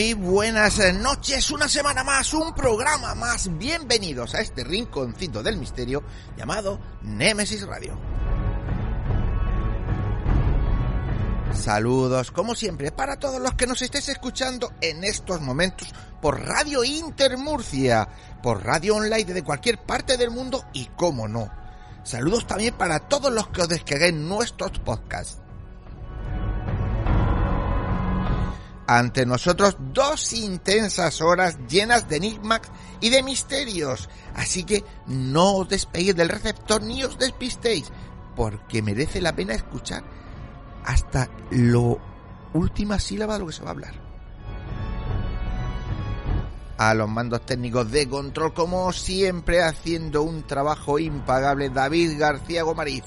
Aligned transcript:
Muy 0.00 0.14
buenas 0.14 0.78
eh, 0.78 0.94
noches, 0.94 1.50
una 1.50 1.68
semana 1.68 2.02
más, 2.02 2.32
un 2.32 2.54
programa 2.54 3.14
más. 3.14 3.54
Bienvenidos 3.58 4.34
a 4.34 4.40
este 4.40 4.64
rinconcito 4.64 5.42
del 5.42 5.58
misterio 5.58 6.02
llamado 6.38 6.80
Némesis 7.02 7.66
Radio. 7.66 8.00
Saludos, 11.52 12.30
como 12.30 12.54
siempre, 12.54 12.92
para 12.92 13.18
todos 13.18 13.42
los 13.42 13.52
que 13.56 13.66
nos 13.66 13.82
estéis 13.82 14.08
escuchando 14.08 14.72
en 14.80 15.04
estos 15.04 15.42
momentos 15.42 15.92
por 16.22 16.46
Radio 16.46 16.82
Inter 16.82 17.36
Murcia, 17.36 18.08
por 18.42 18.64
radio 18.64 18.96
online 18.96 19.26
desde 19.26 19.44
cualquier 19.44 19.84
parte 19.84 20.16
del 20.16 20.30
mundo 20.30 20.64
y, 20.72 20.86
como 20.96 21.28
no, 21.28 21.52
saludos 22.04 22.46
también 22.46 22.72
para 22.72 23.00
todos 23.00 23.30
los 23.30 23.48
que 23.48 23.60
os 23.60 23.68
descarguéis 23.68 24.14
nuestros 24.14 24.78
podcasts. 24.78 25.42
Ante 28.90 29.24
nosotros 29.24 29.76
dos 29.78 30.32
intensas 30.32 31.20
horas 31.20 31.56
llenas 31.68 32.08
de 32.08 32.16
enigmas 32.16 32.62
y 33.00 33.10
de 33.10 33.22
misterios. 33.22 34.08
Así 34.34 34.64
que 34.64 34.82
no 35.06 35.58
os 35.58 35.68
despeguéis 35.68 36.16
del 36.16 36.28
receptor 36.28 36.82
ni 36.82 37.04
os 37.04 37.16
despistéis, 37.16 37.92
porque 38.34 38.82
merece 38.82 39.20
la 39.20 39.32
pena 39.32 39.54
escuchar 39.54 40.02
hasta 40.84 41.30
lo 41.52 42.00
última 42.52 42.98
sílaba 42.98 43.34
de 43.34 43.38
lo 43.38 43.46
que 43.46 43.52
se 43.52 43.62
va 43.62 43.68
a 43.68 43.70
hablar. 43.70 43.94
A 46.76 46.92
los 46.94 47.08
mandos 47.08 47.46
técnicos 47.46 47.92
de 47.92 48.08
control, 48.08 48.52
como 48.52 48.92
siempre, 48.92 49.62
haciendo 49.62 50.22
un 50.22 50.48
trabajo 50.48 50.98
impagable, 50.98 51.70
David 51.70 52.18
García 52.18 52.64
Gomariz. 52.64 53.04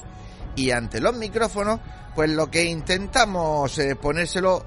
Y 0.56 0.70
ante 0.70 0.98
los 0.98 1.14
micrófonos, 1.14 1.78
pues 2.14 2.30
lo 2.30 2.50
que 2.50 2.64
intentamos 2.64 3.76
eh, 3.78 3.96
ponérselo 3.96 4.64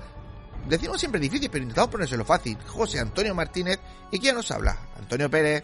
decimos 0.67 0.99
siempre 0.99 1.19
difícil, 1.19 1.49
pero 1.49 1.63
intentamos 1.63 1.91
ponérselo 1.91 2.25
fácil. 2.25 2.57
José 2.65 2.99
Antonio 2.99 3.33
Martínez. 3.33 3.79
¿Y 4.11 4.19
quién 4.19 4.35
nos 4.35 4.49
habla? 4.51 4.77
Antonio 4.97 5.29
Pérez. 5.29 5.63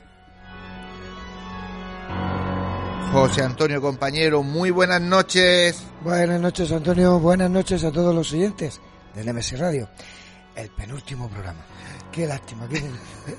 José 3.11 3.43
Antonio, 3.43 3.79
compañero, 3.79 4.41
muy 4.41 4.71
buenas 4.71 4.99
noches. 4.99 5.83
Buenas 6.01 6.41
noches, 6.41 6.71
Antonio. 6.71 7.19
Buenas 7.19 7.49
noches 7.49 7.83
a 7.83 7.91
todos 7.91 8.13
los 8.13 8.33
oyentes 8.33 8.81
de 9.13 9.23
Nemesis 9.23 9.59
Radio. 9.59 9.87
El 10.55 10.69
penúltimo 10.71 11.29
programa. 11.29 11.63
Qué 12.11 12.25
lástima. 12.25 12.67
Qué... 12.67 12.83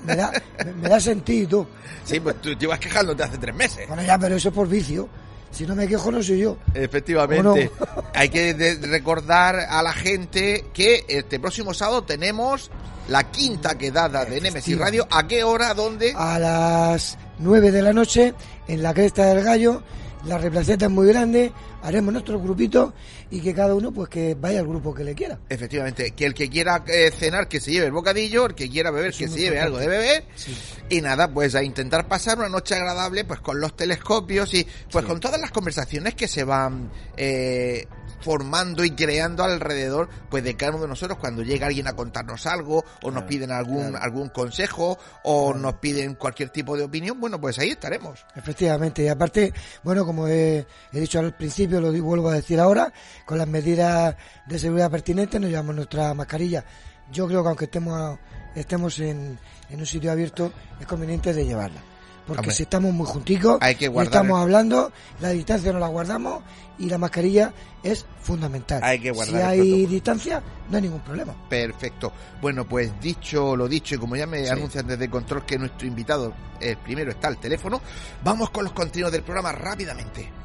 Me, 0.05 0.15
da, 0.15 0.31
me 0.75 0.87
da 0.87 0.99
sentido. 0.99 1.67
Sí, 2.05 2.19
pues 2.21 2.39
tú 2.41 2.53
llevas 2.53 2.79
quejándote 2.79 3.23
hace 3.23 3.37
tres 3.37 3.53
meses. 3.53 3.85
Bueno, 3.87 4.03
ya, 4.03 4.17
pero 4.17 4.35
eso 4.35 4.49
es 4.49 4.55
por 4.55 4.67
vicio. 4.67 5.09
Si 5.55 5.65
no 5.65 5.73
me 5.73 5.87
quejo, 5.87 6.11
no 6.11 6.21
soy 6.21 6.39
yo. 6.39 6.57
Efectivamente. 6.73 7.71
No? 7.79 8.03
Hay 8.13 8.27
que 8.27 8.77
recordar 8.81 9.55
a 9.55 9.81
la 9.81 9.93
gente 9.93 10.65
que 10.73 11.05
este 11.07 11.39
próximo 11.39 11.73
sábado 11.73 12.03
tenemos 12.03 12.69
la 13.07 13.31
quinta 13.31 13.77
quedada 13.77 14.25
de 14.25 14.41
Nemesis 14.41 14.77
Radio. 14.77 15.07
¿A 15.09 15.25
qué 15.25 15.45
hora? 15.45 15.73
¿Dónde? 15.73 16.13
A 16.13 16.37
las 16.39 17.17
9 17.39 17.71
de 17.71 17.81
la 17.81 17.93
noche 17.93 18.33
en 18.67 18.83
la 18.83 18.93
Cresta 18.93 19.27
del 19.27 19.45
Gallo. 19.45 19.81
La 20.25 20.37
replaceta 20.37 20.85
es 20.85 20.91
muy 20.91 21.07
grande, 21.07 21.53
haremos 21.85 22.11
nuestro 22.11 22.39
grupito 22.39 22.93
y 23.29 23.41
que 23.41 23.53
cada 23.53 23.75
uno 23.75 23.91
pues 23.91 24.09
que 24.09 24.35
vaya 24.35 24.59
al 24.59 24.67
grupo 24.67 24.93
que 24.93 25.03
le 25.03 25.13
quiera. 25.13 25.37
Efectivamente, 25.47 26.11
que 26.11 26.25
el 26.25 26.33
que 26.33 26.49
quiera 26.49 26.83
eh, 26.87 27.11
cenar 27.11 27.47
que 27.47 27.59
se 27.59 27.71
lleve 27.71 27.85
el 27.85 27.91
bocadillo, 27.91 28.47
el 28.47 28.55
que 28.55 28.69
quiera 28.69 28.89
beber 28.89 29.11
Eso 29.11 29.19
que 29.19 29.27
se 29.29 29.39
lleve 29.39 29.59
algo 29.59 29.77
de 29.77 29.87
beber 29.87 30.25
sí. 30.35 30.55
y 30.89 31.01
nada, 31.01 31.31
pues 31.31 31.53
a 31.53 31.63
intentar 31.63 32.07
pasar 32.07 32.39
una 32.39 32.49
noche 32.49 32.75
agradable 32.75 33.23
pues 33.23 33.39
con 33.39 33.59
los 33.59 33.75
telescopios 33.75 34.53
y 34.55 34.65
pues 34.91 35.03
sí. 35.05 35.09
con 35.09 35.19
todas 35.19 35.39
las 35.39 35.51
conversaciones 35.51 36.15
que 36.15 36.27
se 36.27 36.43
van 36.43 36.89
eh, 37.17 37.87
formando 38.25 38.83
y 38.83 38.91
creando 38.91 39.43
alrededor 39.43 40.09
pues 40.31 40.43
de 40.43 40.55
cada 40.55 40.71
uno 40.71 40.81
de 40.81 40.87
nosotros 40.87 41.19
cuando 41.19 41.43
llega 41.43 41.67
alguien 41.67 41.87
a 41.87 41.93
contarnos 41.93 42.47
algo 42.47 42.79
o 42.79 42.83
claro, 42.99 43.15
nos 43.15 43.23
piden 43.25 43.51
algún 43.51 43.91
claro. 43.91 44.03
algún 44.03 44.29
consejo 44.29 44.97
o 45.23 45.51
claro. 45.51 45.59
nos 45.59 45.75
piden 45.75 46.15
cualquier 46.15 46.49
tipo 46.49 46.75
de 46.75 46.83
opinión, 46.83 47.19
bueno, 47.19 47.39
pues 47.39 47.59
ahí 47.59 47.69
estaremos. 47.69 48.25
Efectivamente, 48.35 49.03
y 49.03 49.07
aparte, 49.09 49.53
bueno, 49.83 50.05
como 50.05 50.27
he, 50.27 50.65
he 50.91 50.99
dicho 50.99 51.19
al 51.19 51.35
principio, 51.35 51.74
lo 51.79 51.91
vuelvo 52.03 52.29
a 52.29 52.33
decir 52.33 52.59
ahora, 52.59 52.91
con 53.25 53.37
las 53.37 53.47
medidas 53.47 54.15
de 54.45 54.59
seguridad 54.59 54.91
pertinentes 54.91 55.39
nos 55.39 55.49
llevamos 55.49 55.75
nuestra 55.75 56.13
mascarilla. 56.13 56.63
Yo 57.11 57.27
creo 57.27 57.43
que 57.43 57.49
aunque 57.49 57.65
estemos 57.65 58.19
estemos 58.55 58.99
en, 58.99 59.37
en 59.69 59.79
un 59.79 59.85
sitio 59.85 60.11
abierto, 60.11 60.51
es 60.79 60.87
conveniente 60.87 61.33
de 61.33 61.45
llevarla 61.45 61.81
porque 62.25 62.39
Hombre, 62.39 62.55
si 62.55 62.63
estamos 62.63 62.93
muy 62.93 63.05
junticos, 63.05 63.59
hay 63.61 63.75
que 63.75 63.87
guardar 63.87 64.13
estamos 64.13 64.41
hablando, 64.41 64.91
la 65.19 65.29
distancia 65.29 65.71
no 65.71 65.79
la 65.79 65.87
guardamos 65.87 66.43
y 66.79 66.89
la 66.89 66.97
mascarilla 66.97 67.53
es 67.83 68.05
fundamental. 68.21 68.81
Hay 68.83 68.99
que 68.99 69.11
guardar 69.11 69.53
si 69.53 69.61
hay 69.61 69.85
distancia, 69.85 70.41
no 70.69 70.75
hay 70.75 70.83
ningún 70.83 71.01
problema. 71.01 71.35
Perfecto. 71.47 72.11
Bueno, 72.41 72.65
pues 72.65 72.99
dicho 72.99 73.55
lo 73.55 73.67
dicho, 73.67 73.95
y 73.95 73.97
como 73.99 74.15
ya 74.15 74.25
me 74.25 74.43
sí. 74.43 74.49
anuncian 74.49 74.87
desde 74.87 75.07
control 75.07 75.45
que 75.45 75.59
nuestro 75.59 75.87
invitado, 75.87 76.33
el 76.59 76.77
primero 76.77 77.11
está 77.11 77.27
al 77.27 77.37
teléfono, 77.37 77.79
vamos 78.23 78.49
con 78.49 78.63
los 78.63 78.73
contenidos 78.73 79.11
del 79.11 79.21
programa 79.21 79.51
rápidamente. 79.51 80.44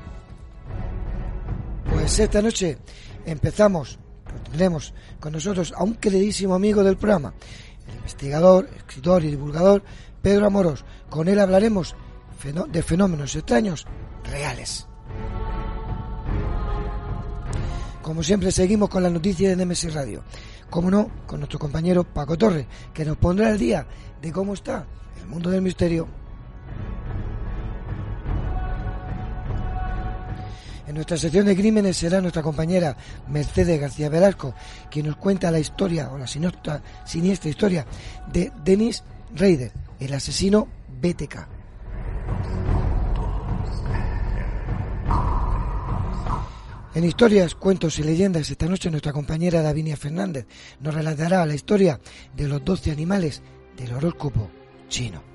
Pues 2.01 2.19
esta 2.19 2.41
noche 2.41 2.79
empezamos, 3.27 3.99
tendremos 4.45 4.95
con 5.21 5.35
nosotros 5.35 5.75
a 5.77 5.85
un 5.85 5.97
queridísimo 5.97 6.55
amigo 6.55 6.83
del 6.83 6.97
programa, 6.97 7.35
el 7.87 7.97
investigador, 7.97 8.71
escritor 8.75 9.23
y 9.23 9.29
divulgador 9.29 9.83
Pedro 10.23 10.47
Amoros. 10.47 10.83
Con 11.11 11.29
él 11.29 11.39
hablaremos 11.39 11.95
de 12.71 12.83
fenómenos 12.83 13.37
extraños 13.37 13.87
reales. 14.25 14.87
Como 18.01 18.23
siempre 18.23 18.51
seguimos 18.51 18.89
con 18.89 19.03
la 19.03 19.11
noticia 19.11 19.51
de 19.51 19.57
Nemesis 19.57 19.93
Radio. 19.93 20.25
Como 20.71 20.91
no, 20.91 21.11
con 21.27 21.41
nuestro 21.41 21.59
compañero 21.59 22.03
Paco 22.03 22.39
Torre, 22.39 22.67
que 22.95 23.05
nos 23.05 23.19
pondrá 23.19 23.49
al 23.49 23.59
día 23.59 23.87
de 24.23 24.33
cómo 24.33 24.55
está 24.55 24.87
el 25.21 25.29
mundo 25.29 25.51
del 25.51 25.61
misterio. 25.61 26.09
En 30.91 30.97
nuestra 30.97 31.17
sección 31.17 31.47
de 31.47 31.55
crímenes 31.55 31.99
será 31.99 32.21
nuestra 32.21 32.43
compañera 32.43 32.97
Mercedes 33.29 33.81
García 33.81 34.09
Velasco, 34.09 34.57
quien 34.91 35.07
nos 35.07 35.15
cuenta 35.15 35.53
la 35.53 35.61
historia 35.61 36.11
o 36.11 36.19
la 36.19 36.27
siniestra, 36.27 36.83
historia 37.45 37.87
de 38.33 38.51
Denis 38.65 39.05
Reider, 39.33 39.71
el 40.01 40.13
asesino 40.13 40.67
BTK. 41.01 41.47
En 46.97 47.05
historias, 47.05 47.55
cuentos 47.55 47.97
y 48.01 48.03
leyendas, 48.03 48.51
esta 48.51 48.67
noche 48.67 48.91
nuestra 48.91 49.13
compañera 49.13 49.63
Davinia 49.63 49.97
Fernández 49.97 50.47
nos 50.81 50.93
relatará 50.93 51.47
la 51.47 51.55
historia 51.55 52.01
de 52.35 52.49
los 52.49 52.65
12 52.65 52.91
animales 52.91 53.43
del 53.77 53.95
horóscopo 53.95 54.51
chino. 54.89 55.30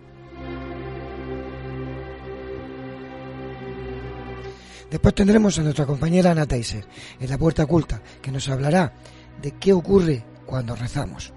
Después 4.95 5.13
tendremos 5.13 5.59
a 5.59 5.61
nuestra 5.61 5.85
compañera 5.85 6.31
Ana 6.31 6.45
Taiser 6.45 6.85
en 7.19 7.29
la 7.29 7.37
puerta 7.37 7.65
oculta, 7.65 8.01
que 8.21 8.31
nos 8.31 8.47
hablará 8.47 8.93
de 9.41 9.51
qué 9.51 9.73
ocurre 9.73 10.23
cuando 10.45 10.73
rezamos. 10.73 11.33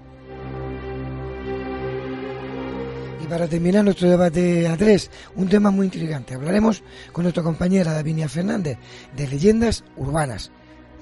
Y 3.21 3.27
para 3.27 3.49
terminar 3.49 3.83
nuestro 3.83 4.09
debate 4.09 4.65
a 4.65 4.77
tres, 4.77 5.11
un 5.35 5.49
tema 5.49 5.71
muy 5.71 5.87
intrigante. 5.87 6.35
Hablaremos 6.35 6.81
con 7.11 7.23
nuestra 7.23 7.43
compañera 7.43 7.91
Davinia 7.91 8.29
Fernández 8.29 8.77
de 9.13 9.27
leyendas 9.27 9.83
urbanas, 9.97 10.51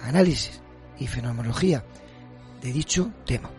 análisis 0.02 0.60
y 0.98 1.06
fenomenología 1.06 1.86
de 2.60 2.74
dicho 2.74 3.12
tema. 3.28 3.52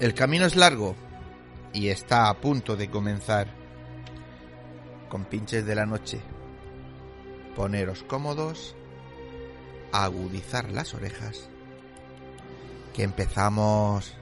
El 0.00 0.14
camino 0.14 0.46
es 0.46 0.54
largo 0.54 0.94
y 1.72 1.88
está 1.88 2.28
a 2.28 2.34
punto 2.40 2.76
de 2.76 2.88
comenzar. 2.88 3.48
Con 5.08 5.24
pinches 5.24 5.66
de 5.66 5.74
la 5.74 5.86
noche. 5.86 6.20
Poneros 7.56 8.04
cómodos, 8.04 8.76
agudizar 9.90 10.70
las 10.70 10.94
orejas, 10.94 11.48
que 12.94 13.02
empezamos. 13.02 14.14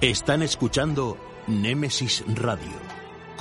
Están 0.00 0.42
escuchando 0.42 1.16
Némesis 1.46 2.24
Radio 2.26 2.91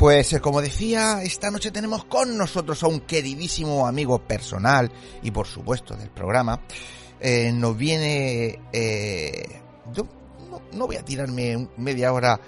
Pues 0.00 0.32
eh, 0.32 0.40
como 0.40 0.62
decía, 0.62 1.22
esta 1.22 1.50
noche 1.50 1.70
tenemos 1.70 2.06
con 2.06 2.34
nosotros 2.34 2.82
a 2.82 2.86
un 2.86 3.00
queridísimo 3.00 3.86
amigo 3.86 4.18
personal 4.18 4.90
y 5.22 5.30
por 5.30 5.46
supuesto 5.46 5.94
del 5.94 6.08
programa. 6.08 6.58
Eh, 7.20 7.52
nos 7.52 7.76
viene... 7.76 8.60
Eh, 8.72 9.60
yo 9.92 10.08
no, 10.72 10.86
voy 10.86 10.96
a 10.96 11.04
tirarme 11.04 11.68
media 11.76 12.14
hora 12.14 12.40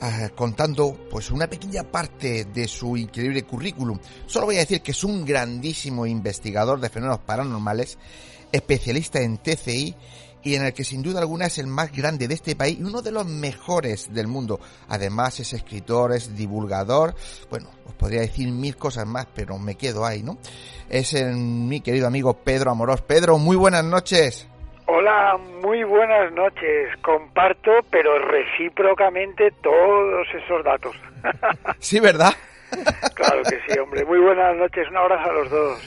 ah, 0.00 0.30
contando 0.34 0.96
pues 1.10 1.30
una 1.30 1.46
pequeña 1.46 1.82
parte 1.82 2.46
de 2.46 2.66
su 2.66 2.96
increíble 2.96 3.42
currículum. 3.42 3.98
Solo 4.24 4.46
voy 4.46 4.56
a 4.56 4.60
decir 4.60 4.80
que 4.80 4.92
es 4.92 5.04
un 5.04 5.26
grandísimo 5.26 6.06
investigador 6.06 6.80
de 6.80 6.88
fenómenos 6.88 7.20
paranormales, 7.20 7.98
especialista 8.50 9.20
en 9.20 9.36
TCI 9.36 9.94
y 10.44 10.54
en 10.54 10.64
el 10.64 10.72
que 10.72 10.84
sin 10.84 11.02
duda 11.02 11.20
alguna 11.20 11.46
es 11.46 11.58
el 11.58 11.66
más 11.66 11.90
grande 11.90 12.28
de 12.28 12.34
este 12.34 12.54
país 12.54 12.78
y 12.78 12.84
uno 12.84 13.02
de 13.02 13.10
los 13.10 13.26
mejores 13.26 14.12
del 14.12 14.28
mundo. 14.28 14.60
Además 14.88 15.40
es 15.40 15.52
escritor, 15.54 16.12
es 16.12 16.36
divulgador, 16.36 17.14
bueno, 17.50 17.70
os 17.86 17.94
podría 17.94 18.20
decir 18.20 18.48
mil 18.52 18.76
cosas 18.76 19.06
más, 19.06 19.26
pero 19.34 19.58
me 19.58 19.74
quedo 19.76 20.04
ahí, 20.04 20.22
¿no? 20.22 20.38
Es 20.88 21.14
el, 21.14 21.34
mi 21.34 21.80
querido 21.80 22.06
amigo 22.06 22.34
Pedro 22.34 22.70
Amorós. 22.70 23.00
Pedro, 23.02 23.38
muy 23.38 23.56
buenas 23.56 23.84
noches. 23.84 24.48
Hola, 24.86 25.38
muy 25.62 25.82
buenas 25.82 26.30
noches. 26.32 26.90
Comparto, 27.02 27.70
pero 27.90 28.18
recíprocamente, 28.18 29.50
todos 29.62 30.26
esos 30.34 30.62
datos. 30.62 30.94
sí, 31.78 32.00
¿verdad? 32.00 32.32
claro 33.14 33.42
que 33.44 33.58
sí, 33.66 33.78
hombre. 33.78 34.04
Muy 34.04 34.18
buenas 34.18 34.54
noches. 34.56 34.86
Un 34.90 34.96
abrazo 34.98 35.30
a 35.30 35.32
los 35.32 35.50
dos. 35.50 35.78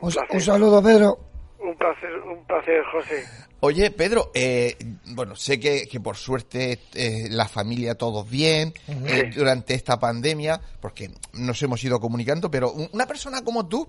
Un, 0.00 0.12
un 0.30 0.40
saludo, 0.40 0.80
Pedro. 0.80 1.27
Un 1.60 1.76
placer, 1.76 2.12
un 2.20 2.44
placer, 2.44 2.84
José. 2.92 3.24
Oye, 3.60 3.90
Pedro, 3.90 4.30
eh, 4.34 4.76
bueno, 5.06 5.34
sé 5.34 5.58
que, 5.58 5.88
por 6.00 6.16
suerte 6.16 6.78
eh, 6.94 7.26
la 7.28 7.48
familia 7.48 7.96
todos 7.96 8.28
bien 8.30 8.72
eh, 8.86 9.30
durante 9.34 9.74
esta 9.74 9.98
pandemia, 9.98 10.60
porque 10.80 11.10
nos 11.32 11.60
hemos 11.62 11.82
ido 11.82 11.98
comunicando, 11.98 12.48
pero 12.50 12.72
una 12.72 13.06
persona 13.06 13.42
como 13.42 13.66
tú, 13.66 13.88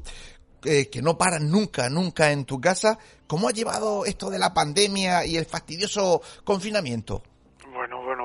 que 0.62 1.01
no 1.01 1.18
para 1.18 1.39
nunca, 1.39 1.88
nunca 1.89 2.31
en 2.31 2.45
tu 2.45 2.60
casa, 2.60 2.98
¿cómo 3.27 3.48
ha 3.48 3.51
llevado 3.51 4.06
esto 4.06 4.30
de 4.30 4.39
la 4.39 4.54
pandemia 4.54 5.25
y 5.25 5.38
el 5.38 5.45
fastidioso 5.45 6.22
confinamiento? 6.44 7.22
Bueno, 7.72 8.04
bueno, 8.04 8.19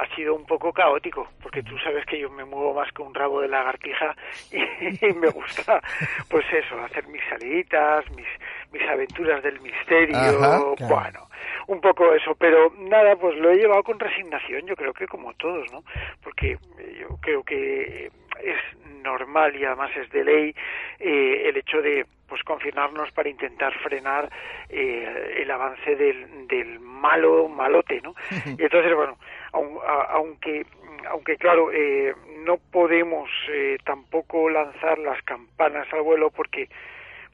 ha 0.00 0.16
sido 0.16 0.34
un 0.34 0.46
poco 0.46 0.72
caótico, 0.72 1.28
porque 1.42 1.62
tú 1.62 1.76
sabes 1.78 2.06
que 2.06 2.18
yo 2.18 2.30
me 2.30 2.44
muevo 2.44 2.74
más 2.74 2.90
que 2.92 3.02
un 3.02 3.14
rabo 3.14 3.40
de 3.42 3.48
lagartija 3.48 4.16
y, 4.50 5.12
me 5.14 5.28
gusta, 5.28 5.80
pues 6.28 6.44
eso, 6.52 6.80
hacer 6.80 7.06
mis 7.08 7.22
saliditas, 7.28 8.10
mis, 8.12 8.26
mis 8.72 8.82
aventuras 8.88 9.42
del 9.42 9.60
misterio, 9.60 10.74
bueno, 10.88 11.28
un 11.66 11.80
poco 11.80 12.14
eso, 12.14 12.34
pero 12.34 12.72
nada, 12.78 13.14
pues 13.16 13.36
lo 13.38 13.50
he 13.50 13.56
llevado 13.56 13.82
con 13.82 13.98
resignación, 13.98 14.66
yo 14.66 14.74
creo 14.74 14.94
que 14.94 15.06
como 15.06 15.34
todos, 15.34 15.70
¿no? 15.70 15.84
Porque 16.22 16.56
yo 16.98 17.18
creo 17.20 17.42
que 17.42 18.10
es 18.44 18.58
normal 19.02 19.56
y 19.56 19.64
además 19.64 19.90
es 19.96 20.10
de 20.10 20.24
ley 20.24 20.54
eh, 20.98 21.42
el 21.48 21.56
hecho 21.56 21.80
de 21.80 22.06
pues 22.28 22.42
confinarnos 22.44 23.10
para 23.12 23.28
intentar 23.28 23.76
frenar 23.80 24.30
eh, 24.68 25.38
el 25.38 25.50
avance 25.50 25.96
del, 25.96 26.46
del 26.46 26.78
malo 26.78 27.48
malote, 27.48 28.00
¿no? 28.00 28.14
Y 28.58 28.62
entonces, 28.62 28.94
bueno, 28.94 29.18
aunque 29.52 30.64
aunque 31.08 31.36
claro 31.36 31.72
eh, 31.72 32.14
no 32.44 32.58
podemos 32.58 33.28
eh, 33.48 33.78
tampoco 33.84 34.48
lanzar 34.50 34.98
las 34.98 35.20
campanas 35.22 35.86
al 35.92 36.02
vuelo 36.02 36.30
porque 36.30 36.68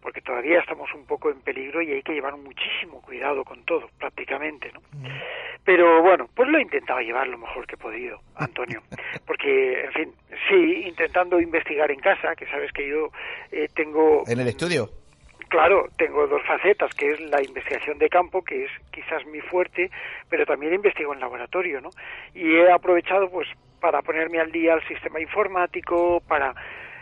porque 0.06 0.20
todavía 0.20 0.60
estamos 0.60 0.88
un 0.94 1.04
poco 1.04 1.30
en 1.30 1.40
peligro 1.40 1.82
y 1.82 1.90
hay 1.90 2.00
que 2.00 2.12
llevar 2.12 2.36
muchísimo 2.36 3.02
cuidado 3.02 3.42
con 3.42 3.64
todo, 3.64 3.90
prácticamente, 3.98 4.70
¿no? 4.72 4.78
Mm. 4.92 5.04
Pero 5.64 6.00
bueno, 6.00 6.28
pues 6.32 6.48
lo 6.48 6.58
he 6.58 6.62
intentado 6.62 7.00
llevar 7.00 7.26
lo 7.26 7.38
mejor 7.38 7.66
que 7.66 7.74
he 7.74 7.78
podido, 7.78 8.20
Antonio, 8.36 8.82
porque, 9.26 9.80
en 9.80 9.92
fin, 9.92 10.14
sí, 10.48 10.84
intentando 10.86 11.40
investigar 11.40 11.90
en 11.90 11.98
casa, 11.98 12.36
que 12.36 12.46
sabes 12.46 12.70
que 12.70 12.88
yo 12.88 13.10
eh, 13.50 13.66
tengo... 13.74 14.22
¿En 14.28 14.38
el 14.38 14.46
estudio? 14.46 14.88
Claro, 15.48 15.88
tengo 15.98 16.28
dos 16.28 16.42
facetas, 16.46 16.94
que 16.94 17.10
es 17.10 17.20
la 17.22 17.42
investigación 17.42 17.98
de 17.98 18.08
campo, 18.08 18.44
que 18.44 18.66
es 18.66 18.70
quizás 18.92 19.26
mi 19.26 19.40
fuerte, 19.40 19.90
pero 20.30 20.46
también 20.46 20.72
investigo 20.72 21.14
en 21.14 21.18
laboratorio, 21.18 21.80
¿no? 21.80 21.90
Y 22.32 22.54
he 22.54 22.70
aprovechado, 22.70 23.28
pues, 23.28 23.48
para 23.80 24.02
ponerme 24.02 24.38
al 24.38 24.52
día 24.52 24.74
al 24.74 24.86
sistema 24.86 25.20
informático, 25.20 26.22
para 26.28 26.54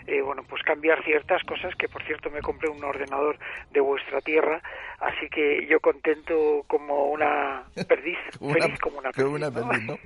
eh, 0.07 0.21
bueno, 0.21 0.43
pues 0.49 0.63
cambiar 0.63 1.03
ciertas 1.05 1.43
cosas, 1.45 1.75
que 1.79 1.89
por 1.89 2.05
cierto 2.05 2.31
me 2.31 2.41
compré 2.41 2.69
un 2.69 2.83
ordenador 2.85 3.39
de 3.73 3.81
vuestra 3.81 4.21
tierra, 4.21 4.61
así 5.01 5.29
que 5.31 5.67
yo 5.67 5.81
contento 5.81 6.65
como 6.67 7.07
una 7.07 7.65
perdiz, 7.89 8.19
feliz 8.39 8.79
como 8.81 8.99
una 8.99 9.11
perdiz. 9.13 10.01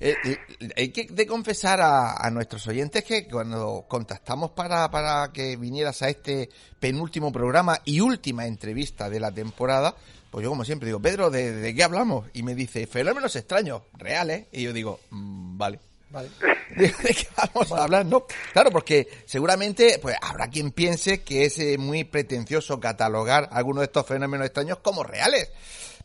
Eh, 0.00 0.16
eh, 0.24 0.38
hay 0.76 0.92
que 0.92 1.06
de 1.10 1.26
confesar 1.26 1.80
a, 1.82 2.30
nuestros 2.30 2.66
oyentes 2.68 3.04
que 3.04 3.26
cuando 3.28 3.84
contactamos 3.88 4.50
para, 4.50 4.90
para 4.90 5.32
que 5.32 5.56
vinieras 5.56 6.02
a 6.02 6.08
este 6.08 6.48
penúltimo 6.78 7.32
programa 7.32 7.78
y 7.84 8.00
última 8.00 8.46
entrevista 8.46 9.08
de 9.08 9.20
la 9.20 9.32
temporada, 9.32 9.94
pues 10.30 10.44
yo 10.44 10.50
como 10.50 10.64
siempre 10.64 10.86
digo, 10.86 11.00
Pedro, 11.00 11.30
¿de, 11.30 11.74
qué 11.74 11.82
hablamos? 11.82 12.26
Y 12.34 12.42
me 12.42 12.54
dice, 12.54 12.86
fenómenos 12.86 13.34
extraños, 13.36 13.82
reales. 13.96 14.46
Y 14.52 14.64
yo 14.64 14.72
digo, 14.72 15.00
mm, 15.10 15.56
vale. 15.56 15.78
Vale. 16.10 16.28
¿De, 16.76 16.92
qué 16.92 17.26
vamos 17.36 17.72
a 17.72 17.84
hablar? 17.84 18.06
No, 18.06 18.26
claro, 18.52 18.70
porque 18.70 19.08
seguramente 19.24 19.98
pues 20.00 20.16
habrá 20.20 20.48
quien 20.48 20.70
piense 20.70 21.22
que 21.22 21.44
es 21.44 21.58
eh, 21.58 21.78
muy 21.78 22.04
pretencioso 22.04 22.80
catalogar 22.80 23.48
algunos 23.50 23.80
de 23.80 23.86
estos 23.86 24.06
fenómenos 24.06 24.46
extraños 24.46 24.78
como 24.78 25.02
reales. 25.02 25.52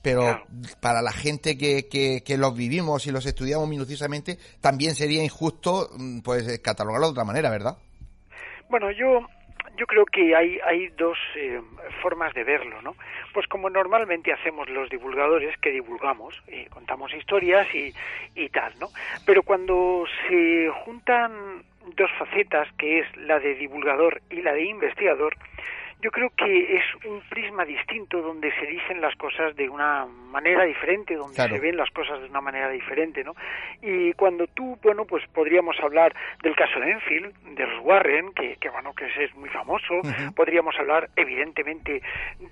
Pero 0.01 0.41
para 0.79 1.03
la 1.03 1.11
gente 1.11 1.59
que, 1.59 1.87
que, 1.87 2.23
que, 2.23 2.35
los 2.35 2.55
vivimos 2.55 3.05
y 3.05 3.11
los 3.11 3.23
estudiamos 3.27 3.67
minuciosamente, 3.67 4.39
también 4.59 4.95
sería 4.95 5.23
injusto 5.23 5.91
mm, 5.93 6.21
pues 6.21 6.59
catalogarlo 6.59 7.07
de 7.07 7.11
otra 7.11 7.23
manera, 7.23 7.51
¿verdad? 7.51 7.77
Bueno, 8.67 8.89
yo 8.89 9.27
yo 9.81 9.87
creo 9.87 10.05
que 10.05 10.35
hay, 10.35 10.59
hay 10.63 10.89
dos 10.89 11.17
eh, 11.35 11.59
formas 12.03 12.35
de 12.35 12.43
verlo, 12.43 12.83
¿no? 12.83 12.95
Pues 13.33 13.47
como 13.47 13.67
normalmente 13.67 14.31
hacemos 14.31 14.69
los 14.69 14.91
divulgadores, 14.91 15.57
que 15.57 15.71
divulgamos, 15.71 16.39
y 16.47 16.65
contamos 16.65 17.11
historias 17.15 17.67
y, 17.73 17.91
y 18.35 18.49
tal, 18.49 18.75
¿no? 18.79 18.91
Pero 19.25 19.41
cuando 19.41 20.05
se 20.27 20.69
juntan 20.85 21.63
dos 21.95 22.11
facetas, 22.19 22.67
que 22.77 22.99
es 22.99 23.17
la 23.17 23.39
de 23.39 23.55
divulgador 23.55 24.21
y 24.29 24.43
la 24.43 24.53
de 24.53 24.65
investigador, 24.65 25.35
yo 26.01 26.11
creo 26.11 26.31
que 26.35 26.77
es 26.77 26.83
un 27.05 27.21
prisma 27.29 27.63
distinto 27.65 28.21
donde 28.21 28.51
se 28.55 28.65
dicen 28.65 29.01
las 29.01 29.15
cosas 29.15 29.55
de 29.55 29.69
una 29.69 30.05
manera 30.05 30.63
diferente, 30.63 31.15
donde 31.15 31.35
se 31.35 31.59
ven 31.59 31.77
las 31.77 31.89
cosas 31.91 32.19
de 32.21 32.27
una 32.27 32.41
manera 32.41 32.69
diferente, 32.69 33.23
¿no? 33.23 33.35
Y 33.81 34.13
cuando 34.13 34.47
tú, 34.47 34.77
bueno, 34.81 35.05
pues 35.05 35.25
podríamos 35.27 35.79
hablar 35.79 36.15
del 36.41 36.55
caso 36.55 36.79
de 36.79 36.91
Enfield, 36.91 37.33
de 37.55 37.67
los 37.67 37.83
Warren, 37.83 38.33
que, 38.33 38.55
que 38.57 38.69
bueno, 38.69 38.93
que 38.93 39.05
es 39.05 39.35
muy 39.35 39.49
famoso, 39.49 40.01
podríamos 40.35 40.75
hablar 40.79 41.09
evidentemente 41.15 42.01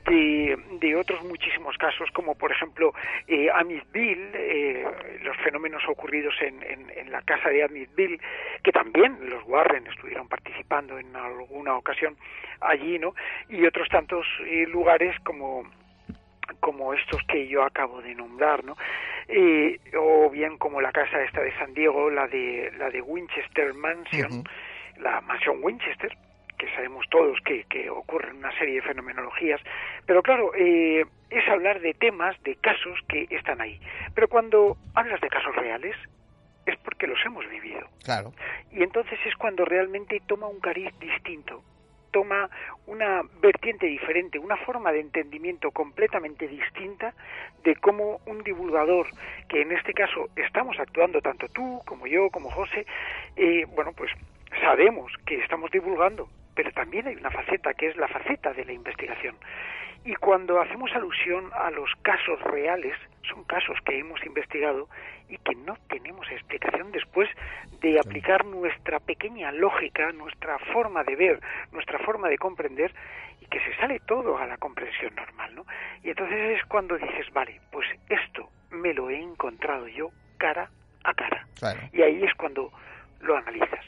de, 0.06 0.58
de 0.80 0.96
otros 0.96 1.24
muchísimos 1.24 1.78
casos, 1.78 2.10
como 2.14 2.36
por 2.36 2.52
ejemplo 2.52 2.94
eh, 3.28 3.50
Amityville, 3.54 4.32
eh, 4.34 4.86
los 5.24 5.38
fenómenos 5.38 5.84
ocurridos 5.88 6.36
en, 6.42 6.62
en, 6.64 6.92
en 6.96 7.12
la 7.12 7.22
casa 7.24 7.50
de 7.50 7.64
Amityville, 7.64 8.20
que 8.64 8.72
también 8.72 9.18
los 9.30 9.44
Warren 9.48 9.88
estuvieron 9.88 10.28
participando 10.28 11.00
en 11.00 11.16
alguna 11.16 11.76
ocasión 11.76 12.16
allí, 12.62 13.00
¿no? 13.00 13.14
Y 13.48 13.66
otros 13.66 13.88
tantos 13.90 14.26
eh, 14.46 14.66
lugares 14.68 15.16
como 15.24 15.64
como 16.60 16.94
estos 16.94 17.22
que 17.28 17.48
yo 17.48 17.64
acabo 17.64 18.02
de 18.02 18.16
nombrar, 18.16 18.64
¿no? 18.66 18.76
Eh, 19.28 19.80
o 19.98 20.30
bien 20.30 20.58
como 20.58 20.82
la 20.82 20.92
casa 20.92 21.22
esta 21.24 21.42
de 21.42 21.56
San 21.58 21.74
Diego, 21.74 22.10
la 22.10 22.28
de 22.28 22.72
la 22.78 22.90
de 22.90 23.02
Winchester 23.02 23.74
Mansion, 23.76 24.44
la 24.98 25.22
mansión 25.22 25.60
Winchester, 25.62 26.18
que 26.58 26.70
sabemos 26.76 27.06
todos 27.10 27.40
que, 27.46 27.64
que 27.66 27.90
ocurren 27.90 28.38
una 28.38 28.52
serie 28.58 28.76
de 28.76 28.82
fenomenologías, 28.82 29.62
pero 30.06 30.22
claro, 30.22 30.52
eh, 30.56 31.06
es 31.30 31.48
hablar 31.48 31.80
de 31.80 31.94
temas, 31.94 32.36
de 32.44 32.56
casos 32.56 33.00
que 33.08 33.28
están 33.30 33.62
ahí. 33.62 33.80
Pero 34.14 34.28
cuando 34.28 34.78
hablas 34.96 35.22
de 35.22 35.30
casos 35.30 35.56
reales, 35.56 35.96
es 36.66 36.78
porque 36.80 37.08
los 37.08 37.20
hemos 37.26 37.48
vivido. 37.50 37.88
Claro. 38.04 38.34
Y 38.72 38.84
entonces 38.84 39.20
es 39.26 39.36
cuando 39.36 39.66
realmente 39.66 40.22
toma 40.28 40.48
un 40.48 40.60
cariz 40.60 40.92
distinto, 41.00 41.64
toma 42.12 42.50
una 42.88 43.22
vertiente 43.42 43.88
diferente, 43.88 44.40
una 44.40 44.58
forma 44.58 44.92
de 44.92 45.02
entendimiento 45.02 45.72
completamente 45.72 46.48
distinta 46.48 47.14
de 47.64 47.76
cómo 47.76 48.20
un 48.26 48.44
divulgador, 48.44 49.08
que 49.48 49.62
en 49.62 49.72
este 49.72 49.94
caso 49.94 50.30
estamos 50.36 50.80
actuando 50.80 51.22
tanto 51.22 51.48
tú 51.50 51.82
como 51.86 52.08
yo, 52.08 52.30
como 52.30 52.50
José, 52.52 52.86
eh, 53.36 53.66
bueno, 53.76 53.92
pues 53.94 54.12
sabemos 54.62 55.12
que 55.26 55.36
estamos 55.40 55.72
divulgando, 55.72 56.28
pero 56.56 56.72
también 56.72 57.08
hay 57.08 57.16
una 57.16 57.32
faceta 57.32 57.74
que 57.74 57.88
es 57.88 57.98
la 57.98 58.08
faceta 58.08 58.54
de 58.54 58.66
la 58.66 58.74
investigación. 58.74 59.36
Y 60.06 60.16
cuando 60.16 60.62
hacemos 60.62 60.92
alusión 60.94 61.50
a 61.54 61.70
los 61.72 61.90
casos 62.02 62.42
reales, 62.42 62.96
son 63.28 63.44
casos 63.44 63.78
que 63.86 64.00
hemos 64.00 64.24
investigado 64.26 64.88
y 65.28 65.38
que 65.38 65.56
no 65.56 65.76
tenemos 65.88 66.30
explicación 66.32 66.92
después 66.92 67.30
de 67.82 68.00
aplicar 68.00 68.46
nuestra 68.46 69.00
pequeña 69.00 69.52
lógica, 69.52 70.12
nuestra 70.12 70.58
forma 70.74 71.04
de 71.04 71.16
ver, 71.16 71.40
nuestra 71.72 72.00
forma 72.00 72.30
de 72.30 72.38
comprender 72.38 72.94
y 73.40 73.46
que 73.46 73.60
se 73.60 73.76
sale 73.76 74.00
todo 74.00 74.38
a 74.38 74.48
la 74.48 74.58
comprensión 74.58 75.14
normal, 75.16 75.56
¿no? 75.56 75.66
Y 76.04 76.10
entonces 76.10 76.60
es 76.60 76.66
cuando 76.66 76.98
dices, 76.98 77.32
vale, 77.34 77.62
pues 77.72 77.88
esto 78.10 78.50
me 78.72 78.94
lo 78.94 79.10
he 79.10 79.22
encontrado 79.22 79.88
yo 79.88 80.10
cara 80.38 80.70
a 81.04 81.14
cara. 81.14 81.48
Y 81.94 82.02
ahí 82.02 82.24
es 82.24 82.34
cuando 82.36 82.72
lo 83.22 83.38
analizas. 83.38 83.86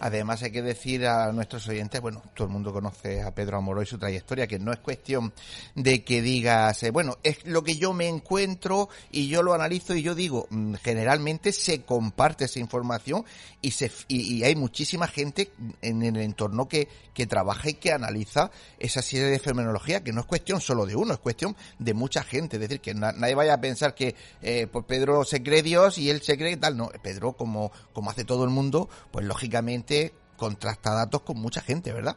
Además 0.00 0.42
hay 0.42 0.50
que 0.50 0.62
decir 0.62 1.06
a 1.06 1.32
nuestros 1.32 1.66
oyentes, 1.68 2.00
bueno, 2.00 2.22
todo 2.34 2.46
el 2.46 2.52
mundo 2.52 2.72
conoce 2.72 3.22
a 3.22 3.34
Pedro 3.34 3.58
Amoró 3.58 3.82
y 3.82 3.86
su 3.86 3.98
trayectoria, 3.98 4.46
que 4.46 4.58
no 4.58 4.72
es 4.72 4.78
cuestión 4.78 5.32
de 5.74 6.04
que 6.04 6.22
digas, 6.22 6.84
bueno, 6.92 7.18
es 7.22 7.44
lo 7.44 7.62
que 7.62 7.76
yo 7.76 7.92
me 7.92 8.08
encuentro 8.08 8.88
y 9.10 9.28
yo 9.28 9.42
lo 9.42 9.54
analizo 9.54 9.94
y 9.94 10.02
yo 10.02 10.14
digo, 10.14 10.46
mm, 10.50 10.74
generalmente 10.74 11.52
se 11.52 11.82
comparte 11.82 12.44
esa 12.44 12.58
información 12.58 13.24
y, 13.60 13.72
se, 13.72 13.90
y, 14.08 14.42
hay 14.44 14.54
muchísima 14.54 15.06
gente 15.08 15.50
en 15.82 16.02
el 16.02 16.16
entorno 16.16 16.68
que, 16.68 16.88
que 17.14 17.26
trabaja 17.26 17.70
y 17.70 17.74
que 17.74 17.92
analiza 17.92 18.50
esa 18.78 19.02
serie 19.02 19.26
de 19.26 19.38
fenomenología, 19.38 20.04
que 20.04 20.12
no 20.12 20.20
es 20.20 20.26
cuestión 20.26 20.60
solo 20.60 20.86
de 20.86 20.96
uno, 20.96 21.14
es 21.14 21.20
cuestión 21.20 21.56
de 21.78 21.94
mucha 21.94 22.22
gente, 22.22 22.56
es 22.56 22.60
decir, 22.60 22.80
que 22.80 22.94
nadie 22.94 23.34
vaya 23.34 23.54
a 23.54 23.60
pensar 23.60 23.94
que 23.94 24.14
eh, 24.42 24.66
pues 24.70 24.84
Pedro 24.84 25.24
se 25.24 25.42
cree 25.42 25.62
Dios 25.62 25.98
y 25.98 26.10
él 26.10 26.22
se 26.22 26.36
cree 26.36 26.56
tal, 26.56 26.76
no, 26.76 26.90
Pedro 27.02 27.32
como, 27.32 27.72
como 27.92 28.10
hace 28.10 28.24
todo 28.24 28.44
el 28.44 28.50
mundo, 28.50 28.88
pues 29.16 29.24
lógicamente 29.24 30.12
contrasta 30.36 30.92
datos 30.92 31.22
con 31.22 31.40
mucha 31.40 31.62
gente, 31.62 31.90
¿verdad? 31.90 32.16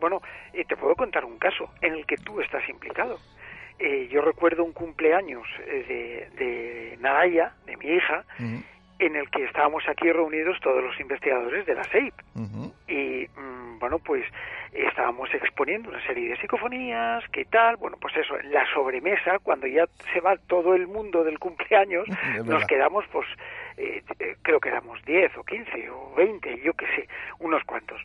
Bueno, 0.00 0.22
eh, 0.54 0.64
te 0.64 0.74
puedo 0.74 0.96
contar 0.96 1.22
un 1.26 1.36
caso 1.36 1.68
en 1.82 1.92
el 1.92 2.06
que 2.06 2.16
tú 2.16 2.40
estás 2.40 2.66
implicado. 2.66 3.18
Eh, 3.78 4.08
yo 4.10 4.22
recuerdo 4.22 4.64
un 4.64 4.72
cumpleaños 4.72 5.46
eh, 5.66 6.30
de, 6.38 6.42
de 6.42 6.96
Naraya, 6.96 7.52
de 7.66 7.76
mi 7.76 7.88
hija, 7.88 8.24
en 9.00 9.16
el 9.16 9.28
que 9.30 9.44
estábamos 9.44 9.82
aquí 9.88 10.12
reunidos 10.12 10.60
todos 10.60 10.84
los 10.84 10.98
investigadores 11.00 11.64
de 11.66 11.74
la 11.74 11.84
SEIP. 11.84 12.14
Y 12.86 13.26
mm, 13.28 13.78
bueno, 13.78 13.98
pues 13.98 14.24
estábamos 14.72 15.32
exponiendo 15.34 15.88
una 15.88 16.04
serie 16.06 16.28
de 16.28 16.36
psicofonías, 16.36 17.24
qué 17.32 17.46
tal, 17.46 17.76
bueno, 17.76 17.96
pues 18.00 18.14
eso, 18.16 18.38
en 18.38 18.52
la 18.52 18.64
sobremesa, 18.72 19.38
cuando 19.40 19.66
ya 19.66 19.86
se 20.12 20.20
va 20.20 20.36
todo 20.36 20.74
el 20.74 20.86
mundo 20.86 21.24
del 21.24 21.38
cumpleaños, 21.38 22.06
nos 22.44 22.64
quedamos 22.66 23.04
pues 23.10 23.26
eh, 23.78 24.02
eh, 24.18 24.36
creo 24.42 24.60
que 24.60 24.68
éramos 24.68 25.02
10 25.06 25.36
o 25.38 25.44
15 25.44 25.90
o 25.90 26.14
20, 26.16 26.60
yo 26.62 26.74
qué 26.74 26.86
sé, 26.94 27.08
unos 27.38 27.64
cuantos. 27.64 28.00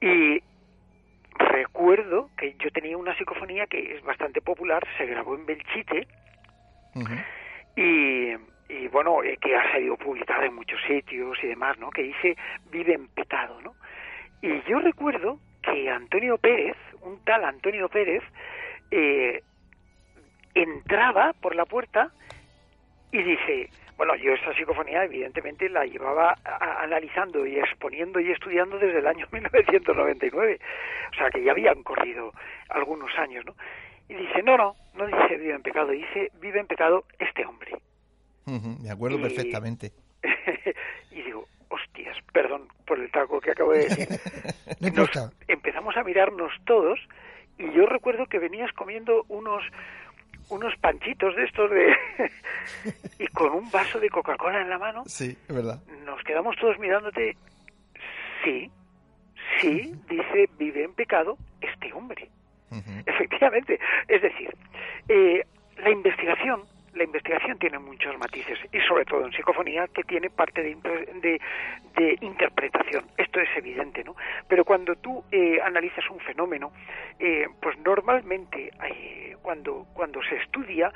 Y 0.00 0.40
recuerdo 1.38 2.30
que 2.38 2.54
yo 2.58 2.70
tenía 2.70 2.96
una 2.96 3.16
psicofonía 3.16 3.66
que 3.66 3.96
es 3.96 4.02
bastante 4.04 4.40
popular, 4.40 4.86
se 4.96 5.06
grabó 5.06 5.34
en 5.34 5.44
Belchite 5.44 6.06
y, 7.76 8.32
y, 8.68 8.88
bueno, 8.88 9.22
eh, 9.22 9.36
que 9.40 9.56
ha 9.56 9.72
salido 9.72 9.96
publicada 9.96 10.46
en 10.46 10.54
muchos 10.54 10.80
sitios 10.86 11.38
y 11.42 11.48
demás, 11.48 11.78
¿no? 11.78 11.90
Que 11.90 12.02
dice 12.02 12.36
Vive 12.70 12.94
en 12.94 13.08
pecado, 13.08 13.60
¿no? 13.62 13.74
Y 14.42 14.62
yo 14.68 14.78
recuerdo 14.80 15.38
que 15.62 15.90
Antonio 15.90 16.38
Pérez, 16.38 16.76
un 17.02 17.22
tal 17.24 17.44
Antonio 17.44 17.88
Pérez, 17.88 18.22
entraba 20.54 21.32
por 21.34 21.54
la 21.54 21.64
puerta 21.64 22.10
y 23.12 23.22
dice, 23.22 23.70
bueno, 23.96 24.14
yo 24.16 24.32
esta 24.34 24.54
psicofonía 24.54 25.04
evidentemente 25.04 25.68
la 25.68 25.84
llevaba 25.86 26.36
analizando 26.80 27.46
y 27.46 27.58
exponiendo 27.58 28.20
y 28.20 28.30
estudiando 28.30 28.78
desde 28.78 28.98
el 28.98 29.06
año 29.06 29.26
1999, 29.32 30.58
o 31.12 31.14
sea 31.14 31.30
que 31.30 31.42
ya 31.42 31.52
habían 31.52 31.82
corrido 31.82 32.32
algunos 32.68 33.10
años, 33.18 33.44
¿no? 33.46 33.54
Y 34.08 34.14
dice, 34.14 34.42
no, 34.42 34.56
no, 34.56 34.76
no 34.94 35.06
dice 35.06 35.36
vive 35.36 35.54
en 35.54 35.62
pecado, 35.62 35.88
dice 35.88 36.30
vive 36.40 36.60
en 36.60 36.66
pecado 36.66 37.04
este 37.18 37.44
hombre. 37.44 37.72
Me 38.46 38.90
acuerdo 38.90 39.20
perfectamente. 39.20 39.92
y 41.10 41.22
digo, 41.22 41.46
hostias, 41.68 42.16
perdón 42.32 42.68
por 42.86 42.98
el 43.00 43.10
taco 43.10 43.40
que 43.40 43.50
acabo 43.50 43.72
de 43.72 43.88
decir. 43.88 44.08
empezamos 45.48 45.96
a 45.96 46.04
mirarnos 46.04 46.52
todos 46.64 46.98
y 47.58 47.72
yo 47.72 47.86
recuerdo 47.86 48.26
que 48.26 48.38
venías 48.38 48.72
comiendo 48.72 49.24
unos 49.28 49.62
unos 50.48 50.76
panchitos 50.76 51.34
de 51.34 51.44
estos 51.44 51.70
de 51.70 51.96
y 53.18 53.26
con 53.28 53.52
un 53.52 53.70
vaso 53.70 53.98
de 53.98 54.08
Coca-Cola 54.08 54.60
en 54.60 54.70
la 54.70 54.78
mano. 54.78 55.02
Sí, 55.06 55.36
es 55.48 55.54
verdad. 55.54 55.82
Nos 56.04 56.22
quedamos 56.22 56.54
todos 56.56 56.78
mirándote. 56.78 57.36
Sí, 58.44 58.70
sí, 59.60 59.92
dice, 60.08 60.48
vive 60.56 60.84
en 60.84 60.94
pecado 60.94 61.36
este 61.60 61.92
hombre. 61.92 62.28
Efectivamente. 63.06 63.80
Es 64.06 64.22
decir, 64.22 64.54
eh, 65.08 65.44
la 65.78 65.90
investigación 65.90 66.62
la 66.96 67.04
investigación 67.04 67.58
tiene 67.58 67.78
muchos 67.78 68.16
matices 68.18 68.58
y 68.72 68.80
sobre 68.80 69.04
todo 69.04 69.26
en 69.26 69.32
psicofonía 69.32 69.86
que 69.88 70.02
tiene 70.04 70.30
parte 70.30 70.62
de, 70.62 71.40
de, 71.94 72.18
interpretación. 72.20 73.04
Esto 73.16 73.40
es 73.40 73.48
evidente, 73.56 74.02
¿no? 74.02 74.16
Pero 74.48 74.64
cuando 74.64 74.96
tú 74.96 75.22
eh, 75.30 75.58
analizas 75.62 76.08
un 76.10 76.18
fenómeno, 76.20 76.72
eh, 77.18 77.46
pues 77.60 77.78
normalmente 77.78 78.70
eh, 78.84 79.36
cuando, 79.42 79.86
cuando 79.92 80.22
se 80.22 80.36
estudia, 80.36 80.90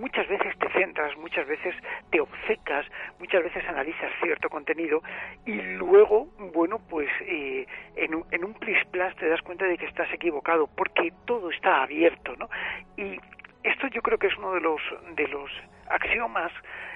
muchas 0.00 0.26
veces 0.28 0.58
te 0.58 0.68
centras, 0.70 1.16
muchas 1.18 1.46
veces 1.46 1.74
te 2.10 2.20
obcecas, 2.20 2.86
muchas 3.18 3.42
veces 3.44 3.64
analizas 3.68 4.10
cierto 4.22 4.48
contenido 4.48 5.02
y 5.44 5.60
luego, 5.60 6.26
bueno, 6.54 6.80
pues 6.88 7.08
en, 7.20 8.14
un, 8.14 8.24
en 8.30 8.44
un 8.44 8.54
plis 8.54 8.78
te 9.18 9.28
das 9.28 9.42
cuenta 9.42 9.66
de 9.66 9.76
que 9.76 9.86
estás 9.86 10.12
equivocado 10.12 10.68
porque 10.74 11.12
todo 11.24 11.50
está 11.50 11.82
abierto, 11.82 12.34
¿no? 12.36 12.48
Y 12.96 13.18
esto 13.66 13.88
yo 13.88 14.02
creo 14.02 14.18
que 14.18 14.28
es 14.28 14.36
uno 14.36 14.52
de 14.52 14.60
los, 14.60 14.80
de 15.14 15.26
los 15.28 15.50
axiomas 15.88 16.52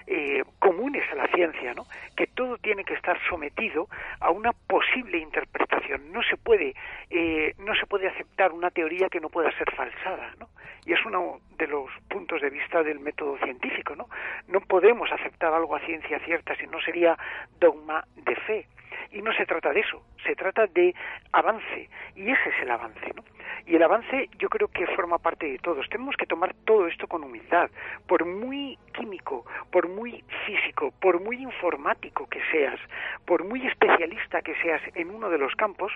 eh, 0.06 0.42
comunes 0.58 1.04
a 1.12 1.14
la 1.14 1.26
ciencia, 1.28 1.74
¿no? 1.74 1.86
Que 2.16 2.26
todo 2.26 2.58
tiene 2.58 2.84
que 2.84 2.94
estar 2.94 3.18
sometido 3.28 3.88
a 4.20 4.30
una 4.30 4.52
posible 4.52 5.18
interpretación. 5.18 6.12
No 6.12 6.22
se 6.22 6.36
puede, 6.36 6.74
eh, 7.10 7.54
no 7.58 7.74
se 7.74 7.86
puede 7.86 8.08
aceptar 8.08 8.52
una 8.52 8.70
teoría 8.70 9.08
que 9.08 9.20
no 9.20 9.28
pueda 9.28 9.50
ser 9.58 9.70
falsada, 9.74 10.34
¿no? 10.38 10.48
Y 10.86 10.92
es 10.92 11.04
uno 11.04 11.40
de 11.58 11.66
los 11.66 11.90
puntos 12.08 12.40
de 12.40 12.50
vista 12.50 12.82
del 12.82 13.00
método 13.00 13.36
científico, 13.38 13.94
¿no? 13.94 14.08
No 14.48 14.60
podemos 14.60 15.10
aceptar 15.12 15.52
algo 15.52 15.76
a 15.76 15.80
ciencia 15.80 16.18
cierta 16.20 16.54
si 16.56 16.66
no 16.66 16.80
sería 16.80 17.18
dogma 17.58 18.04
de 18.16 18.36
fe. 18.36 18.66
Y 19.12 19.22
no 19.22 19.32
se 19.32 19.46
trata 19.46 19.72
de 19.72 19.80
eso, 19.80 20.02
se 20.24 20.34
trata 20.34 20.66
de 20.66 20.94
avance, 21.32 21.88
y 22.16 22.30
ese 22.30 22.48
es 22.48 22.62
el 22.62 22.70
avance, 22.70 23.12
¿no? 23.14 23.24
Y 23.66 23.76
el 23.76 23.82
avance 23.82 24.28
yo 24.38 24.48
creo 24.48 24.68
que 24.68 24.86
forma 24.88 25.18
parte 25.18 25.46
de 25.46 25.58
todos. 25.58 25.88
Tenemos 25.88 26.16
que 26.16 26.26
tomar 26.26 26.54
todo 26.64 26.86
esto 26.86 27.06
con 27.06 27.22
humildad. 27.22 27.70
Por 28.06 28.24
muy 28.24 28.78
químico, 28.94 29.44
por 29.70 29.88
muy 29.88 30.24
físico, 30.46 30.92
por 31.00 31.20
muy 31.20 31.36
informático 31.42 32.26
que 32.28 32.40
seas, 32.50 32.80
por 33.26 33.44
muy 33.44 33.66
especialista 33.66 34.42
que 34.42 34.54
seas 34.56 34.80
en 34.94 35.10
uno 35.10 35.30
de 35.30 35.38
los 35.38 35.54
campos, 35.54 35.92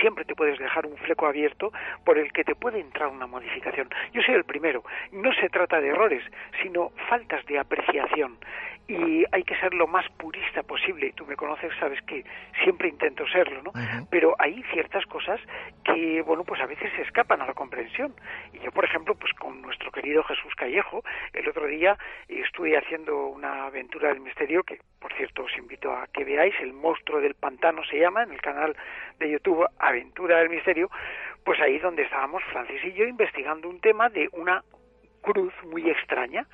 siempre 0.00 0.24
te 0.24 0.34
puedes 0.34 0.58
dejar 0.58 0.86
un 0.86 0.96
fleco 0.98 1.26
abierto 1.26 1.72
por 2.04 2.18
el 2.18 2.32
que 2.32 2.44
te 2.44 2.54
puede 2.54 2.80
entrar 2.80 3.08
una 3.08 3.26
modificación. 3.26 3.88
Yo 4.12 4.22
soy 4.22 4.34
el 4.34 4.44
primero. 4.44 4.84
No 5.12 5.32
se 5.34 5.48
trata 5.48 5.80
de 5.80 5.88
errores, 5.88 6.22
sino 6.62 6.90
faltas 7.08 7.44
de 7.46 7.58
apreciación. 7.58 8.38
Y 8.88 9.24
hay 9.32 9.42
que 9.42 9.56
ser 9.56 9.74
lo 9.74 9.88
más 9.88 10.08
purista 10.10 10.62
posible. 10.62 11.12
Tú 11.16 11.26
me 11.26 11.34
conoces, 11.34 11.72
sabes 11.80 12.00
que 12.02 12.24
siempre 12.62 12.88
intento 12.88 13.26
serlo, 13.26 13.62
¿no? 13.62 13.72
Pero 14.10 14.36
hay 14.38 14.62
ciertas 14.72 15.04
cosas 15.06 15.40
que, 15.84 16.22
bueno, 16.22 16.44
pues 16.44 16.60
a 16.60 16.66
veces 16.66 16.92
se 16.94 17.02
escapan 17.02 17.42
a 17.42 17.46
la 17.46 17.54
comprensión. 17.54 18.14
Y 18.52 18.60
yo, 18.60 18.70
por 18.70 18.84
ejemplo, 18.84 19.16
pues 19.16 19.32
con 19.34 19.60
nuestro 19.60 19.90
querido 19.90 20.22
Jesús 20.22 20.54
Callejo, 20.54 21.02
el 21.32 21.48
otro 21.48 21.66
día 21.66 21.98
estuve 22.28 22.76
haciendo 22.78 23.26
una 23.26 23.66
aventura 23.66 24.10
del 24.10 24.20
misterio 24.20 24.62
que, 24.62 24.78
por 25.00 25.12
cierto, 25.14 25.42
os 25.42 25.58
invito 25.58 25.92
a 25.92 26.06
que 26.12 26.24
veáis. 26.24 26.54
El 26.60 26.72
monstruo 26.72 27.20
del 27.20 27.34
pantano 27.34 27.82
se 27.84 27.98
llama 27.98 28.22
en 28.22 28.32
el 28.32 28.40
canal 28.40 28.76
de 29.18 29.30
YouTube 29.30 29.66
Aventura 29.78 30.38
del 30.38 30.50
Misterio, 30.50 30.90
pues 31.44 31.60
ahí 31.60 31.78
donde 31.78 32.02
estábamos 32.02 32.42
Francis 32.44 32.84
y 32.84 32.92
yo 32.92 33.04
investigando 33.04 33.68
un 33.68 33.80
tema 33.80 34.08
de 34.08 34.28
una 34.32 34.62
cruz 35.22 35.52
muy 35.64 35.88
extraña 35.90 36.46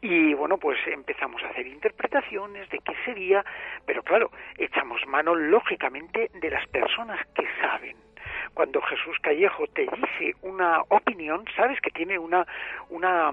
y 0.00 0.34
bueno, 0.34 0.58
pues 0.58 0.78
empezamos 0.86 1.42
a 1.42 1.48
hacer 1.48 1.66
interpretaciones 1.66 2.68
de 2.70 2.78
qué 2.78 2.94
sería, 3.04 3.44
pero 3.84 4.02
claro, 4.02 4.30
echamos 4.58 5.04
mano 5.06 5.34
lógicamente 5.34 6.30
de 6.34 6.50
las 6.50 6.66
personas 6.68 7.18
que 7.34 7.46
saben. 7.60 7.96
Cuando 8.54 8.80
Jesús 8.82 9.18
Callejo 9.20 9.66
te 9.68 9.82
dice 9.82 10.34
una 10.42 10.80
opinión, 10.88 11.44
sabes 11.56 11.80
que 11.80 11.90
tiene 11.90 12.18
una, 12.18 12.46
una 12.90 13.32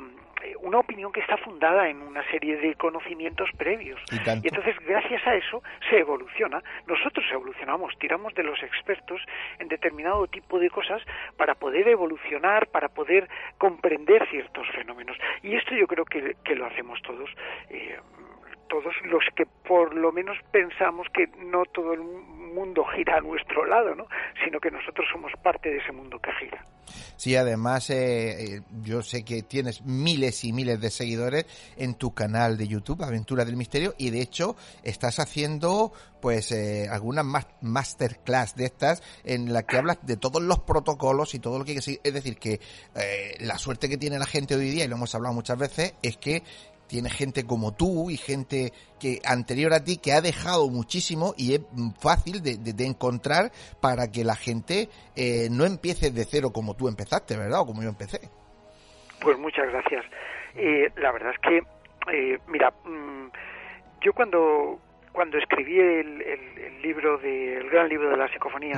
una 0.61 0.79
opinión 0.79 1.11
que 1.11 1.19
está 1.19 1.37
fundada 1.37 1.89
en 1.89 2.01
una 2.01 2.23
serie 2.29 2.57
de 2.57 2.75
conocimientos 2.75 3.49
previos. 3.57 3.99
Y, 4.11 4.47
entonces, 4.47 4.75
gracias 4.85 5.25
a 5.27 5.35
eso, 5.35 5.61
se 5.89 5.99
evoluciona. 5.99 6.63
Nosotros 6.87 7.25
evolucionamos, 7.31 7.97
tiramos 7.99 8.33
de 8.33 8.43
los 8.43 8.61
expertos 8.63 9.21
en 9.59 9.67
determinado 9.67 10.27
tipo 10.27 10.59
de 10.59 10.69
cosas 10.69 11.01
para 11.37 11.55
poder 11.55 11.87
evolucionar, 11.87 12.67
para 12.67 12.89
poder 12.89 13.29
comprender 13.57 14.27
ciertos 14.29 14.67
fenómenos. 14.69 15.17
Y 15.41 15.55
esto 15.55 15.75
yo 15.75 15.87
creo 15.87 16.05
que, 16.05 16.35
que 16.43 16.55
lo 16.55 16.65
hacemos 16.65 17.01
todos. 17.01 17.29
Eh, 17.69 17.97
todos 18.69 18.95
los 19.05 19.23
que 19.35 19.45
por 19.45 19.93
lo 19.93 20.11
menos 20.11 20.37
pensamos 20.51 21.07
que 21.13 21.27
no 21.37 21.63
todo 21.65 21.93
el 21.93 21.99
mundo 21.99 22.83
gira 22.85 23.17
a 23.17 23.21
nuestro 23.21 23.65
lado, 23.65 23.93
¿no? 23.93 24.07
sino 24.43 24.59
que 24.59 24.71
nosotros 24.71 25.07
somos 25.11 25.31
parte 25.43 25.69
de 25.69 25.77
ese 25.77 25.91
mundo 25.91 26.19
que 26.19 26.31
gira. 26.33 26.65
Sí, 27.17 27.35
además 27.35 27.89
eh, 27.89 28.55
eh, 28.55 28.61
yo 28.83 29.01
sé 29.01 29.23
que 29.23 29.43
tienes 29.43 29.81
miles 29.83 30.43
y 30.43 30.53
miles 30.53 30.79
de 30.81 30.91
seguidores 30.91 31.45
en 31.77 31.95
tu 31.95 32.13
canal 32.13 32.57
de 32.57 32.67
YouTube, 32.67 33.03
Aventura 33.03 33.45
del 33.45 33.55
Misterio, 33.55 33.95
y 33.97 34.09
de 34.09 34.21
hecho 34.21 34.55
estás 34.83 35.19
haciendo 35.19 35.93
pues 36.21 36.51
eh, 36.51 36.87
algunas 36.89 37.25
masterclass 37.61 38.55
de 38.55 38.65
estas 38.65 39.03
en 39.25 39.51
la 39.51 39.63
que 39.63 39.77
hablas 39.77 39.97
de 40.03 40.15
todos 40.15 40.41
los 40.41 40.59
protocolos 40.59 41.33
y 41.33 41.39
todo 41.39 41.59
lo 41.59 41.65
que 41.65 41.73
es 41.77 42.13
decir 42.13 42.37
que 42.37 42.61
la 43.39 43.57
suerte 43.57 43.89
que 43.89 43.97
tiene 43.97 44.17
la 44.17 44.25
gente 44.25 44.55
hoy 44.55 44.69
día 44.69 44.85
y 44.85 44.87
lo 44.87 44.95
hemos 44.95 45.13
hablado 45.15 45.33
muchas 45.33 45.57
veces 45.57 45.95
es 46.01 46.15
que 46.15 46.43
tiene 46.93 47.09
gente 47.09 47.47
como 47.47 47.73
tú 47.73 48.11
y 48.11 48.17
gente 48.17 48.71
que 49.01 49.17
anterior 49.25 49.73
a 49.73 49.83
ti 49.83 49.97
que 49.97 50.13
ha 50.13 50.21
dejado 50.21 50.69
muchísimo 50.69 51.33
y 51.35 51.55
es 51.55 51.61
fácil 51.99 52.43
de, 52.43 52.85
encontrar 52.85 53.49
para 53.81 54.11
que 54.11 54.23
la 54.23 54.35
gente 54.35 54.89
eh, 55.15 55.47
no 55.49 55.65
empiece 55.65 56.11
de 56.11 56.23
cero 56.23 56.51
como 56.53 56.75
tú 56.75 56.87
empezaste, 56.87 57.35
¿verdad? 57.35 57.61
O 57.61 57.65
como 57.65 57.81
yo 57.81 57.89
empecé. 57.89 58.29
Pues 59.19 59.39
muchas 59.39 59.71
gracias. 59.71 60.05
Eh, 60.53 60.91
la 60.97 61.11
verdad 61.11 61.31
es 61.33 61.39
que, 61.39 61.57
eh, 62.13 62.37
mira, 62.45 62.69
mm, 62.85 63.31
yo 64.01 64.13
cuando 64.13 64.79
cuando 65.13 65.39
escribí 65.39 65.79
el, 65.79 66.79
libro 66.83 67.17
de, 67.17 67.57
el 67.57 67.69
gran 67.71 67.89
libro 67.89 68.11
de 68.11 68.17
la 68.17 68.27
psicofonía, 68.27 68.75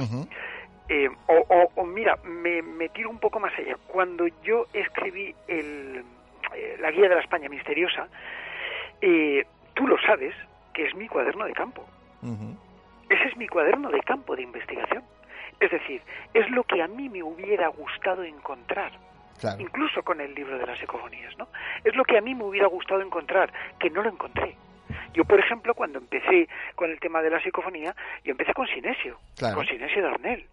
o, 1.28 1.70
o, 1.76 1.84
mira, 1.84 2.16
me, 2.24 2.62
me 2.62 2.88
tiro 2.90 3.10
un 3.10 3.20
poco 3.20 3.42
más 3.42 3.52
allá. 3.60 3.76
Cuando 3.88 4.26
yo 4.44 4.68
escribí 4.74 5.36
el, 5.48 6.04
eh, 6.56 6.78
la 6.80 6.92
guía 6.92 7.10
de 7.10 7.16
la 7.16 7.22
España 7.22 7.50
misteriosa, 7.50 8.08
eh, 9.02 9.46
tú 9.74 9.88
lo 9.88 9.98
sabes, 10.02 10.34
que 10.74 10.86
es 10.86 10.96
mi 10.96 11.08
cuaderno 11.08 11.46
de 11.46 11.54
campo. 11.54 11.86
Ese 13.10 13.24
es 13.26 13.38
mi 13.38 13.48
cuaderno 13.48 13.90
de 13.90 14.02
campo 14.02 14.36
de 14.36 14.42
investigación. 14.42 15.04
Es 15.60 15.72
decir, 15.72 16.02
es 16.34 16.50
lo 16.50 16.64
que 16.64 16.82
a 16.82 16.88
mí 16.88 17.08
me 17.08 17.24
hubiera 17.24 17.68
gustado 17.68 18.24
encontrar. 18.24 18.92
Incluso 19.60 20.02
con 20.04 20.22
el 20.22 20.34
libro 20.34 20.58
de 20.58 20.66
las 20.66 20.82
ecofonías, 20.82 21.38
¿no? 21.38 21.48
Es 21.84 21.96
lo 21.96 22.04
que 22.04 22.18
a 22.18 22.22
mí 22.22 22.34
me 22.34 22.46
hubiera 22.46 22.68
gustado 22.68 23.02
encontrar, 23.02 23.52
que 23.80 23.90
no 23.90 24.02
lo 24.02 24.10
encontré. 24.10 24.56
Yo, 25.16 25.24
por 25.24 25.40
ejemplo, 25.40 25.74
cuando 25.74 26.00
empecé 26.00 26.50
con 26.76 26.92
el 26.92 27.00
tema 27.00 27.22
de 27.22 27.30
la 27.30 27.42
psicofonía, 27.42 27.96
yo 28.26 28.32
empecé 28.32 28.54
con 28.54 28.68
Sinesio, 28.68 29.18
con 29.54 29.66
Sinesio 29.66 30.04
Darnell. 30.04 30.46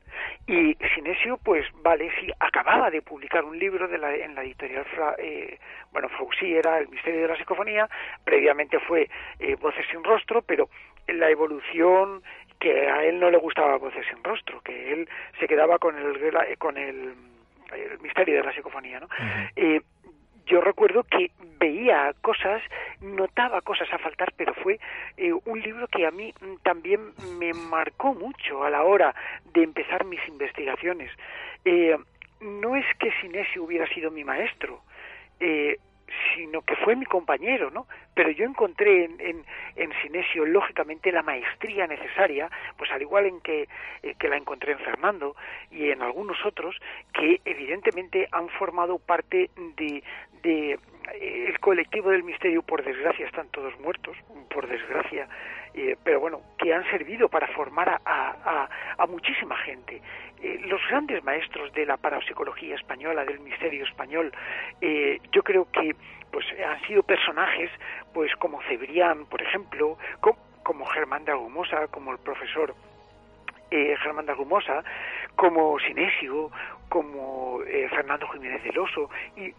Y 0.47 0.77
Sinesio, 0.95 1.37
pues 1.43 1.67
vale, 1.83 2.11
sí, 2.21 2.31
acababa 2.39 2.89
de 2.89 3.03
publicar 3.03 3.45
un 3.45 3.59
libro 3.59 3.89
de 3.89 3.99
la, 3.99 4.15
en 4.15 4.37
la 4.37 4.45
editorial, 4.45 4.87
eh, 5.19 5.59
bueno, 5.91 6.09
Fausí 6.11 6.55
era 6.55 6.79
El 6.79 6.89
misterio 6.89 7.23
de 7.23 7.29
la 7.29 7.37
psicofonía, 7.37 7.89
previamente 8.25 8.79
fue 8.79 9.09
eh, 9.41 9.57
Voces 9.57 9.85
sin 9.91 10.05
rostro, 10.05 10.43
pero 10.43 10.69
la 11.09 11.29
evolución 11.29 12.23
que 12.61 12.89
a 12.89 13.03
él 13.05 13.19
no 13.19 13.31
le 13.31 13.39
gustaba 13.39 13.79
Voces 13.79 14.07
sin 14.07 14.23
rostro, 14.23 14.61
que 14.61 14.93
él 14.93 15.09
se 15.41 15.49
quedaba 15.49 15.81
con 15.81 15.99
el, 15.99 16.57
con 16.59 16.77
el, 16.77 17.15
misterio 18.01 18.37
de 18.37 18.43
la 18.43 18.53
psicofonía, 18.53 19.01
¿no? 19.01 19.09
Yo 20.47 20.61
recuerdo 20.61 21.05
que 21.05 21.31
veía 21.59 22.15
cosas, 22.21 22.63
notaba 23.01 23.61
cosas 23.61 23.93
a 23.93 23.99
faltar, 23.99 24.33
pero 24.37 24.55
fue 24.55 24.79
eh, 25.17 25.33
un 25.33 25.61
libro 25.61 25.87
que 25.89 26.07
a 26.07 26.11
mí 26.11 26.35
también 26.63 27.13
me 27.39 27.53
marcó 27.53 28.15
mucho 28.15 28.65
a 28.65 28.71
la 28.71 28.83
hora 28.83 29.15
de 29.53 29.63
empezar 29.63 30.05
mis 30.05 30.27
investigaciones. 30.29 31.11
Eh, 31.65 31.97
no 32.41 32.77
es 32.77 32.87
que 32.99 33.13
Sinesio 33.21 33.65
hubiera 33.65 33.87
sido 33.95 34.11
mi 34.11 34.25
maestro, 34.25 34.81
eh, 35.39 35.79
sino 36.35 36.63
que 36.63 36.77
fue 36.77 36.97
mi 36.97 37.07
compañero, 37.07 37.71
¿no? 37.71 37.87
Pero 38.15 38.31
yo 38.31 38.45
encontré 38.45 39.05
en, 39.05 39.21
en, 39.21 39.45
en, 39.77 39.93
Sinesio, 40.03 40.45
lógicamente, 40.45 41.13
la 41.13 41.23
maestría 41.23 41.87
necesaria, 41.87 42.51
pues 42.77 42.91
al 42.91 43.03
igual 43.03 43.27
en 43.27 43.41
que, 43.41 43.69
eh, 44.03 44.15
que 44.19 44.29
la 44.29 44.37
encontré 44.37 44.73
en 44.73 44.79
Fernando 44.79 45.37
y 45.71 45.91
en 45.91 46.03
algunos 46.03 46.45
otros, 46.45 46.77
que 47.13 47.41
evidentemente 47.45 48.29
han 48.33 48.49
formado 48.51 48.99
parte 48.99 49.51
de, 49.77 50.03
de 50.43 50.79
eh, 51.15 51.47
el 51.49 51.59
colectivo 51.61 52.11
del 52.11 52.23
misterio, 52.23 52.63
por 52.63 52.85
desgracia, 52.85 53.27
están 53.27 53.49
todos 53.49 53.79
muertos, 53.81 54.17
por 54.51 54.67
desgracia, 54.67 55.29
eh, 55.75 55.97
pero 56.03 56.21
bueno, 56.21 56.41
que 56.59 56.75
han 56.75 56.85
servido 56.91 57.29
para 57.29 57.49
formar 57.49 58.01
a, 58.05 58.69
muchísima 59.09 59.57
gente. 59.59 60.01
Eh, 60.43 60.61
los 60.67 60.81
grandes 60.89 61.23
maestros 61.25 61.73
de 61.73 61.87
la 61.87 61.97
parapsicología 61.97 62.75
española, 62.75 63.25
del 63.25 63.41
misterio 63.41 63.85
español, 63.85 64.33
eh, 64.81 65.21
yo 65.33 65.43
creo 65.43 65.71
que 65.71 65.95
pues 66.31 66.47
han 66.67 66.81
sido 66.87 67.03
personajes 67.03 67.71
pues 68.15 68.35
como 68.37 68.63
Cebrián, 68.63 69.27
por 69.27 69.43
ejemplo, 69.43 69.99
como, 70.21 70.87
Germán 70.87 71.25
de 71.25 71.33
Agumosa, 71.33 71.89
como 71.89 72.13
el 72.13 72.19
profesor 72.19 72.75
eh, 73.71 73.97
Germán 74.03 74.27
de 74.27 74.33
Agumosa, 74.33 74.83
como 75.37 75.79
Sinesio, 75.81 76.51
como 76.89 77.61
Fernando 77.91 78.29
Jiménez 78.29 78.63
del 78.65 78.79
Oso 78.79 79.11
y 79.37 79.53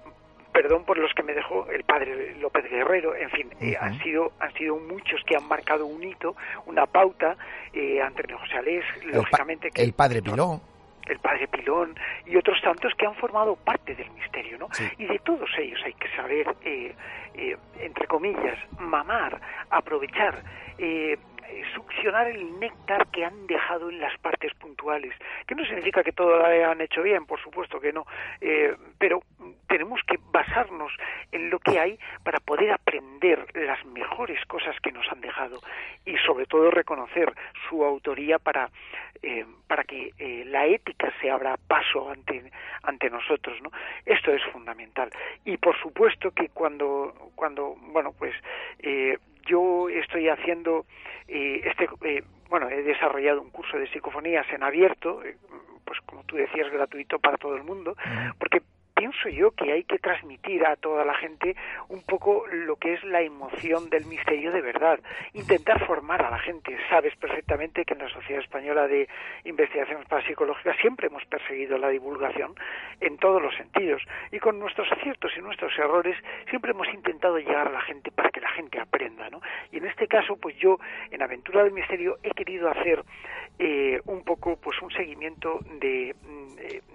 perdón 0.54 0.86
por 0.86 0.98
los 0.98 1.14
que 1.14 1.24
me 1.24 1.34
dejó 1.34 1.68
el 1.70 1.84
padre 1.84 2.36
López 2.36 2.70
Guerrero, 2.70 3.16
en 3.16 3.30
fin, 3.32 3.50
han 3.80 4.00
sido 4.00 4.32
han 4.40 4.54
sido 4.54 4.78
muchos 4.78 5.22
que 5.26 5.36
han 5.36 5.48
marcado 5.48 5.86
un 5.86 6.04
hito, 6.04 6.36
una 6.66 6.86
pauta, 6.86 7.36
eh, 7.74 8.02
Antonio 8.02 8.38
José 8.38 8.58
Alés, 8.58 8.86
lógicamente 9.06 9.72
que 9.72 9.82
el 9.82 9.94
padre 9.94 10.22
Pilón. 10.22 10.62
El 11.06 11.20
padre 11.20 11.48
Pilón 11.50 11.96
y 12.26 12.38
otros 12.38 12.62
tantos 12.62 12.94
que 12.98 13.06
han 13.06 13.16
formado 13.16 13.58
parte 13.58 13.94
del 13.94 14.10
misterio, 14.12 14.58
¿no? 14.58 14.70
Y 14.98 15.06
de 15.06 15.20
todos 15.20 15.50
ellos 15.58 15.80
hay 15.84 15.94
que 15.96 16.08
saber, 16.16 16.56
eh, 16.64 16.96
eh, 17.34 17.58
entre 17.80 18.08
comillas, 18.08 18.58
mamar, 18.80 19.42
aprovechar, 19.70 20.42
eh, 20.78 21.18
succionar 21.74 22.28
el 22.28 22.60
néctar 22.60 23.08
que 23.08 23.26
han 23.26 23.48
dejado 23.48 23.90
en 23.90 24.00
las 24.00 24.18
partes 24.20 24.54
puntuales, 24.56 25.14
que 25.48 25.56
no 25.56 25.66
significa 25.66 26.04
que 26.04 26.12
todo 26.12 26.38
lo 26.38 26.46
hayan 26.46 26.82
hecho 26.82 27.02
bien, 27.02 27.26
por 27.26 27.42
supuesto 27.42 27.80
que 27.80 27.94
no, 27.94 28.06
eh, 28.42 28.76
pero 28.98 29.22
tenemos 29.68 30.02
que 30.08 30.20
basarnos 30.32 30.92
en 31.32 31.50
lo 31.50 31.60
que 31.60 31.80
hay 31.80 32.00
para 32.24 32.40
poder 32.40 32.72
aprender 32.72 33.46
las 33.56 33.84
mejores 33.86 34.44
cosas 34.46 34.76
que 34.82 34.92
nos 34.92 35.08
han 35.12 35.22
dejado 35.22 35.60
y 36.06 36.16
sobre 36.18 36.46
todo 36.46 36.72
reconocer 36.72 37.34
su 37.68 37.84
autoría 37.84 38.40
para, 38.40 38.70
eh, 39.22 39.46
para 39.68 39.84
que 39.84 40.12
eh, 40.18 40.44
la 40.46 40.66
ética 40.66 41.12
se 41.22 41.32
abra 41.32 41.58
paso 41.58 42.12
ante, 42.12 42.52
ante 42.84 43.10
nosotros, 43.10 43.62
¿no? 43.62 43.72
Esto 44.06 44.32
es 44.32 44.44
fundamental. 44.52 45.10
Y 45.46 45.58
por 45.58 45.80
supuesto 45.80 46.32
que 46.32 46.50
cuando, 46.50 47.32
cuando 47.36 47.76
bueno, 47.80 48.14
pues 48.18 48.36
yo 49.46 49.90
estoy 49.90 50.30
haciendo 50.30 50.86
eh, 51.28 51.62
este 51.66 51.90
eh, 52.04 52.24
bueno 52.50 52.70
he 52.70 52.84
desarrollado 52.84 53.42
un 53.42 53.50
curso 53.50 53.78
de 53.78 53.88
psicofonías 53.88 54.46
en 54.52 54.64
abierto 54.64 55.24
eh, 55.24 55.38
pues 55.86 56.00
como 56.06 56.24
tú 56.24 56.36
decías 56.36 56.72
gratuito 56.72 57.20
para 57.20 57.38
todo 57.38 57.56
el 57.56 57.64
mundo 57.64 57.96
porque 58.40 58.62
pienso 59.04 59.28
yo 59.28 59.52
que 59.52 59.70
hay 59.70 59.84
que 59.84 60.00
transmitir 60.00 60.66
a 60.66 60.78
toda 60.78 61.04
la 61.04 61.14
gente 61.16 61.58
un 61.90 62.02
poco 62.04 62.46
lo 62.50 62.78
que 62.78 62.94
es 62.94 63.04
la 63.04 63.22
emoción 63.22 63.90
del 63.90 64.06
misterio 64.06 64.50
de 64.54 64.62
verdad, 64.62 64.98
intentar 65.34 65.86
formar 65.86 66.22
a 66.22 66.32
la 66.32 66.40
gente. 66.40 66.78
Sabes 66.90 67.14
perfectamente 67.18 67.84
que 67.84 67.96
en 67.96 68.00
la 68.00 68.08
Sociedad 68.08 68.42
Española 68.42 68.88
de 68.88 69.10
Investigaciones 69.44 70.08
Parapsicológicas 70.08 70.78
siempre 70.80 71.08
hemos 71.08 71.26
perseguido 71.26 71.78
la 71.78 71.90
divulgación 71.90 72.56
en 73.02 73.18
todos 73.18 73.42
los 73.42 73.54
sentidos 73.56 74.02
y 74.32 74.40
con 74.40 74.58
nuestros 74.58 74.90
aciertos 74.90 75.34
y 75.36 75.42
nuestros 75.42 75.78
errores 75.78 76.16
siempre 76.50 76.72
hemos 76.72 76.88
intentado 76.94 77.38
llegar 77.40 77.68
a 77.68 77.72
la 77.72 77.82
gente 77.82 78.10
para 78.10 78.30
que 78.30 78.40
la 78.40 78.52
gente 78.52 78.80
aprenda, 78.80 79.30
¿no? 79.30 79.42
Y 79.74 79.80
en 79.80 79.86
este 79.86 80.08
caso, 80.08 80.38
pues 80.38 80.56
yo 80.60 80.78
en 81.12 81.22
Aventura 81.22 81.62
del 81.62 81.74
Misterio 81.74 82.20
he 82.24 82.32
querido 82.32 82.70
hacer 82.70 83.04
eh, 83.60 84.00
un 84.06 84.24
poco 84.24 84.56
pues 84.56 84.82
un 84.82 84.92
seguimiento 84.92 85.60
de, 85.82 86.16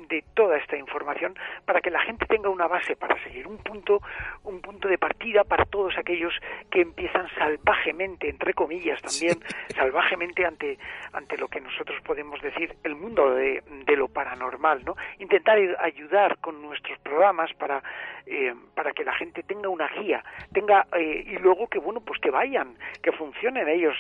de, 0.08 0.24
toda 0.34 0.56
esta 0.56 0.76
información 0.76 1.34
para 1.64 1.80
que 1.80 1.90
la 1.90 1.97
gente 2.00 2.26
tenga 2.26 2.48
una 2.48 2.66
base 2.66 2.96
para 2.96 3.22
seguir 3.22 3.46
un 3.46 3.58
punto 3.58 4.00
un 4.44 4.60
punto 4.60 4.88
de 4.88 4.98
partida 4.98 5.44
para 5.44 5.64
todos 5.64 5.96
aquellos 5.96 6.32
que 6.70 6.80
empiezan 6.82 7.28
salvajemente 7.36 8.28
entre 8.28 8.54
comillas 8.54 9.00
también 9.02 9.38
salvajemente 9.74 10.44
ante 10.44 10.78
ante 11.12 11.36
lo 11.36 11.48
que 11.48 11.60
nosotros 11.60 12.00
podemos 12.02 12.40
decir 12.42 12.76
el 12.84 12.94
mundo 12.94 13.34
de, 13.34 13.62
de 13.86 13.96
lo 13.96 14.08
paranormal 14.08 14.84
no 14.84 14.96
intentar 15.18 15.58
ayudar 15.80 16.38
con 16.38 16.60
nuestros 16.62 16.98
programas 17.00 17.52
para 17.54 17.82
eh, 18.26 18.54
para 18.74 18.92
que 18.92 19.04
la 19.04 19.14
gente 19.14 19.42
tenga 19.42 19.68
una 19.68 19.88
guía 19.88 20.24
tenga 20.52 20.86
eh, 20.92 21.24
y 21.26 21.36
luego 21.38 21.68
que 21.68 21.78
bueno 21.78 22.00
pues 22.00 22.20
que 22.20 22.30
vayan 22.30 22.76
que 23.02 23.12
funcionen 23.12 23.68
ellos 23.68 23.96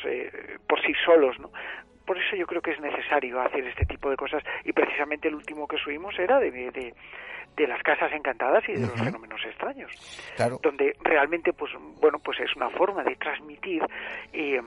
por 0.66 0.80
sí 0.82 0.92
solos 1.04 1.38
no 1.38 1.50
por 2.08 2.16
eso 2.16 2.36
yo 2.36 2.46
creo 2.46 2.62
que 2.62 2.70
es 2.70 2.80
necesario 2.80 3.38
hacer 3.38 3.66
este 3.66 3.84
tipo 3.84 4.08
de 4.08 4.16
cosas. 4.16 4.42
Y 4.64 4.72
precisamente 4.72 5.28
el 5.28 5.34
último 5.34 5.68
que 5.68 5.76
subimos 5.76 6.18
era 6.18 6.40
de, 6.40 6.50
de, 6.50 7.66
las 7.66 7.82
casas 7.82 8.10
encantadas 8.12 8.66
y 8.66 8.72
de 8.72 8.86
los 8.86 8.98
fenómenos 8.98 9.44
extraños. 9.44 9.90
Donde 10.62 10.96
realmente 11.02 11.52
pues 11.52 11.70
bueno 12.00 12.18
pues 12.18 12.40
es 12.40 12.56
una 12.56 12.70
forma 12.70 13.04
de 13.04 13.16
transmitir 13.16 13.82
eh, 14.32 14.62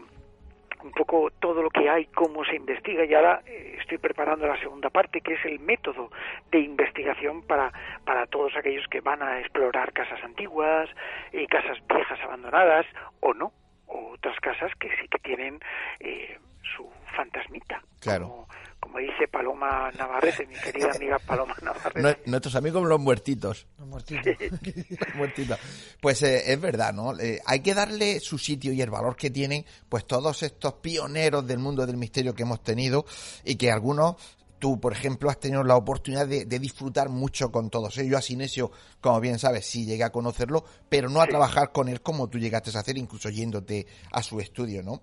un 0.84 0.92
poco 0.92 1.32
todo 1.40 1.64
lo 1.64 1.70
que 1.72 1.90
hay, 1.90 2.06
cómo 2.08 2.46
se 2.46 2.56
investiga. 2.56 3.06
Y 3.06 3.14
ahora 3.16 3.42
eh, 3.48 3.78
estoy 3.80 3.98
preparando 3.98 4.46
la 4.46 4.60
segunda 4.60 4.92
parte 4.92 5.22
que 5.22 5.34
es 5.34 5.46
el 5.46 5.60
método 5.60 6.12
de 6.52 6.60
investigación 6.60 7.42
para, 7.42 7.72
para 8.06 8.28
todos 8.28 8.56
aquellos 8.56 8.86
que 8.88 9.02
van 9.02 9.24
a 9.24 9.40
explorar 9.40 9.94
casas 9.94 10.24
antiguas, 10.24 10.90
eh, 11.32 11.48
casas 11.48 11.80
viejas 11.88 12.20
abandonadas 12.22 12.86
o 13.20 13.34
no, 13.34 13.52
o 13.88 14.12
otras 14.12 14.40
casas 14.42 14.72
que 14.80 14.90
sí 14.98 15.08
que 15.08 15.18
tienen 15.20 15.60
eh, 16.02 16.38
su 16.76 16.88
fantasmita. 17.16 17.82
Claro. 18.00 18.48
Como, 18.80 18.98
dice 18.98 19.28
Paloma 19.32 19.92
Navarrete, 19.92 20.46
mi 20.48 20.56
querida 20.56 20.92
amiga 20.94 21.20
Paloma 21.20 21.56
Navarrete. 21.62 22.24
Nuestros 22.26 22.56
amigos 22.56 22.84
los 22.88 23.00
muertitos. 23.00 23.68
Los 23.78 23.88
muertitos. 23.88 24.36
muertitos. 25.16 25.60
Pues 26.02 26.24
eh, 26.24 26.52
es 26.52 26.60
verdad, 26.60 26.92
¿no? 26.92 27.18
Eh, 27.20 27.40
hay 27.46 27.62
que 27.62 27.74
darle 27.74 28.20
su 28.20 28.38
sitio 28.38 28.74
y 28.74 28.82
el 28.82 28.90
valor 28.90 29.16
que 29.16 29.30
tienen, 29.30 29.66
pues 29.88 30.06
todos 30.06 30.44
estos 30.44 30.74
pioneros 30.74 31.46
del 31.46 31.60
mundo 31.60 31.86
del 31.86 31.98
misterio 31.98 32.34
que 32.34 32.44
hemos 32.44 32.64
tenido 32.64 33.06
y 33.46 33.56
que 33.56 33.72
algunos 33.72 34.16
tú, 34.62 34.80
por 34.80 34.94
ejemplo, 34.94 35.30
has 35.30 35.40
tenido 35.40 35.64
la 35.64 35.76
oportunidad 35.76 36.28
de, 36.28 36.46
disfrutar 36.46 37.10
mucho 37.10 37.52
con 37.52 37.72
todos 37.72 37.98
ellos. 37.98 38.20
A 38.20 38.22
Sinesio, 38.22 38.72
como 39.02 39.20
bien 39.20 39.40
sabes, 39.40 39.66
sí 39.66 39.86
llegué 39.86 40.04
a 40.04 40.12
conocerlo, 40.12 40.64
pero 40.88 41.10
no 41.10 41.20
a 41.20 41.26
trabajar 41.26 41.72
con 41.72 41.90
él 41.90 42.02
como 42.02 42.30
tú 42.30 42.38
llegaste 42.38 42.70
a 42.78 42.80
hacer, 42.80 42.96
incluso 42.96 43.30
yéndote 43.30 43.88
a 44.12 44.22
su 44.22 44.40
estudio, 44.40 44.84
¿no? 44.84 45.02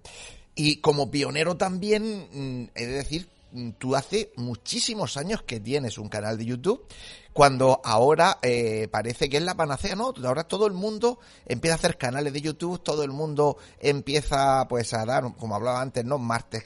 Y 0.58 0.78
como 0.78 1.08
pionero 1.08 1.56
también, 1.56 2.26
mm, 2.32 2.70
he 2.74 2.86
de 2.86 2.92
decir, 2.94 3.28
mm, 3.52 3.70
tú 3.78 3.94
hace 3.94 4.32
muchísimos 4.34 5.16
años 5.16 5.40
que 5.42 5.60
tienes 5.60 5.98
un 5.98 6.08
canal 6.08 6.36
de 6.36 6.46
YouTube, 6.46 6.84
cuando 7.32 7.80
ahora 7.84 8.40
eh, 8.42 8.88
parece 8.90 9.28
que 9.28 9.36
es 9.36 9.44
la 9.44 9.54
panacea, 9.54 9.94
¿no? 9.94 10.12
Ahora 10.24 10.42
todo 10.42 10.66
el 10.66 10.72
mundo 10.72 11.20
empieza 11.46 11.76
a 11.76 11.78
hacer 11.78 11.96
canales 11.96 12.32
de 12.32 12.40
YouTube, 12.40 12.82
todo 12.82 13.04
el 13.04 13.12
mundo 13.12 13.56
empieza 13.78 14.66
pues 14.68 14.92
a 14.94 15.04
dar, 15.06 15.32
como 15.36 15.54
hablaba 15.54 15.80
antes, 15.80 16.04
¿no? 16.04 16.18
Master, 16.18 16.64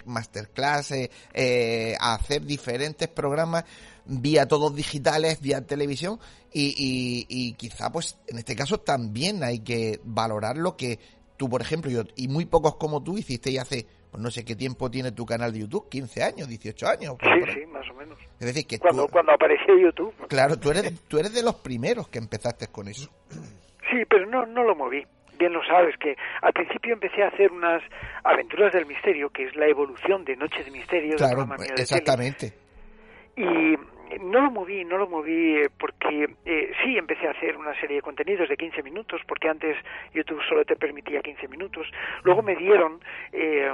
eh, 1.34 1.94
a 2.00 2.14
hacer 2.14 2.46
diferentes 2.46 3.08
programas 3.08 3.64
vía 4.06 4.48
todos 4.48 4.74
digitales, 4.74 5.38
vía 5.42 5.66
televisión 5.66 6.18
y 6.50 7.52
quizá 7.58 7.92
pues 7.92 8.16
en 8.26 8.38
este 8.38 8.56
caso 8.56 8.80
también 8.80 9.44
hay 9.44 9.60
que 9.60 10.00
valorar 10.02 10.56
lo 10.56 10.76
que 10.76 10.98
tú, 11.42 11.48
por 11.48 11.60
ejemplo, 11.60 11.90
y 12.14 12.28
muy 12.28 12.46
pocos 12.46 12.76
como 12.76 13.02
tú 13.02 13.18
hiciste 13.18 13.50
y 13.50 13.58
hace, 13.58 13.84
pues 14.12 14.22
no 14.22 14.30
sé 14.30 14.44
qué 14.44 14.54
tiempo 14.54 14.88
tiene 14.88 15.10
tu 15.10 15.26
canal 15.26 15.52
de 15.52 15.58
YouTube, 15.58 15.88
15 15.88 16.22
años, 16.22 16.48
18 16.48 16.86
años. 16.86 17.16
Sí, 17.20 17.52
sí, 17.52 17.66
más 17.66 17.90
o 17.90 17.94
menos. 17.94 18.16
Es 18.38 18.46
decir, 18.46 18.64
que 18.64 18.78
cuando, 18.78 19.08
cuando 19.08 19.32
apareció 19.32 19.76
YouTube. 19.76 20.14
Claro, 20.28 20.56
tú 20.56 20.70
eres, 20.70 21.00
tú 21.08 21.18
eres 21.18 21.34
de 21.34 21.42
los 21.42 21.56
primeros 21.56 22.06
que 22.06 22.20
empezaste 22.20 22.68
con 22.68 22.86
eso. 22.86 23.10
Sí, 23.90 24.04
pero 24.08 24.24
no, 24.26 24.46
no 24.46 24.62
lo 24.62 24.76
moví. 24.76 25.04
Bien 25.36 25.52
lo 25.52 25.64
sabes, 25.64 25.96
que 25.98 26.14
al 26.42 26.52
principio 26.52 26.92
empecé 26.92 27.24
a 27.24 27.26
hacer 27.26 27.50
unas 27.50 27.82
aventuras 28.22 28.72
del 28.72 28.86
misterio, 28.86 29.30
que 29.30 29.48
es 29.48 29.56
la 29.56 29.66
evolución 29.66 30.24
de 30.24 30.36
Noche 30.36 30.62
de 30.62 30.70
Misterio. 30.70 31.16
Claro, 31.16 31.48
exactamente. 31.76 32.52
y 33.34 33.74
no 34.20 34.40
lo 34.40 34.50
moví, 34.50 34.84
no 34.84 34.98
lo 34.98 35.08
moví 35.08 35.56
eh, 35.56 35.70
porque 35.78 36.28
eh, 36.44 36.72
sí 36.82 36.96
empecé 36.96 37.26
a 37.26 37.30
hacer 37.30 37.56
una 37.56 37.78
serie 37.80 37.96
de 37.96 38.02
contenidos 38.02 38.48
de 38.48 38.56
15 38.56 38.82
minutos, 38.82 39.20
porque 39.26 39.48
antes 39.48 39.76
YouTube 40.12 40.42
solo 40.48 40.64
te 40.64 40.76
permitía 40.76 41.20
15 41.20 41.48
minutos. 41.48 41.86
Luego 42.24 42.42
me 42.42 42.56
dieron 42.56 43.00
eh, 43.32 43.72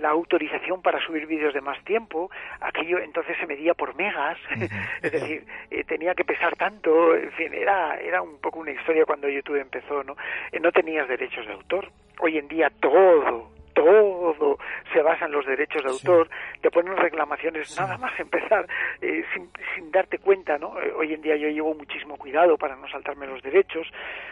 la 0.00 0.10
autorización 0.10 0.82
para 0.82 1.04
subir 1.04 1.26
vídeos 1.26 1.54
de 1.54 1.60
más 1.60 1.82
tiempo. 1.84 2.30
Aquello 2.60 2.98
entonces 2.98 3.36
se 3.38 3.46
medía 3.46 3.74
por 3.74 3.94
megas, 3.96 4.38
es 5.02 5.12
decir, 5.12 5.44
tenía 5.86 6.14
que 6.14 6.24
pesar 6.24 6.56
tanto. 6.56 7.14
En 7.14 7.32
fin, 7.32 7.54
era, 7.54 7.98
era 8.00 8.22
un 8.22 8.38
poco 8.40 8.60
una 8.60 8.72
historia 8.72 9.04
cuando 9.04 9.28
YouTube 9.28 9.60
empezó, 9.60 10.02
¿no? 10.04 10.16
no 10.60 10.72
tenías 10.72 11.08
derechos 11.08 11.46
de 11.46 11.52
autor. 11.52 11.90
Hoy 12.20 12.38
en 12.38 12.48
día 12.48 12.70
todo, 12.80 13.50
todo 13.78 14.58
se 14.92 15.02
basa 15.02 15.26
en 15.26 15.32
los 15.32 15.46
derechos 15.46 15.82
de 15.82 15.90
autor, 15.90 16.28
te 16.60 16.70
ponen 16.70 16.96
reclamaciones 16.96 17.76
nada 17.78 17.96
más 17.98 18.18
empezar 18.18 18.66
eh, 19.00 19.24
sin, 19.32 19.50
sin, 19.74 19.90
darte 19.90 20.18
cuenta, 20.18 20.58
¿no? 20.58 20.80
Eh, 20.80 20.92
hoy 20.96 21.14
en 21.14 21.22
día 21.22 21.36
yo 21.36 21.48
llevo 21.48 21.74
muchísimo 21.74 22.16
cuidado 22.16 22.56
para 22.56 22.76
no 22.76 22.88
saltarme 22.88 23.26
los 23.26 23.42
derechos, 23.42 23.86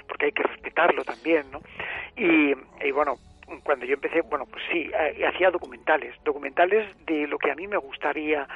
porque 0.09 0.27
hay 0.27 0.33
que 0.33 0.43
respetarlo 0.43 1.05
también, 1.05 1.51
¿no? 1.53 1.61
Y, 2.17 2.55
y 2.85 2.91
bueno, 2.91 3.15
cuando 3.63 3.87
yo 3.87 3.95
empecé, 3.95 4.23
bueno, 4.23 4.47
pues 4.47 4.65
sí, 4.71 4.91
eh, 4.93 5.25
hacía 5.27 5.51
documentales, 5.51 6.15
documentales 6.25 6.87
de 7.07 7.29
lo 7.29 7.39
que 7.39 7.53
a 7.53 7.55
mí 7.55 7.67
me 7.69 7.77
gustaría 7.77 8.49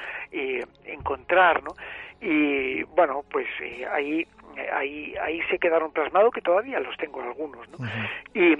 encontrar, 0.85 1.63
¿no? 1.63 1.71
Y 2.19 2.83
bueno, 2.83 3.23
pues 3.31 3.47
ahí, 3.91 4.27
ahí, 4.73 5.15
ahí 5.21 5.41
se 5.49 5.57
quedaron 5.57 5.91
plasmados 5.91 6.33
que 6.33 6.41
todavía 6.41 6.79
los 6.79 6.95
tengo 6.97 7.21
algunos, 7.21 7.67
¿no? 7.69 7.77
Y 8.33 8.57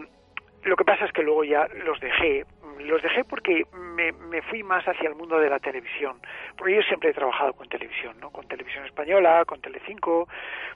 lo 0.63 0.75
que 0.75 0.85
pasa 0.85 1.05
es 1.05 1.11
que 1.11 1.23
luego 1.23 1.43
ya 1.43 1.67
los 1.85 1.99
dejé. 1.99 2.45
Los 2.79 3.01
dejé 3.01 3.23
porque 3.23 3.65
me, 3.73 4.11
me, 4.11 4.41
fui 4.43 4.63
más 4.63 4.83
hacia 4.87 5.09
el 5.09 5.15
mundo 5.15 5.39
de 5.39 5.49
la 5.49 5.59
televisión. 5.59 6.19
Porque 6.57 6.75
yo 6.75 6.81
siempre 6.83 7.09
he 7.09 7.13
trabajado 7.13 7.53
con 7.53 7.69
televisión, 7.69 8.19
¿no? 8.19 8.31
Con 8.31 8.47
televisión 8.47 8.85
española, 8.85 9.45
con 9.45 9.61
Telecinco, 9.61 10.27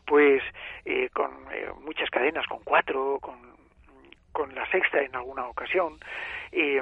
pues 0.05 0.43
eh, 0.85 1.09
con 1.13 1.31
eh, 1.51 1.69
muchas 1.83 2.09
cadenas, 2.09 2.45
con 2.47 2.59
cuatro, 2.63 3.19
con, 3.19 3.35
con 4.31 4.53
la 4.53 4.69
sexta 4.69 5.01
en 5.01 5.15
alguna 5.15 5.47
ocasión. 5.47 5.99
Eh, 6.51 6.81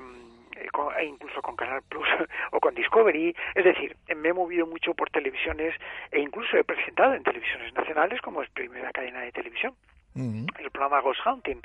e 0.97 1.05
incluso 1.05 1.41
con 1.41 1.55
Canal 1.55 1.81
Plus 1.89 2.07
o 2.51 2.59
con 2.59 2.75
Discovery. 2.75 3.35
Es 3.55 3.63
decir, 3.63 3.95
me 4.15 4.29
he 4.29 4.33
movido 4.33 4.67
mucho 4.67 4.93
por 4.93 5.09
televisiones 5.09 5.75
e 6.11 6.19
incluso 6.19 6.57
he 6.57 6.63
presentado 6.63 7.13
en 7.13 7.23
televisiones 7.23 7.73
nacionales 7.73 8.21
como 8.21 8.43
es 8.43 8.49
primera 8.49 8.91
cadena 8.91 9.21
de 9.21 9.31
televisión 9.31 9.73
el 10.15 10.71
programa 10.71 11.01
Ghost 11.01 11.25
Hunting. 11.25 11.61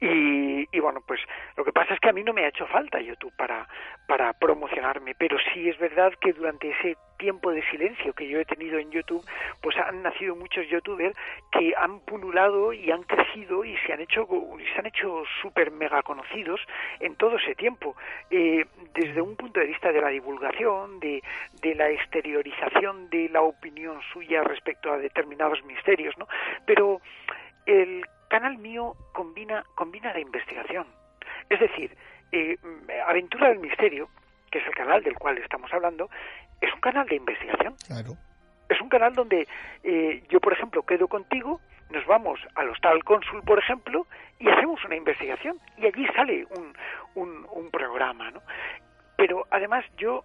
Y, 0.00 0.80
bueno, 0.80 1.02
pues 1.06 1.20
lo 1.56 1.64
que 1.64 1.72
pasa 1.72 1.92
es 1.92 2.00
que 2.00 2.08
a 2.08 2.12
mí 2.12 2.22
no 2.22 2.32
me 2.32 2.44
ha 2.44 2.48
hecho 2.48 2.66
falta 2.66 3.00
YouTube 3.00 3.34
para, 3.36 3.68
para 4.06 4.32
promocionarme, 4.32 5.14
pero 5.14 5.36
sí 5.52 5.68
es 5.68 5.78
verdad 5.78 6.12
que 6.20 6.32
durante 6.32 6.70
ese 6.70 6.96
tiempo 7.18 7.52
de 7.52 7.62
silencio 7.70 8.14
que 8.14 8.26
yo 8.26 8.40
he 8.40 8.46
tenido 8.46 8.78
en 8.78 8.90
YouTube, 8.90 9.22
pues 9.60 9.76
han 9.76 10.02
nacido 10.02 10.34
muchos 10.34 10.66
youtubers 10.68 11.14
que 11.52 11.74
han 11.76 12.00
pululado 12.00 12.72
y 12.72 12.90
han 12.90 13.02
crecido 13.02 13.62
y 13.62 13.76
se 13.86 13.92
han 13.92 14.00
hecho 14.00 14.26
se 14.72 14.78
han 14.78 14.86
hecho 14.86 15.22
súper 15.42 15.70
mega 15.70 16.02
conocidos 16.02 16.60
en 16.98 17.16
todo 17.16 17.36
ese 17.36 17.54
tiempo, 17.54 17.94
eh, 18.30 18.64
desde 18.94 19.20
un 19.20 19.36
punto 19.36 19.60
de 19.60 19.66
vista 19.66 19.92
de 19.92 20.00
la 20.00 20.08
divulgación, 20.08 20.98
de, 20.98 21.22
de 21.60 21.74
la 21.74 21.90
exteriorización 21.90 23.10
de 23.10 23.28
la 23.28 23.42
opinión 23.42 24.00
suya 24.14 24.42
respecto 24.42 24.90
a 24.90 24.96
determinados 24.96 25.62
misterios, 25.64 26.16
¿no? 26.16 26.26
Pero 26.64 27.02
el 27.66 28.04
canal 28.28 28.58
mío 28.58 28.94
combina, 29.12 29.64
combina 29.74 30.12
la 30.12 30.20
investigación. 30.20 30.86
Es 31.48 31.60
decir, 31.60 31.96
eh, 32.32 32.56
Aventura 33.06 33.48
del 33.48 33.58
Misterio, 33.58 34.08
que 34.50 34.58
es 34.58 34.66
el 34.66 34.74
canal 34.74 35.02
del 35.02 35.14
cual 35.14 35.38
estamos 35.38 35.72
hablando, 35.72 36.08
es 36.60 36.72
un 36.72 36.80
canal 36.80 37.06
de 37.06 37.16
investigación. 37.16 37.74
Claro. 37.86 38.16
Es 38.68 38.80
un 38.80 38.88
canal 38.88 39.14
donde 39.14 39.48
eh, 39.82 40.22
yo, 40.28 40.40
por 40.40 40.52
ejemplo, 40.52 40.82
quedo 40.82 41.08
contigo, 41.08 41.60
nos 41.90 42.06
vamos 42.06 42.38
al 42.54 42.68
Hostal 42.70 43.02
Cónsul, 43.02 43.42
por 43.42 43.58
ejemplo, 43.58 44.06
y 44.38 44.48
hacemos 44.48 44.84
una 44.84 44.96
investigación. 44.96 45.58
Y 45.76 45.86
allí 45.86 46.06
sale 46.14 46.46
un, 46.56 46.72
un, 47.16 47.46
un 47.50 47.70
programa, 47.70 48.30
¿no? 48.30 48.42
Pero 49.16 49.46
además 49.50 49.84
yo 49.96 50.24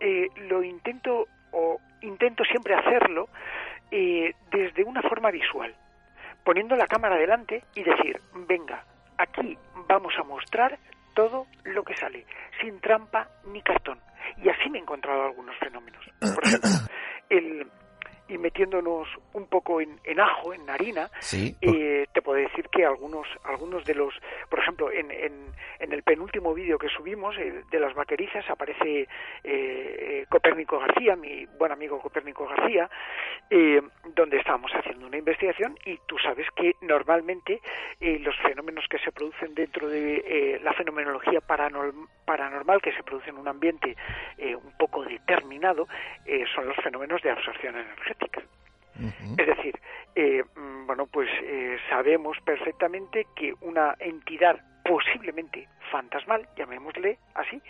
eh, 0.00 0.28
lo 0.48 0.62
intento, 0.62 1.26
o 1.52 1.80
intento 2.02 2.44
siempre 2.44 2.74
hacerlo, 2.74 3.28
eh, 3.90 4.34
desde 4.50 4.84
una 4.84 5.00
forma 5.02 5.30
visual, 5.30 5.74
poniendo 6.46 6.76
la 6.76 6.86
cámara 6.86 7.16
delante 7.16 7.64
y 7.74 7.82
decir, 7.82 8.20
venga, 8.46 8.84
aquí 9.18 9.58
vamos 9.88 10.14
a 10.16 10.22
mostrar 10.22 10.78
todo 11.12 11.48
lo 11.64 11.82
que 11.82 11.96
sale, 11.96 12.24
sin 12.60 12.80
trampa 12.80 13.28
ni 13.46 13.60
cartón. 13.62 13.98
Y 14.36 14.48
así 14.48 14.70
me 14.70 14.78
he 14.78 14.82
encontrado 14.82 15.24
algunos 15.24 15.56
fenómenos. 15.58 16.04
Por 16.20 16.46
ejemplo, 16.46 16.70
el, 17.30 17.66
y 18.28 18.38
metiéndonos 18.38 19.08
un 19.34 19.46
poco 19.46 19.80
en, 19.80 20.20
ajo, 20.20 20.52
en 20.52 20.68
harina, 20.68 21.10
eh, 21.32 22.06
te 22.12 22.22
puedo 22.22 22.38
decir 22.38 22.68
que 22.68 22.84
algunos, 22.84 23.26
algunos 23.44 23.84
de 23.84 23.94
los, 23.94 24.14
por 24.48 24.58
ejemplo, 24.58 24.90
en, 24.90 25.10
en, 25.10 25.54
el 25.78 26.02
penúltimo 26.02 26.52
vídeo 26.52 26.78
que 26.78 26.88
subimos 26.88 27.36
de 27.36 27.80
las 27.80 27.94
vaquerizas 27.94 28.48
aparece 28.50 29.06
eh, 29.44 30.26
Copérnico 30.28 30.78
García, 30.78 31.14
mi 31.14 31.46
buen 31.58 31.70
amigo 31.70 32.00
Copérnico 32.00 32.46
García, 32.46 32.90
eh, 33.48 33.80
donde 34.14 34.38
estábamos 34.38 34.72
haciendo 34.72 35.06
una 35.06 35.16
investigación 35.16 35.78
y 35.84 35.98
tú 36.06 36.18
sabes 36.18 36.46
que 36.56 36.74
normalmente 36.80 37.60
los 38.00 38.36
fenómenos 38.38 38.84
que 38.88 38.98
se 38.98 39.12
producen 39.12 39.54
dentro 39.54 39.88
de 39.88 40.60
la 40.62 40.72
fenomenología 40.72 41.40
paranormal 41.40 42.82
que 42.82 42.92
se 42.92 43.02
produce 43.04 43.30
en 43.30 43.38
un 43.38 43.48
ambiente 43.48 43.96
un 44.38 44.76
poco 44.76 45.04
determinado 45.04 45.86
son 46.54 46.66
los 46.66 46.76
fenómenos 46.78 47.22
de 47.22 47.30
absorción 47.30 47.76
energética. 47.76 48.15
Es 49.38 49.46
decir, 49.46 49.78
eh, 50.14 50.42
mm, 50.56 50.86
bueno, 50.86 51.06
pues 51.06 51.28
eh, 51.42 51.76
sabemos 51.90 52.38
perfectamente 52.44 53.26
que 53.36 53.54
una 53.60 53.94
entidad 53.98 54.58
posiblemente 54.84 55.68
fantasmal, 55.90 56.48
llamémosle 56.56 57.18
así, 57.34 57.60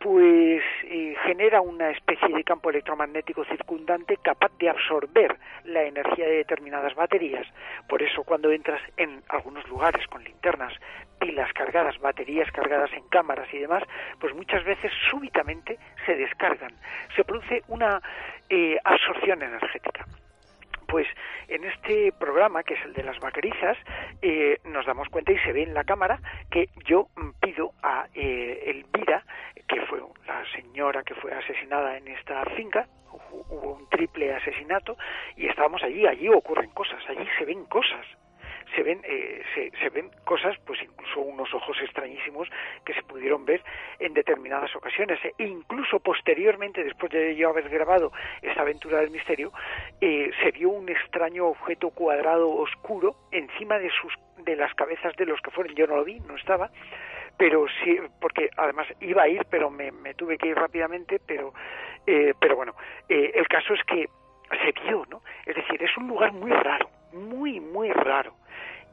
pues 0.00 0.62
eh, 0.84 1.16
genera 1.24 1.60
una 1.60 1.90
especie 1.90 2.28
de 2.28 2.44
campo 2.44 2.70
electromagnético 2.70 3.44
circundante 3.44 4.16
capaz 4.18 4.52
de 4.58 4.68
absorber 4.68 5.36
la 5.64 5.82
energía 5.82 6.26
de 6.26 6.36
determinadas 6.36 6.94
baterías. 6.94 7.46
Por 7.88 8.02
eso 8.02 8.22
cuando 8.22 8.50
entras 8.52 8.80
en 8.96 9.22
algunos 9.28 9.66
lugares 9.68 10.06
con 10.06 10.22
linternas, 10.22 10.72
pilas 11.18 11.52
cargadas, 11.52 11.98
baterías 11.98 12.50
cargadas 12.52 12.92
en 12.92 13.08
cámaras 13.08 13.52
y 13.52 13.58
demás, 13.58 13.82
pues 14.20 14.34
muchas 14.34 14.64
veces 14.64 14.92
súbitamente 15.10 15.78
se 16.06 16.14
descargan. 16.14 16.72
Se 17.16 17.24
produce 17.24 17.62
una 17.68 18.00
eh, 18.48 18.78
absorción 18.84 19.42
energética. 19.42 20.06
Pues 20.88 21.06
en 21.48 21.64
este 21.64 22.12
programa, 22.18 22.62
que 22.62 22.72
es 22.72 22.84
el 22.86 22.94
de 22.94 23.02
las 23.02 23.18
vaquerizas, 23.20 23.76
eh, 24.22 24.58
nos 24.64 24.86
damos 24.86 25.08
cuenta 25.10 25.32
y 25.32 25.38
se 25.40 25.52
ve 25.52 25.62
en 25.62 25.74
la 25.74 25.84
cámara 25.84 26.18
que 26.50 26.70
yo 26.86 27.08
pido 27.40 27.72
a 27.82 28.06
eh, 28.14 28.64
Elvira, 28.66 29.22
señora 30.52 31.02
que 31.02 31.14
fue 31.14 31.32
asesinada 31.32 31.96
en 31.96 32.08
esta 32.08 32.44
finca, 32.56 32.86
hubo 33.30 33.72
un 33.74 33.88
triple 33.88 34.34
asesinato 34.34 34.96
y 35.36 35.46
estábamos 35.46 35.82
allí, 35.82 36.06
allí 36.06 36.28
ocurren 36.28 36.70
cosas, 36.70 37.02
allí 37.08 37.26
se 37.38 37.44
ven 37.44 37.64
cosas. 37.66 38.06
Se 38.74 38.82
ven 38.82 39.00
eh, 39.02 39.42
se, 39.54 39.88
ven 39.88 40.10
cosas 40.24 40.54
pues 40.66 40.82
incluso 40.82 41.20
unos 41.20 41.52
ojos 41.54 41.74
extrañísimos 41.80 42.48
que 42.84 42.92
se 42.92 43.02
pudieron 43.02 43.46
ver 43.46 43.62
en 43.98 44.12
determinadas 44.12 44.76
ocasiones 44.76 45.18
e 45.24 45.44
incluso 45.44 46.00
posteriormente 46.00 46.84
después 46.84 47.10
de 47.10 47.34
yo 47.34 47.48
haber 47.48 47.70
grabado 47.70 48.12
esta 48.42 48.60
aventura 48.60 49.00
del 49.00 49.10
misterio 49.10 49.52
eh, 50.02 50.30
se 50.42 50.50
vio 50.50 50.68
un 50.68 50.86
extraño 50.90 51.46
objeto 51.46 51.88
cuadrado 51.90 52.50
oscuro 52.50 53.16
encima 53.32 53.78
de 53.78 53.88
sus 53.90 54.12
de 54.44 54.54
las 54.54 54.74
cabezas 54.74 55.16
de 55.16 55.24
los 55.24 55.40
que 55.40 55.50
fueron. 55.50 55.74
Yo 55.74 55.86
no 55.86 55.96
lo 55.96 56.04
vi 56.04 56.20
no 56.20 56.36
estaba 56.36 56.70
pero 57.38 57.66
sí 57.82 57.98
porque 58.20 58.50
además 58.56 58.86
iba 59.00 59.22
a 59.22 59.28
ir 59.28 59.46
pero 59.48 59.70
me, 59.70 59.92
tuve 60.14 60.36
que 60.36 60.48
ir 60.48 60.56
rápidamente 60.56 61.20
pero 61.24 61.54
eh, 62.06 62.34
pero 62.38 62.56
bueno 62.56 62.74
el 63.08 63.46
caso 63.48 63.74
es 63.74 63.82
que 63.84 64.08
se 64.50 64.72
vio 64.82 65.06
no 65.08 65.22
es 65.46 65.56
decir 65.56 65.82
es 65.82 65.96
un 65.96 66.08
lugar 66.08 66.32
muy 66.32 66.50
raro 66.50 66.90
muy 67.12 67.60
muy 67.60 67.90
raro 67.92 68.34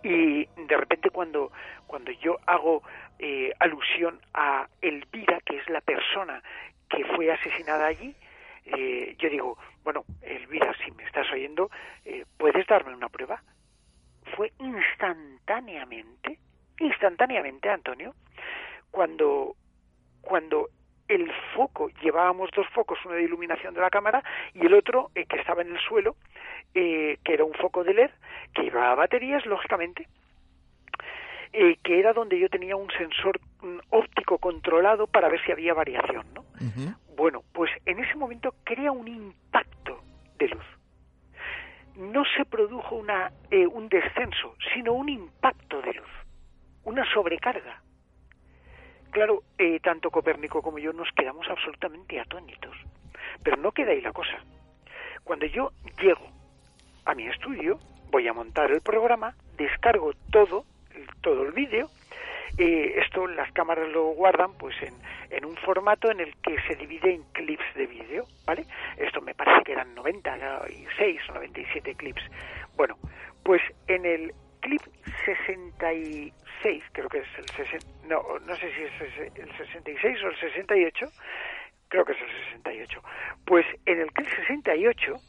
y 0.06 0.46
de 0.46 0.78
repente 0.78 1.10
cuando, 1.10 1.52
cuando 1.88 2.12
yo 2.12 2.38
hago 2.46 2.84
eh, 3.18 3.52
alusión 3.60 4.20
a 4.36 4.68
Elvira, 4.80 5.40
que 5.44 5.58
es 5.58 5.68
la 5.68 5.82
persona 5.82 6.44
que 6.88 7.04
fue 7.16 7.32
asesinada 7.32 7.88
allí, 7.88 8.16
eh, 8.66 9.16
yo 9.18 9.30
digo, 9.32 9.58
bueno, 9.84 10.06
Elvira, 10.22 10.76
si 10.84 10.92
me 10.92 11.04
estás 11.06 11.26
oyendo, 11.32 11.72
eh, 12.06 12.24
¿puedes 12.38 12.68
darme 12.68 12.94
una 12.94 13.10
prueba? 13.10 13.42
Fue 14.36 14.52
instantáneamente, 14.60 16.38
instantáneamente, 16.80 17.70
Antonio, 17.70 18.14
cuando, 18.92 19.56
cuando 20.22 20.70
el 21.08 21.32
foco, 21.56 21.90
llevábamos 22.02 22.50
dos 22.56 22.68
focos, 22.70 22.98
uno 23.06 23.16
de 23.16 23.24
iluminación 23.24 23.74
de 23.74 23.82
la 23.82 23.90
cámara 23.90 24.24
y 24.54 24.66
el 24.66 24.74
otro 24.74 25.12
que 25.14 25.38
estaba 25.38 25.62
en 25.62 25.72
el 25.72 25.80
suelo, 25.80 26.16
eh, 26.74 27.18
que 27.24 27.34
era 27.34 27.44
un 27.44 27.54
foco 27.54 27.84
de 27.84 27.94
LED, 27.94 28.12
que 28.54 28.66
iba 28.66 28.92
a 28.92 28.96
baterías, 28.96 29.46
lógicamente, 29.46 30.08
eh, 31.54 31.78
que 31.84 32.00
era 32.00 32.14
donde 32.14 32.40
yo 32.40 32.50
tenía 32.50 32.76
un 32.76 32.90
sensor 32.92 33.40
mm, 33.62 33.78
óptico 33.92 34.40
controlado 34.40 35.08
para 35.08 35.30
ver 35.30 35.44
si 35.46 35.52
había 35.52 35.74
variación, 35.74 36.26
¿no? 36.34 36.44
Bueno, 37.16 37.44
pues 37.54 37.72
en 37.86 38.00
ese 38.00 38.16
momento 38.16 38.54
crea 38.64 38.92
un 38.92 39.08
impacto 39.08 40.02
de 40.38 40.50
luz. 40.50 40.66
No 41.96 42.24
se 42.36 42.44
produjo 42.44 42.96
una, 42.96 43.32
eh, 43.52 43.66
un 43.66 43.88
descenso, 43.88 44.56
sino 44.74 44.94
un 44.94 45.08
impacto 45.08 45.82
de 45.82 45.94
luz, 45.94 46.10
una 46.86 47.04
sobrecarga. 47.12 47.82
Claro, 49.12 49.44
tanto 49.82 50.12
Copérnico 50.12 50.62
como 50.62 50.80
yo 50.80 50.92
nos 50.94 51.10
quedamos 51.12 51.48
absolutamente 51.50 52.20
atónitos. 52.20 52.76
Pero 53.44 53.58
no 53.58 53.72
queda 53.72 53.92
ahí 53.92 54.02
la 54.02 54.12
cosa. 54.12 54.38
Cuando 55.24 55.46
yo 55.46 55.72
llego 56.02 56.28
a 57.06 57.16
mi 57.16 57.28
estudio, 57.28 57.80
voy 58.12 58.28
a 58.28 58.34
montar 58.34 58.72
el 58.72 58.82
programa, 58.82 59.36
descargo 59.58 60.14
todo, 60.32 60.66
todo 61.22 61.44
el 61.44 61.52
vídeo. 61.52 61.90
Eh, 62.58 63.02
esto 63.04 63.28
las 63.28 63.52
cámaras 63.52 63.90
lo 63.90 64.06
guardan 64.10 64.54
pues 64.58 64.76
en, 64.82 64.94
en, 65.30 65.44
un 65.44 65.58
formato 65.58 66.10
en 66.10 66.22
el 66.22 66.36
que 66.38 66.56
se 66.68 66.76
divide 66.76 67.14
en 67.14 67.24
clips 67.34 67.66
de 67.76 67.86
vídeo, 67.86 68.26
¿vale? 68.46 68.66
Esto 68.98 69.22
me 69.22 69.34
parece 69.34 69.64
que 69.64 69.74
eran 69.74 69.94
96 69.94 71.22
o 71.30 71.34
97 71.34 71.96
clips. 71.96 72.24
Bueno, 72.78 72.98
pues 73.44 73.62
en 73.88 74.06
el 74.06 74.34
clip 74.66 74.82
66, 75.26 76.84
creo 76.92 77.08
que 77.08 77.20
es 77.20 77.28
el 77.38 77.52
60, 77.56 78.08
no, 78.08 78.40
no 78.40 78.56
sé 78.58 78.72
si 78.74 78.82
es 78.82 79.36
el 79.36 79.58
66 79.58 80.24
o 80.24 80.28
el 80.28 80.40
68, 80.40 81.12
creo 81.88 82.04
que 82.04 82.14
es 82.14 82.22
el 82.22 82.30
68. 82.62 83.04
Pues 83.46 83.66
en 83.86 84.00
el 84.00 84.12
clip 84.12 84.28
68 84.48 85.22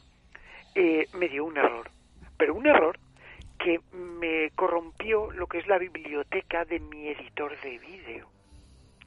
eh, 0.73 1.07
me 1.13 1.29
dio 1.29 1.45
un 1.45 1.55
error, 1.55 1.87
pero 2.37 2.55
un 2.55 2.65
error 2.65 2.97
que 3.59 3.79
me 3.91 4.49
corrompió 4.55 5.31
lo 5.31 5.45
que 5.45 5.59
es 5.59 5.67
la 5.67 5.77
biblioteca 5.77 6.65
de 6.65 6.79
mi 6.79 7.09
editor 7.09 7.59
de 7.61 7.77
vídeo. 7.77 8.27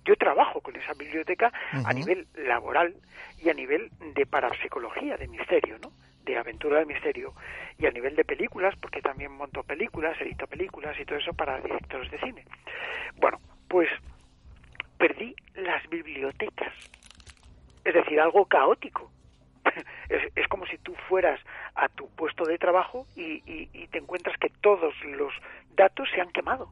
Yo 0.04 0.14
trabajo 0.14 0.60
con 0.60 0.76
esa 0.76 0.94
biblioteca 0.94 1.52
a 1.72 1.92
nivel 1.92 2.26
laboral 2.34 2.94
y 3.38 3.50
a 3.50 3.54
nivel 3.54 3.90
de 4.14 4.26
parapsicología 4.26 5.16
de 5.16 5.26
misterio, 5.26 5.76
¿no? 5.78 5.92
De 6.24 6.36
aventura 6.36 6.78
de 6.80 6.86
misterio. 6.86 7.34
Y 7.78 7.86
a 7.86 7.90
nivel 7.90 8.14
de 8.16 8.24
películas, 8.24 8.74
porque 8.80 9.00
también 9.00 9.32
monto 9.32 9.62
películas, 9.62 10.20
edito 10.20 10.46
películas 10.46 10.98
y 10.98 11.04
todo 11.04 11.18
eso 11.18 11.32
para 11.32 11.60
directores 11.60 12.10
de 12.10 12.18
cine. 12.18 12.44
Bueno, 13.16 13.38
pues 13.68 13.88
perdí 14.98 15.34
las 15.54 15.88
bibliotecas. 15.88 16.72
Es 17.84 17.94
decir, 17.94 18.20
algo 18.20 18.44
caótico 18.44 19.10
es, 20.08 20.48
como 20.48 20.66
si 20.66 20.78
tú 20.78 20.94
fueras 21.08 21.40
a 21.74 21.88
tu 21.88 22.08
puesto 22.10 22.44
de 22.44 22.58
trabajo 22.58 23.06
y, 23.16 23.40
te 23.88 23.98
encuentras 23.98 24.36
que 24.38 24.50
todos 24.60 24.94
los 25.04 25.32
datos 25.74 26.08
se 26.14 26.20
han 26.20 26.30
quemado. 26.30 26.70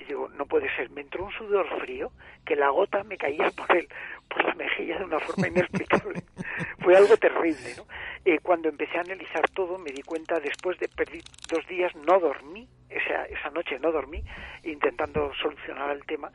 Y 0.00 0.04
digo, 0.04 0.28
no 0.30 0.46
puede 0.46 0.74
ser, 0.76 0.90
me 0.90 1.02
entró 1.02 1.24
un 1.24 1.32
sudor 1.32 1.66
frío 1.80 2.10
que 2.44 2.56
la 2.56 2.70
gota 2.70 3.04
me 3.04 3.16
caía 3.16 3.50
por 3.56 3.76
el, 3.76 3.88
por 4.28 4.44
la 4.44 4.54
mejilla 4.54 4.98
de 4.98 5.04
una 5.04 5.20
forma 5.20 5.48
inexplicable. 5.48 6.22
Fue 6.80 6.96
algo 6.96 7.16
terrible, 7.16 7.74
¿no? 7.76 7.84
Eh, 8.24 8.38
cuando 8.42 8.68
empecé 8.68 8.98
a 8.98 9.02
analizar 9.02 9.48
todo 9.50 9.78
me 9.78 9.90
di 9.90 10.02
cuenta, 10.02 10.40
después 10.40 10.78
de 10.78 10.88
perder 10.88 11.22
dos 11.48 11.66
días, 11.68 11.94
no 11.96 12.18
dormí, 12.18 12.68
esa, 12.88 13.24
esa 13.24 13.50
noche 13.50 13.78
no 13.78 13.92
dormí, 13.92 14.22
intentando 14.64 15.32
solucionar 15.34 15.90
el 15.90 16.04
tema, 16.04 16.30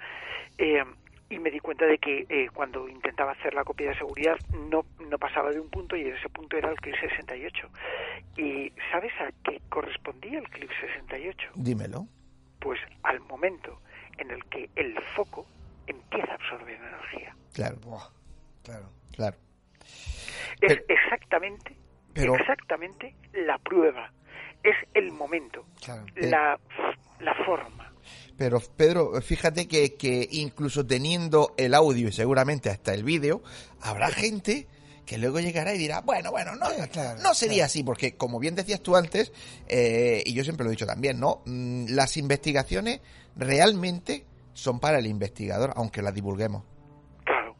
eh, 0.57 0.83
y 1.29 1.39
me 1.39 1.49
di 1.49 1.59
cuenta 1.59 1.85
de 1.85 1.97
que 1.97 2.25
eh, 2.29 2.49
cuando 2.53 2.87
intentaba 2.87 3.31
hacer 3.31 3.53
la 3.53 3.63
copia 3.63 3.89
de 3.89 3.97
seguridad 3.97 4.37
no, 4.69 4.85
no 5.09 5.17
pasaba 5.17 5.51
de 5.51 5.59
un 5.59 5.69
punto 5.69 5.95
y 5.95 6.01
ese 6.01 6.29
punto 6.29 6.57
era 6.57 6.69
el 6.69 6.77
clip 6.77 6.95
68. 6.99 7.69
¿Y 8.37 8.71
sabes 8.91 9.11
a 9.19 9.31
qué 9.43 9.59
correspondía 9.69 10.39
el 10.39 10.47
clip 10.49 10.69
68? 10.79 11.51
Dímelo. 11.55 12.07
Pues 12.65 12.79
al 13.03 13.19
momento 13.19 13.79
en 14.17 14.31
el 14.31 14.43
que 14.45 14.67
el 14.75 14.99
foco 15.15 15.45
empieza 15.85 16.31
a 16.31 16.33
absorber 16.33 16.75
energía. 16.75 17.35
Claro, 17.53 17.77
claro, 18.63 18.89
claro. 19.11 19.37
Es 20.61 20.79
exactamente, 20.89 21.77
exactamente 22.15 23.13
la 23.33 23.59
prueba. 23.59 24.11
Es 24.63 24.75
el 24.95 25.11
momento, 25.11 25.63
la, 26.15 26.59
la 27.19 27.35
forma 27.45 27.91
pero 28.37 28.59
Pedro, 28.59 29.21
fíjate 29.21 29.67
que, 29.67 29.95
que 29.95 30.27
incluso 30.31 30.85
teniendo 30.85 31.53
el 31.57 31.73
audio 31.73 32.09
y 32.09 32.11
seguramente 32.11 32.69
hasta 32.69 32.93
el 32.93 33.03
vídeo, 33.03 33.41
habrá 33.79 34.09
gente 34.09 34.67
que 35.05 35.17
luego 35.17 35.39
llegará 35.39 35.73
y 35.73 35.77
dirá, 35.77 36.01
bueno, 36.01 36.31
bueno, 36.31 36.55
no, 36.55 36.65
Sí, 36.67 36.81
claro, 36.91 37.19
no 37.21 37.33
sería 37.33 37.55
claro. 37.57 37.65
así, 37.67 37.83
porque 37.83 38.15
como 38.17 38.39
bien 38.39 38.55
decías 38.55 38.81
tú 38.81 38.95
antes, 38.95 39.31
eh, 39.67 40.23
y 40.25 40.33
yo 40.33 40.43
siempre 40.43 40.63
lo 40.63 40.69
he 40.69 40.75
dicho 40.75 40.85
también, 40.87 41.19
¿no? 41.19 41.41
Mm, 41.45 41.85
Las 41.89 42.17
investigaciones 42.17 43.01
realmente 43.35 44.25
son 44.53 44.79
para 44.79 44.99
el 44.99 45.05
investigador, 45.07 45.73
aunque 45.75 46.01
las 46.01 46.13
divulguemos. 46.13 46.63
Claro, 47.23 47.55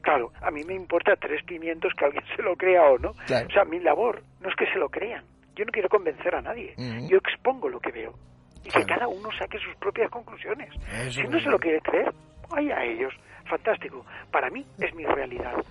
claro. 0.00 0.32
A 0.40 0.50
mí 0.50 0.64
me 0.64 0.74
importa 0.74 1.14
tres 1.16 1.42
pimientos 1.44 1.92
que 1.98 2.04
alguien 2.04 2.24
se 2.36 2.42
lo 2.42 2.56
crea 2.56 2.82
o 2.90 2.98
no. 2.98 3.12
Claro. 3.26 3.46
O 3.48 3.52
sea, 3.52 3.64
mi 3.64 3.78
labor 3.80 4.22
no 4.40 4.48
es 4.48 4.56
que 4.56 4.66
se 4.72 4.78
lo 4.78 4.88
crean. 4.88 5.24
Yo 5.54 5.64
no 5.66 5.70
quiero 5.72 5.88
convencer 5.88 6.34
a 6.34 6.40
nadie. 6.42 6.74
Ujú. 6.78 7.08
Yo 7.08 7.18
expongo 7.18 7.68
lo 7.68 7.78
que 7.80 7.92
veo. 7.92 8.18
Y 8.64 8.68
Claro. 8.70 8.86
que 8.86 8.92
cada 8.94 9.08
uno 9.08 9.28
saque 9.38 9.58
sus 9.58 9.74
propias 9.76 10.10
conclusiones. 10.10 10.70
Eso 11.02 11.20
si 11.20 11.28
no 11.28 11.38
se 11.40 11.50
lo 11.50 11.58
quiere 11.58 11.80
creer, 11.80 12.14
vaya 12.52 12.76
a 12.76 12.84
ellos. 12.84 13.12
Fantástico. 13.46 14.04
Para 14.30 14.50
mí 14.50 14.64
es 14.78 14.94
mi 14.94 15.04
realidad. 15.04 15.64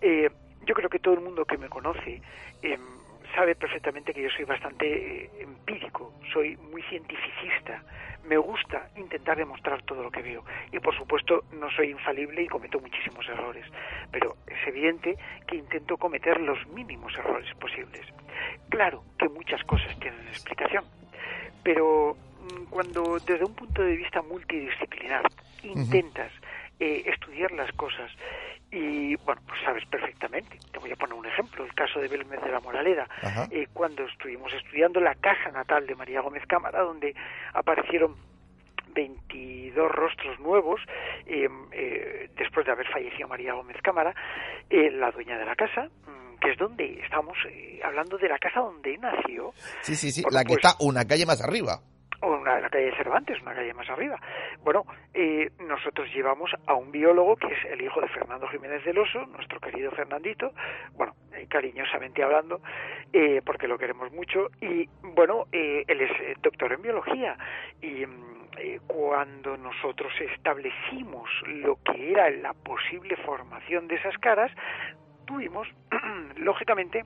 Eh, 0.00 0.30
yo 0.64 0.74
creo 0.74 0.88
que 0.88 0.98
todo 0.98 1.14
el 1.14 1.20
mundo 1.20 1.44
que 1.44 1.58
me 1.58 1.68
conoce 1.68 2.20
eh, 2.62 2.78
sabe 3.34 3.54
perfectamente 3.54 4.14
que 4.14 4.22
yo 4.22 4.30
soy 4.30 4.44
bastante 4.44 5.24
eh, 5.24 5.30
empírico, 5.40 6.14
soy 6.32 6.56
muy 6.56 6.82
cientificista. 6.82 7.82
Me 8.24 8.36
gusta 8.38 8.88
intentar 8.96 9.36
demostrar 9.36 9.82
todo 9.82 10.02
lo 10.02 10.10
que 10.10 10.22
veo. 10.22 10.44
Y 10.72 10.80
por 10.80 10.96
supuesto 10.96 11.44
no 11.52 11.70
soy 11.70 11.90
infalible 11.90 12.42
y 12.42 12.48
cometo 12.48 12.80
muchísimos 12.80 13.28
errores. 13.28 13.64
Pero 14.10 14.36
es 14.46 14.66
evidente 14.66 15.16
que 15.46 15.56
intento 15.56 15.96
cometer 15.96 16.40
los 16.40 16.66
mínimos 16.68 17.16
errores 17.16 17.54
posibles. 17.54 18.04
Claro 18.68 19.04
que 19.18 19.28
muchas 19.28 19.62
cosas 19.64 19.96
tienen 20.00 20.26
explicación. 20.26 20.84
Pero 21.62 22.16
cuando 22.70 23.18
desde 23.20 23.44
un 23.44 23.54
punto 23.54 23.82
de 23.82 23.96
vista 23.96 24.22
multidisciplinar 24.22 25.22
intentas 25.62 26.32
eh, 26.78 27.02
estudiar 27.06 27.50
las 27.52 27.70
cosas 27.72 28.10
y 28.70 29.14
bueno 29.16 29.40
pues 29.46 29.60
sabes 29.64 29.84
perfectamente 29.86 30.58
te 30.72 30.78
voy 30.78 30.92
a 30.92 30.96
poner 30.96 31.14
un 31.14 31.26
ejemplo 31.26 31.64
el 31.64 31.74
caso 31.74 32.00
de 32.00 32.08
Belmez 32.08 32.40
de 32.42 32.50
la 32.50 32.60
Moraleda 32.60 33.08
eh, 33.50 33.66
cuando 33.72 34.04
estuvimos 34.04 34.52
estudiando 34.52 35.00
la 35.00 35.14
casa 35.14 35.50
natal 35.52 35.86
de 35.86 35.94
María 35.94 36.20
Gómez 36.20 36.44
Cámara 36.46 36.82
donde 36.82 37.14
aparecieron 37.54 38.16
22 38.96 39.92
rostros 39.92 40.40
nuevos 40.40 40.80
eh, 41.26 41.48
eh, 41.72 42.30
después 42.36 42.64
de 42.66 42.72
haber 42.72 42.86
fallecido 42.88 43.28
María 43.28 43.52
Gómez 43.52 43.76
Cámara, 43.82 44.14
eh, 44.70 44.90
la 44.90 45.10
dueña 45.10 45.38
de 45.38 45.44
la 45.44 45.54
casa, 45.54 45.84
mm, 45.84 46.38
que 46.40 46.52
es 46.52 46.58
donde 46.58 47.00
estamos 47.04 47.36
eh, 47.48 47.80
hablando 47.84 48.16
de 48.16 48.28
la 48.28 48.38
casa 48.38 48.60
donde 48.60 48.96
nació, 48.98 49.52
Sí, 49.82 49.94
sí, 49.94 50.10
sí, 50.10 50.22
la 50.30 50.42
que 50.44 50.54
pues- 50.54 50.64
está 50.64 50.76
una 50.80 51.04
calle 51.06 51.26
más 51.26 51.42
arriba. 51.42 51.80
Una, 52.22 52.60
la 52.60 52.70
calle 52.70 52.94
Cervantes, 52.96 53.40
una 53.42 53.54
calle 53.54 53.74
más 53.74 53.88
arriba. 53.90 54.18
Bueno, 54.62 54.84
eh, 55.14 55.50
nosotros 55.60 56.08
llevamos 56.14 56.50
a 56.66 56.74
un 56.74 56.90
biólogo 56.90 57.36
que 57.36 57.48
es 57.48 57.64
el 57.66 57.82
hijo 57.82 58.00
de 58.00 58.08
Fernando 58.08 58.48
Jiménez 58.48 58.84
del 58.84 58.98
Oso, 58.98 59.26
nuestro 59.26 59.60
querido 59.60 59.90
Fernandito, 59.92 60.52
bueno, 60.94 61.14
eh, 61.32 61.46
cariñosamente 61.48 62.22
hablando, 62.22 62.60
eh, 63.12 63.40
porque 63.44 63.68
lo 63.68 63.78
queremos 63.78 64.12
mucho, 64.12 64.50
y 64.60 64.88
bueno, 65.02 65.46
eh, 65.52 65.84
él 65.86 66.00
es 66.00 66.10
eh, 66.20 66.36
doctor 66.42 66.72
en 66.72 66.82
biología, 66.82 67.36
y 67.80 68.06
mm, 68.06 68.36
cuando 68.86 69.56
nosotros 69.56 70.12
establecimos 70.20 71.28
lo 71.46 71.78
que 71.84 72.12
era 72.12 72.30
la 72.30 72.54
posible 72.54 73.16
formación 73.16 73.86
de 73.88 73.96
esas 73.96 74.16
caras, 74.18 74.50
tuvimos, 75.26 75.68
lógicamente, 76.36 77.04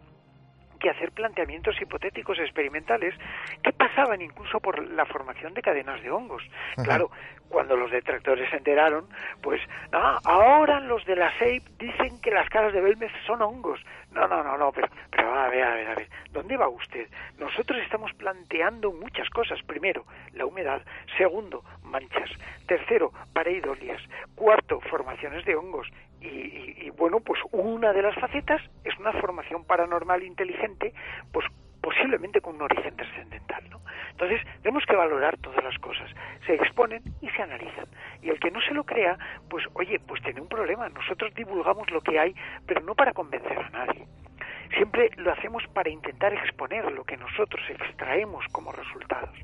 que 0.81 0.90
hacer 0.90 1.12
planteamientos 1.12 1.81
hipotéticos 1.81 2.38
experimentales 2.38 3.14
que 3.62 3.73
pasaban 3.73 4.21
incluso 4.21 4.59
por 4.59 4.83
la 4.83 5.07
formación 5.07 5.55
de 5.55 5.62
cadenas 5.62 6.03
de 6.03 6.11
hongos. 6.11 6.43
Ajá. 6.73 6.83
Claro, 6.83 7.11
cuando 7.49 7.77
los 7.77 7.90
detractores 7.90 8.49
se 8.49 8.57
enteraron, 8.57 9.07
pues, 9.43 9.61
ah, 9.93 10.19
ahora 10.25 10.81
los 10.81 11.05
de 11.05 11.16
la 11.16 11.37
SEIP 11.38 11.66
dicen 11.79 12.21
que 12.21 12.31
las 12.31 12.49
caras 12.49 12.73
de 12.73 12.81
Belmez 12.81 13.12
son 13.27 13.43
hongos. 13.43 13.81
No, 14.12 14.27
no, 14.27 14.43
no, 14.43 14.57
no, 14.57 14.73
pero, 14.73 14.88
pero 15.11 15.35
a 15.35 15.49
ver, 15.49 15.62
a 15.62 15.75
ver, 15.75 15.88
a 15.88 15.95
ver, 15.95 16.09
¿dónde 16.31 16.57
va 16.57 16.69
usted? 16.69 17.09
Nosotros 17.38 17.81
estamos 17.83 18.12
planteando 18.14 18.93
muchas 18.93 19.29
cosas. 19.31 19.61
Primero, 19.62 20.05
la 20.33 20.47
humedad. 20.47 20.83
Segundo, 21.16 21.62
manchas. 21.83 22.31
Tercero, 22.66 23.12
pareidolias. 23.33 24.03
Cuarto, 24.35 24.81
formaciones 24.81 25.45
de 25.45 25.57
hongos. 25.57 25.88
Y, 26.21 26.27
y- 26.87 26.91
bueno, 26.99 27.21
pues 27.21 27.41
una 27.53 27.93
de 27.93 28.03
las 28.03 28.15
facetas 28.17 28.61
es 28.85 28.99
una 28.99 29.13
formación 29.13 29.65
paranormal 29.65 30.23
inteligente, 30.23 30.93
pues 31.33 31.47
posiblemente 31.81 32.41
con 32.43 32.57
un 32.57 32.63
origen 32.63 32.95
trascendental, 32.95 33.65
¿no? 33.71 33.81
Entonces, 34.11 34.43
tenemos 34.63 34.85
que 34.85 34.95
valorar 34.97 35.39
todas 35.39 35.65
las 35.65 35.79
cosas. 35.79 36.11
Se 36.45 36.55
exponen 36.55 37.03
y 37.23 37.31
se 37.31 37.43
analizan. 37.43 37.87
Y 38.21 38.29
el 38.29 38.39
que 38.39 38.51
no 38.51 38.61
se 38.61 38.75
lo 38.75 38.85
crea, 38.85 39.17
pues 39.49 39.65
oye, 39.73 39.99
pues 40.01 40.23
tiene 40.23 40.43
un 40.43 40.49
problema. 40.49 40.91
Nosotros 40.91 41.33
divulgamos 41.35 41.91
lo 41.91 42.03
que 42.03 42.19
hay, 42.19 42.35
pero 42.67 42.83
no 42.83 42.95
para 42.95 43.13
convencer 43.15 43.59
a 43.59 43.71
nadie. 43.71 44.07
Siempre 44.77 45.11
lo 45.17 45.33
hacemos 45.33 45.67
para 45.69 45.89
intentar 45.89 46.35
exponer 46.35 46.91
lo 46.93 47.05
que 47.05 47.17
nosotros 47.17 47.63
extraemos 47.71 48.45
como 48.53 48.73
resultados. 48.73 49.35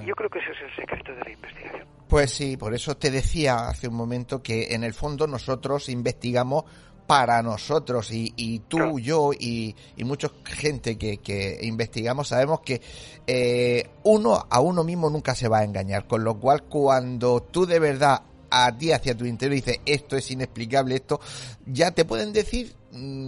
Y 0.00 0.06
yo 0.06 0.14
creo 0.14 0.28
que 0.30 0.38
ese 0.38 0.50
es 0.52 0.70
el 0.70 0.76
secreto 0.76 1.12
de 1.12 1.20
la 1.20 1.30
investigación. 1.30 1.86
Pues 2.08 2.30
sí, 2.30 2.56
por 2.56 2.74
eso 2.74 2.96
te 2.96 3.10
decía 3.10 3.68
hace 3.68 3.88
un 3.88 3.94
momento 3.94 4.42
que 4.42 4.74
en 4.74 4.84
el 4.84 4.94
fondo 4.94 5.26
nosotros 5.26 5.88
investigamos 5.88 6.64
para 7.06 7.40
nosotros 7.42 8.10
y, 8.10 8.32
y 8.36 8.60
tú, 8.60 8.78
Claro. 8.78 8.98
yo 8.98 9.30
y, 9.32 9.74
y 9.96 10.04
mucha 10.04 10.28
gente 10.44 10.98
que, 10.98 11.18
que 11.18 11.58
investigamos 11.62 12.28
sabemos 12.28 12.60
que 12.60 12.80
eh, 13.26 13.88
uno 14.02 14.44
a 14.50 14.60
uno 14.60 14.82
mismo 14.82 15.08
nunca 15.08 15.34
se 15.34 15.48
va 15.48 15.58
a 15.60 15.64
engañar, 15.64 16.06
con 16.08 16.24
lo 16.24 16.38
cual 16.38 16.64
cuando 16.64 17.42
tú 17.42 17.64
de 17.64 17.78
verdad 17.78 18.22
a 18.50 18.76
ti 18.76 18.90
hacia 18.92 19.16
tu 19.16 19.24
interior 19.24 19.54
dices 19.54 19.80
esto 19.86 20.16
es 20.16 20.30
inexplicable, 20.30 20.96
esto 20.96 21.20
ya 21.64 21.90
te 21.92 22.04
pueden 22.04 22.32
decir 22.32 22.74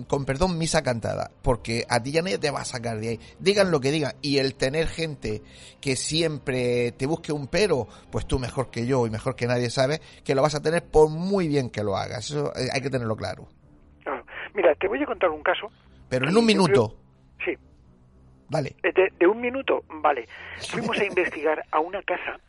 con 0.09 0.25
perdón 0.25 0.57
misa 0.59 0.83
cantada, 0.83 1.31
porque 1.43 1.85
a 1.89 2.03
ti 2.03 2.13
ya 2.13 2.23
nadie 2.23 2.39
te 2.39 2.51
va 2.51 2.61
a 2.61 2.65
sacar 2.65 2.99
de 3.01 3.09
ahí, 3.09 3.21
digan 3.39 3.71
lo 3.71 3.81
que 3.81 3.91
digan 3.91 4.13
y 4.23 4.39
el 4.39 4.55
tener 4.55 4.87
gente 4.87 5.43
que 5.81 5.97
siempre 5.97 6.93
te 6.93 7.07
busque 7.07 7.33
un 7.33 7.47
pero, 7.49 7.87
pues 8.11 8.27
tú 8.27 8.39
mejor 8.39 8.71
que 8.71 8.87
yo 8.87 9.07
y 9.07 9.11
mejor 9.11 9.37
que 9.37 9.47
nadie 9.47 9.69
sabes 9.71 10.01
que 10.25 10.35
lo 10.35 10.43
vas 10.43 10.55
a 10.55 10.63
tener 10.63 10.85
por 10.85 11.09
muy 11.11 11.49
bien 11.49 11.71
que 11.71 11.83
lo 11.83 11.97
hagas, 11.97 12.31
eso 12.31 12.53
eh, 12.57 12.69
hay 12.73 12.81
que 12.81 12.91
tenerlo 12.91 13.17
claro. 13.17 13.49
Claro. 14.05 14.25
Mira, 14.55 14.75
te 14.77 14.89
voy 14.89 15.03
a 15.03 15.07
contar 15.07 15.31
un 15.31 15.43
caso. 15.43 15.69
Pero 16.09 16.29
en 16.29 16.37
un 16.37 16.47
minuto, 16.47 16.97
creo- 17.39 17.55
Sí, 17.57 17.63
dale. 18.49 18.77
Eh, 18.83 18.93
De, 18.95 19.13
de 19.19 19.27
un 19.27 19.41
minuto, 19.41 19.85
vale. 20.03 20.27
Fuimos 20.71 20.99
a 20.99 21.05
investigar 21.05 21.63
a 21.71 21.81
una 21.81 22.03
casa, 22.03 22.41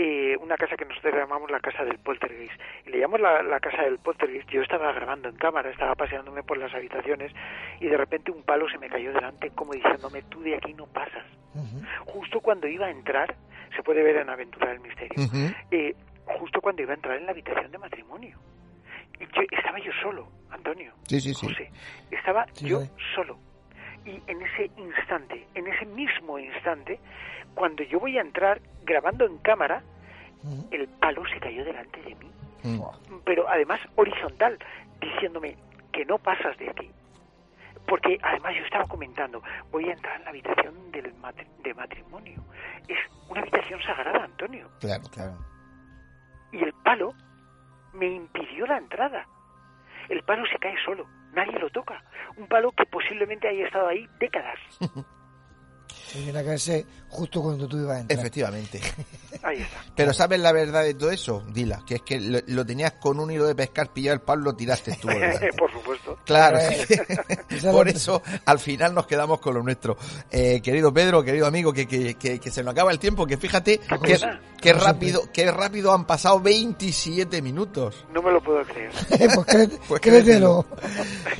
eh, 0.00 0.36
una 0.40 0.56
casa 0.56 0.76
que 0.76 0.84
nosotros 0.84 1.12
llamamos 1.12 1.50
la 1.50 1.58
casa 1.58 1.84
del 1.84 1.98
poltergeist. 1.98 2.54
Y 2.86 2.90
le 2.90 2.98
llamamos 3.00 3.20
la, 3.20 3.42
la 3.42 3.58
casa 3.58 3.82
del 3.82 3.98
poltergeist. 3.98 4.48
Yo 4.48 4.62
estaba 4.62 4.92
grabando 4.92 5.28
en 5.28 5.34
cámara, 5.36 5.70
estaba 5.70 5.96
paseándome 5.96 6.44
por 6.44 6.56
las 6.56 6.72
habitaciones 6.72 7.32
y 7.80 7.86
de 7.88 7.96
repente 7.96 8.30
un 8.30 8.44
palo 8.44 8.68
se 8.68 8.78
me 8.78 8.88
cayó 8.88 9.12
delante 9.12 9.50
como 9.50 9.72
diciéndome, 9.72 10.22
tú 10.22 10.40
de 10.40 10.54
aquí 10.56 10.72
no 10.72 10.86
pasas. 10.86 11.24
Justo 12.06 12.40
cuando 12.40 12.68
iba 12.68 12.86
a 12.86 12.90
entrar, 12.90 13.34
se 13.74 13.82
puede 13.82 14.02
ver 14.04 14.16
en 14.18 14.30
Aventura 14.30 14.68
del 14.68 14.80
Misterio, 14.80 15.20
Ujú. 15.24 15.52
eh, 15.72 15.94
justo 16.24 16.60
cuando 16.60 16.82
iba 16.82 16.92
a 16.92 16.94
entrar 16.94 17.16
en 17.16 17.26
la 17.26 17.32
habitación 17.32 17.70
de 17.72 17.78
matrimonio. 17.78 18.38
Y 19.18 19.24
yo, 19.34 19.42
estaba 19.50 19.78
yo 19.80 19.90
solo, 20.00 20.28
Antonio. 20.50 20.92
Sí, 21.08 21.20
sí, 21.20 21.34
sí. 21.34 21.46
José, 21.46 21.70
estaba 22.12 22.46
Sí, 22.52 22.68
yo 22.68 22.80
sí. 22.82 22.90
solo. 23.16 23.36
Y 24.04 24.22
en 24.26 24.42
ese 24.42 24.70
instante, 24.76 25.46
en 25.54 25.66
ese 25.66 25.84
mismo 25.86 26.38
instante, 26.38 26.98
cuando 27.54 27.82
yo 27.84 28.00
voy 28.00 28.16
a 28.18 28.22
entrar 28.22 28.60
grabando 28.84 29.26
en 29.26 29.38
cámara, 29.38 29.82
el 30.70 30.88
palo 30.88 31.24
se 31.26 31.40
cayó 31.40 31.64
delante 31.64 32.00
de 32.02 32.14
mí. 32.14 32.30
Mm. 32.62 32.80
Pero 33.24 33.48
además 33.48 33.80
horizontal, 33.96 34.58
diciéndome 35.00 35.56
que 35.92 36.04
no 36.04 36.18
pasas 36.18 36.56
de 36.58 36.70
aquí. 36.70 36.90
Porque 37.86 38.18
además 38.22 38.54
yo 38.56 38.64
estaba 38.64 38.84
comentando, 38.86 39.42
voy 39.70 39.88
a 39.88 39.92
entrar 39.92 40.16
en 40.16 40.24
la 40.24 40.30
habitación 40.30 40.90
del 40.92 41.14
matri- 41.20 41.46
de 41.62 41.74
matrimonio. 41.74 42.42
Es 42.86 42.98
una 43.28 43.40
habitación 43.40 43.80
sagrada, 43.82 44.24
Antonio. 44.24 44.68
Claro, 44.80 45.04
Claro. 45.10 45.38
Y 46.52 46.62
el 46.62 46.72
palo 46.84 47.12
me 47.92 48.06
impidió 48.06 48.66
la 48.66 48.78
entrada. 48.78 49.26
El 50.08 50.22
palo 50.22 50.46
se 50.46 50.58
cae 50.58 50.74
solo, 50.84 51.06
nadie 51.34 51.58
lo 51.58 51.70
toca. 51.70 52.02
Un 52.36 52.46
palo 52.46 52.72
que 52.72 52.84
posiblemente 52.86 53.48
haya 53.48 53.66
estado 53.66 53.88
ahí 53.88 54.08
décadas. 54.18 54.58
Y 56.14 56.24
viene 56.24 56.38
a 56.38 56.44
caerse 56.44 56.86
justo 57.08 57.42
cuando 57.42 57.66
tú 57.66 57.78
ibas 57.78 57.96
a 57.96 58.00
entrar. 58.00 58.18
efectivamente. 58.18 58.80
Ahí 59.42 59.62
está. 59.62 59.78
Pero 59.94 60.12
¿sabes 60.12 60.40
la 60.40 60.52
verdad 60.52 60.82
de 60.82 60.94
todo 60.94 61.10
eso? 61.10 61.42
Dila, 61.52 61.82
que 61.86 61.96
es 61.96 62.02
que 62.02 62.20
lo, 62.20 62.38
lo 62.46 62.66
tenías 62.66 62.92
con 62.92 63.18
un 63.20 63.30
hilo 63.30 63.46
de 63.46 63.54
pescar, 63.54 63.92
pillado 63.92 64.14
el 64.14 64.20
palo, 64.20 64.42
lo 64.42 64.54
tiraste 64.54 64.96
tú. 65.00 65.08
por 65.58 65.72
supuesto. 65.72 66.18
Claro, 66.24 66.58
Eh, 66.58 66.86
por 67.72 67.88
eso 67.88 68.22
al 68.44 68.58
final 68.58 68.94
nos 68.94 69.06
quedamos 69.06 69.40
con 69.40 69.54
lo 69.54 69.62
nuestro. 69.62 69.96
Eh, 70.30 70.60
querido 70.60 70.92
Pedro, 70.92 71.22
querido 71.22 71.46
amigo, 71.46 71.72
que, 71.72 71.86
que, 71.86 72.14
que, 72.16 72.38
que 72.38 72.50
se 72.50 72.62
nos 72.62 72.72
acaba 72.72 72.90
el 72.92 72.98
tiempo, 72.98 73.26
que 73.26 73.36
fíjate 73.36 73.78
que 73.78 74.18
Como 74.72 74.80
rápido, 74.84 75.22
que 75.32 75.50
rápido 75.50 75.92
han 75.92 76.04
pasado 76.06 76.40
27 76.40 77.40
minutos. 77.42 78.04
No 78.12 78.20
me 78.22 78.32
lo 78.32 78.42
puedo 78.42 78.62
creer. 78.64 78.90
pues 79.08 79.46
créete- 79.46 79.78
Pues 79.88 80.00
créetelo. 80.00 80.66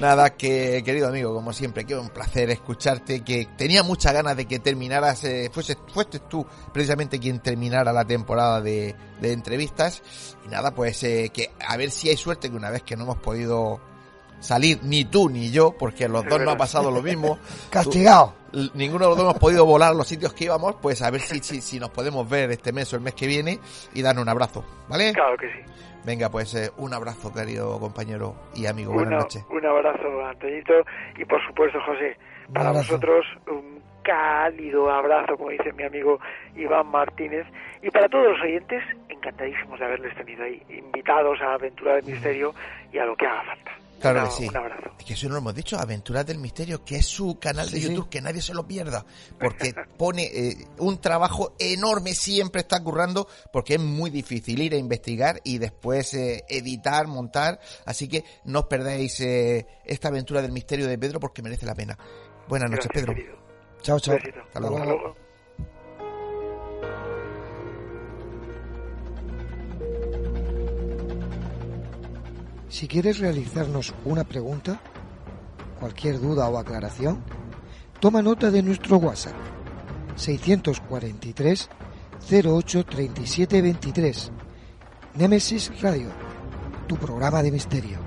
Nada, 0.00 0.30
que 0.36 0.82
querido 0.84 1.08
amigo, 1.08 1.34
como 1.34 1.52
siempre, 1.52 1.84
que 1.84 1.96
un 1.96 2.08
placer 2.10 2.50
escucharte, 2.50 3.22
que 3.22 3.48
tenía 3.56 3.82
muchas 3.82 4.12
ganas 4.12 4.36
de 4.36 4.46
que 4.46 4.58
terminaras, 4.60 5.24
eh, 5.24 5.50
fuese, 5.62 5.76
fuiste 5.92 6.20
tú 6.20 6.46
precisamente 6.72 7.18
quien 7.18 7.40
terminara 7.40 7.92
la 7.92 8.04
temporada 8.04 8.60
de, 8.60 8.94
de 9.20 9.32
entrevistas. 9.32 10.02
Y 10.44 10.48
nada, 10.48 10.74
pues 10.74 11.02
eh, 11.04 11.30
que 11.32 11.50
a 11.66 11.76
ver 11.76 11.90
si 11.90 12.08
hay 12.08 12.16
suerte 12.16 12.50
que 12.50 12.56
una 12.56 12.70
vez 12.70 12.82
que 12.82 12.96
no 12.96 13.04
hemos 13.04 13.18
podido 13.18 13.80
salir 14.40 14.78
ni 14.84 15.04
tú 15.04 15.28
ni 15.28 15.50
yo, 15.50 15.72
porque 15.72 16.04
a 16.04 16.08
los 16.08 16.24
dos 16.24 16.40
nos 16.40 16.54
ha 16.54 16.56
pasado 16.56 16.90
lo 16.90 17.02
mismo. 17.02 17.38
Castigado. 17.70 18.34
Tú- 18.52 18.70
ninguno 18.74 19.04
de 19.04 19.08
los 19.10 19.16
dos 19.18 19.24
hemos 19.30 19.38
podido 19.38 19.66
volar 19.66 19.94
los 19.94 20.06
sitios 20.08 20.32
que 20.32 20.44
íbamos, 20.44 20.76
pues 20.80 21.02
a 21.02 21.10
ver 21.10 21.20
si, 21.20 21.40
si, 21.40 21.60
si 21.60 21.78
nos 21.80 21.90
podemos 21.90 22.28
ver 22.28 22.50
este 22.50 22.72
mes 22.72 22.90
o 22.92 22.96
el 22.96 23.02
mes 23.02 23.14
que 23.14 23.26
viene 23.26 23.58
y 23.94 24.00
darnos 24.02 24.22
un 24.22 24.28
abrazo, 24.28 24.64
¿vale? 24.88 25.12
Claro 25.12 25.36
que 25.36 25.48
sí. 25.48 25.58
Venga, 26.04 26.30
pues 26.30 26.54
eh, 26.54 26.70
un 26.78 26.94
abrazo, 26.94 27.30
querido 27.32 27.78
compañero 27.80 28.34
y 28.54 28.64
amigo. 28.66 28.92
Buenas 28.94 29.08
Una- 29.12 29.18
noches. 29.20 29.44
Un 29.50 29.66
abrazo, 29.66 30.24
Antoñito. 30.26 30.72
Y 31.18 31.24
por 31.26 31.44
supuesto, 31.46 31.78
José, 31.84 32.16
para 32.54 32.70
vosotros 32.70 33.26
un 33.50 33.82
cálido 34.12 34.90
abrazo, 34.90 35.36
como 35.36 35.50
dice 35.50 35.72
mi 35.74 35.84
amigo 35.84 36.18
Iván 36.56 36.86
Martínez. 36.88 37.46
Y 37.82 37.90
para 37.90 38.08
todos 38.08 38.24
los 38.32 38.40
oyentes, 38.40 38.82
encantadísimos 39.08 39.78
de 39.78 39.84
haberles 39.84 40.16
tenido 40.16 40.44
ahí, 40.44 40.62
invitados 40.70 41.38
a 41.42 41.54
Aventura 41.54 41.94
del 41.96 42.04
Misterio 42.04 42.54
y 42.92 42.98
a 42.98 43.04
lo 43.04 43.14
que 43.16 43.26
haga 43.26 43.44
falta. 43.44 43.70
Claro 44.00 44.20
Una- 44.20 44.28
que 44.28 44.34
sí. 44.34 44.48
Un 44.48 44.56
abrazo. 44.56 44.90
Es 44.98 45.04
que 45.04 45.12
eso 45.14 45.26
no 45.28 45.34
lo 45.34 45.40
hemos 45.40 45.54
dicho, 45.56 45.76
Aventuras 45.76 46.24
del 46.24 46.38
Misterio, 46.38 46.84
que 46.84 46.96
es 46.96 47.06
su 47.06 47.38
canal 47.40 47.66
de 47.66 47.72
Sí, 47.78 47.82
sí. 47.82 47.88
YouTube, 47.88 48.08
que 48.08 48.20
nadie 48.20 48.40
se 48.40 48.54
lo 48.54 48.66
pierda, 48.66 49.04
porque 49.40 49.74
pone 49.98 50.22
eh, 50.24 50.54
un 50.78 51.00
trabajo 51.00 51.54
enorme, 51.58 52.14
siempre 52.14 52.60
está 52.62 52.82
currando, 52.82 53.26
porque 53.52 53.74
es 53.74 53.80
muy 53.80 54.10
difícil 54.10 54.62
ir 54.62 54.72
a 54.74 54.76
investigar 54.78 55.40
y 55.44 55.58
después 55.58 56.14
eh, 56.14 56.44
editar, 56.48 57.06
montar, 57.08 57.58
así 57.86 58.08
que 58.08 58.22
no 58.44 58.60
os 58.60 58.66
perdáis 58.66 59.20
eh, 59.20 59.66
esta 59.84 60.08
Aventura 60.08 60.42
del 60.42 60.52
Misterio 60.52 60.86
de 60.86 60.96
Pedro 60.96 61.18
porque 61.20 61.42
merece 61.42 61.66
la 61.66 61.74
pena. 61.74 61.98
Buenas 62.48 62.70
noches, 62.70 62.86
Gracias, 62.86 63.04
Pedro. 63.04 63.14
querido. 63.14 63.37
Chao, 63.82 63.98
chao. 63.98 64.14
Besito. 64.16 64.40
Hasta 64.40 64.60
luego. 64.60 64.76
Hasta 64.76 64.86
luego. 64.86 65.28
Si 72.68 72.86
quieres 72.86 73.18
realizarnos 73.18 73.94
una 74.04 74.24
pregunta, 74.24 74.80
cualquier 75.80 76.20
duda 76.20 76.48
o 76.48 76.58
aclaración, 76.58 77.24
toma 77.98 78.22
nota 78.22 78.50
de 78.50 78.62
nuestro 78.62 78.98
WhatsApp 78.98 79.34
643 80.16 81.70
08 82.30 82.84
37 82.84 83.62
23. 83.62 84.32
Nemesis 85.14 85.80
Radio, 85.80 86.10
tu 86.86 86.96
programa 86.96 87.42
de 87.42 87.50
misterio. 87.50 87.98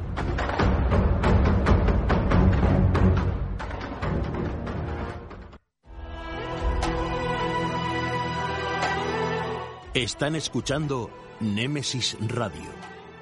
Están 9.94 10.38
escuchando 10.38 11.12
Némesis 11.42 12.16
Radio 12.22 12.72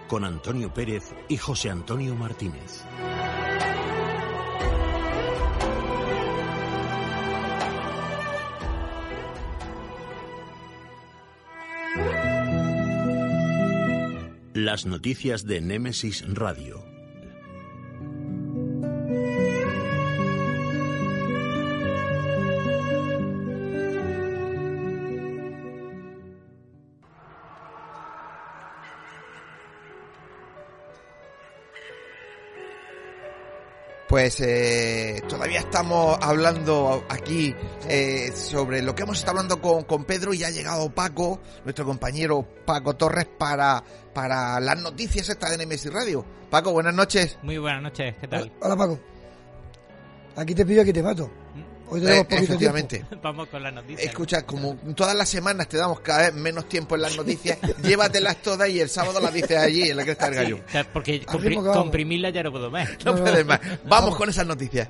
con 0.08 0.24
Antonio 0.24 0.72
Pérez 0.72 1.16
y 1.28 1.36
José 1.36 1.72
Antonio 1.72 2.14
Martínez. 2.14 2.84
Las 14.54 14.86
noticias 14.86 15.48
de 15.48 15.62
Némesis 15.62 16.24
Radio. 16.32 16.99
Pues 34.10 34.42
eh, 34.42 35.22
todavía 35.30 35.60
estamos 35.60 36.18
hablando 36.20 37.06
aquí 37.10 37.54
eh, 37.88 38.32
sobre 38.34 38.82
lo 38.82 38.96
que 38.96 39.04
hemos 39.04 39.20
estado 39.20 39.38
hablando 39.38 39.62
con, 39.62 39.84
con 39.84 40.04
Pedro 40.04 40.34
y 40.34 40.44
ha 40.44 40.50
llegado 40.50 40.90
Paco, 40.90 41.40
nuestro 41.64 41.86
compañero 41.86 42.44
Paco 42.66 42.96
Torres, 42.96 43.28
para, 43.38 43.84
para 44.12 44.60
las 44.60 44.82
noticias 44.82 45.30
estas 45.30 45.56
de 45.56 45.64
NMS 45.64 45.94
Radio. 45.94 46.26
Paco, 46.50 46.72
buenas 46.72 46.96
noches. 46.96 47.38
Muy 47.44 47.60
buenas 47.60 47.84
noches, 47.84 48.16
¿qué 48.20 48.28
tal? 48.28 48.52
Hola 48.62 48.76
Paco. 48.76 49.00
Aquí 50.36 50.56
te 50.56 50.66
pillo, 50.66 50.82
aquí 50.82 50.92
te 50.92 51.04
mato. 51.04 51.30
Hoy 51.92 52.02
tenemos 52.02 52.22
Eh, 52.22 52.24
poquito 52.26 52.44
efectivamente. 52.44 53.06
Vamos 53.22 53.48
con 53.48 53.64
las 53.64 53.74
noticias. 53.74 54.06
Escucha, 54.08 54.46
como 54.46 54.76
todas 54.96 55.16
las 55.16 55.28
semanas 55.30 55.68
te 55.68 55.78
damos 55.78 56.00
cada 56.02 56.24
vez 56.24 56.34
menos 56.34 56.68
tiempo 56.70 56.96
en 56.96 57.02
las 57.02 57.18
noticias, 57.18 57.58
llévatelas 57.84 58.38
todas 58.42 58.70
y 58.70 58.80
el 58.80 58.90
sábado 58.90 59.20
las 59.20 59.34
dices 59.34 59.58
allí 59.58 59.90
en 59.90 59.98
la 59.98 60.04
cresta 60.04 60.26
del 60.30 60.36
gallo. 60.36 60.60
Sea, 60.68 60.84
porque 60.92 61.26
compri- 61.26 61.40
ritmo 61.50 61.62
que 61.64 61.70
vamos. 61.70 61.84
comprimirla 61.84 62.30
ya 62.30 62.44
no 62.44 62.52
puedo 62.52 62.70
más. 62.72 62.90
No 63.04 63.16
puedes 63.16 63.46
más. 63.46 63.60
Vamos 63.86 64.16
con 64.16 64.30
esas 64.30 64.46
noticias. 64.46 64.90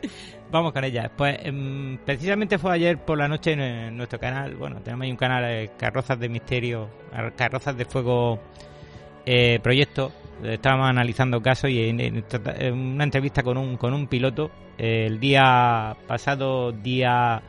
Vamos 0.52 0.74
con 0.74 0.84
ellas. 0.84 1.10
Pues 1.16 1.38
em, 1.44 1.98
precisamente 2.00 2.58
fue 2.58 2.74
ayer 2.74 2.98
por 2.98 3.18
la 3.18 3.28
noche 3.28 3.52
en, 3.54 3.60
eh, 3.62 3.92
nuestro 3.92 4.20
canal. 4.20 4.56
Bueno, 4.56 4.82
tenemos 4.82 5.04
ahí 5.06 5.12
un 5.12 5.18
canal 5.18 5.44
de 5.44 5.72
Carrozas 5.78 6.20
de 6.20 6.28
Misterio, 6.30 6.90
ar- 7.14 7.36
Carrozas 7.36 7.78
de 7.78 7.86
Fuego 7.86 8.40
eh, 9.26 9.60
Proyecto. 9.62 10.12
Estábamos 10.44 10.90
analizando 10.90 11.42
casos 11.42 11.70
y 11.70 11.90
en, 11.90 12.00
en 12.00 12.24
trata- 12.24 12.56
en 12.58 12.74
una 12.74 13.04
entrevista 13.04 13.44
con 13.44 13.58
un, 13.58 13.76
con 13.78 13.94
un 13.94 14.08
piloto 14.08 14.50
eh, 14.78 15.06
el 15.08 15.20
día 15.20 15.96
pasado, 16.08 16.72
día 16.72 17.42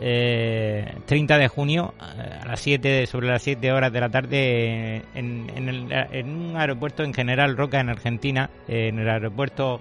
eh, 0.00 0.94
30 1.06 1.38
de 1.38 1.48
junio, 1.48 1.94
eh, 2.00 2.38
a 2.42 2.46
las 2.46 2.60
7, 2.60 3.06
sobre 3.06 3.28
las 3.28 3.42
7 3.42 3.70
horas 3.72 3.92
de 3.92 4.00
la 4.00 4.08
tarde, 4.08 5.02
en, 5.14 5.50
en, 5.54 5.68
el- 5.68 5.92
en 5.92 6.28
un 6.30 6.56
aeropuerto 6.56 7.02
en 7.04 7.12
General 7.12 7.56
Roca, 7.56 7.80
en 7.80 7.90
Argentina, 7.90 8.48
eh, 8.68 8.88
en 8.88 8.98
el 8.98 9.08
aeropuerto 9.08 9.80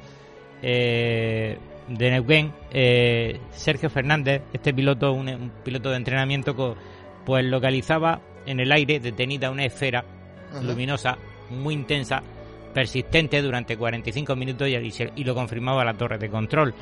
de 0.61 1.57
Neuquén, 1.89 2.51
Sergio 3.51 3.89
Fernández, 3.89 4.41
este 4.53 4.73
piloto, 4.73 5.11
un, 5.13 5.27
un 5.29 5.51
piloto 5.63 5.89
de 5.91 5.97
entrenamiento, 5.97 6.55
co- 6.55 6.75
pues 7.25 7.43
localizaba 7.45 8.19
en 8.45 8.59
el 8.59 8.71
aire 8.71 8.99
detenida 8.99 9.49
una 9.51 9.65
esfera 9.65 10.03
Ajá. 10.51 10.61
luminosa, 10.61 11.17
muy 11.49 11.73
intensa, 11.73 12.21
persistente 12.73 13.41
durante 13.41 13.77
45 13.77 14.35
minutos 14.35 14.67
y, 14.67 14.75
y 14.75 14.91
se- 14.91 15.11
y 15.15 15.23
lo 15.23 15.33
confirmaba 15.35 15.85
la 15.85 15.93
torre 15.93 16.17
de 16.17 16.29
control. 16.29 16.73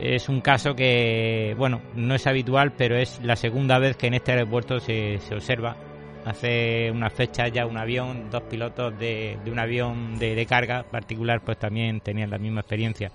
Es 0.00 0.28
un 0.28 0.40
caso 0.40 0.74
que, 0.76 1.54
bueno, 1.58 1.80
no 1.96 2.14
es 2.14 2.26
habitual, 2.26 2.72
pero 2.76 2.96
es 2.96 3.20
la 3.22 3.34
segunda 3.36 3.78
vez 3.80 3.96
que 3.96 4.06
en 4.06 4.14
este 4.14 4.32
aeropuerto 4.32 4.78
se, 4.78 5.18
se 5.26 5.34
observa. 5.34 5.76
Hace 6.24 6.90
unas 6.92 7.12
fechas 7.12 7.50
ya 7.52 7.64
un 7.66 7.78
avión, 7.78 8.28
dos 8.30 8.42
pilotos 8.42 8.96
de, 8.98 9.38
de 9.44 9.50
un 9.50 9.58
avión 9.58 10.18
de, 10.18 10.34
de 10.34 10.46
carga 10.46 10.82
particular, 10.84 11.40
pues 11.44 11.58
también 11.58 12.00
tenían 12.00 12.30
la 12.30 12.38
misma 12.38 12.60
experiencia. 12.60 13.10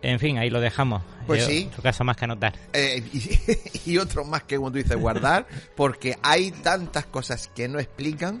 En 0.00 0.20
fin, 0.20 0.38
ahí 0.38 0.48
lo 0.50 0.60
dejamos. 0.60 1.02
Pues 1.26 1.42
Eh, 1.42 1.46
sí. 1.46 1.66
Otro 1.70 1.82
caso 1.82 2.04
más 2.04 2.16
que 2.16 2.24
anotar. 2.24 2.52
Eh, 2.72 3.02
y, 3.12 3.90
y 3.92 3.98
otro 3.98 4.24
más 4.24 4.44
que, 4.44 4.56
como 4.56 4.70
tú 4.70 4.78
dices, 4.78 4.96
guardar, 4.96 5.46
porque 5.74 6.16
hay 6.22 6.52
tantas 6.52 7.06
cosas 7.06 7.48
que 7.48 7.66
no 7.66 7.80
explican. 7.80 8.40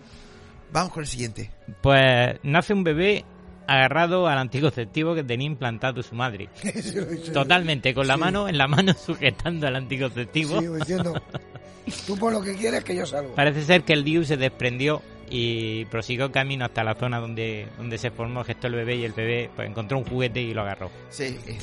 Vamos 0.72 0.92
con 0.92 1.02
el 1.02 1.06
siguiente. 1.06 1.50
Pues 1.80 2.36
nace 2.42 2.72
un 2.74 2.84
bebé 2.84 3.24
agarrado 3.66 4.26
al 4.26 4.38
anticonceptivo 4.38 5.14
que 5.14 5.22
tenía 5.24 5.46
implantado 5.46 6.02
su 6.02 6.14
madre. 6.14 6.48
Totalmente, 7.32 7.94
con 7.94 8.06
la 8.06 8.14
Sí. 8.14 8.20
mano 8.20 8.48
en 8.48 8.58
la 8.58 8.66
mano 8.68 8.92
sujetando 9.06 9.66
al 9.66 9.76
anticonceptivo. 9.76 10.60
Sigo 10.60 10.76
diciendo, 10.76 11.20
tú 12.06 12.16
por 12.16 12.32
lo 12.32 12.40
que 12.42 12.54
quieres 12.54 12.84
que 12.84 12.96
yo 12.96 13.06
salgo. 13.06 13.34
Parece 13.34 13.62
ser 13.64 13.82
que 13.82 13.92
el 13.92 14.04
DIU 14.04 14.24
se 14.24 14.36
desprendió 14.36 15.02
y 15.30 15.84
prosiguió 15.86 16.30
camino 16.32 16.64
hasta 16.64 16.84
la 16.84 16.94
zona 16.94 17.18
donde, 17.18 17.68
donde 17.76 17.98
se 17.98 18.10
formó, 18.10 18.44
gestó 18.44 18.66
el 18.66 18.74
bebé 18.74 18.96
y 18.96 19.04
el 19.04 19.12
bebé 19.12 19.50
pues 19.54 19.68
encontró 19.68 19.98
un 19.98 20.04
juguete 20.04 20.40
y 20.40 20.54
lo 20.54 20.62
agarró. 20.62 20.90
Sí, 21.10 21.38
eh, 21.46 21.58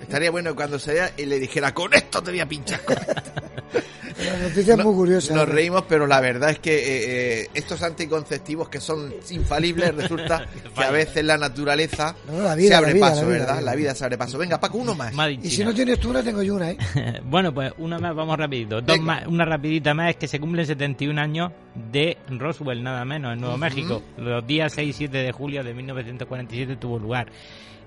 estaría 0.00 0.30
bueno 0.30 0.54
cuando 0.54 0.78
se 0.78 0.94
vea 0.94 1.12
y 1.16 1.26
le 1.26 1.38
dijera, 1.38 1.72
con 1.72 1.92
esto 1.94 2.22
te 2.22 2.30
voy 2.30 2.40
a 2.40 2.46
pinchar. 2.48 2.82
con 2.84 2.96
esto". 2.96 3.32
La 4.24 4.48
noticia 4.48 4.74
es 4.74 4.84
muy 4.84 4.94
curiosa. 4.94 5.34
Nos 5.34 5.48
¿eh? 5.48 5.52
reímos, 5.52 5.84
pero 5.88 6.06
la 6.06 6.20
verdad 6.20 6.50
es 6.50 6.58
que 6.58 6.74
eh, 6.74 7.42
eh, 7.42 7.50
estos 7.52 7.82
anticonceptivos 7.82 8.68
que 8.68 8.80
son 8.80 9.12
infalibles, 9.30 9.94
resulta 9.94 10.46
que 10.74 10.84
a 10.84 10.90
veces 10.90 11.24
la 11.24 11.36
naturaleza 11.36 12.14
No, 12.30 12.42
la 12.42 12.54
vida, 12.54 12.68
se 12.68 12.74
abre 12.76 12.88
la 12.88 12.94
vida, 12.94 13.08
paso, 13.08 13.22
la 13.22 13.26
vida, 13.26 13.38
¿verdad? 13.38 13.46
la 13.48 13.60
vida. 13.60 13.70
La 13.70 13.76
vida 13.76 13.94
se 13.94 14.04
abre 14.04 14.18
paso. 14.18 14.38
Venga, 14.38 14.58
Paco, 14.58 14.78
uno 14.78 14.94
más. 14.94 15.12
Y 15.42 15.50
si 15.50 15.64
no 15.64 15.74
tienes 15.74 16.00
tú 16.00 16.10
una, 16.10 16.22
tengo 16.22 16.42
yo 16.42 16.54
una, 16.54 16.70
¿eh? 16.70 16.78
bueno, 17.24 17.52
pues 17.52 17.72
una 17.78 17.98
más, 17.98 18.14
vamos 18.14 18.38
rapidito. 18.38 18.80
Dos 18.80 19.00
más, 19.00 19.26
una 19.26 19.44
rapidita 19.44 19.92
más 19.92 20.10
es 20.10 20.16
que 20.16 20.28
se 20.28 20.40
cumplen 20.40 20.66
71 20.66 21.20
años 21.20 21.52
de 21.92 22.16
Roswell, 22.30 22.82
nada 22.82 23.04
menos, 23.06 23.32
en 23.32 23.40
Nuevo 23.40 23.56
México. 23.56 24.02
Los 24.16 24.46
días 24.46 24.72
6 24.72 24.88
y 24.88 24.92
7 24.92 25.18
de 25.18 25.32
julio 25.32 25.64
de 25.64 25.74
1947 25.74 26.76
tuvo 26.76 26.98
lugar 26.98 27.28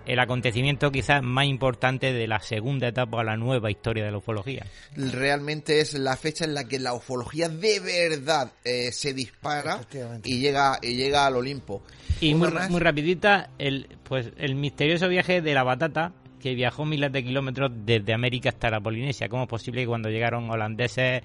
el 0.10 0.20
acontecimiento 0.20 0.92
quizás 0.92 1.22
más 1.22 1.46
importante 1.46 2.12
de 2.14 2.28
la 2.28 2.40
segunda 2.40 2.88
etapa 2.88 3.22
a 3.22 3.24
la 3.24 3.38
nueva 3.38 3.70
historia 3.70 4.04
de 4.06 4.12
la 4.12 4.18
ufología. 4.18 4.66
Realmente 4.96 5.82
es 5.82 5.94
la 5.94 6.18
fecha 6.18 6.46
en 6.46 6.56
la 6.56 6.64
que 6.64 6.80
la 6.80 6.94
ufología 6.94 7.48
de 7.48 7.80
verdad 7.80 8.52
eh, 8.64 8.92
se 8.92 9.14
dispara 9.14 9.82
y 10.24 10.40
llega, 10.40 10.80
y 10.82 10.96
llega 10.96 11.28
al 11.28 11.36
Olimpo. 11.36 11.84
Y 12.22 12.34
muy, 12.34 12.50
muy 12.70 12.80
rapidita, 12.80 13.52
el, 13.60 13.88
pues 14.04 14.32
el 14.38 14.56
misterioso 14.56 15.08
viaje 15.08 15.42
de 15.42 15.54
la 15.54 15.64
batata 15.64 16.14
que 16.40 16.56
viajó 16.56 16.86
miles 16.86 17.12
de 17.12 17.24
kilómetros 17.24 17.72
desde 17.86 18.14
América 18.14 18.50
hasta 18.50 18.70
la 18.70 18.82
Polinesia. 18.82 19.30
¿Cómo 19.30 19.44
es 19.44 19.50
posible 19.50 19.82
que 19.82 19.88
cuando 19.88 20.10
llegaron 20.10 20.50
holandeses, 20.50 21.22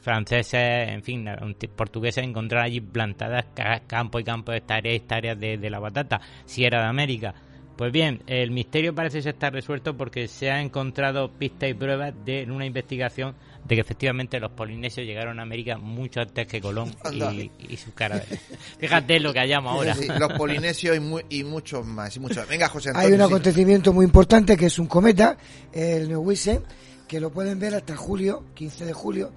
franceses, 0.00 0.88
en 0.88 1.02
fin, 1.02 1.28
un 1.42 1.54
portugueses 1.76 2.24
encontraran 2.24 2.66
allí 2.66 2.80
plantadas 2.80 3.46
ca- 3.54 3.80
campo 3.86 4.18
y 4.18 4.24
campo, 4.24 4.52
hectáreas 4.52 4.92
y 4.94 4.96
hectáreas 4.96 5.38
de, 5.38 5.58
de 5.58 5.70
la 5.70 5.78
batata, 5.78 6.20
si 6.46 6.64
era 6.64 6.80
de 6.82 6.88
América? 6.88 7.34
Pues 7.76 7.92
bien, 7.92 8.22
el 8.26 8.50
misterio 8.50 8.92
parece 8.92 9.22
ser 9.22 9.34
estar 9.34 9.52
resuelto 9.52 9.96
porque 9.96 10.26
se 10.26 10.50
ha 10.50 10.60
encontrado 10.60 11.30
pistas 11.30 11.70
y 11.70 11.74
pruebas 11.74 12.12
de 12.24 12.42
en 12.42 12.50
una 12.50 12.66
investigación 12.66 13.36
de 13.64 13.76
que 13.76 13.80
efectivamente 13.82 14.40
los 14.40 14.50
polinesios 14.50 15.06
llegaron 15.06 15.38
a 15.38 15.42
América 15.42 15.78
mucho 15.78 16.20
antes 16.20 16.48
que 16.48 16.60
Colón 16.60 16.92
y, 17.12 17.50
y 17.68 17.76
su 17.76 17.94
cara. 17.94 18.20
Fíjate 18.78 19.20
lo 19.20 19.32
que 19.32 19.38
hallamos 19.38 19.72
ahora. 19.74 19.94
Sí, 19.94 20.08
los 20.18 20.32
polinesios 20.36 20.96
y, 20.96 21.00
mu- 21.00 21.20
y 21.28 21.44
muchos 21.44 21.86
más. 21.86 22.16
Y 22.16 22.20
muchos. 22.20 22.48
Venga, 22.48 22.68
José 22.68 22.90
Hay 22.90 23.06
Antonio. 23.06 23.14
un 23.16 23.20
sí. 23.28 23.34
acontecimiento 23.34 23.92
muy 23.92 24.04
importante 24.06 24.56
que 24.56 24.66
es 24.66 24.78
un 24.80 24.86
cometa, 24.88 25.36
el 25.72 26.08
Neowise, 26.08 26.62
que 27.06 27.20
lo 27.20 27.30
pueden 27.30 27.60
ver 27.60 27.76
hasta 27.76 27.96
julio, 27.96 28.44
15 28.54 28.86
de 28.86 28.92
julio, 28.92 29.30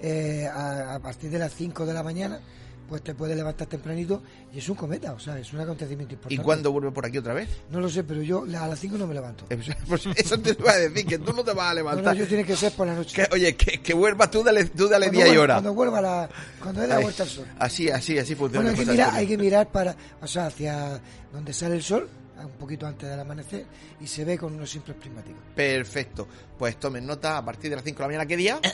eh, 0.00 0.46
a, 0.46 0.94
a 0.94 0.98
partir 1.00 1.30
de 1.30 1.38
las 1.38 1.52
5 1.54 1.86
de 1.86 1.94
la 1.94 2.02
mañana, 2.02 2.40
pues 2.88 3.02
te 3.02 3.16
puedes 3.16 3.36
levantar 3.36 3.66
tempranito 3.66 4.22
y 4.54 4.58
es 4.58 4.68
un 4.68 4.76
cometa, 4.76 5.12
o 5.12 5.18
sea, 5.18 5.36
es 5.40 5.52
un 5.52 5.58
acontecimiento 5.58 6.12
¿Y 6.12 6.14
importante. 6.14 6.42
cuándo 6.44 6.70
vuelve 6.70 6.92
por 6.92 7.04
aquí 7.04 7.18
otra 7.18 7.34
vez? 7.34 7.48
No 7.70 7.80
lo 7.80 7.88
sé, 7.88 8.04
pero 8.04 8.22
yo 8.22 8.44
a 8.44 8.68
las 8.68 8.78
5 8.78 8.96
no 8.96 9.08
me 9.08 9.14
levanto. 9.14 9.44
Pues 9.88 10.06
eso 10.16 10.38
te 10.38 10.50
iba 10.50 10.70
a 10.70 10.76
decir, 10.76 11.04
que 11.04 11.18
tú 11.18 11.32
no 11.32 11.42
te 11.42 11.52
vas 11.52 11.66
a 11.72 11.74
No, 11.74 11.82
no, 11.82 11.90
levantar. 11.90 12.16
yo 12.16 12.28
tiene 12.28 12.44
que 12.44 12.54
ser 12.54 12.72
por 12.72 12.86
la 12.86 12.94
noche. 12.94 13.14
Que, 13.26 13.34
oye, 13.34 13.56
que, 13.56 13.82
que 13.82 13.92
vuelva 13.92 14.30
tú, 14.30 14.44
dale, 14.44 14.66
tú 14.66 14.86
dale 14.88 15.06
Cuando 15.06 15.18
día 15.18 15.26
y 15.26 15.30
vuelva- 15.36 15.42
hora. 15.42 15.54
Cuando 15.54 15.74
vuelva 15.74 16.00
la, 16.00 16.28
cuando 16.62 16.80
dé 16.82 16.86
la 16.86 16.96
Ay, 16.98 17.02
vuelta 17.02 17.22
al 17.24 17.28
sol. 17.28 17.46
Así, 17.58 17.90
así, 17.90 18.18
así 18.18 18.34
funciona. 18.36 18.70
Bueno, 18.70 18.78
hay 18.78 18.84
que, 18.86 18.92
mirar, 18.92 19.14
hay 19.14 19.26
que 19.26 19.38
mirar 19.38 19.68
para, 19.72 19.96
o 20.22 20.26
sea, 20.28 20.46
hacia 20.46 21.00
donde 21.32 21.52
sale 21.52 21.74
el 21.74 21.82
sol, 21.82 22.08
un 22.40 22.50
poquito 22.52 22.86
antes 22.86 23.08
del 23.10 23.18
amanecer, 23.18 23.66
y 24.00 24.06
se 24.06 24.24
ve 24.24 24.38
con 24.38 24.54
unos 24.54 24.70
simples 24.70 24.96
prismáticos. 24.96 25.42
Perfecto. 25.56 26.28
Pues 26.56 26.78
tomen 26.78 27.04
nota 27.04 27.36
a 27.38 27.44
partir 27.44 27.70
de 27.70 27.76
las 27.76 27.84
5 27.84 27.96
de 27.96 28.02
la 28.02 28.06
mañana. 28.06 28.26
¿Qué 28.26 28.36
día? 28.36 28.60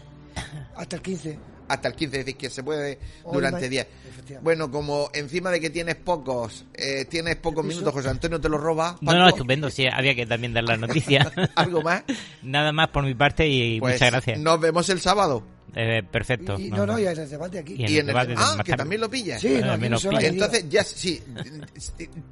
Hasta 0.76 0.97
el 0.97 1.03
15. 1.03 1.39
Hasta 1.68 1.89
el 1.89 1.95
15, 1.95 2.18
es 2.20 2.26
decir, 2.26 2.39
que 2.39 2.51
se 2.51 2.62
puede 2.62 2.99
durante 3.33 3.62
ma- 3.62 3.68
días. 3.68 3.87
efectivamente. 4.07 4.45
Bueno, 4.45 4.70
como 4.70 5.09
encima 5.14 5.51
de 5.51 5.61
que 5.61 5.70
tienes 5.70 5.95
pocos, 5.95 6.66
eh, 6.74 7.07
tienes 7.07 7.37
pocos 7.37 7.64
minutos, 7.64 7.93
José 7.95 8.11
Antonio 8.11 8.39
te 8.41 8.49
lo 8.51 8.59
roba. 8.59 8.97
No, 9.01 9.12
no, 9.12 9.18
Paco, 9.24 9.28
estupendo, 9.37 9.70
sí, 9.70 9.87
había 9.91 10.14
que 10.14 10.26
también 10.26 10.53
dar 10.53 10.64
la 10.64 10.76
noticia. 10.76 11.30
¿Algo 11.55 11.80
más? 11.80 12.03
Nada 12.43 12.72
más 12.72 12.89
por 12.89 13.05
mi 13.05 13.14
parte 13.14 13.49
y 13.49 13.80
Pues 13.80 13.95
muchas 13.95 14.11
gracias. 14.11 14.39
Nos 14.39 14.61
vemos 14.61 14.89
el 14.91 15.01
sábado. 15.01 15.43
Eh, 15.74 16.03
perfecto. 16.03 16.59
Y, 16.59 16.68
no, 16.68 16.85
no, 16.85 16.99
y 16.99 17.07
hay 17.07 17.16
el 17.16 17.30
debate 17.30 17.61
aquí. 17.61 17.72
Y 17.78 17.85
en 17.85 17.91
Y 17.91 17.93
el 17.93 17.93
en 17.93 17.99
el- 18.01 18.07
debate 18.09 18.28
de 18.28 18.35
ah, 18.39 18.62
que 18.62 18.74
también 18.74 19.01
lo 19.01 19.09
pillas. 19.09 19.41
Sí, 19.41 19.59
no, 19.62 19.74
no 19.78 19.89
lo 19.89 19.99
se 19.99 20.09
va 20.09 20.18
pillo. 20.18 20.20
a 20.20 20.22
ir. 20.26 20.33
Entonces, 20.35 20.68
ya 20.68 20.85
sí, 20.85 21.22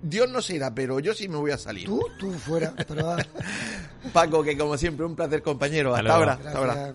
Dios 0.03 0.29
no 0.29 0.43
se 0.43 0.57
irá, 0.57 0.75
pero 0.75 1.01
yo 1.01 1.15
sí 1.15 1.29
me 1.29 1.37
voy 1.37 1.51
a 1.53 1.57
salir. 1.57 1.87
Tú, 1.87 2.03
tú 2.19 2.31
fuera, 2.33 2.75
pero. 2.87 3.17
Paco, 4.13 4.43
que 4.43 4.59
como 4.59 4.77
siempre, 4.77 5.07
un 5.07 5.17
placer, 5.17 5.41
compañero. 5.43 5.95
Hasta 5.95 6.01
Hasta, 6.03 6.15
ahora. 6.15 6.33
Hasta 6.35 6.59
ahora. 6.59 6.95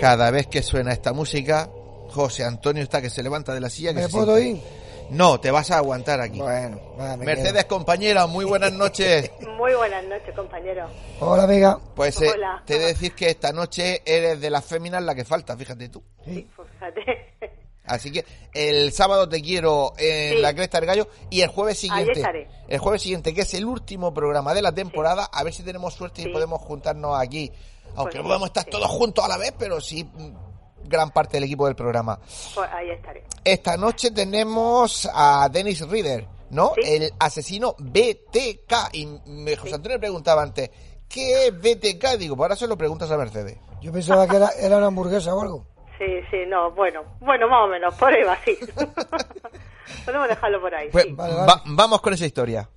Cada 0.00 0.30
vez 0.30 0.46
que 0.46 0.62
suena 0.62 0.92
esta 0.92 1.12
música, 1.12 1.68
José 2.10 2.44
Antonio 2.44 2.82
está 2.82 3.00
que 3.02 3.10
se 3.10 3.22
levanta 3.22 3.52
de 3.54 3.60
la 3.60 3.70
silla. 3.70 3.90
Que 3.90 4.00
¿Me 4.00 4.06
se 4.06 4.08
puedo 4.10 4.36
sienta. 4.36 4.58
ir? 4.66 4.88
No, 5.10 5.40
te 5.40 5.50
vas 5.50 5.70
a 5.70 5.78
aguantar 5.78 6.20
aquí. 6.20 6.38
Bueno, 6.38 6.78
me 6.98 7.16
Mercedes, 7.24 7.64
compañera, 7.64 8.26
muy 8.26 8.44
buenas 8.44 8.72
noches. 8.72 9.30
Muy 9.58 9.74
buenas 9.74 10.04
noches, 10.04 10.32
compañero. 10.36 10.86
quedo. 10.86 11.26
Hola, 11.30 11.42
amiga. 11.44 11.78
Pues 11.96 12.20
eh, 12.22 12.28
Hola. 12.32 12.62
te 12.64 12.76
he 12.76 12.78
de 12.78 12.86
decir 12.86 13.12
que 13.14 13.28
esta 13.28 13.52
noche 13.52 14.02
eres 14.06 14.40
de 14.40 14.50
las 14.50 14.64
féminas 14.64 15.02
la 15.02 15.14
que 15.16 15.24
falta, 15.24 15.56
fíjate 15.56 15.88
tú. 15.88 16.00
Sí. 16.24 16.46
Pues 16.54 16.68
fíjate. 16.72 17.00
Así 17.84 18.12
que 18.12 18.24
el 18.52 18.92
sábado 18.92 19.28
te 19.28 19.40
quiero 19.40 19.94
en 19.98 20.34
Sí. 20.36 20.40
la 20.42 20.54
Cresta 20.54 20.78
del 20.78 20.86
Gallo 20.86 21.08
y 21.30 21.40
el 21.40 21.48
jueves 21.48 21.78
siguiente, 21.78 22.12
estaré. 22.12 22.46
el 22.68 22.78
jueves 22.78 23.00
siguiente 23.02 23.32
que 23.34 23.40
es 23.40 23.54
el 23.54 23.64
último 23.64 24.12
programa 24.14 24.52
de 24.54 24.60
la 24.62 24.72
temporada, 24.72 25.24
a 25.32 25.42
ver 25.42 25.54
si 25.54 25.62
tenemos 25.62 25.94
suerte 25.94 26.20
y 26.22 26.28
podemos 26.32 26.60
juntarnos 26.60 27.18
aquí, 27.18 27.50
aunque 27.96 28.12
Pues 28.12 28.16
no 28.16 28.22
podemos 28.24 28.46
estar 28.48 28.64
sí. 28.64 28.70
todos 28.70 28.86
juntos 28.90 29.24
a 29.24 29.28
la 29.28 29.36
vez, 29.38 29.52
pero 29.58 29.80
sí 29.80 30.04
mm, 30.04 30.88
gran 30.88 31.10
parte 31.10 31.36
del 31.36 31.44
equipo 31.44 31.66
del 31.66 31.76
programa. 31.76 32.18
Pues 32.54 32.70
ahí 32.72 32.90
estaré. 32.90 33.24
Esta 33.44 33.76
noche 33.76 34.10
tenemos 34.10 35.08
a 35.12 35.48
Dennis 35.50 35.86
Reader, 35.88 36.26
¿no? 36.50 36.72
Sí. 36.74 36.80
El 36.84 37.12
asesino 37.18 37.74
BTK. 37.78 38.72
Y 38.92 39.06
me, 39.26 39.56
José 39.56 39.74
Antonio 39.74 39.96
me 39.96 40.00
preguntaba 40.00 40.42
antes, 40.42 40.70
¿qué 41.08 41.46
es 41.48 41.52
BTK? 41.58 42.16
Digo, 42.18 42.36
pues 42.36 42.44
ahora 42.46 42.56
se 42.56 42.66
lo 42.66 42.76
preguntas 42.76 43.10
a 43.10 43.16
Mercedes. 43.18 43.58
Yo 43.80 43.92
pensaba 43.92 44.26
que 44.26 44.36
era, 44.36 44.48
era 44.60 44.76
una 44.78 44.86
hamburguesa 44.86 45.34
o 45.34 45.40
algo. 45.42 45.66
Sí, 45.98 46.04
sí, 46.30 46.36
no, 46.46 46.70
bueno, 46.72 47.02
bueno, 47.20 47.48
más 47.48 47.64
o 47.64 47.66
menos, 47.68 47.92
por 47.96 48.12
ahí 48.12 48.22
va, 48.22 48.36
sí. 48.44 48.56
Podemos 50.04 50.28
dejarlo 50.28 50.60
por 50.60 50.74
ahí, 50.74 50.88
Pues 50.90 51.04
sí. 51.04 51.12
Vale, 51.12 51.34
va- 51.34 51.46
vale. 51.46 51.62
vamos 51.66 52.00
con 52.00 52.12
esa 52.14 52.26
historia. 52.26 52.68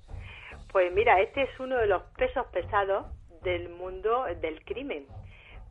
Pues 0.72 0.92
mira, 0.92 1.20
este 1.20 1.42
es 1.42 1.60
uno 1.60 1.76
de 1.76 1.86
los 1.86 2.02
pesos 2.16 2.46
pesados 2.52 3.06
del 3.42 3.68
mundo 3.68 4.24
del 4.40 4.64
crimen, 4.64 5.06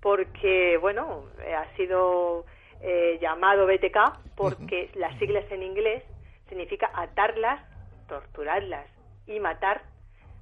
porque, 0.02 0.78
bueno, 0.78 1.26
eh, 1.46 1.54
ha 1.54 1.76
sido 1.76 2.46
eh, 2.82 3.18
llamado 3.22 3.68
BTK 3.68 3.96
porque 4.36 4.90
las 4.96 5.18
siglas 5.20 5.46
en 5.52 5.64
inglés 5.64 6.04
significa 6.50 6.90
atarlas, 6.94 7.62
torturarlas 8.08 8.88
y 9.28 9.40
matar 9.40 9.84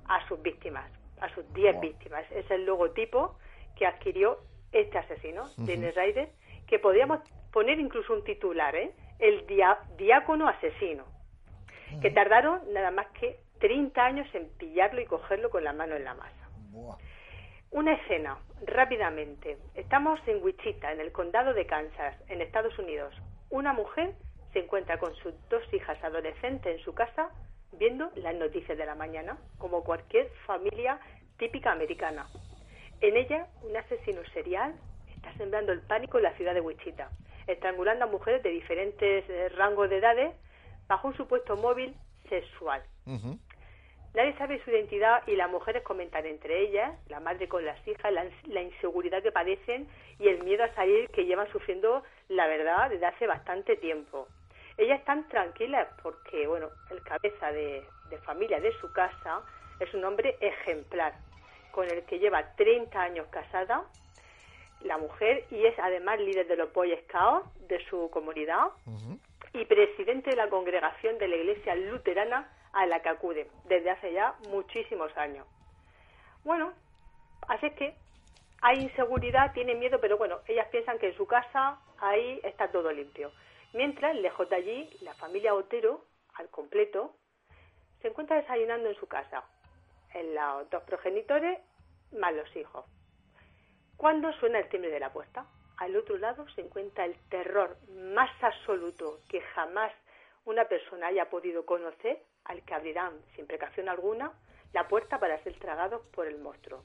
a 0.07 0.25
sus 0.27 0.41
víctimas, 0.41 0.89
a 1.19 1.29
sus 1.35 1.51
10 1.53 1.79
víctimas. 1.81 2.23
Es 2.31 2.49
el 2.49 2.65
logotipo 2.65 3.37
que 3.75 3.85
adquirió 3.85 4.39
este 4.71 4.97
asesino, 4.97 5.45
Dennis 5.57 5.95
Rader, 5.95 6.29
que 6.67 6.79
podríamos 6.79 7.19
poner 7.51 7.79
incluso 7.79 8.13
un 8.13 8.23
titular, 8.23 8.75
¿eh? 8.75 8.91
El 9.19 9.45
dia- 9.47 9.79
diácono 9.97 10.47
asesino 10.47 11.03
que 12.01 12.11
tardaron 12.11 12.61
nada 12.71 12.91
más 12.91 13.07
que 13.19 13.39
30 13.59 14.05
años 14.05 14.27
en 14.35 14.47
pillarlo 14.57 15.01
y 15.01 15.05
cogerlo 15.05 15.49
con 15.49 15.63
la 15.63 15.73
mano 15.73 15.95
en 15.95 16.03
la 16.05 16.13
masa. 16.13 16.49
Una 17.71 17.93
escena, 17.93 18.39
rápidamente. 18.65 19.57
Estamos 19.75 20.19
en 20.25 20.43
Wichita, 20.43 20.91
en 20.91 21.01
el 21.01 21.11
condado 21.11 21.53
de 21.53 21.67
Kansas, 21.67 22.15
en 22.27 22.41
Estados 22.41 22.77
Unidos. 22.79 23.13
Una 23.51 23.73
mujer 23.73 24.15
se 24.53 24.59
encuentra 24.59 24.97
con 24.97 25.13
sus 25.17 25.33
dos 25.49 25.61
hijas 25.71 26.03
adolescentes 26.03 26.77
en 26.77 26.83
su 26.83 26.95
casa 26.95 27.29
viendo 27.73 28.11
las 28.15 28.33
noticias 28.33 28.75
de 28.75 28.85
la 28.87 28.95
mañana, 28.95 29.37
como 29.59 29.83
cualquier 29.83 30.31
familia 30.47 30.99
típica 31.37 31.71
americana. 31.71 32.27
En 33.01 33.15
ella, 33.15 33.47
un 33.61 33.77
asesino 33.77 34.21
serial 34.33 34.73
está 35.15 35.31
sembrando 35.37 35.71
el 35.71 35.81
pánico 35.81 36.17
en 36.17 36.23
la 36.23 36.33
ciudad 36.37 36.55
de 36.55 36.61
Wichita, 36.61 37.11
estrangulando 37.45 38.05
a 38.05 38.07
mujeres 38.07 38.41
de 38.41 38.49
diferentes 38.49 39.29
eh, 39.29 39.49
rangos 39.49 39.91
de 39.91 39.97
edades 39.97 40.33
bajo 40.87 41.09
un 41.09 41.15
supuesto 41.15 41.55
móvil 41.55 41.95
sexual. 42.29 42.81
Nadie 44.13 44.35
sabe 44.37 44.61
su 44.63 44.71
identidad 44.71 45.21
y 45.27 45.35
las 45.35 45.49
mujeres 45.49 45.83
comentan 45.83 46.25
entre 46.25 46.61
ellas, 46.61 46.97
la 47.09 47.19
madre 47.19 47.47
con 47.47 47.63
las 47.63 47.87
hijas, 47.87 48.11
la, 48.11 48.25
la 48.47 48.61
inseguridad 48.61 49.21
que 49.21 49.31
padecen 49.31 49.87
y 50.17 50.27
el 50.27 50.43
miedo 50.43 50.63
a 50.63 50.73
salir 50.73 51.09
que 51.09 51.25
llevan 51.25 51.51
sufriendo, 51.51 52.03
la 52.27 52.47
verdad, 52.47 52.89
desde 52.89 53.05
hace 53.05 53.27
bastante 53.27 53.75
tiempo. 53.75 54.27
Ellas 54.77 54.99
están 54.99 55.27
tranquilas 55.27 55.87
porque, 56.01 56.47
bueno, 56.47 56.69
el 56.89 57.01
cabeza 57.03 57.51
de, 57.51 57.83
de 58.09 58.17
familia 58.19 58.59
de 58.59 58.71
su 58.79 58.91
casa 58.91 59.41
es 59.79 59.93
un 59.93 60.03
hombre 60.03 60.37
ejemplar, 60.41 61.13
con 61.71 61.89
el 61.89 62.03
que 62.05 62.19
lleva 62.19 62.55
30 62.55 62.99
años 62.99 63.27
casada, 63.29 63.83
la 64.81 64.97
mujer, 64.97 65.45
y 65.51 65.65
es 65.65 65.77
además 65.77 66.19
líder 66.19 66.47
de 66.47 66.55
los 66.55 66.71
Boy 66.73 66.97
Scouts 67.03 67.67
de 67.67 67.83
su 67.85 68.09
comunidad 68.11 68.69
y 69.53 69.65
presidente 69.65 70.29
de 70.29 70.35
la 70.35 70.49
congregación 70.49 71.17
de 71.17 71.27
la 71.27 71.35
iglesia 71.35 71.75
luterana 71.75 72.49
a 72.73 72.85
la 72.85 73.01
que 73.01 73.09
acude 73.09 73.49
desde 73.65 73.89
hace 73.89 74.13
ya 74.13 74.35
muchísimos 74.49 75.15
años. 75.17 75.45
Bueno, 76.43 76.73
así 77.47 77.67
es 77.67 77.73
que 77.73 77.95
hay 78.61 78.79
inseguridad, 78.79 79.53
tiene 79.53 79.75
miedo, 79.75 79.99
pero 80.01 80.17
bueno, 80.17 80.39
ellas 80.47 80.67
piensan 80.69 80.99
que 80.99 81.07
en 81.07 81.15
su 81.15 81.25
casa 81.25 81.79
ahí 81.99 82.39
está 82.43 82.71
todo 82.71 82.91
limpio. 82.91 83.31
Mientras, 83.73 84.15
lejos 84.15 84.49
de 84.49 84.55
allí, 84.55 84.89
la 85.01 85.13
familia 85.13 85.53
Otero, 85.53 86.05
al 86.35 86.49
completo, 86.49 87.15
se 88.01 88.09
encuentra 88.09 88.37
desayunando 88.37 88.89
en 88.89 88.95
su 88.95 89.07
casa, 89.07 89.43
en 90.13 90.33
los 90.33 90.69
dos 90.69 90.83
progenitores 90.83 91.59
más 92.13 92.33
los 92.33 92.53
hijos. 92.55 92.85
Cuando 93.97 94.31
suena 94.33 94.59
el 94.59 94.69
timbre 94.69 94.89
de 94.89 94.99
la 94.99 95.11
puerta, 95.11 95.45
al 95.77 95.95
otro 95.95 96.17
lado 96.17 96.47
se 96.55 96.61
encuentra 96.61 97.05
el 97.05 97.15
terror 97.29 97.77
más 97.89 98.31
absoluto 98.41 99.19
que 99.29 99.41
jamás 99.41 99.91
una 100.45 100.65
persona 100.65 101.07
haya 101.07 101.29
podido 101.29 101.65
conocer, 101.65 102.21
al 102.49 102.61
que 102.63 102.73
abrirán, 102.73 103.13
sin 103.35 103.47
precaución 103.47 103.87
alguna, 103.87 104.31
la 104.73 104.87
puerta 104.87 105.19
para 105.19 105.41
ser 105.43 105.53
tragados 105.53 106.01
por 106.13 106.27
el 106.27 106.37
monstruo. 106.39 106.83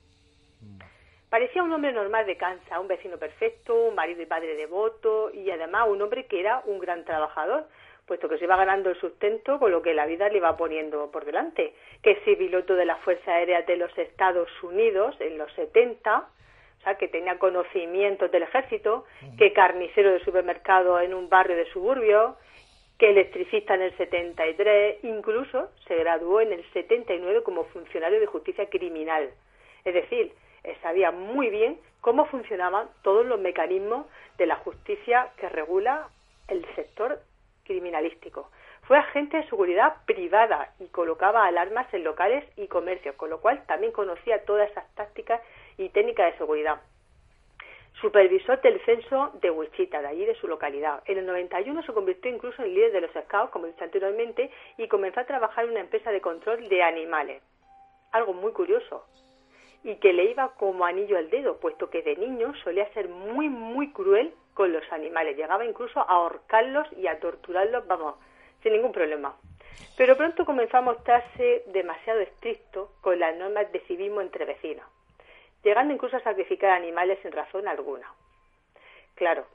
Parecía 1.28 1.64
un 1.64 1.72
hombre 1.72 1.92
normal 1.92 2.26
de 2.26 2.36
Kansas, 2.36 2.78
un 2.78 2.86
vecino 2.86 3.18
perfecto, 3.18 3.74
un 3.74 3.94
marido 3.94 4.22
y 4.22 4.26
padre 4.26 4.54
devoto 4.54 5.30
y 5.32 5.50
además 5.50 5.88
un 5.88 6.00
hombre 6.00 6.26
que 6.26 6.38
era 6.38 6.62
un 6.66 6.78
gran 6.78 7.04
trabajador, 7.04 7.66
puesto 8.06 8.28
que 8.28 8.38
se 8.38 8.44
iba 8.44 8.56
ganando 8.56 8.90
el 8.90 9.00
sustento 9.00 9.58
con 9.58 9.72
lo 9.72 9.82
que 9.82 9.94
la 9.94 10.06
vida 10.06 10.28
le 10.28 10.36
iba 10.36 10.56
poniendo 10.56 11.10
por 11.10 11.24
delante. 11.24 11.74
Que 12.02 12.20
si 12.24 12.36
piloto 12.36 12.76
de 12.76 12.84
la 12.84 12.96
Fuerza 12.96 13.32
Aérea 13.32 13.62
de 13.62 13.76
los 13.76 13.96
Estados 13.98 14.48
Unidos 14.62 15.16
en 15.18 15.38
los 15.38 15.52
70, 15.54 16.18
o 16.18 16.82
sea, 16.84 16.94
que 16.96 17.08
tenía 17.08 17.38
conocimientos 17.38 18.30
del 18.30 18.42
ejército, 18.42 19.06
que 19.38 19.52
carnicero 19.52 20.12
de 20.12 20.20
supermercado 20.22 21.00
en 21.00 21.14
un 21.14 21.28
barrio 21.28 21.56
de 21.56 21.64
suburbio, 21.72 22.36
electricista 23.10 23.74
en 23.74 23.82
el 23.82 23.96
73, 23.96 25.04
incluso 25.04 25.70
se 25.86 25.96
graduó 25.96 26.40
en 26.40 26.52
el 26.52 26.64
79 26.72 27.42
como 27.42 27.64
funcionario 27.64 28.20
de 28.20 28.26
justicia 28.26 28.68
criminal. 28.68 29.30
Es 29.84 29.94
decir, 29.94 30.32
sabía 30.82 31.10
muy 31.10 31.50
bien 31.50 31.78
cómo 32.00 32.26
funcionaban 32.26 32.88
todos 33.02 33.26
los 33.26 33.40
mecanismos 33.40 34.06
de 34.38 34.46
la 34.46 34.56
justicia 34.56 35.30
que 35.38 35.48
regula 35.48 36.08
el 36.48 36.64
sector 36.74 37.20
criminalístico. 37.64 38.50
Fue 38.82 38.98
agente 38.98 39.38
de 39.38 39.48
seguridad 39.48 40.04
privada 40.04 40.74
y 40.78 40.86
colocaba 40.88 41.46
alarmas 41.46 41.92
en 41.94 42.04
locales 42.04 42.44
y 42.56 42.66
comercios, 42.68 43.14
con 43.16 43.30
lo 43.30 43.40
cual 43.40 43.64
también 43.66 43.92
conocía 43.92 44.44
todas 44.44 44.70
esas 44.70 44.94
tácticas 44.94 45.40
y 45.78 45.88
técnicas 45.88 46.32
de 46.32 46.38
seguridad. 46.38 46.80
Supervisor 48.00 48.60
del 48.60 48.80
censo 48.84 49.30
de 49.40 49.50
Wichita, 49.50 50.02
de 50.02 50.08
allí 50.08 50.24
de 50.24 50.34
su 50.34 50.48
localidad. 50.48 51.02
En 51.06 51.18
el 51.18 51.26
91 51.26 51.82
se 51.82 51.92
convirtió 51.92 52.30
incluso 52.30 52.62
en 52.62 52.74
líder 52.74 52.92
de 52.92 53.00
los 53.02 53.10
scouts, 53.12 53.50
como 53.50 53.66
he 53.66 53.70
dicho 53.70 53.84
anteriormente, 53.84 54.50
y 54.76 54.88
comenzó 54.88 55.20
a 55.20 55.26
trabajar 55.26 55.64
en 55.64 55.70
una 55.70 55.80
empresa 55.80 56.10
de 56.10 56.20
control 56.20 56.68
de 56.68 56.82
animales. 56.82 57.42
Algo 58.12 58.32
muy 58.32 58.52
curioso, 58.52 59.06
y 59.84 59.96
que 59.96 60.12
le 60.12 60.24
iba 60.24 60.54
como 60.56 60.86
anillo 60.86 61.18
al 61.18 61.30
dedo, 61.30 61.58
puesto 61.60 61.90
que 61.90 62.02
de 62.02 62.16
niño 62.16 62.54
solía 62.64 62.92
ser 62.94 63.08
muy, 63.08 63.48
muy 63.48 63.92
cruel 63.92 64.34
con 64.54 64.72
los 64.72 64.90
animales. 64.90 65.36
Llegaba 65.36 65.64
incluso 65.64 66.00
a 66.00 66.04
ahorcarlos 66.04 66.88
y 66.96 67.06
a 67.06 67.20
torturarlos, 67.20 67.86
vamos, 67.86 68.16
sin 68.62 68.72
ningún 68.72 68.92
problema. 68.92 69.36
Pero 69.96 70.16
pronto 70.16 70.44
comenzó 70.44 70.78
a 70.78 70.80
mostrarse 70.80 71.64
demasiado 71.66 72.20
estricto 72.20 72.92
con 73.02 73.18
las 73.18 73.36
normas 73.36 73.70
de 73.72 73.80
civismo 73.80 74.20
entre 74.20 74.46
vecinos, 74.46 74.86
llegando 75.64 75.94
incluso 75.94 76.16
a 76.16 76.22
sacrificar 76.22 76.70
animales 76.70 77.18
sin 77.22 77.32
razón 77.32 77.66
alguna. 77.66 78.12
Claro, 79.14 79.46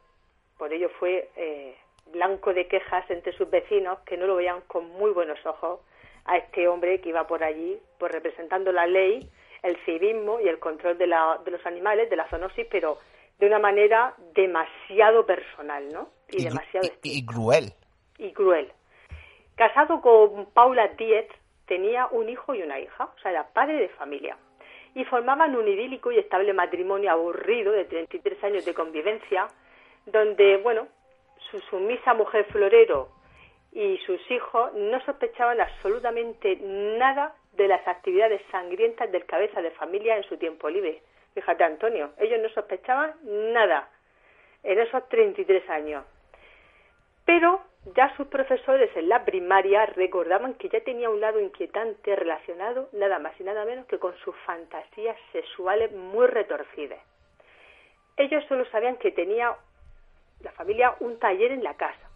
por 0.57 0.73
ello 0.73 0.89
fue 0.99 1.29
eh, 1.35 1.77
blanco 2.11 2.53
de 2.53 2.67
quejas 2.67 3.09
entre 3.09 3.33
sus 3.33 3.49
vecinos 3.49 3.99
que 3.99 4.17
no 4.17 4.25
lo 4.25 4.35
veían 4.35 4.61
con 4.61 4.89
muy 4.89 5.11
buenos 5.11 5.43
ojos 5.45 5.79
a 6.25 6.37
este 6.37 6.67
hombre 6.67 7.01
que 7.01 7.09
iba 7.09 7.27
por 7.27 7.43
allí, 7.43 7.79
pues 7.97 8.11
representando 8.11 8.71
la 8.71 8.85
ley, 8.85 9.29
el 9.63 9.77
civismo 9.85 10.39
y 10.39 10.47
el 10.47 10.59
control 10.59 10.97
de, 10.97 11.07
la, 11.07 11.39
de 11.43 11.51
los 11.51 11.65
animales, 11.65 12.09
de 12.09 12.15
la 12.15 12.27
zoonosis, 12.29 12.67
pero 12.69 12.99
de 13.39 13.47
una 13.47 13.59
manera 13.59 14.13
demasiado 14.33 15.25
personal, 15.25 15.91
¿no? 15.91 16.09
Y, 16.29 16.43
demasiado 16.43 16.87
y, 17.03 17.25
cruel. 17.25 17.71
Y 18.17 18.31
cruel. 18.33 18.71
Casado 19.55 20.01
con 20.01 20.47
Paula 20.51 20.87
Diez, 20.89 21.27
tenía 21.65 22.07
un 22.07 22.29
hijo 22.29 22.53
y 22.53 22.61
una 22.61 22.79
hija, 22.79 23.05
o 23.05 23.19
sea, 23.21 23.31
era 23.31 23.47
padre 23.47 23.75
de 23.75 23.89
familia. 23.89 24.37
Y 24.95 25.05
formaban 25.05 25.55
un 25.55 25.67
idílico 25.67 26.11
y 26.11 26.19
estable 26.19 26.53
matrimonio 26.53 27.11
aburrido 27.11 27.71
de 27.71 27.85
33 27.85 28.43
años 28.43 28.65
de 28.65 28.73
convivencia, 28.73 29.47
donde, 30.05 30.57
bueno, 30.57 30.87
su 31.51 31.59
sumisa 31.61 32.13
mujer 32.13 32.45
florero 32.45 33.09
y 33.71 33.97
sus 33.99 34.19
hijos 34.31 34.73
no 34.73 34.99
sospechaban 35.01 35.61
absolutamente 35.61 36.57
nada 36.61 37.35
de 37.53 37.67
las 37.67 37.87
actividades 37.87 38.41
sangrientas 38.51 39.11
del 39.11 39.25
cabeza 39.25 39.61
de 39.61 39.71
familia 39.71 40.17
en 40.17 40.23
su 40.23 40.37
tiempo 40.37 40.69
libre. 40.69 41.01
Fíjate, 41.33 41.63
Antonio, 41.63 42.11
ellos 42.17 42.39
no 42.41 42.49
sospechaban 42.49 43.13
nada 43.53 43.89
en 44.63 44.79
esos 44.79 45.07
33 45.09 45.69
años. 45.69 46.03
Pero 47.25 47.61
ya 47.95 48.15
sus 48.17 48.27
profesores 48.27 48.95
en 48.95 49.09
la 49.09 49.23
primaria 49.23 49.85
recordaban 49.85 50.55
que 50.55 50.69
ya 50.69 50.81
tenía 50.81 51.09
un 51.09 51.21
lado 51.21 51.39
inquietante 51.39 52.15
relacionado 52.15 52.89
nada 52.91 53.19
más 53.19 53.39
y 53.39 53.43
nada 53.43 53.65
menos 53.65 53.85
que 53.87 53.99
con 53.99 54.15
sus 54.17 54.35
fantasías 54.45 55.17
sexuales 55.31 55.91
muy 55.91 56.27
retorcidas. 56.27 56.99
Ellos 58.17 58.43
solo 58.49 58.65
sabían 58.65 58.97
que 58.97 59.11
tenía 59.11 59.55
la 60.41 60.51
familia 60.51 60.95
un 60.99 61.19
taller 61.19 61.51
en 61.51 61.63
la 61.63 61.75
casa, 61.75 62.09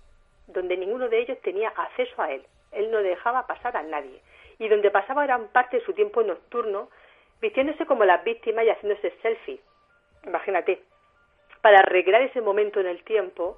donde 0.47 0.75
ninguno 0.75 1.07
de 1.07 1.19
ellos 1.19 1.39
tenía 1.41 1.69
acceso 1.69 2.21
a 2.21 2.31
él. 2.31 2.43
Él 2.71 2.91
no 2.91 2.97
dejaba 2.97 3.47
pasar 3.47 3.77
a 3.77 3.83
nadie. 3.83 4.21
Y 4.59 4.67
donde 4.67 4.91
pasaba 4.91 5.25
gran 5.25 5.47
parte 5.47 5.77
de 5.77 5.85
su 5.85 5.93
tiempo 5.93 6.23
nocturno 6.23 6.89
vistiéndose 7.41 7.85
como 7.85 8.05
las 8.05 8.23
víctimas 8.23 8.65
y 8.65 8.69
haciéndose 8.69 9.13
selfies. 9.21 9.61
Imagínate. 10.25 10.81
Para 11.61 11.81
recrear 11.81 12.21
ese 12.23 12.41
momento 12.41 12.81
en 12.81 12.87
el 12.87 13.03
tiempo, 13.03 13.57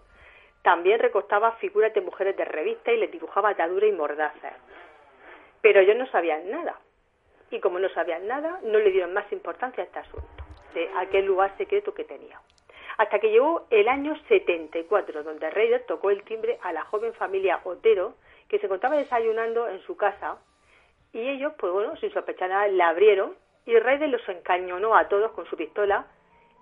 también 0.65 0.99
recortaba 0.99 1.51
figuras 1.57 1.93
de 1.93 2.01
mujeres 2.01 2.35
de 2.35 2.43
revista 2.43 2.91
y 2.91 2.97
les 2.97 3.11
dibujaba 3.11 3.49
ataduras 3.49 3.87
y 3.87 3.91
mordazas. 3.91 4.55
Pero 5.61 5.79
ellos 5.79 5.95
no 5.95 6.07
sabían 6.07 6.49
nada. 6.49 6.79
Y 7.51 7.59
como 7.59 7.77
no 7.77 7.87
sabían 7.89 8.25
nada, 8.25 8.59
no 8.63 8.79
le 8.79 8.89
dieron 8.89 9.13
más 9.13 9.31
importancia 9.31 9.83
a 9.83 9.85
este 9.85 9.99
asunto, 9.99 10.43
de 10.73 10.89
aquel 10.97 11.25
lugar 11.25 11.55
secreto 11.59 11.93
que 11.93 12.03
tenía. 12.03 12.41
Hasta 12.97 13.19
que 13.19 13.29
llegó 13.29 13.67
el 13.69 13.87
año 13.87 14.17
74, 14.27 15.21
donde 15.21 15.51
Raider 15.51 15.85
tocó 15.85 16.09
el 16.09 16.23
timbre 16.23 16.57
a 16.63 16.73
la 16.73 16.83
joven 16.85 17.13
familia 17.13 17.61
Otero, 17.63 18.15
que 18.49 18.57
se 18.57 18.65
encontraba 18.65 18.97
desayunando 18.97 19.67
en 19.69 19.83
su 19.83 19.95
casa, 19.95 20.39
y 21.13 21.29
ellos, 21.29 21.53
pues 21.59 21.71
bueno, 21.71 21.95
sin 21.97 22.11
sospechar 22.11 22.49
nada, 22.49 22.67
la 22.69 22.89
abrieron 22.89 23.35
y 23.67 23.77
Raider 23.77 24.09
los 24.09 24.27
encañonó 24.27 24.95
a 24.95 25.09
todos 25.09 25.31
con 25.33 25.45
su 25.45 25.55
pistola, 25.55 26.07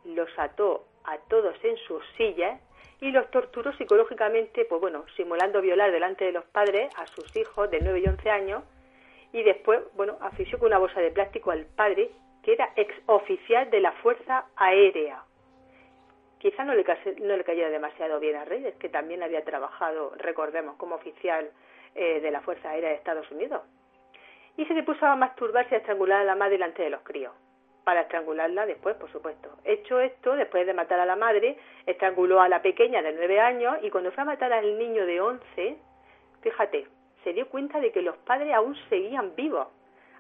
los 0.03 0.27
ató 0.37 0.83
a 1.05 1.19
todos 1.29 1.55
en 1.63 1.77
sus 1.77 2.05
sillas 2.17 2.59
y 3.03 3.11
los 3.11 3.29
torturó 3.31 3.73
psicológicamente, 3.73 4.63
pues 4.63 4.79
bueno, 4.79 5.03
simulando 5.17 5.59
violar 5.59 5.91
delante 5.91 6.23
de 6.23 6.31
los 6.31 6.45
padres 6.45 6.89
a 6.97 7.05
sus 7.07 7.35
hijos 7.35 7.69
de 7.69 7.81
9 7.81 7.99
y 7.99 8.07
11 8.07 8.29
años 8.29 8.63
y 9.33 9.43
después, 9.43 9.81
bueno, 9.95 10.17
asfixió 10.21 10.57
con 10.57 10.67
una 10.67 10.77
bolsa 10.77 11.01
de 11.01 11.11
plástico 11.11 11.51
al 11.51 11.65
padre 11.65 12.11
que 12.43 12.53
era 12.53 12.71
ex 12.77 12.95
oficial 13.07 13.69
de 13.69 13.81
la 13.81 13.91
Fuerza 13.91 14.45
Aérea. 14.55 15.21
Quizá 16.37 16.63
no 16.63 16.73
le, 16.73 16.85
no 17.19 17.35
le 17.35 17.43
cayera 17.43 17.69
demasiado 17.69 18.21
bien 18.21 18.37
a 18.37 18.45
Reyes, 18.45 18.75
que 18.75 18.87
también 18.87 19.21
había 19.21 19.43
trabajado, 19.43 20.13
recordemos, 20.15 20.77
como 20.77 20.95
oficial 20.95 21.51
eh, 21.95 22.21
de 22.21 22.31
la 22.31 22.39
Fuerza 22.39 22.69
Aérea 22.69 22.91
de 22.91 22.95
Estados 22.95 23.29
Unidos 23.31 23.63
y 24.55 24.65
se 24.65 24.73
le 24.73 24.83
puso 24.83 25.05
a 25.05 25.15
masturbarse 25.17 25.71
y 25.71 25.75
a 25.75 25.79
estrangular 25.79 26.21
a 26.21 26.23
la 26.23 26.35
madre 26.35 26.53
delante 26.53 26.83
de 26.83 26.89
los 26.89 27.01
críos. 27.01 27.33
Para 27.84 28.01
estrangularla 28.01 28.65
después, 28.65 28.95
por 28.95 29.11
supuesto. 29.11 29.49
Hecho 29.65 29.99
esto, 29.99 30.36
después 30.36 30.65
de 30.65 30.73
matar 30.73 30.99
a 30.99 31.05
la 31.05 31.15
madre, 31.15 31.57
estranguló 31.86 32.41
a 32.41 32.47
la 32.47 32.61
pequeña 32.61 33.01
de 33.01 33.11
nueve 33.11 33.39
años 33.41 33.77
y 33.81 33.89
cuando 33.89 34.11
fue 34.11 34.23
a 34.23 34.25
matar 34.25 34.53
al 34.53 34.77
niño 34.77 35.05
de 35.05 35.19
once, 35.19 35.77
fíjate, 36.41 36.88
se 37.23 37.34
dio 37.34 37.47
cuenta 37.49 37.79
de 37.79 37.91
que 37.91 38.01
los 38.01 38.15
padres 38.17 38.53
aún 38.53 38.75
seguían 38.89 39.36
vivos. 39.36 39.67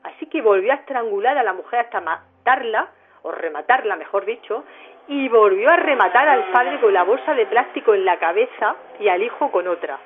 Así 0.03 0.25
que 0.25 0.41
volvió 0.41 0.73
a 0.73 0.75
estrangular 0.75 1.37
a 1.37 1.43
la 1.43 1.53
mujer 1.53 1.79
hasta 1.79 2.01
matarla, 2.01 2.91
o 3.21 3.31
rematarla, 3.31 3.95
mejor 3.95 4.25
dicho, 4.25 4.65
y 5.07 5.29
volvió 5.29 5.69
a 5.69 5.77
rematar 5.77 6.27
al 6.27 6.51
padre 6.51 6.79
con 6.81 6.93
la 6.93 7.03
bolsa 7.03 7.33
de 7.33 7.45
plástico 7.45 7.93
en 7.93 8.03
la 8.03 8.19
cabeza 8.19 8.75
y 8.99 9.07
al 9.07 9.23
hijo 9.23 9.49
con 9.51 9.67
otra. 9.67 9.99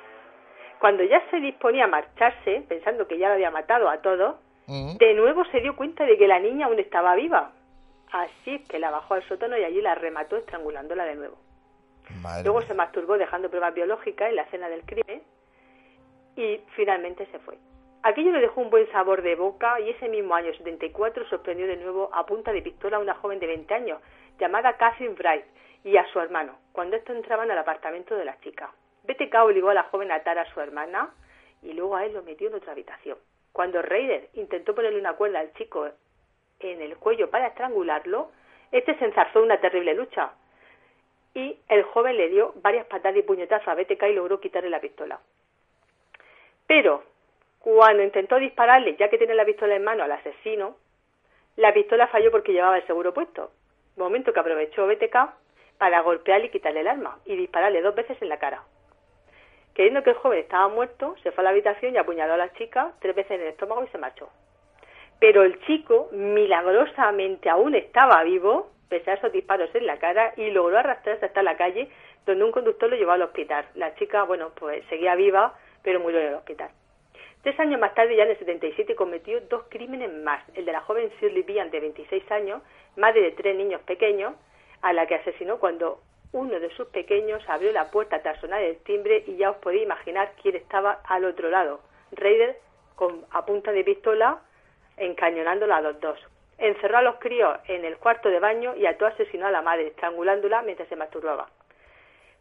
Cuando 0.78 1.02
ya 1.02 1.20
se 1.30 1.40
disponía 1.40 1.84
a 1.84 1.88
marcharse, 1.88 2.64
pensando 2.68 3.08
que 3.08 3.18
ya 3.18 3.28
lo 3.28 3.34
había 3.34 3.50
matado 3.50 3.88
a 3.88 4.00
todos, 4.00 4.36
de 4.68 5.14
nuevo 5.14 5.44
se 5.46 5.60
dio 5.60 5.74
cuenta 5.76 6.04
de 6.04 6.18
que 6.18 6.28
la 6.28 6.38
niña 6.38 6.66
aún 6.66 6.78
estaba 6.78 7.14
viva. 7.14 7.52
Así 8.12 8.54
es 8.54 8.68
que 8.68 8.78
la 8.78 8.90
bajó 8.90 9.14
al 9.14 9.26
sótano 9.26 9.56
y 9.56 9.64
allí 9.64 9.80
la 9.80 9.94
remató 9.94 10.36
estrangulándola 10.36 11.04
de 11.04 11.14
nuevo. 11.14 11.38
Luego 12.42 12.62
se 12.62 12.74
masturbó 12.74 13.18
dejando 13.18 13.48
pruebas 13.48 13.74
biológicas 13.74 14.28
en 14.28 14.36
la 14.36 14.42
escena 14.42 14.68
del 14.68 14.82
crimen 14.82 15.22
y 16.36 16.60
finalmente 16.76 17.26
se 17.26 17.38
fue. 17.38 17.58
Aquello 18.02 18.30
le 18.32 18.40
dejó 18.40 18.60
un 18.60 18.70
buen 18.70 18.90
sabor 18.92 19.22
de 19.22 19.34
boca 19.34 19.80
y 19.80 19.90
ese 19.90 20.08
mismo 20.08 20.34
año 20.34 20.52
74 20.54 21.28
sorprendió 21.28 21.66
de 21.66 21.76
nuevo 21.76 22.10
a 22.12 22.24
punta 22.26 22.52
de 22.52 22.62
pistola 22.62 22.98
a 22.98 23.00
una 23.00 23.14
joven 23.14 23.40
de 23.40 23.46
20 23.46 23.74
años 23.74 24.00
llamada 24.38 24.76
Catherine 24.76 25.14
Bright 25.14 25.44
y 25.84 25.96
a 25.96 26.06
su 26.12 26.20
hermano 26.20 26.58
cuando 26.72 26.96
estos 26.96 27.16
entraban 27.16 27.50
al 27.50 27.58
apartamento 27.58 28.14
de 28.14 28.24
la 28.24 28.38
chica. 28.40 28.70
BTK 29.04 29.34
obligó 29.42 29.70
a 29.70 29.74
la 29.74 29.84
joven 29.84 30.12
a 30.12 30.16
atar 30.16 30.38
a 30.38 30.50
su 30.52 30.60
hermana 30.60 31.10
y 31.62 31.72
luego 31.72 31.96
a 31.96 32.04
él 32.04 32.12
lo 32.12 32.22
metió 32.22 32.48
en 32.48 32.54
otra 32.54 32.72
habitación. 32.72 33.18
Cuando 33.52 33.82
Raider 33.82 34.28
intentó 34.34 34.74
ponerle 34.74 35.00
una 35.00 35.14
cuerda 35.14 35.40
al 35.40 35.52
chico 35.54 35.88
en 36.60 36.80
el 36.80 36.96
cuello 36.96 37.30
para 37.30 37.48
estrangularlo, 37.48 38.30
este 38.72 38.96
se 38.98 39.04
enzarzó 39.04 39.40
en 39.40 39.46
una 39.46 39.60
terrible 39.60 39.94
lucha 39.94 40.32
y 41.34 41.58
el 41.68 41.82
joven 41.84 42.16
le 42.16 42.28
dio 42.28 42.52
varias 42.62 42.86
patadas 42.86 43.18
y 43.18 43.22
puñetazos 43.22 43.68
a 43.68 43.74
BTK 43.74 44.02
y 44.10 44.14
logró 44.14 44.40
quitarle 44.40 44.70
la 44.70 44.80
pistola. 44.80 45.20
Pero 46.66 47.04
cuando 47.60 48.02
intentó 48.02 48.36
dispararle, 48.36 48.96
ya 48.96 49.08
que 49.08 49.18
tiene 49.18 49.34
la 49.34 49.44
pistola 49.44 49.76
en 49.76 49.84
mano 49.84 50.04
al 50.04 50.12
asesino, 50.12 50.76
la 51.56 51.72
pistola 51.72 52.08
falló 52.08 52.30
porque 52.30 52.52
llevaba 52.52 52.76
el 52.76 52.86
seguro 52.86 53.12
puesto. 53.12 53.50
Momento 53.96 54.32
que 54.32 54.40
aprovechó 54.40 54.86
BTK 54.86 55.16
para 55.78 56.00
golpearle 56.02 56.46
y 56.46 56.50
quitarle 56.50 56.80
el 56.80 56.88
arma 56.88 57.18
y 57.24 57.36
dispararle 57.36 57.82
dos 57.82 57.94
veces 57.94 58.20
en 58.20 58.28
la 58.28 58.38
cara. 58.38 58.62
Creyendo 59.78 60.02
que 60.02 60.10
el 60.10 60.16
joven 60.16 60.40
estaba 60.40 60.66
muerto, 60.66 61.14
se 61.22 61.30
fue 61.30 61.42
a 61.42 61.44
la 61.44 61.50
habitación 61.50 61.94
y 61.94 61.98
apuñaló 61.98 62.34
a 62.34 62.36
la 62.36 62.52
chica 62.54 62.94
tres 62.98 63.14
veces 63.14 63.30
en 63.30 63.42
el 63.42 63.46
estómago 63.50 63.84
y 63.84 63.86
se 63.86 63.98
marchó. 63.98 64.28
Pero 65.20 65.44
el 65.44 65.60
chico, 65.66 66.08
milagrosamente, 66.10 67.48
aún 67.48 67.76
estaba 67.76 68.24
vivo 68.24 68.72
pese 68.88 69.12
a 69.12 69.14
esos 69.14 69.30
disparos 69.30 69.72
en 69.76 69.86
la 69.86 70.00
cara, 70.00 70.32
y 70.36 70.50
logró 70.50 70.78
arrastrarse 70.78 71.26
hasta 71.26 71.44
la 71.44 71.56
calle, 71.56 71.88
donde 72.26 72.42
un 72.42 72.50
conductor 72.50 72.90
lo 72.90 72.96
llevó 72.96 73.12
al 73.12 73.22
hospital. 73.22 73.66
La 73.76 73.94
chica, 73.94 74.24
bueno, 74.24 74.50
pues 74.56 74.84
seguía 74.88 75.14
viva, 75.14 75.54
pero 75.84 76.00
murió 76.00 76.18
en 76.18 76.26
el 76.26 76.34
hospital. 76.34 76.70
Tres 77.44 77.60
años 77.60 77.80
más 77.80 77.94
tarde, 77.94 78.16
ya 78.16 78.24
en 78.24 78.30
el 78.30 78.38
77, 78.38 78.96
cometió 78.96 79.40
dos 79.42 79.62
crímenes 79.68 80.12
más. 80.12 80.42
El 80.56 80.64
de 80.64 80.72
la 80.72 80.80
joven 80.80 81.08
Shirley 81.20 81.42
Bian, 81.42 81.70
de 81.70 81.78
26 81.78 82.32
años, 82.32 82.62
madre 82.96 83.22
de 83.22 83.30
tres 83.30 83.56
niños 83.56 83.80
pequeños, 83.82 84.34
a 84.82 84.92
la 84.92 85.06
que 85.06 85.14
asesinó 85.14 85.60
cuando 85.60 86.00
uno 86.32 86.60
de 86.60 86.70
sus 86.70 86.88
pequeños 86.88 87.42
abrió 87.48 87.72
la 87.72 87.90
puerta 87.90 88.20
tras 88.22 88.40
sonar 88.40 88.62
el 88.62 88.78
timbre 88.78 89.24
y 89.26 89.36
ya 89.36 89.50
os 89.50 89.56
podéis 89.58 89.84
imaginar 89.84 90.32
quién 90.42 90.56
estaba 90.56 91.00
al 91.04 91.24
otro 91.24 91.48
lado. 91.48 91.80
Raider 92.12 92.58
con, 92.96 93.24
a 93.30 93.44
punta 93.46 93.72
de 93.72 93.84
pistola 93.84 94.40
encañonándola 94.96 95.76
a 95.76 95.80
los 95.80 96.00
dos. 96.00 96.18
Encerró 96.58 96.98
a 96.98 97.02
los 97.02 97.16
críos 97.16 97.56
en 97.68 97.84
el 97.84 97.96
cuarto 97.98 98.28
de 98.28 98.40
baño 98.40 98.74
y 98.76 98.86
ató 98.86 99.06
asesinó 99.06 99.46
a 99.46 99.50
la 99.50 99.62
madre, 99.62 99.88
estrangulándola 99.88 100.62
mientras 100.62 100.88
se 100.88 100.96
masturbaba. 100.96 101.48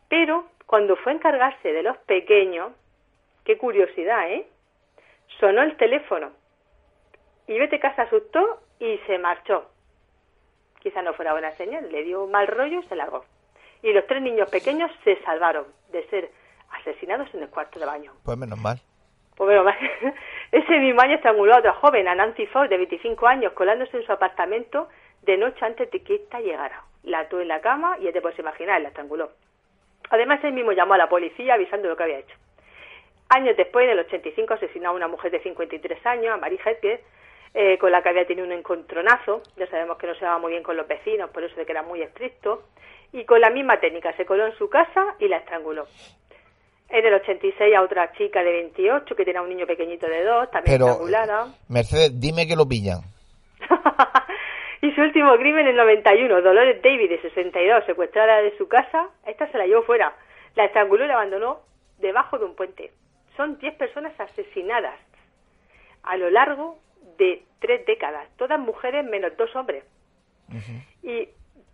Pero 0.10 0.46
cuando 0.66 0.96
fue 0.98 1.12
a 1.12 1.16
encargarse 1.16 1.72
de 1.72 1.84
los 1.84 1.98
pequeños, 2.00 2.72
qué 3.46 3.58
curiosidad, 3.58 4.30
¿eh? 4.32 4.48
Sonó 5.40 5.62
el 5.62 5.78
teléfono 5.78 6.32
y 7.48 7.58
Vete 7.60 7.80
Casa 7.80 8.04
asustó 8.04 8.62
y 8.80 8.98
se 9.06 9.18
marchó. 9.18 9.70
Quizá 10.80 11.02
no 11.02 11.14
fuera 11.14 11.34
buena 11.34 11.56
señal, 11.58 11.92
le 11.92 12.04
dio 12.04 12.26
mal 12.28 12.48
rollo 12.48 12.80
y 12.80 12.88
se 12.88 12.96
largó. 12.96 13.24
Y 13.84 13.94
los 13.94 14.06
tres 14.08 14.22
niños 14.22 14.50
pequeños 14.50 14.92
se 15.04 15.22
salvaron 15.24 15.66
de 15.92 16.08
ser 16.10 16.32
asesinados 16.80 17.34
en 17.34 17.44
el 17.44 17.50
cuarto 17.50 17.80
de 17.80 17.86
baño. 17.86 18.12
Pues 18.24 18.38
menos 18.38 18.60
mal. 18.60 18.80
Pues 19.36 19.50
menos 19.50 19.66
mal. 19.66 19.78
Ese 20.52 20.80
mismo 20.80 21.02
año 21.02 21.16
estranguló 21.16 21.56
a 21.56 21.60
otra 21.60 21.74
joven, 21.74 22.08
a 22.08 22.16
Nancy 22.16 22.48
Ford, 22.48 22.70
de 22.70 22.78
25 22.78 23.28
años, 23.28 23.54
colándose 23.54 23.98
en 23.98 24.06
su 24.06 24.12
apartamento 24.12 24.90
de 25.24 25.38
noche 25.38 25.66
antes 25.66 25.92
de 25.92 26.02
que 26.02 26.16
ésta 26.16 26.40
llegara. 26.40 26.84
La 27.04 27.20
ató 27.20 27.40
en 27.40 27.48
la 27.48 27.62
cama 27.62 27.98
y 28.00 28.04
ya 28.04 28.12
te 28.12 28.22
puedes 28.22 28.40
imaginar, 28.40 28.82
la 28.82 28.90
estranguló. 28.90 29.32
Además, 30.10 30.44
él 30.44 30.54
mismo 30.54 30.72
llamó 30.72 30.94
a 30.94 30.98
la 30.98 31.10
policía 31.10 31.54
avisando 31.54 31.90
lo 31.90 31.98
que 31.98 32.04
había 32.04 32.20
hecho. 32.20 32.36
Años 33.30 33.58
después, 33.58 33.84
en 33.86 33.92
el 33.92 34.00
85, 34.00 34.54
asesinó 34.54 34.90
a 34.90 34.94
una 34.94 35.08
mujer 35.08 35.32
de 35.32 35.42
53 35.42 36.06
años, 36.06 36.34
a 36.34 36.38
Marie 36.38 36.60
Hedges, 36.64 37.02
eh, 37.54 37.78
con 37.78 37.92
la 37.92 38.02
que 38.02 38.10
había 38.10 38.26
tenido 38.26 38.46
un 38.46 38.54
encontronazo. 38.54 39.42
Ya 39.58 39.68
sabemos 39.68 39.98
que 39.98 40.08
no 40.08 40.16
se 40.16 40.24
daba 40.24 40.40
muy 40.40 40.52
bien 40.52 40.64
con 40.64 40.78
los 40.78 40.88
vecinos, 40.88 41.30
por 41.32 41.44
eso 41.44 41.56
de 41.56 41.66
que 41.66 41.72
era 41.74 41.84
muy 41.84 42.02
estricto. 42.02 42.64
Y 43.14 43.26
con 43.26 43.42
la 43.42 43.50
misma 43.50 43.80
técnica, 43.80 44.16
se 44.16 44.26
coló 44.26 44.46
en 44.46 44.58
su 44.58 44.70
casa 44.70 45.16
y 45.20 45.28
la 45.28 45.38
estranguló. 45.38 45.88
En 46.90 47.06
el 47.06 47.14
86 47.16 47.76
a 47.76 47.82
otra 47.82 48.12
chica 48.14 48.44
de 48.44 48.52
28 48.52 49.16
que 49.16 49.26
tenía 49.26 49.42
un 49.42 49.50
niño 49.50 49.66
pequeñito 49.66 50.08
de 50.08 50.24
2, 50.24 50.52
también 50.52 50.82
estrangulada. 50.82 51.48
Mercedes, 51.68 52.20
dime 52.20 52.48
que 52.48 52.56
lo 52.56 52.66
pillan. 52.68 53.02
y 54.82 54.92
su 54.92 55.02
último 55.02 55.36
crimen 55.38 55.62
en 55.62 55.70
el 55.70 55.76
91, 55.76 56.42
Dolores 56.42 56.82
David 56.82 57.10
de 57.10 57.22
62, 57.22 57.86
secuestrada 57.86 58.42
de 58.42 58.58
su 58.58 58.68
casa, 58.68 59.10
esta 59.26 59.52
se 59.52 59.58
la 59.58 59.66
llevó 59.66 59.84
fuera. 59.84 60.16
La 60.56 60.66
estranguló 60.66 61.04
y 61.04 61.08
la 61.08 61.16
abandonó 61.16 61.60
debajo 62.00 62.38
de 62.38 62.46
un 62.46 62.56
puente. 62.56 62.92
Son 63.36 63.58
10 63.58 63.76
personas 63.76 64.18
asesinadas 64.20 64.96
a 66.04 66.18
lo 66.18 66.30
largo 66.30 66.80
de 67.18 67.44
tres 67.60 67.86
décadas, 67.86 68.28
todas 68.38 68.60
mujeres 68.60 69.06
menos 69.06 69.36
dos 69.38 69.54
hombres. 69.56 69.84
Y 71.04 71.28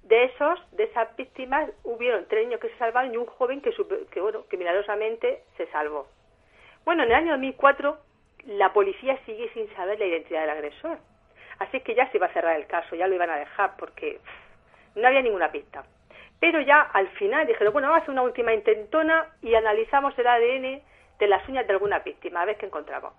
de 0.03 0.25
esos, 0.25 0.59
de 0.71 0.83
esas 0.83 1.15
víctimas, 1.15 1.69
hubieron 1.83 2.25
tres 2.27 2.45
niños 2.45 2.59
que 2.59 2.69
se 2.69 2.77
salvaron 2.77 3.13
y 3.13 3.17
un 3.17 3.25
joven 3.25 3.61
que, 3.61 3.73
que, 4.11 4.21
bueno, 4.21 4.45
que 4.49 4.57
milagrosamente 4.57 5.43
se 5.57 5.67
salvó. 5.67 6.07
Bueno, 6.85 7.03
en 7.03 7.09
el 7.09 7.15
año 7.15 7.31
2004 7.31 7.97
la 8.45 8.73
policía 8.73 9.17
sigue 9.25 9.49
sin 9.53 9.73
saber 9.75 9.99
la 9.99 10.05
identidad 10.05 10.41
del 10.41 10.49
agresor. 10.49 10.97
Así 11.59 11.79
que 11.81 11.95
ya 11.95 12.09
se 12.11 12.17
iba 12.17 12.27
a 12.27 12.33
cerrar 12.33 12.57
el 12.57 12.67
caso, 12.67 12.95
ya 12.95 13.07
lo 13.07 13.15
iban 13.15 13.29
a 13.29 13.37
dejar 13.37 13.77
porque 13.77 14.19
no 14.95 15.07
había 15.07 15.21
ninguna 15.21 15.51
pista. 15.51 15.83
Pero 16.39 16.59
ya 16.59 16.81
al 16.81 17.07
final 17.09 17.47
dijeron, 17.47 17.71
bueno, 17.71 17.87
vamos 17.87 18.01
a 18.01 18.03
hacer 18.03 18.11
una 18.11 18.23
última 18.23 18.53
intentona 18.53 19.27
y 19.41 19.55
analizamos 19.55 20.17
el 20.19 20.27
ADN 20.27 20.81
de 21.19 21.27
las 21.27 21.47
uñas 21.47 21.65
de 21.65 21.73
alguna 21.73 21.99
víctima, 21.99 22.41
a 22.41 22.45
ver 22.45 22.57
qué 22.57 22.65
encontramos 22.65 23.13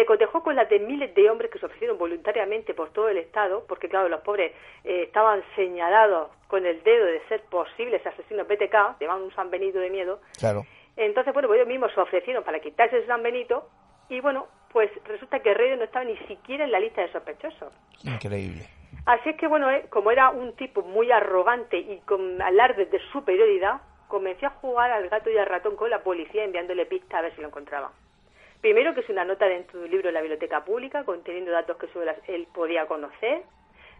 se 0.00 0.06
cotejó 0.06 0.42
con 0.42 0.56
las 0.56 0.66
de 0.70 0.78
miles 0.78 1.14
de 1.14 1.28
hombres 1.28 1.50
que 1.50 1.58
se 1.58 1.66
ofrecieron 1.66 1.98
voluntariamente 1.98 2.72
por 2.72 2.90
todo 2.90 3.10
el 3.10 3.18
Estado, 3.18 3.66
porque 3.68 3.90
claro, 3.90 4.08
los 4.08 4.22
pobres 4.22 4.50
eh, 4.82 5.02
estaban 5.02 5.42
señalados 5.54 6.30
con 6.48 6.64
el 6.64 6.82
dedo 6.82 7.04
de 7.04 7.20
ser 7.28 7.42
posibles 7.50 8.04
asesinos 8.06 8.48
BTK, 8.48 8.98
llevaban 8.98 9.24
un 9.24 9.34
San 9.34 9.50
Benito 9.50 9.78
de 9.78 9.90
miedo. 9.90 10.20
Claro. 10.38 10.64
Entonces, 10.96 11.34
bueno, 11.34 11.48
pues 11.48 11.58
ellos 11.58 11.68
mismos 11.68 11.92
se 11.92 12.00
ofrecieron 12.00 12.44
para 12.44 12.60
quitarse 12.60 12.96
ese 12.96 13.08
San 13.08 13.22
Benito 13.22 13.68
y 14.08 14.22
bueno, 14.22 14.46
pues 14.72 14.90
resulta 15.04 15.40
que 15.40 15.52
Reyes 15.52 15.76
no 15.76 15.84
estaba 15.84 16.06
ni 16.06 16.16
siquiera 16.28 16.64
en 16.64 16.72
la 16.72 16.80
lista 16.80 17.02
de 17.02 17.12
sospechosos. 17.12 17.74
Increíble. 18.02 18.66
Así 19.04 19.28
es 19.28 19.36
que, 19.36 19.48
bueno, 19.48 19.70
eh, 19.70 19.84
como 19.90 20.12
era 20.12 20.30
un 20.30 20.56
tipo 20.56 20.80
muy 20.80 21.12
arrogante 21.12 21.78
y 21.78 21.98
con 22.06 22.40
alardes 22.40 22.90
de 22.90 23.00
superioridad, 23.12 23.82
comenzó 24.08 24.46
a 24.46 24.50
jugar 24.62 24.92
al 24.92 25.10
gato 25.10 25.28
y 25.28 25.36
al 25.36 25.46
ratón 25.46 25.76
con 25.76 25.90
la 25.90 26.02
policía 26.02 26.42
enviándole 26.42 26.86
pistas 26.86 27.18
a 27.18 27.22
ver 27.22 27.34
si 27.34 27.42
lo 27.42 27.48
encontraban. 27.48 27.90
Primero, 28.60 28.94
que 28.94 29.00
es 29.00 29.08
una 29.08 29.24
nota 29.24 29.46
dentro 29.46 29.78
de 29.78 29.86
un 29.86 29.90
libro 29.90 30.08
de 30.08 30.12
la 30.12 30.20
biblioteca 30.20 30.64
pública 30.64 31.04
conteniendo 31.04 31.50
datos 31.50 31.78
que 31.78 31.88
solo 31.88 32.12
él 32.26 32.46
podía 32.52 32.86
conocer. 32.86 33.42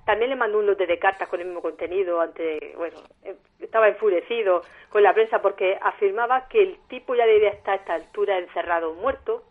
También 0.05 0.31
le 0.31 0.37
mandó 0.37 0.59
un 0.59 0.67
lote 0.67 0.87
de 0.87 0.99
cartas 0.99 1.29
con 1.29 1.41
el 1.41 1.47
mismo 1.47 1.63
contenido. 1.63 2.21
Ante, 2.21 2.75
bueno, 2.77 2.99
eh, 3.25 3.37
estaba 3.59 3.89
enfurecido 3.89 4.63
con 4.91 5.03
la 5.03 5.15
prensa 5.15 5.41
porque 5.41 5.79
afirmaba 5.81 6.49
que 6.49 6.63
el 6.63 6.79
tipo 6.89 7.15
ya 7.15 7.27
debía 7.27 7.51
estar 7.51 7.75
a 7.75 7.77
esta 7.77 7.95
altura 7.95 8.39
encerrado 8.39 8.91
o 8.91 8.95
muerto. 8.95 9.45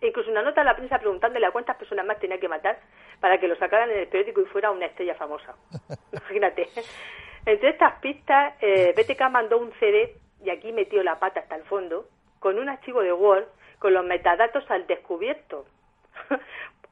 Incluso 0.00 0.30
una 0.30 0.42
nota 0.42 0.60
a 0.60 0.64
la 0.64 0.76
prensa 0.76 0.98
preguntándole 0.98 1.44
a 1.46 1.50
cuántas 1.50 1.76
personas 1.76 2.06
más 2.06 2.20
tenía 2.20 2.38
que 2.38 2.48
matar 2.48 2.78
para 3.20 3.38
que 3.38 3.48
lo 3.48 3.56
sacaran 3.56 3.90
en 3.90 3.98
el 3.98 4.08
periódico 4.08 4.40
y 4.40 4.46
fuera 4.46 4.70
una 4.70 4.86
estrella 4.86 5.16
famosa. 5.16 5.56
Imagínate. 6.12 6.68
Entre 7.44 7.70
estas 7.70 7.98
pistas, 8.00 8.54
eh, 8.60 8.94
BTK 8.96 9.30
mandó 9.30 9.58
un 9.58 9.72
CD, 9.80 10.14
y 10.44 10.50
aquí 10.50 10.72
metió 10.72 11.02
la 11.02 11.18
pata 11.18 11.40
hasta 11.40 11.56
el 11.56 11.64
fondo, 11.64 12.06
con 12.38 12.58
un 12.58 12.68
archivo 12.68 13.02
de 13.02 13.12
Word 13.12 13.46
con 13.78 13.94
los 13.94 14.04
metadatos 14.04 14.68
al 14.70 14.86
descubierto. 14.86 15.66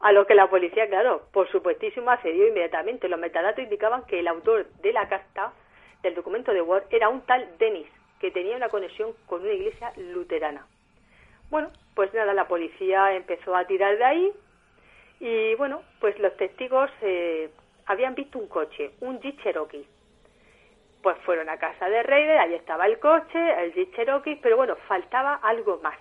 a 0.01 0.13
lo 0.13 0.27
que 0.27 0.35
la 0.35 0.49
policía, 0.49 0.89
claro, 0.89 1.23
por 1.33 1.51
supuestísimo, 1.51 2.11
accedió 2.11 2.47
inmediatamente. 2.47 3.09
Los 3.09 3.21
metadatos 3.21 3.65
indicaban 3.65 4.05
que 4.07 4.21
el 4.21 4.29
autor 4.29 4.67
de 4.83 4.93
la 4.93 5.09
carta, 5.09 5.53
del 6.03 6.15
documento 6.15 6.53
de 6.53 6.63
Word, 6.63 6.85
era 6.91 7.09
un 7.09 7.23
tal 7.23 7.57
Dennis, 7.59 7.89
que 8.21 8.31
tenía 8.31 8.57
una 8.57 8.69
conexión 8.69 9.13
con 9.27 9.43
una 9.43 9.53
iglesia 9.53 9.93
luterana. 9.97 10.67
Bueno, 11.51 11.71
pues 11.95 12.13
nada, 12.13 12.35
la 12.35 12.49
policía 12.49 13.15
empezó 13.15 13.55
a 13.55 13.67
tirar 13.67 13.97
de 13.97 14.05
ahí 14.05 14.33
y 15.21 15.55
bueno, 15.55 15.83
pues 16.01 16.19
los 16.19 16.37
testigos 16.37 16.91
eh, 17.03 17.51
habían 17.87 18.15
visto 18.15 18.39
un 18.39 18.49
coche, 18.49 18.93
un 19.01 19.21
Jeep 19.21 19.41
Cherokee. 19.43 19.87
Pues 21.03 21.17
fueron 21.19 21.49
a 21.49 21.57
casa 21.57 21.89
de 21.89 22.03
Raider, 22.03 22.39
ahí 22.39 22.55
estaba 22.55 22.87
el 22.87 22.99
coche, 22.99 23.65
el 23.65 23.73
Jeep 23.75 23.95
Cherokee, 23.95 24.37
pero 24.43 24.57
bueno, 24.57 24.77
faltaba 24.89 25.35
algo 25.37 25.79
más 25.83 25.97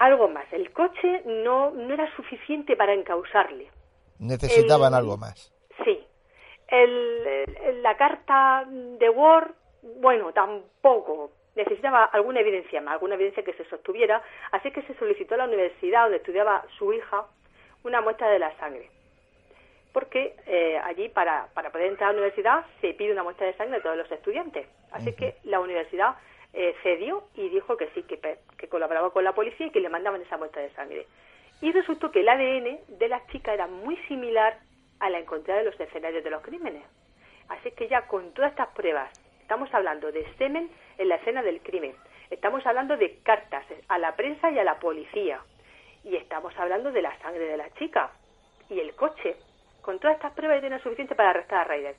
algo 0.00 0.28
más. 0.28 0.50
El 0.52 0.72
coche 0.72 1.22
no, 1.26 1.70
no 1.70 1.94
era 1.94 2.10
suficiente 2.16 2.74
para 2.74 2.94
encausarle. 2.94 3.70
Necesitaban 4.18 4.94
algo 4.94 5.16
más. 5.16 5.52
Sí. 5.84 6.02
El, 6.68 7.82
la 7.82 7.96
carta 7.96 8.64
de 8.66 9.10
Word, 9.10 9.52
bueno, 10.00 10.32
tampoco. 10.32 11.32
Necesitaba 11.54 12.04
alguna 12.04 12.40
evidencia 12.40 12.80
más, 12.80 12.94
alguna 12.94 13.14
evidencia 13.16 13.44
que 13.44 13.52
se 13.52 13.64
sostuviera. 13.66 14.22
Así 14.52 14.70
que 14.70 14.82
se 14.82 14.94
solicitó 14.94 15.34
a 15.34 15.38
la 15.38 15.44
universidad 15.44 16.04
donde 16.04 16.16
estudiaba 16.16 16.64
su 16.78 16.92
hija 16.94 17.26
una 17.84 18.00
muestra 18.00 18.30
de 18.30 18.38
la 18.38 18.56
sangre. 18.56 18.88
Porque 19.92 20.34
eh, 20.46 20.78
allí, 20.82 21.10
para, 21.10 21.48
para 21.52 21.70
poder 21.70 21.88
entrar 21.88 22.10
a 22.10 22.12
la 22.12 22.20
universidad, 22.20 22.64
se 22.80 22.94
pide 22.94 23.12
una 23.12 23.22
muestra 23.22 23.46
de 23.46 23.54
sangre 23.54 23.76
de 23.76 23.82
todos 23.82 23.98
los 23.98 24.10
estudiantes. 24.10 24.66
Así 24.92 25.12
que 25.14 25.36
la 25.44 25.60
universidad 25.60 26.16
eh, 26.52 26.74
cedió 26.82 27.24
y 27.34 27.48
dijo 27.48 27.76
que 27.76 27.88
sí, 27.94 28.02
que, 28.02 28.18
que 28.56 28.68
colaboraba 28.68 29.12
con 29.12 29.24
la 29.24 29.34
policía 29.34 29.66
y 29.66 29.70
que 29.70 29.80
le 29.80 29.88
mandaban 29.88 30.20
esa 30.22 30.36
muestra 30.36 30.62
de 30.62 30.70
sangre. 30.70 31.06
Y 31.60 31.72
resultó 31.72 32.10
que 32.10 32.20
el 32.20 32.28
ADN 32.28 32.98
de 32.98 33.08
la 33.08 33.24
chica 33.28 33.52
era 33.52 33.66
muy 33.66 33.96
similar 34.08 34.58
a 34.98 35.10
la 35.10 35.18
encontrada 35.18 35.60
en 35.60 35.66
los 35.66 35.78
escenarios 35.78 36.24
de 36.24 36.30
los 36.30 36.42
crímenes. 36.42 36.82
Así 37.48 37.70
que 37.72 37.88
ya 37.88 38.06
con 38.06 38.32
todas 38.32 38.52
estas 38.52 38.68
pruebas, 38.68 39.10
estamos 39.40 39.72
hablando 39.74 40.12
de 40.12 40.26
semen 40.38 40.70
en 40.98 41.08
la 41.08 41.16
escena 41.16 41.42
del 41.42 41.60
crimen, 41.60 41.94
estamos 42.30 42.64
hablando 42.66 42.96
de 42.96 43.18
cartas 43.22 43.64
a 43.88 43.98
la 43.98 44.14
prensa 44.14 44.50
y 44.50 44.58
a 44.58 44.64
la 44.64 44.78
policía, 44.78 45.40
y 46.04 46.16
estamos 46.16 46.56
hablando 46.56 46.92
de 46.92 47.02
la 47.02 47.16
sangre 47.18 47.44
de 47.44 47.56
la 47.56 47.70
chica 47.74 48.10
y 48.68 48.80
el 48.80 48.94
coche. 48.94 49.36
Con 49.82 49.98
todas 49.98 50.16
estas 50.16 50.32
pruebas 50.32 50.62
ya 50.62 50.78
suficiente 50.78 51.14
para 51.14 51.30
arrestar 51.30 51.60
a 51.60 51.64
Ryder. 51.64 51.96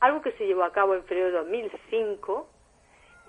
Algo 0.00 0.20
que 0.20 0.32
se 0.32 0.46
llevó 0.46 0.64
a 0.64 0.72
cabo 0.72 0.94
en 0.94 1.04
febrero 1.04 1.26
de 1.26 1.38
2005 1.38 2.48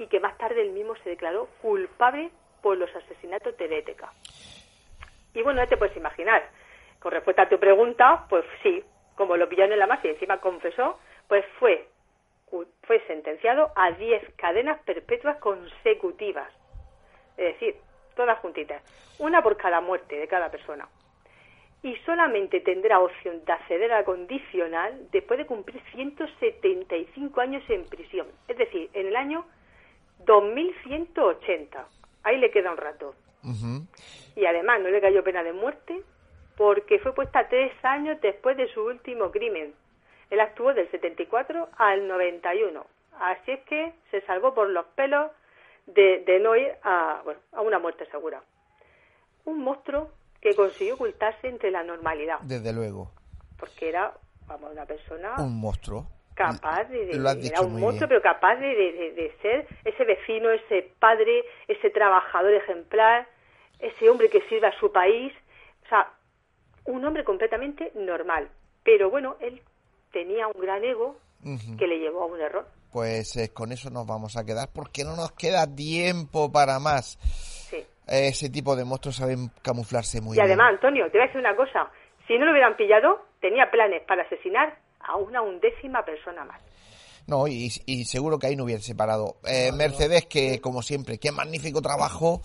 y 0.02 0.08
que 0.08 0.20
más 0.20 0.36
tarde 0.38 0.62
él 0.62 0.72
mismo 0.72 0.96
se 1.04 1.12
declaró 1.12 1.48
culpable 1.62 2.32
por 2.62 2.76
los 2.78 2.94
asesinatos 2.96 3.56
de 3.58 3.68
BTK. 3.68 4.04
Y 5.36 5.44
bueno, 5.44 5.62
ya 5.62 5.68
te 5.68 5.78
puedes 5.78 5.96
imaginar, 5.96 6.44
con 7.00 7.12
respuesta 7.12 7.44
a 7.44 7.50
tu 7.50 7.60
pregunta, 7.60 8.26
pues 8.28 8.44
sí, 8.64 8.84
como 9.16 9.38
lo 9.38 9.48
pillaron 9.48 9.74
en 9.74 9.80
la 9.80 9.88
masa 9.88 10.08
y 10.08 10.12
encima 10.12 10.40
confesó, 10.40 11.00
pues 11.28 11.46
fue, 11.60 11.88
fue 12.84 13.00
sentenciado 13.06 13.72
a 13.76 13.92
10 13.92 14.34
cadenas 14.36 14.80
perpetuas 14.84 15.38
consecutivas. 15.38 16.52
Es 17.38 17.54
decir, 17.54 17.76
todas 18.16 18.40
juntitas, 18.40 18.82
una 19.20 19.44
por 19.44 19.56
cada 19.56 19.82
muerte 19.82 20.18
de 20.18 20.28
cada 20.28 20.50
persona. 20.50 20.88
y 21.84 21.96
solamente 22.06 22.60
tendrá 22.62 23.00
opción 23.00 23.44
de 23.44 23.54
acceder 23.54 23.92
a 23.92 24.00
la 24.00 24.06
condicional 24.06 25.08
después 25.12 25.40
de 25.40 25.48
cumplir 25.48 25.82
175 25.94 27.42
años 27.42 27.64
en 27.70 27.86
prisión, 27.86 28.28
es 28.48 28.56
decir, 28.56 28.92
en 28.94 29.08
el 29.08 29.16
año 29.16 29.46
2180. 30.26 31.86
Ahí 32.24 32.38
le 32.38 32.52
queda 32.52 32.72
un 32.72 32.78
rato. 32.78 33.16
Y 34.36 34.46
además 34.46 34.82
no 34.82 34.90
le 34.90 35.02
cayó 35.02 35.24
pena 35.24 35.44
de 35.44 35.54
muerte 35.54 36.04
porque 36.58 37.00
fue 37.00 37.14
puesta 37.14 37.48
tres 37.50 37.74
años 37.84 38.20
después 38.22 38.56
de 38.56 38.68
su 38.74 38.82
último 38.84 39.32
crimen. 39.32 39.74
Él 40.30 40.40
actuó 40.40 40.74
del 40.74 40.90
74 40.92 41.70
al 41.78 42.08
91. 42.08 42.86
Así 43.20 43.52
es 43.52 43.60
que 43.62 43.94
se 44.12 44.22
salvó 44.22 44.54
por 44.54 44.70
los 44.70 44.86
pelos 44.96 45.32
de, 45.88 46.24
de 46.26 46.40
no 46.40 46.56
ir 46.56 46.72
a, 46.84 47.22
bueno, 47.24 47.40
a 47.52 47.62
una 47.62 47.80
muerte 47.80 48.06
segura. 48.12 48.42
Un 49.46 49.64
monstruo 49.64 50.10
que 50.40 50.56
consiguió 50.56 50.96
ocultarse 50.96 51.48
entre 51.48 51.72
la 51.72 51.84
normalidad. 51.84 52.40
Desde 52.42 52.74
luego. 52.74 53.12
Porque 53.60 53.90
era, 53.90 54.14
vamos, 54.48 54.72
una 54.72 54.86
persona... 54.86 55.36
Un 55.38 55.60
monstruo. 55.60 56.08
Capaz 56.36 56.86
de... 56.86 57.12
era 57.44 57.62
un 57.62 57.80
monstruo, 57.80 58.08
pero 58.08 58.22
capaz 58.22 58.56
de, 58.56 58.68
de, 58.68 59.34
ser 59.42 59.68
ese 59.84 60.04
vecino, 60.06 60.50
ese 60.50 60.92
padre, 61.00 61.44
ese 61.68 61.90
trabajador 61.90 62.54
ejemplar, 62.54 63.28
ese 63.80 64.10
hombre 64.10 64.30
que 64.30 64.42
sirve 64.50 64.68
a 64.68 64.80
su 64.80 64.92
país. 64.92 65.34
O 65.86 65.90
sea, 65.90 66.12
un 66.86 67.04
hombre 67.06 67.24
completamente 67.24 67.92
normal. 67.96 68.50
Pero 68.84 69.10
bueno, 69.10 69.36
él 69.40 69.62
tenía 70.12 70.48
un 70.48 70.60
gran 70.60 70.84
ego 70.84 71.18
que 71.78 71.88
le 71.88 72.00
llevó 72.00 72.24
a 72.24 72.26
un 72.26 72.40
error. 72.40 72.66
Pues 72.92 73.36
eh, 73.38 73.52
con 73.54 73.72
eso 73.72 73.90
nos 73.90 74.06
vamos 74.08 74.38
a 74.38 74.46
quedar 74.46 74.70
porque 74.74 75.04
no 75.04 75.16
nos 75.16 75.32
queda 75.32 75.66
tiempo 75.74 76.52
para 76.52 76.80
más 76.80 77.18
ese 78.12 78.50
tipo 78.50 78.76
de 78.76 78.86
monstruos 78.86 79.16
saben 79.16 79.50
camuflarse 79.64 80.22
muy 80.22 80.36
bien. 80.36 80.46
Y 80.46 80.48
además, 80.48 80.74
Antonio, 80.74 81.06
te 81.06 81.18
voy 81.18 81.22
a 81.22 81.28
decir 81.28 81.40
una 81.40 81.56
cosa. 81.56 81.90
Si 82.28 82.38
no 82.38 82.46
lo 82.46 82.52
hubieran 82.52 82.76
pillado, 82.76 83.26
tenía 83.40 83.70
planes 83.72 84.04
para 84.04 84.24
asesinar 84.24 84.78
a 85.06 85.16
una 85.16 85.42
undécima 85.42 86.04
persona 86.04 86.44
más. 86.46 86.62
No, 87.28 87.48
y, 87.48 87.70
seguro 88.06 88.40
que 88.40 88.48
ahí 88.48 88.56
no 88.56 88.64
hubiera 88.66 88.82
separado. 88.82 89.38
Eh, 89.46 89.72
Mercedes, 89.72 90.26
que 90.26 90.60
como 90.60 90.82
siempre, 90.82 91.18
qué 91.18 91.32
magnífico 91.32 91.82
trabajo, 91.82 92.42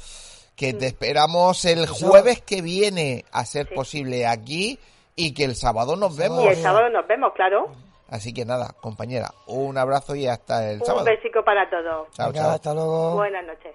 que 0.55 0.75
te 0.75 0.87
esperamos 0.87 1.65
el 1.65 1.87
jueves 1.87 2.41
que 2.43 2.63
viene 2.63 3.25
a 3.33 3.45
ser 3.45 3.73
posible 3.75 4.27
aquí 4.27 4.79
y 5.15 5.35
que 5.35 5.45
el 5.45 5.57
sábado 5.57 5.97
nos 5.97 6.17
vemos. 6.17 6.45
Y 6.45 6.49
el 6.49 6.57
sábado 6.57 6.89
nos 6.91 7.07
vemos, 7.07 7.33
claro. 7.35 7.71
Así 8.09 8.33
que 8.33 8.45
nada, 8.45 8.75
compañera, 8.81 9.33
un 9.47 9.77
abrazo 9.77 10.15
y 10.15 10.27
hasta 10.27 10.71
el 10.71 10.81
sábado. 10.81 11.05
Un 11.05 11.05
besico 11.07 11.43
para 11.45 11.69
todos. 11.69 12.09
Chao, 12.13 12.33
chao. 12.33 12.51
Hasta 12.51 12.73
luego. 12.73 13.17
Buenas 13.17 13.45
noches. 13.45 13.75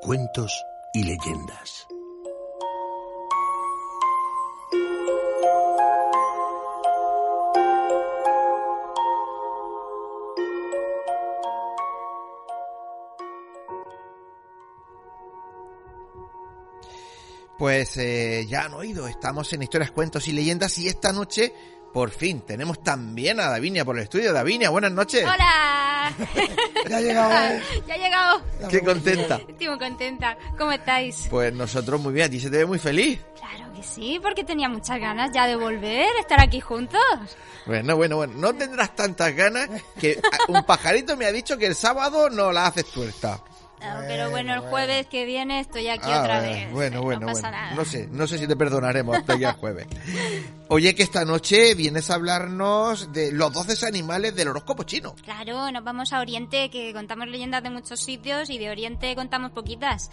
cuentos 0.00 0.64
y 0.92 1.04
leyendas. 1.04 1.86
Pues 17.58 17.98
eh, 17.98 18.46
ya 18.48 18.64
han 18.64 18.72
oído, 18.72 19.06
estamos 19.06 19.52
en 19.52 19.62
historias, 19.62 19.90
cuentos 19.90 20.26
y 20.28 20.32
leyendas 20.32 20.78
y 20.78 20.88
esta 20.88 21.12
noche 21.12 21.52
por 21.92 22.10
fin, 22.10 22.40
tenemos 22.42 22.82
también 22.82 23.40
a 23.40 23.48
Davinia 23.48 23.84
por 23.84 23.96
el 23.96 24.04
estudio. 24.04 24.32
Davinia, 24.32 24.70
buenas 24.70 24.92
noches. 24.92 25.24
Hola. 25.24 25.69
Ya 26.88 26.96
ha 26.96 27.00
llegado. 27.00 27.32
¿eh? 27.32 27.62
Ya 27.86 27.94
ha 27.94 27.98
llegado. 27.98 28.42
Qué 28.68 28.80
contenta. 28.80 29.40
Estoy 29.48 29.68
muy 29.68 29.78
contenta. 29.78 30.36
¿Cómo 30.58 30.72
estáis? 30.72 31.26
Pues 31.30 31.52
nosotros 31.52 32.00
muy 32.00 32.12
bien. 32.12 32.26
¿A 32.26 32.30
ti 32.30 32.40
se 32.40 32.50
te 32.50 32.58
ve 32.58 32.66
muy 32.66 32.78
feliz? 32.78 33.20
Claro 33.38 33.72
que 33.72 33.82
sí, 33.82 34.18
porque 34.22 34.44
tenía 34.44 34.68
muchas 34.68 34.98
ganas 34.98 35.30
ya 35.32 35.46
de 35.46 35.56
volver, 35.56 36.08
estar 36.20 36.40
aquí 36.40 36.60
juntos. 36.60 37.00
Bueno, 37.66 37.96
bueno, 37.96 38.16
bueno. 38.16 38.34
No 38.36 38.54
tendrás 38.54 38.94
tantas 38.94 39.34
ganas 39.34 39.68
que 39.98 40.20
un 40.48 40.64
pajarito 40.64 41.16
me 41.16 41.26
ha 41.26 41.32
dicho 41.32 41.56
que 41.56 41.66
el 41.66 41.74
sábado 41.74 42.30
no 42.30 42.52
la 42.52 42.66
haces 42.66 42.86
tuerta. 42.86 43.40
Ah, 43.82 44.02
pero 44.06 44.30
bueno, 44.30 44.52
el 44.54 44.60
jueves 44.60 45.06
que 45.06 45.24
viene 45.24 45.60
estoy 45.60 45.88
aquí 45.88 46.10
ah, 46.10 46.20
otra 46.20 46.40
vez. 46.40 46.70
Bueno, 46.70 47.02
bueno, 47.02 47.26
no 47.26 47.32
bueno. 47.32 47.50
No 47.74 47.84
sé, 47.84 48.06
no 48.10 48.26
sé 48.26 48.38
si 48.38 48.46
te 48.46 48.56
perdonaremos 48.56 49.16
hasta 49.16 49.34
el 49.34 49.52
jueves. 49.52 49.86
Oye, 50.72 50.94
que 50.94 51.02
esta 51.02 51.24
noche 51.24 51.74
vienes 51.74 52.10
a 52.10 52.14
hablarnos 52.14 53.12
de 53.12 53.32
los 53.32 53.52
12 53.52 53.88
animales 53.88 54.36
del 54.36 54.46
horóscopo 54.46 54.84
chino. 54.84 55.16
Claro, 55.24 55.68
nos 55.72 55.82
vamos 55.82 56.12
a 56.12 56.20
Oriente, 56.20 56.70
que 56.70 56.92
contamos 56.92 57.26
leyendas 57.26 57.64
de 57.64 57.70
muchos 57.70 57.98
sitios 57.98 58.48
y 58.50 58.58
de 58.58 58.70
Oriente 58.70 59.16
contamos 59.16 59.50
poquitas. 59.50 60.12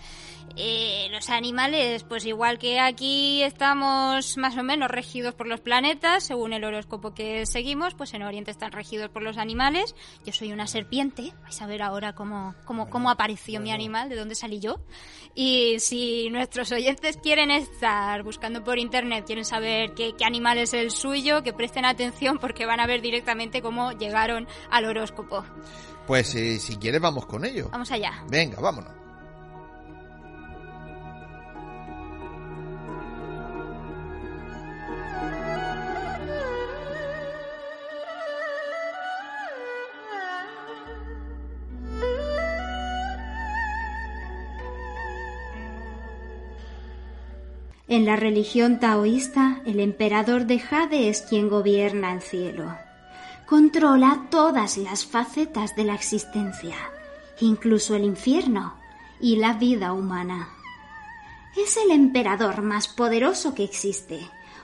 Eh, 0.55 1.09
los 1.11 1.29
animales, 1.29 2.03
pues 2.05 2.25
igual 2.25 2.57
que 2.57 2.79
aquí 2.79 3.43
estamos 3.43 4.35
más 4.37 4.57
o 4.57 4.63
menos 4.63 4.89
regidos 4.89 5.35
por 5.35 5.45
los 5.45 5.59
planetas, 5.59 6.23
según 6.23 6.53
el 6.53 6.63
horóscopo 6.63 7.13
que 7.13 7.45
seguimos, 7.45 7.93
pues 7.93 8.15
en 8.15 8.23
Oriente 8.23 8.49
están 8.49 8.71
regidos 8.71 9.11
por 9.11 9.21
los 9.21 9.37
animales. 9.37 9.93
Yo 10.25 10.33
soy 10.33 10.51
una 10.53 10.65
serpiente, 10.65 11.33
vais 11.43 11.61
a 11.61 11.67
ver 11.67 11.83
ahora 11.83 12.15
cómo, 12.15 12.55
cómo, 12.65 12.89
cómo 12.89 13.11
apareció 13.11 13.59
mi 13.59 13.71
animal, 13.71 14.09
de 14.09 14.15
dónde 14.15 14.33
salí 14.33 14.59
yo. 14.59 14.79
Y 15.39 15.79
si 15.81 16.31
nuestros 16.31 16.71
oyentes 16.71 17.17
quieren 17.17 17.51
estar 17.51 18.23
buscando 18.23 18.63
por 18.63 18.79
internet, 18.79 19.23
quieren 19.27 19.45
saber 19.45 19.93
qué, 19.93 20.15
animal 20.25 20.46
es 20.55 20.73
el 20.73 20.91
suyo, 20.91 21.43
que 21.43 21.51
presten 21.51 21.83
atención 21.83 22.37
porque 22.37 22.65
van 22.65 22.79
a 22.79 22.87
ver 22.87 23.01
directamente 23.01 23.61
cómo 23.61 23.91
llegaron 23.91 24.47
al 24.71 24.85
horóscopo. 24.85 25.43
Pues 26.05 26.33
eh, 26.35 26.59
si 26.59 26.77
quieres 26.77 27.01
vamos 27.01 27.25
con 27.25 27.43
ello. 27.43 27.67
Vamos 27.69 27.91
allá. 27.91 28.23
Venga, 28.29 28.61
vámonos. 28.61 29.06
En 47.89 48.05
la 48.05 48.17
religión 48.17 48.81
taoísta, 48.81 49.61
el 49.65 49.79
emperador 49.79 50.45
de 50.45 50.59
Jade 50.59 51.07
es 51.07 51.21
quien 51.21 51.47
gobierna 51.47 52.11
el 52.13 52.21
cielo. 52.21 52.75
Controla 53.45 54.27
todas 54.29 54.77
las 54.77 55.05
facetas 55.05 55.73
de 55.77 55.85
la 55.85 55.95
existencia, 55.95 56.75
incluso 57.39 57.95
el 57.95 58.03
infierno 58.03 58.73
y 59.21 59.37
la 59.37 59.53
vida 59.53 59.93
humana. 59.93 60.49
Es 61.55 61.77
el 61.77 61.91
emperador 61.91 62.61
más 62.61 62.89
poderoso 62.89 63.55
que 63.55 63.63
existe, 63.63 64.19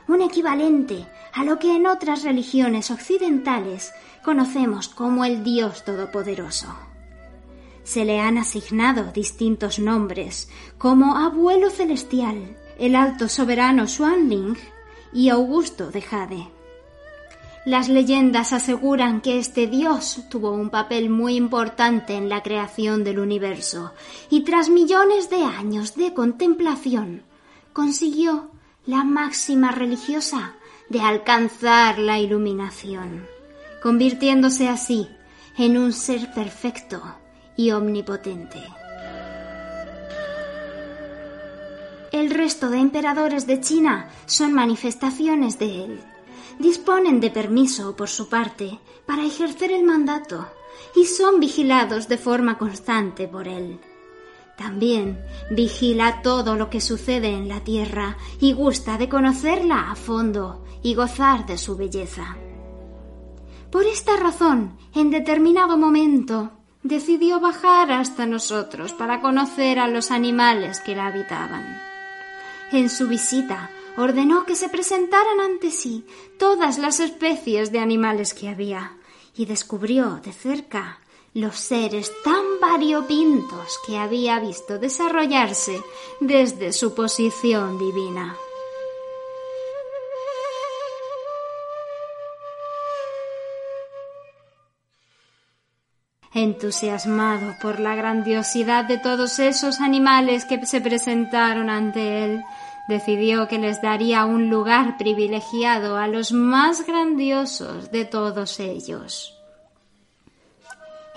un 0.10 0.22
equivalente 0.22 1.08
a 1.34 1.46
lo 1.46 1.60
que 1.60 1.78
en 1.78 1.88
otras 1.88 2.24
religiones 2.24 2.92
occidentales 2.92 3.94
conocemos 4.22 4.90
como 4.90 5.24
el 5.24 5.46
Dios 5.46 5.86
Todopoderoso. 5.86 6.76
Se 7.84 8.04
le 8.04 8.20
han 8.20 8.38
asignado 8.38 9.14
distintos 9.14 9.80
nombres, 9.80 10.50
como 10.78 11.18
abuelo 11.18 11.70
celestial, 11.70 12.58
el 12.78 12.96
alto 12.96 13.28
soberano 13.30 13.86
Xuanling 13.88 14.58
y 15.14 15.30
Augusto 15.30 15.92
de 15.92 16.02
Jade. 16.02 16.48
Las 17.66 17.88
leyendas 17.88 18.52
aseguran 18.52 19.22
que 19.22 19.40
este 19.40 19.68
dios 19.68 20.24
tuvo 20.30 20.52
un 20.52 20.70
papel 20.70 21.10
muy 21.10 21.36
importante 21.36 22.16
en 22.16 22.28
la 22.28 22.44
creación 22.44 23.06
del 23.06 23.20
universo 23.20 23.94
y 24.30 24.42
tras 24.42 24.70
millones 24.70 25.30
de 25.30 25.44
años 25.44 25.96
de 25.96 26.14
contemplación 26.14 27.24
consiguió 27.72 28.50
la 28.86 29.06
máxima 29.06 29.72
religiosa 29.72 30.56
de 30.90 31.00
alcanzar 31.00 32.00
la 32.00 32.20
iluminación, 32.20 33.26
convirtiéndose 33.82 34.68
así 34.68 35.08
en 35.58 35.78
un 35.78 35.94
ser 35.94 36.34
perfecto 36.34 37.02
y 37.56 37.72
omnipotente. 37.72 38.62
El 42.14 42.30
resto 42.30 42.70
de 42.70 42.78
emperadores 42.78 43.48
de 43.48 43.60
China 43.60 44.08
son 44.28 44.54
manifestaciones 44.54 45.58
de 45.58 45.84
él. 45.84 46.00
Disponen 46.60 47.20
de 47.20 47.32
permiso 47.32 47.96
por 47.96 48.08
su 48.08 48.30
parte 48.30 48.78
para 49.08 49.26
ejercer 49.26 49.72
el 49.72 49.84
mandato 49.84 50.48
y 50.96 51.06
son 51.06 51.40
vigilados 51.40 52.08
de 52.08 52.20
forma 52.20 52.60
constante 52.60 53.28
por 53.28 53.48
él. 53.48 53.80
También 54.56 55.26
vigila 55.50 56.22
todo 56.22 56.56
lo 56.56 56.70
que 56.70 56.82
sucede 56.82 57.30
en 57.30 57.50
la 57.50 57.62
tierra 57.62 58.16
y 58.40 58.54
gusta 58.54 59.00
de 59.00 59.10
conocerla 59.10 59.90
a 59.90 59.96
fondo 59.96 60.64
y 60.84 60.94
gozar 60.94 61.48
de 61.48 61.58
su 61.58 61.76
belleza. 61.76 62.38
Por 63.72 63.86
esta 63.86 64.18
razón, 64.18 64.78
en 64.94 65.10
determinado 65.10 65.78
momento, 65.78 66.52
decidió 66.84 67.40
bajar 67.40 67.92
hasta 67.92 68.28
nosotros 68.28 68.94
para 68.94 69.20
conocer 69.20 69.80
a 69.80 69.88
los 69.88 70.12
animales 70.12 70.80
que 70.82 70.96
la 70.96 71.08
habitaban. 71.08 71.93
En 72.74 72.90
su 72.90 73.08
visita, 73.08 73.70
ordenó 73.98 74.48
que 74.48 74.56
se 74.56 74.68
presentaran 74.68 75.40
ante 75.40 75.70
sí 75.70 76.08
todas 76.40 76.80
las 76.80 77.00
especies 77.00 77.72
de 77.72 77.78
animales 77.78 78.34
que 78.34 78.50
había 78.50 78.98
y 79.36 79.46
descubrió 79.46 80.20
de 80.24 80.34
cerca 80.34 81.00
los 81.36 81.56
seres 81.56 82.12
tan 82.24 82.44
variopintos 82.60 83.80
que 83.86 84.00
había 84.00 84.40
visto 84.40 84.80
desarrollarse 84.80 85.84
desde 86.20 86.74
su 86.74 86.96
posición 86.96 87.78
divina. 87.78 88.36
Entusiasmado 96.36 97.54
por 97.62 97.80
la 97.80 97.94
grandiosidad 97.94 98.86
de 98.86 98.98
todos 98.98 99.38
esos 99.38 99.80
animales 99.80 100.46
que 100.46 100.66
se 100.66 100.82
presentaron 100.82 101.70
ante 101.70 102.26
él, 102.26 102.44
decidió 102.88 103.48
que 103.48 103.58
les 103.58 103.82
daría 103.82 104.26
un 104.26 104.50
lugar 104.50 104.98
privilegiado 104.98 105.98
a 105.98 106.08
los 106.08 106.32
más 106.32 106.86
grandiosos 106.86 107.92
de 107.92 108.06
todos 108.06 108.60
ellos. 108.60 109.38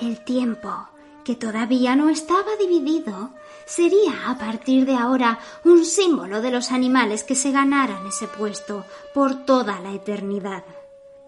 El 0.01 0.25
tiempo, 0.25 0.89
que 1.25 1.35
todavía 1.35 1.97
no 1.97 2.09
estaba 2.09 2.57
dividido, 2.59 3.31
sería 3.67 4.29
a 4.29 4.39
partir 4.39 4.87
de 4.87 4.95
ahora 4.95 5.39
un 5.65 5.85
símbolo 5.85 6.41
de 6.41 6.51
los 6.51 6.71
animales 6.71 7.25
que 7.25 7.35
se 7.35 7.51
ganaran 7.51 8.07
ese 8.07 8.29
puesto 8.29 8.85
por 9.13 9.45
toda 9.45 9.81
la 9.81 9.93
eternidad. 9.93 10.65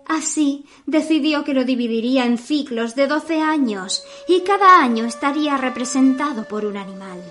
Así 0.06 0.64
decidió 0.86 1.44
que 1.44 1.52
lo 1.52 1.64
dividiría 1.64 2.24
en 2.24 2.38
ciclos 2.38 2.94
de 2.94 3.06
doce 3.06 3.40
años 3.40 4.04
y 4.26 4.40
cada 4.40 4.80
año 4.80 5.04
estaría 5.04 5.58
representado 5.58 6.44
por 6.44 6.64
un 6.64 6.78
animal. 6.78 7.22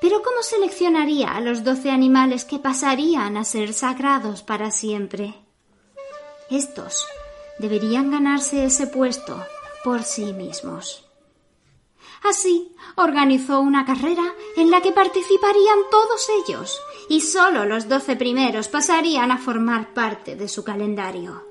Pero 0.00 0.22
¿cómo 0.22 0.42
seleccionaría 0.42 1.32
a 1.32 1.40
los 1.40 1.64
doce 1.64 1.90
animales 1.90 2.44
que 2.44 2.58
pasarían 2.58 3.36
a 3.36 3.44
ser 3.44 3.72
sagrados 3.72 4.42
para 4.42 4.70
siempre? 4.70 5.34
Estos 6.50 7.06
deberían 7.58 8.10
ganarse 8.10 8.64
ese 8.64 8.86
puesto 8.86 9.44
por 9.82 10.02
sí 10.04 10.32
mismos. 10.32 11.04
Así 12.22 12.74
organizó 12.96 13.60
una 13.60 13.84
carrera 13.84 14.34
en 14.56 14.70
la 14.70 14.80
que 14.80 14.92
participarían 14.92 15.78
todos 15.90 16.28
ellos 16.44 16.80
y 17.08 17.20
sólo 17.20 17.64
los 17.64 17.88
doce 17.88 18.16
primeros 18.16 18.68
pasarían 18.68 19.30
a 19.30 19.38
formar 19.38 19.94
parte 19.94 20.36
de 20.36 20.48
su 20.48 20.64
calendario. 20.64 21.44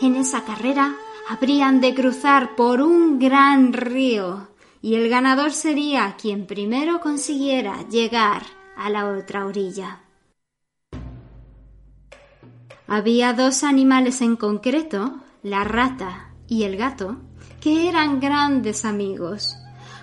En 0.00 0.16
esa 0.16 0.44
carrera 0.44 0.96
habrían 1.28 1.80
de 1.80 1.94
cruzar 1.94 2.56
por 2.56 2.80
un 2.80 3.18
gran 3.18 3.72
río 3.72 4.49
y 4.82 4.94
el 4.94 5.08
ganador 5.08 5.52
sería 5.52 6.16
quien 6.16 6.46
primero 6.46 7.00
consiguiera 7.00 7.86
llegar 7.88 8.42
a 8.76 8.88
la 8.90 9.08
otra 9.10 9.46
orilla. 9.46 10.00
Había 12.86 13.32
dos 13.34 13.62
animales 13.62 14.20
en 14.20 14.36
concreto, 14.36 15.20
la 15.42 15.64
rata 15.64 16.30
y 16.48 16.64
el 16.64 16.76
gato, 16.76 17.18
que 17.60 17.88
eran 17.88 18.18
grandes 18.18 18.84
amigos. 18.84 19.56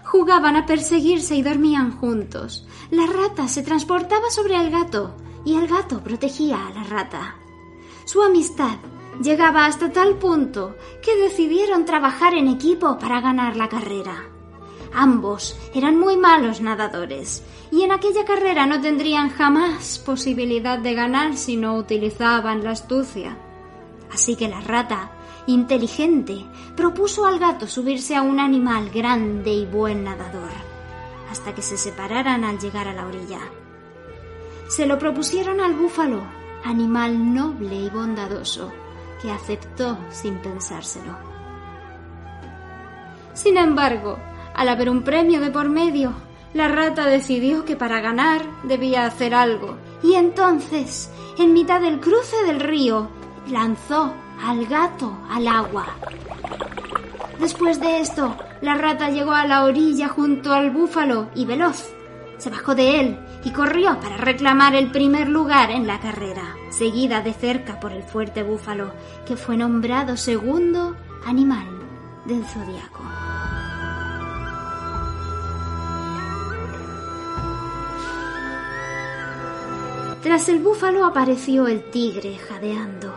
Jugaban 0.05 0.55
a 0.55 0.65
perseguirse 0.65 1.35
y 1.35 1.41
dormían 1.41 1.91
juntos. 1.91 2.65
La 2.91 3.05
rata 3.05 3.49
se 3.49 3.63
transportaba 3.63 4.29
sobre 4.29 4.55
el 4.55 4.71
gato 4.71 5.17
y 5.43 5.55
el 5.55 5.67
gato 5.67 6.01
protegía 6.01 6.67
a 6.67 6.69
la 6.69 6.83
rata. 6.83 7.35
Su 8.05 8.21
amistad 8.21 8.77
llegaba 9.21 9.65
hasta 9.65 9.91
tal 9.91 10.15
punto 10.15 10.77
que 11.03 11.17
decidieron 11.17 11.83
trabajar 11.83 12.35
en 12.35 12.47
equipo 12.47 12.97
para 12.97 13.19
ganar 13.19 13.57
la 13.57 13.67
carrera. 13.67 14.36
Ambos 14.93 15.57
eran 15.73 15.99
muy 15.99 16.17
malos 16.17 16.61
nadadores 16.61 17.43
y 17.71 17.81
en 17.81 17.91
aquella 17.91 18.25
carrera 18.25 18.65
no 18.65 18.81
tendrían 18.81 19.29
jamás 19.29 19.99
posibilidad 19.99 20.79
de 20.79 20.93
ganar 20.93 21.35
si 21.35 21.57
no 21.57 21.75
utilizaban 21.75 22.63
la 22.63 22.71
astucia. 22.71 23.37
Así 24.11 24.35
que 24.35 24.47
la 24.47 24.61
rata, 24.61 25.11
inteligente, 25.47 26.45
propuso 26.75 27.25
al 27.25 27.39
gato 27.39 27.67
subirse 27.67 28.15
a 28.15 28.21
un 28.21 28.39
animal 28.39 28.89
grande 28.89 29.51
y 29.51 29.65
buen 29.65 30.03
nadador, 30.03 30.51
hasta 31.29 31.53
que 31.53 31.61
se 31.61 31.77
separaran 31.77 32.43
al 32.43 32.59
llegar 32.59 32.87
a 32.87 32.93
la 32.93 33.05
orilla. 33.05 33.39
Se 34.69 34.85
lo 34.85 34.97
propusieron 34.97 35.61
al 35.61 35.73
búfalo, 35.73 36.21
animal 36.63 37.33
noble 37.33 37.75
y 37.75 37.89
bondadoso, 37.89 38.71
que 39.21 39.31
aceptó 39.31 39.97
sin 40.09 40.39
pensárselo. 40.39 41.17
Sin 43.33 43.57
embargo, 43.57 44.17
al 44.57 44.69
haber 44.69 44.89
un 44.89 45.03
premio 45.03 45.39
de 45.39 45.51
por 45.51 45.69
medio, 45.69 46.13
la 46.53 46.67
rata 46.67 47.05
decidió 47.05 47.63
que 47.63 47.75
para 47.75 48.01
ganar 48.01 48.41
debía 48.63 49.05
hacer 49.05 49.35
algo, 49.35 49.77
y 50.01 50.15
entonces, 50.15 51.11
en 51.37 51.53
mitad 51.53 51.79
del 51.79 51.99
cruce 51.99 52.35
del 52.45 52.59
río, 52.59 53.07
lanzó 53.49 54.13
al 54.43 54.65
gato 54.65 55.15
al 55.29 55.47
agua. 55.47 55.85
Después 57.39 57.79
de 57.79 57.99
esto, 57.99 58.35
la 58.61 58.73
rata 58.73 59.11
llegó 59.11 59.31
a 59.31 59.45
la 59.45 59.63
orilla 59.63 60.07
junto 60.07 60.51
al 60.51 60.71
búfalo 60.71 61.29
y 61.35 61.45
veloz. 61.45 61.91
Se 62.39 62.49
bajó 62.49 62.73
de 62.73 62.99
él 62.99 63.19
y 63.43 63.51
corrió 63.51 63.99
para 63.99 64.17
reclamar 64.17 64.73
el 64.73 64.89
primer 64.89 65.29
lugar 65.29 65.69
en 65.69 65.85
la 65.85 65.99
carrera, 65.99 66.55
seguida 66.71 67.21
de 67.21 67.33
cerca 67.33 67.79
por 67.79 67.91
el 67.91 68.03
fuerte 68.03 68.41
búfalo, 68.41 68.91
que 69.27 69.37
fue 69.37 69.55
nombrado 69.55 70.17
segundo 70.17 70.95
animal 71.25 71.67
del 72.25 72.43
zodiaco. 72.43 73.03
Tras 80.27 80.49
el 80.49 80.59
búfalo 80.59 81.05
apareció 81.05 81.67
el 81.67 81.89
tigre 81.89 82.37
jadeando, 82.37 83.13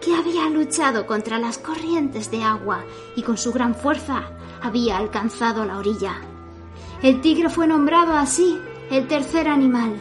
que 0.00 0.14
había 0.14 0.48
luchado 0.48 1.08
contra 1.08 1.40
las 1.40 1.58
corrientes 1.58 2.30
de 2.30 2.44
agua 2.44 2.84
y 3.16 3.22
con 3.22 3.36
su 3.36 3.50
gran 3.50 3.74
fuerza 3.74 4.30
había 4.62 4.96
alcanzado 4.96 5.64
la 5.64 5.78
orilla. 5.78 6.20
El 7.02 7.20
tigre 7.20 7.50
fue 7.50 7.66
nombrado 7.66 8.16
así 8.16 8.60
el 8.92 9.08
tercer 9.08 9.48
animal, 9.48 9.96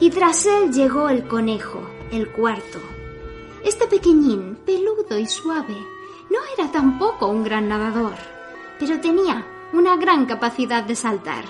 y 0.00 0.10
tras 0.10 0.46
él 0.46 0.72
llegó 0.72 1.10
el 1.10 1.28
conejo, 1.28 1.88
el 2.10 2.28
cuarto. 2.32 2.80
Este 3.64 3.86
pequeñín, 3.86 4.58
peludo 4.66 5.16
y 5.16 5.26
suave, 5.26 5.76
no 6.28 6.38
era 6.58 6.72
tampoco 6.72 7.28
un 7.28 7.44
gran 7.44 7.68
nadador, 7.68 8.16
pero 8.80 8.98
tenía 8.98 9.46
una 9.72 9.94
gran 9.94 10.26
capacidad 10.26 10.82
de 10.82 10.96
saltar. 10.96 11.44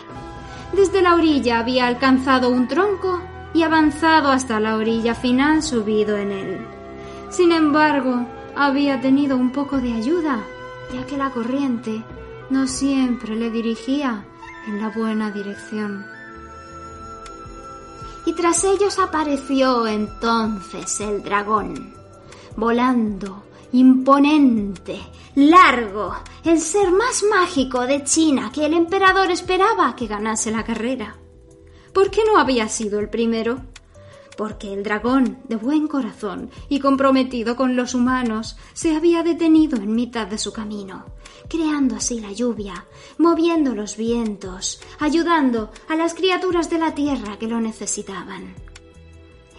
Desde 0.75 1.01
la 1.01 1.15
orilla 1.15 1.61
había 1.61 1.87
alcanzado 1.87 2.51
un 2.51 2.69
tronco 2.69 3.23
y 3.55 3.63
avanzado 3.63 4.31
hasta 4.31 4.61
la 4.61 4.77
orilla 4.77 5.15
final 5.15 5.63
subido 5.63 6.17
en 6.17 6.33
él. 6.33 6.59
Sin 7.31 7.53
embargo, 7.53 8.27
había 8.57 9.01
tenido 9.01 9.37
un 9.37 9.53
poco 9.53 9.79
de 9.79 9.93
ayuda, 9.93 10.45
ya 10.93 11.07
que 11.07 11.17
la 11.17 11.31
corriente 11.31 12.03
no 12.51 12.67
siempre 12.67 13.37
le 13.37 13.51
dirigía 13.51 14.25
en 14.67 14.81
la 14.81 14.89
buena 14.89 15.31
dirección 15.31 16.19
y 18.29 18.35
tras 18.35 18.63
ellos 18.65 18.99
apareció 18.99 19.87
entonces 19.87 21.01
el 21.01 21.23
dragón, 21.23 21.95
volando, 22.57 23.45
imponente, 23.73 25.01
largo, 25.35 26.15
el 26.45 26.61
ser 26.61 26.91
más 26.91 27.23
mágico 27.23 27.87
de 27.87 28.05
China 28.05 28.51
que 28.53 28.67
el 28.67 28.75
emperador 28.75 29.31
esperaba 29.31 29.97
que 29.97 30.07
ganase 30.07 30.51
la 30.51 30.63
carrera. 30.63 31.17
¿Por 31.99 32.13
qué 32.13 32.23
no 32.25 32.39
había 32.39 32.69
sido 32.69 33.01
el 33.01 33.09
primero? 33.09 33.61
porque 34.37 34.73
el 34.73 34.85
dragón, 34.85 35.39
de 35.49 35.57
buen 35.57 35.89
corazón 35.89 36.49
y 36.69 36.79
comprometido 36.79 37.57
con 37.57 37.75
los 37.75 37.93
humanos, 37.93 38.57
se 38.73 38.95
había 38.95 39.25
detenido 39.25 39.79
en 39.79 39.97
mitad 39.97 40.29
de 40.29 40.39
su 40.39 40.53
camino, 40.53 41.07
creando 41.49 41.97
así 41.97 42.21
la 42.21 42.31
lluvia, 42.31 42.87
moviendo 43.19 43.75
los 43.75 43.97
vientos, 43.97 44.81
ayudando 45.01 45.73
a 45.89 45.97
las 45.97 46.15
criaturas 46.15 46.71
de 46.71 46.79
la 46.79 46.95
tierra 46.95 47.37
que 47.37 47.49
lo 47.49 47.61
necesitaban. 47.61 48.55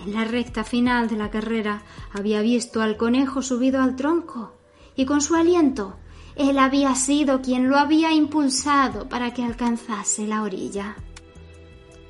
En 0.06 0.14
la 0.14 0.24
recta 0.24 0.64
final 0.64 1.10
de 1.10 1.18
la 1.18 1.30
carrera 1.30 1.84
había 2.14 2.40
visto 2.40 2.82
al 2.82 2.96
conejo 2.96 3.42
subido 3.42 3.82
al 3.82 3.98
tronco, 3.98 4.54
y 4.96 5.04
con 5.04 5.20
su 5.20 5.36
aliento 5.36 5.98
él 6.38 6.58
había 6.58 6.96
sido 6.96 7.42
quien 7.42 7.68
lo 7.68 7.78
había 7.78 8.14
impulsado 8.14 9.10
para 9.10 9.34
que 9.34 9.44
alcanzase 9.44 10.26
la 10.26 10.42
orilla. 10.42 10.96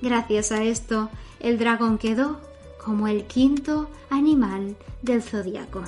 Gracias 0.02 0.52
a 0.52 0.64
esto, 0.64 1.10
el 1.40 1.58
dragón 1.58 1.98
quedó 1.98 2.40
como 2.84 3.08
el 3.08 3.26
quinto 3.26 3.90
animal 4.10 4.76
del 5.02 5.22
zodiaco. 5.22 5.84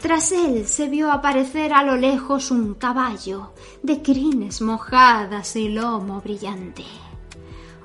Tras 0.00 0.32
él 0.32 0.66
se 0.66 0.88
vio 0.88 1.12
aparecer 1.12 1.72
a 1.72 1.82
lo 1.84 1.96
lejos 1.96 2.50
un 2.50 2.74
caballo 2.74 3.52
de 3.82 4.02
crines 4.02 4.62
mojadas 4.62 5.54
y 5.56 5.68
lomo 5.68 6.20
brillante. 6.20 6.84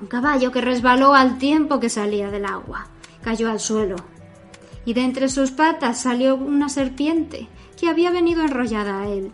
Un 0.00 0.08
caballo 0.08 0.50
que 0.50 0.60
resbaló 0.60 1.14
al 1.14 1.38
tiempo 1.38 1.78
que 1.78 1.88
salía 1.88 2.30
del 2.30 2.46
agua, 2.46 2.88
cayó 3.22 3.50
al 3.50 3.60
suelo, 3.60 3.96
y 4.84 4.94
de 4.94 5.02
entre 5.02 5.28
sus 5.28 5.50
patas 5.50 6.00
salió 6.00 6.36
una 6.36 6.68
serpiente 6.68 7.48
que 7.78 7.88
había 7.88 8.10
venido 8.10 8.42
enrollada 8.42 9.02
a 9.02 9.08
él. 9.08 9.30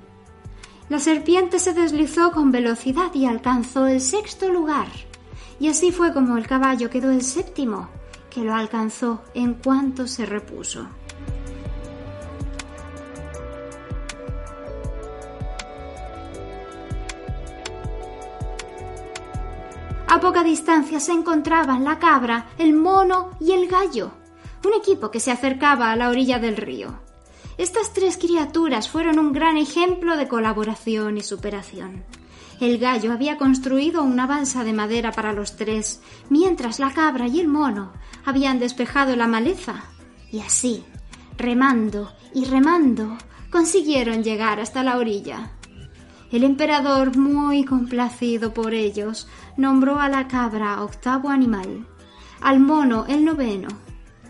La 0.89 0.99
serpiente 0.99 1.59
se 1.59 1.73
deslizó 1.73 2.33
con 2.33 2.51
velocidad 2.51 3.15
y 3.15 3.27
alcanzó 3.27 3.87
el 3.87 4.01
sexto 4.01 4.49
lugar, 4.51 4.89
y 5.59 5.69
así 5.69 5.93
fue 5.93 6.13
como 6.13 6.37
el 6.37 6.47
caballo 6.47 6.91
quedó 6.91 7.11
el 7.11 7.23
séptimo, 7.23 7.89
que 8.29 8.43
lo 8.43 8.55
alcanzó 8.55 9.23
en 9.35 9.55
cuanto 9.55 10.07
se 10.07 10.27
repuso. 10.27 10.87
A 20.09 20.21
poca 20.21 20.45
distancia 20.45 21.01
se 21.01 21.13
encontraban 21.13 21.85
la 21.85 21.99
cabra, 21.99 22.49
el 22.59 22.75
mono 22.75 23.31
y 23.41 23.53
el 23.53 23.67
gallo, 23.67 24.11
un 24.63 24.75
equipo 24.75 25.11
que 25.11 25.21
se 25.21 25.31
acercaba 25.31 25.91
a 25.91 25.97
la 25.97 26.11
orilla 26.11 26.39
del 26.39 26.59
río. 26.59 27.12
Estas 27.59 27.93
tres 27.93 28.17
criaturas 28.17 28.89
fueron 28.89 29.19
un 29.19 29.33
gran 29.33 29.57
ejemplo 29.57 30.17
de 30.17 30.29
colaboración 30.29 31.19
y 31.19 31.23
superación. 31.23 32.05
El 32.61 32.79
gallo 32.79 33.13
había 33.13 33.37
construido 33.37 34.03
una 34.03 34.27
balsa 34.27 34.65
de 34.65 34.73
madera 34.73 35.13
para 35.13 35.33
los 35.33 35.57
tres, 35.57 36.01
mientras 36.31 36.79
la 36.79 36.93
cabra 36.93 37.27
y 37.27 37.41
el 37.41 37.49
mono 37.49 37.93
habían 38.25 38.59
despejado 38.59 39.17
la 39.17 39.27
maleza. 39.27 39.85
Y 40.31 40.41
así, 40.41 40.85
remando 41.37 42.13
y 42.35 42.45
remando, 42.45 43.19
consiguieron 43.51 44.23
llegar 44.23 44.61
hasta 44.61 44.83
la 44.83 44.97
orilla. 44.97 45.51
El 46.31 46.45
emperador, 46.45 47.17
muy 47.17 47.65
complacido 47.65 48.55
por 48.55 48.73
ellos, 48.73 49.29
nombró 49.57 50.01
a 50.01 50.09
la 50.09 50.29
cabra 50.29 50.83
octavo 50.83 51.29
animal, 51.29 51.87
al 52.41 52.61
mono 52.61 53.05
el 53.09 53.25
noveno 53.25 53.69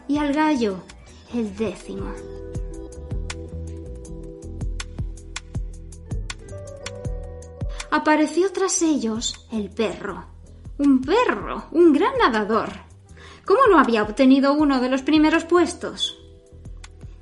y 0.09 0.19
al 0.19 0.33
gallo 0.33 0.83
el 1.33 1.55
décimo. 1.57 2.13
Apareció 7.93 8.51
tras 8.53 8.81
ellos 8.81 9.47
el 9.53 9.69
perro. 9.69 10.25
Un 10.79 11.03
perro, 11.03 11.67
un 11.73 11.93
gran 11.93 12.17
nadador. 12.17 12.71
¿Cómo 13.45 13.61
no 13.71 13.79
había 13.79 14.03
obtenido 14.03 14.55
uno 14.55 14.81
de 14.81 14.89
los 14.89 15.03
primeros 15.03 15.45
puestos? 15.45 16.19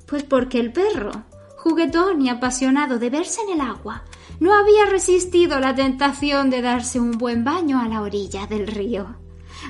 Pues 0.07 0.23
porque 0.23 0.61
el 0.61 0.71
perro, 0.71 1.11
juguetón 1.57 2.21
y 2.21 2.29
apasionado 2.29 2.99
de 2.99 3.09
verse 3.09 3.41
en 3.41 3.59
el 3.59 3.67
agua, 3.67 4.05
no 4.39 4.53
había 4.53 4.85
resistido 4.85 5.59
la 5.59 5.75
tentación 5.75 6.49
de 6.49 6.61
darse 6.61 7.01
un 7.01 7.17
buen 7.17 7.43
baño 7.43 7.81
a 7.81 7.89
la 7.89 8.01
orilla 8.01 8.47
del 8.47 8.65
río. 8.65 9.17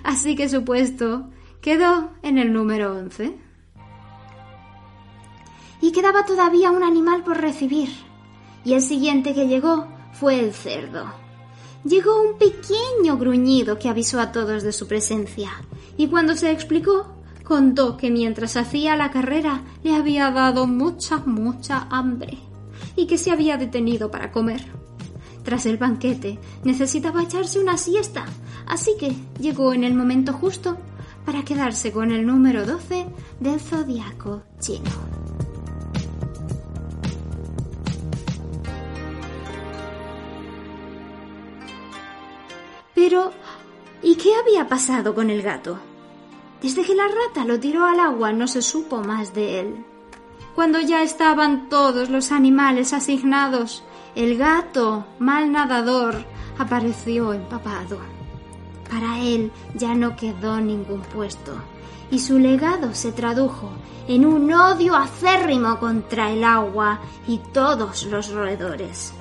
Así 0.03 0.35
que 0.35 0.49
su 0.49 0.63
puesto 0.63 1.31
quedó 1.61 2.11
en 2.21 2.37
el 2.37 2.53
número 2.53 2.95
once. 2.95 3.39
Y 5.81 5.91
quedaba 5.93 6.25
todavía 6.25 6.69
un 6.69 6.83
animal 6.83 7.23
por 7.23 7.41
recibir. 7.41 7.89
Y 8.63 8.73
el 8.73 8.83
siguiente 8.83 9.33
que 9.33 9.47
llegó 9.47 9.87
fue 10.21 10.39
el 10.39 10.53
cerdo. 10.53 11.05
Llegó 11.83 12.21
un 12.21 12.37
pequeño 12.37 13.17
gruñido 13.17 13.79
que 13.79 13.89
avisó 13.89 14.19
a 14.19 14.31
todos 14.31 14.61
de 14.61 14.71
su 14.71 14.87
presencia, 14.87 15.49
y 15.97 16.09
cuando 16.09 16.35
se 16.35 16.51
explicó, 16.51 17.15
contó 17.43 17.97
que 17.97 18.11
mientras 18.11 18.55
hacía 18.55 18.95
la 18.95 19.09
carrera 19.09 19.63
le 19.83 19.95
había 19.95 20.29
dado 20.29 20.67
mucha, 20.67 21.17
mucha 21.25 21.87
hambre 21.89 22.37
y 22.95 23.07
que 23.07 23.17
se 23.17 23.31
había 23.31 23.57
detenido 23.57 24.11
para 24.11 24.31
comer. 24.31 24.63
Tras 25.43 25.65
el 25.65 25.77
banquete 25.77 26.37
necesitaba 26.63 27.23
echarse 27.23 27.59
una 27.59 27.79
siesta, 27.79 28.25
así 28.67 28.91
que 28.99 29.15
llegó 29.39 29.73
en 29.73 29.83
el 29.83 29.95
momento 29.95 30.33
justo 30.33 30.77
para 31.25 31.43
quedarse 31.43 31.91
con 31.91 32.11
el 32.11 32.27
número 32.27 32.63
12 32.63 33.07
del 33.39 33.59
zodiaco 33.59 34.43
chino. 34.59 35.30
Pero, 43.11 43.33
¿y 44.01 44.15
qué 44.15 44.29
había 44.35 44.69
pasado 44.69 45.13
con 45.13 45.29
el 45.29 45.41
gato? 45.41 45.77
Desde 46.61 46.81
que 46.85 46.95
la 46.95 47.09
rata 47.09 47.43
lo 47.43 47.59
tiró 47.59 47.85
al 47.85 47.99
agua 47.99 48.31
no 48.31 48.47
se 48.47 48.61
supo 48.61 49.03
más 49.03 49.33
de 49.33 49.59
él. 49.59 49.85
Cuando 50.55 50.79
ya 50.79 51.03
estaban 51.03 51.67
todos 51.67 52.09
los 52.09 52.31
animales 52.31 52.93
asignados, 52.93 53.83
el 54.15 54.37
gato, 54.37 55.03
mal 55.19 55.51
nadador, 55.51 56.23
apareció 56.57 57.33
empapado. 57.33 57.99
Para 58.89 59.19
él 59.19 59.51
ya 59.75 59.93
no 59.93 60.15
quedó 60.15 60.61
ningún 60.61 61.01
puesto, 61.01 61.51
y 62.11 62.19
su 62.19 62.39
legado 62.39 62.93
se 62.93 63.11
tradujo 63.11 63.71
en 64.07 64.25
un 64.25 64.53
odio 64.53 64.95
acérrimo 64.95 65.77
contra 65.81 66.31
el 66.31 66.45
agua 66.45 67.01
y 67.27 67.39
todos 67.51 68.05
los 68.05 68.31
roedores. 68.31 69.13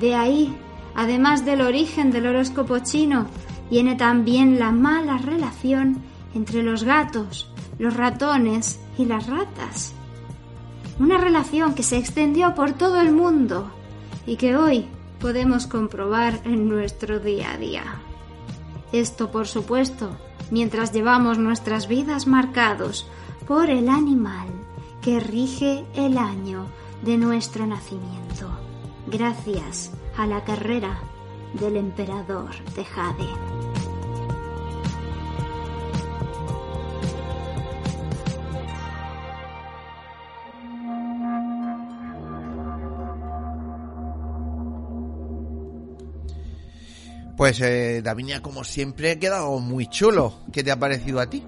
De 0.00 0.14
ahí, 0.14 0.56
además 0.98 1.44
del 1.44 1.60
origen 1.60 2.10
del 2.10 2.26
horóscopo 2.26 2.80
chino, 2.80 3.26
viene 3.70 3.94
también 3.94 4.58
la 4.58 4.72
mala 4.72 5.16
relación 5.16 6.02
entre 6.34 6.64
los 6.64 6.82
gatos, 6.82 7.48
los 7.78 7.96
ratones 7.96 8.80
y 8.98 9.04
las 9.04 9.28
ratas. 9.28 9.92
Una 10.98 11.16
relación 11.16 11.76
que 11.76 11.84
se 11.84 11.98
extendió 11.98 12.56
por 12.56 12.72
todo 12.72 13.00
el 13.00 13.12
mundo 13.12 13.70
y 14.26 14.34
que 14.34 14.56
hoy 14.56 14.86
podemos 15.20 15.68
comprobar 15.68 16.40
en 16.42 16.68
nuestro 16.68 17.20
día 17.20 17.52
a 17.52 17.58
día. 17.58 17.84
Esto, 18.90 19.30
por 19.30 19.46
supuesto, 19.46 20.10
mientras 20.50 20.92
llevamos 20.92 21.38
nuestras 21.38 21.86
vidas 21.86 22.26
marcados 22.26 23.06
por 23.46 23.70
el 23.70 23.88
animal 23.88 24.48
que 25.00 25.20
rige 25.20 25.84
el 25.94 26.18
año 26.18 26.66
de 27.04 27.18
nuestro 27.18 27.68
nacimiento, 27.68 28.48
gracias 29.06 29.92
a 30.18 30.26
la 30.26 30.42
carrera 30.42 31.00
del 31.60 31.76
emperador 31.76 32.50
de 32.74 32.84
Jade. 32.84 33.24
Pues 47.36 47.60
eh, 47.60 48.02
Davinia, 48.02 48.42
como 48.42 48.64
siempre, 48.64 49.12
ha 49.12 49.18
quedado 49.20 49.60
muy 49.60 49.86
chulo. 49.86 50.34
¿Qué 50.52 50.64
te 50.64 50.72
ha 50.72 50.80
parecido 50.80 51.20
a 51.20 51.30
ti? 51.30 51.44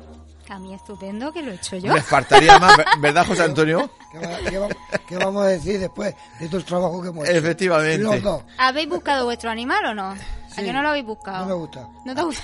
A 0.50 0.58
mí 0.58 0.74
estupendo 0.74 1.32
que 1.32 1.42
lo 1.42 1.52
he 1.52 1.54
hecho 1.54 1.76
yo. 1.76 1.94
Me 1.94 2.02
faltaría 2.02 2.58
más, 2.58 2.76
¿verdad, 2.98 3.24
José 3.24 3.44
Antonio? 3.44 3.88
¿Qué, 5.06 5.16
vamos 5.16 5.44
a 5.44 5.46
decir 5.46 5.78
después 5.78 6.12
de 6.40 6.44
estos 6.44 6.64
trabajos 6.64 7.02
que 7.02 7.08
hemos 7.10 7.28
hecho? 7.28 7.38
Efectivamente. 7.38 8.22
¿Habéis 8.58 8.88
buscado 8.88 9.26
vuestro 9.26 9.48
animal 9.48 9.84
o 9.84 9.94
no? 9.94 10.08
¿A 10.10 10.56
que 10.56 10.72
no 10.72 10.82
lo 10.82 10.88
habéis 10.88 11.06
buscado? 11.06 11.42
No 11.42 11.46
me 11.46 11.54
gusta. 11.54 11.88
¿No 12.04 12.14
te 12.16 12.22
gusta? 12.22 12.42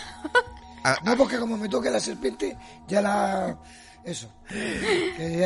Ah, 0.85 0.97
no, 1.03 1.17
porque 1.17 1.37
como 1.37 1.57
me 1.57 1.69
toque 1.69 1.91
la 1.91 1.99
serpiente, 1.99 2.57
ya 2.87 3.03
la... 3.03 3.59
Eso. 4.07 4.29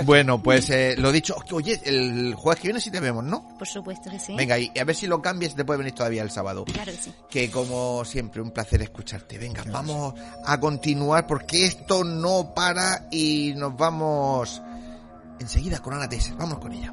Bueno, 0.04 0.42
pues 0.42 0.68
eh, 0.68 0.94
lo 0.98 1.10
dicho, 1.10 1.34
oye, 1.52 1.80
el 1.84 2.34
jueves 2.34 2.60
que 2.60 2.68
viene 2.68 2.78
sí 2.78 2.90
te 2.90 3.00
vemos, 3.00 3.24
¿no? 3.24 3.56
Por 3.56 3.66
supuesto 3.66 4.10
que 4.10 4.18
sí. 4.18 4.36
Venga, 4.36 4.58
y 4.58 4.70
a 4.78 4.84
ver 4.84 4.94
si 4.94 5.06
lo 5.06 5.22
cambias, 5.22 5.54
te 5.54 5.64
puede 5.64 5.78
venir 5.78 5.94
todavía 5.94 6.22
el 6.22 6.30
sábado. 6.30 6.66
Claro 6.66 6.92
que 6.92 6.98
sí. 6.98 7.12
Que 7.30 7.50
como 7.50 8.04
siempre, 8.04 8.42
un 8.42 8.50
placer 8.50 8.82
escucharte. 8.82 9.38
Venga, 9.38 9.64
vamos 9.66 10.14
a 10.44 10.60
continuar 10.60 11.26
porque 11.26 11.64
esto 11.64 12.04
no 12.04 12.52
para 12.54 13.08
y 13.10 13.54
nos 13.56 13.74
vamos 13.78 14.60
enseguida 15.38 15.78
con 15.78 15.94
Ana 15.94 16.08
Tesser. 16.08 16.34
Vamos 16.34 16.58
con 16.58 16.72
ella. 16.72 16.92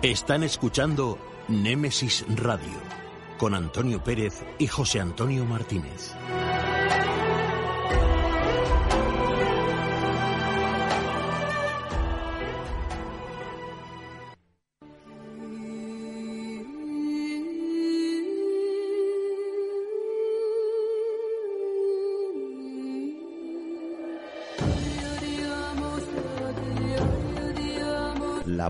Están 0.00 0.44
escuchando 0.44 1.18
Némesis 1.48 2.24
Radio 2.28 2.80
con 3.38 3.54
Antonio 3.54 4.02
Pérez 4.02 4.44
y 4.58 4.66
José 4.66 5.00
Antonio 5.00 5.44
Martínez. 5.44 6.14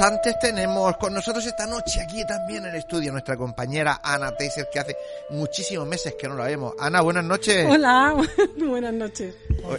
Antes, 0.00 0.38
tenemos 0.38 0.96
con 0.96 1.12
nosotros 1.14 1.44
esta 1.46 1.66
noche 1.66 2.00
aquí 2.00 2.24
también 2.26 2.64
en 2.64 2.70
el 2.70 2.76
estudio 2.78 3.12
nuestra 3.12 3.36
compañera 3.36 4.00
Ana 4.02 4.34
Teiser, 4.36 4.68
que 4.72 4.78
hace 4.78 4.96
muchísimos 5.30 5.86
meses 5.86 6.14
que 6.18 6.28
no 6.28 6.36
la 6.36 6.44
vemos. 6.44 6.74
Ana, 6.78 7.00
buenas 7.00 7.24
noches. 7.24 7.66
Hola, 7.68 8.16
buenas 8.58 8.94
noches. 8.94 9.34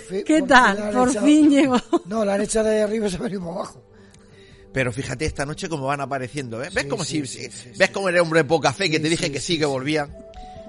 Fin- 0.08 0.24
¿Qué 0.26 0.42
tal? 0.44 0.78
Por 0.92 1.10
echado- 1.10 1.26
fin 1.26 1.50
llegó. 1.50 1.78
No, 2.06 2.24
la 2.26 2.36
han 2.36 2.42
echado 2.42 2.70
de 2.70 2.82
arriba 2.82 3.08
y 3.08 3.10
se 3.12 3.18
ha 3.18 3.22
venido 3.22 3.42
abajo. 3.52 3.82
Pero 4.72 4.92
fíjate 4.92 5.26
esta 5.26 5.46
noche 5.46 5.70
cómo 5.70 5.86
van 5.88 6.02
apareciendo, 6.02 6.58
¿ves? 6.58 6.74
¿Ves 6.74 6.84
Sí, 6.84 6.90
como 6.90 7.04
sí, 7.04 7.26
si 7.28 7.50
sí, 7.50 7.70
ves 7.78 7.88
sí. 7.88 7.94
como 7.94 8.10
era 8.10 8.22
hombre 8.22 8.40
de 8.42 8.46
poca 8.46 8.74
fe 8.74 8.90
que 8.90 8.98
Sí, 8.98 9.04
te 9.04 9.10
dije 9.10 9.26
sí, 9.28 9.32
que 9.32 9.40
sí, 9.40 9.54
sí 9.54 9.60
que 9.60 9.66
sí. 9.66 9.70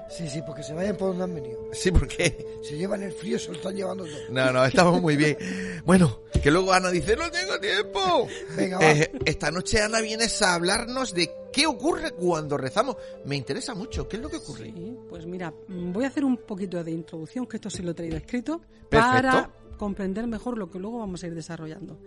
Sí, 0.09 0.29
sí, 0.29 0.41
porque 0.45 0.61
se 0.63 0.73
vayan 0.73 0.95
por 0.95 1.09
donde 1.09 1.23
han 1.23 1.33
venido. 1.35 1.59
Sí, 1.73 1.91
porque 1.91 2.59
Se 2.63 2.77
llevan 2.77 3.01
el 3.03 3.11
frío, 3.11 3.37
se 3.39 3.49
lo 3.49 3.55
están 3.55 3.75
llevando 3.75 4.05
todo. 4.05 4.15
no, 4.29 4.51
no, 4.53 4.65
estamos 4.65 5.01
muy 5.01 5.15
bien. 5.17 5.37
Bueno, 5.85 6.21
que 6.43 6.51
luego 6.51 6.71
Ana 6.73 6.89
dice, 6.91 7.15
"No 7.15 7.29
tengo 7.31 7.59
tiempo." 7.59 8.27
Venga, 8.55 8.77
va. 8.79 8.91
Eh, 8.91 9.11
esta 9.25 9.51
noche 9.51 9.81
Ana 9.81 10.01
vienes 10.01 10.41
a 10.41 10.53
hablarnos 10.53 11.13
de 11.13 11.29
qué 11.51 11.65
ocurre 11.67 12.11
cuando 12.11 12.57
rezamos. 12.57 12.95
Me 13.25 13.35
interesa 13.35 13.73
mucho, 13.73 14.07
¿qué 14.07 14.17
es 14.17 14.21
lo 14.21 14.29
que 14.29 14.37
ocurre? 14.37 14.65
Sí, 14.65 14.97
pues 15.09 15.25
mira, 15.25 15.53
mm, 15.67 15.91
voy 15.91 16.03
a 16.05 16.07
hacer 16.07 16.23
un 16.23 16.37
poquito 16.37 16.83
de 16.83 16.91
introducción, 16.91 17.45
que 17.47 17.57
esto 17.57 17.69
sí 17.69 17.81
lo 17.83 17.91
he 17.91 17.93
traído 17.95 18.17
escrito, 18.17 18.61
Perfecto. 18.89 19.11
para 19.21 19.49
comprender 19.77 20.27
mejor 20.27 20.57
lo 20.57 20.69
que 20.69 20.79
luego 20.79 20.99
vamos 20.99 21.23
a 21.23 21.27
ir 21.27 21.35
desarrollando. 21.35 21.97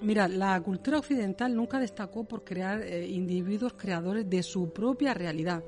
Mira, 0.00 0.26
la 0.26 0.60
cultura 0.60 0.98
occidental 0.98 1.54
nunca 1.54 1.78
destacó 1.78 2.24
por 2.24 2.42
crear 2.42 2.82
eh, 2.82 3.06
individuos 3.06 3.74
creadores 3.74 4.28
de 4.28 4.42
su 4.42 4.70
propia 4.72 5.14
realidad, 5.14 5.62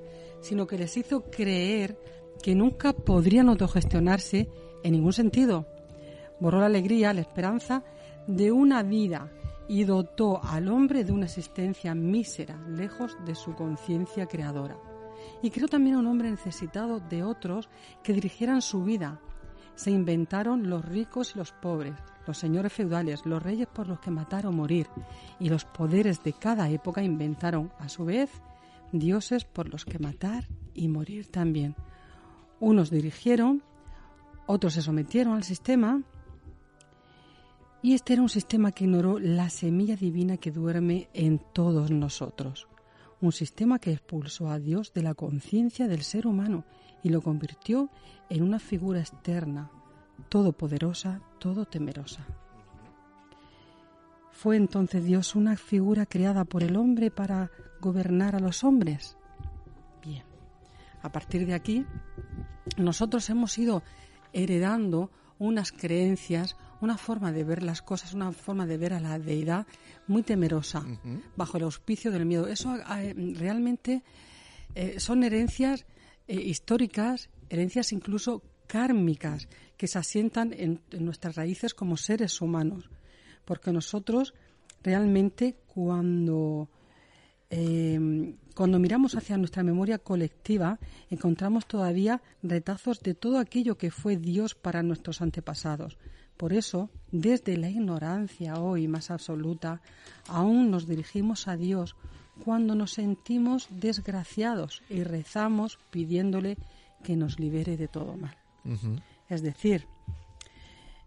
sino 0.45 0.66
que 0.66 0.77
les 0.77 0.95
hizo 0.99 1.23
creer 1.31 1.99
que 2.43 2.55
nunca 2.55 2.93
podrían 2.93 3.49
autogestionarse 3.49 4.47
en 4.83 4.93
ningún 4.93 5.15
sentido. 5.15 5.66
Borró 6.39 6.61
la 6.61 6.66
alegría, 6.66 7.15
la 7.15 7.23
esperanza 7.23 7.83
de 8.27 8.53
una 8.53 8.83
vida 8.83 9.33
y 9.69 9.85
dotó 9.85 10.45
al 10.45 10.69
hombre 10.69 11.03
de 11.03 11.12
una 11.12 11.25
existencia 11.25 11.95
mísera, 11.95 12.59
lejos 12.69 13.16
de 13.25 13.35
su 13.35 13.55
conciencia 13.55 14.27
creadora. 14.27 14.77
Y 15.41 15.49
creó 15.49 15.66
también 15.66 15.97
un 15.97 16.07
hombre 16.07 16.31
necesitado 16.31 17.01
de 17.01 17.23
otros 17.23 17.71
que 18.03 18.12
dirigieran 18.12 18.61
su 18.61 18.85
vida. 18.85 19.21
Se 19.77 19.91
inventaron 19.91 20.69
los 20.69 20.85
ricos 20.85 21.35
y 21.35 21.39
los 21.39 21.53
pobres, 21.53 21.95
los 22.27 22.37
señores 22.37 22.71
feudales, 22.71 23.25
los 23.25 23.43
reyes 23.43 23.66
por 23.66 23.89
los 23.89 23.99
que 23.99 24.11
matar 24.11 24.47
o 24.47 24.53
morir, 24.53 24.89
y 25.41 25.49
los 25.49 25.65
poderes 25.65 26.23
de 26.23 26.35
cada 26.35 26.69
época 26.69 27.03
inventaron, 27.03 27.73
a 27.79 27.89
su 27.89 28.05
vez, 28.05 28.31
dioses 28.99 29.45
por 29.45 29.69
los 29.69 29.85
que 29.85 29.99
matar 29.99 30.49
y 30.75 30.89
morir 30.89 31.27
también. 31.27 31.75
Unos 32.61 32.91
dirigieron, 32.91 33.62
otros 34.47 34.75
se 34.75 34.83
sometieron 34.83 35.35
al 35.35 35.45
sistema, 35.45 36.03
y 37.83 37.93
este 37.93 38.15
era 38.15 38.23
un 38.23 38.31
sistema 38.31 38.73
que 38.73 38.85
ignoró 38.85 39.19
la 39.19 39.51
semilla 39.51 39.95
divina 39.95 40.39
que 40.39 40.51
duerme 40.51 41.11
en 41.12 41.39
todos 41.53 41.91
nosotros. 41.91 42.66
Un 43.21 43.31
sistema 43.31 43.79
que 43.79 43.93
expulsó 43.93 44.49
a 44.49 44.59
Dios 44.59 44.95
de 44.95 45.03
la 45.03 45.15
conciencia 45.15 45.87
del 45.87 46.03
ser 46.03 46.27
humano 46.27 46.65
y 47.03 47.11
lo 47.11 47.21
convirtió 47.21 47.91
en 48.31 48.43
una 48.43 48.59
figura 48.59 49.01
externa, 49.01 49.71
todopoderosa, 50.31 51.21
todo 51.39 51.66
temerosa. 51.66 52.27
¿Fue 54.31 54.57
entonces 54.57 55.05
Dios 55.05 55.35
una 55.35 55.57
figura 55.57 56.07
creada 56.07 56.45
por 56.45 56.62
el 56.62 56.77
hombre 56.77 57.11
para 57.11 57.51
gobernar 57.80 58.36
a 58.36 58.40
los 58.40 58.64
hombres? 58.64 59.16
Bien, 60.02 60.24
a 61.02 61.10
partir 61.10 61.46
de 61.46 61.55
aquí, 61.55 61.86
nosotros 62.76 63.28
hemos 63.30 63.56
ido 63.59 63.82
heredando 64.32 65.10
unas 65.38 65.72
creencias, 65.72 66.56
una 66.80 66.96
forma 66.96 67.32
de 67.32 67.44
ver 67.44 67.62
las 67.62 67.82
cosas, 67.82 68.14
una 68.14 68.32
forma 68.32 68.66
de 68.66 68.76
ver 68.76 68.92
a 68.92 69.01
la 69.01 69.18
deidad 69.18 69.66
muy 70.06 70.22
temerosa, 70.22 70.84
bajo 71.36 71.56
el 71.56 71.64
auspicio 71.64 72.10
del 72.10 72.26
miedo. 72.26 72.46
Eso 72.46 72.76
eh, 72.76 73.14
realmente 73.36 74.02
eh, 74.74 75.01
son 75.01 75.24
herencias 75.24 75.86
eh, 76.28 76.40
históricas, 76.40 77.30
herencias 77.48 77.92
incluso 77.92 78.42
kármicas, 78.66 79.48
que 79.76 79.86
se 79.86 79.98
asientan 79.98 80.52
en, 80.52 80.80
en 80.90 81.05
nuestras 81.05 81.36
raíces 81.36 81.74
como 81.74 81.96
seres 81.96 82.40
humanos. 82.40 82.90
Porque 83.44 83.72
nosotros 83.72 84.34
realmente 84.82 85.56
cuando 85.66 86.68
eh, 87.51 88.35
cuando 88.55 88.79
miramos 88.79 89.15
hacia 89.16 89.37
nuestra 89.37 89.62
memoria 89.62 89.99
colectiva, 89.99 90.79
encontramos 91.11 91.66
todavía 91.66 92.23
retazos 92.43 93.01
de 93.01 93.15
todo 93.15 93.39
aquello 93.39 93.77
que 93.77 93.91
fue 93.91 94.16
Dios 94.16 94.55
para 94.55 94.83
nuestros 94.83 95.21
antepasados. 95.21 95.99
Por 96.37 96.53
eso, 96.53 96.91
desde 97.12 97.57
la 97.57 97.69
ignorancia 97.71 98.55
hoy 98.61 98.89
más 98.89 99.11
absoluta, 99.11 99.81
aún 100.29 100.71
nos 100.71 100.87
dirigimos 100.89 101.47
a 101.49 101.57
Dios 101.57 101.95
cuando 102.45 102.75
nos 102.75 102.93
sentimos 102.93 103.69
desgraciados 103.71 104.83
y 104.91 105.05
rezamos 105.05 105.79
pidiéndole 105.91 106.57
que 107.05 107.15
nos 107.16 107.39
libere 107.39 107.77
de 107.77 107.87
todo 107.87 108.16
mal. 108.16 108.37
Es 109.29 109.43
decir, 109.43 109.87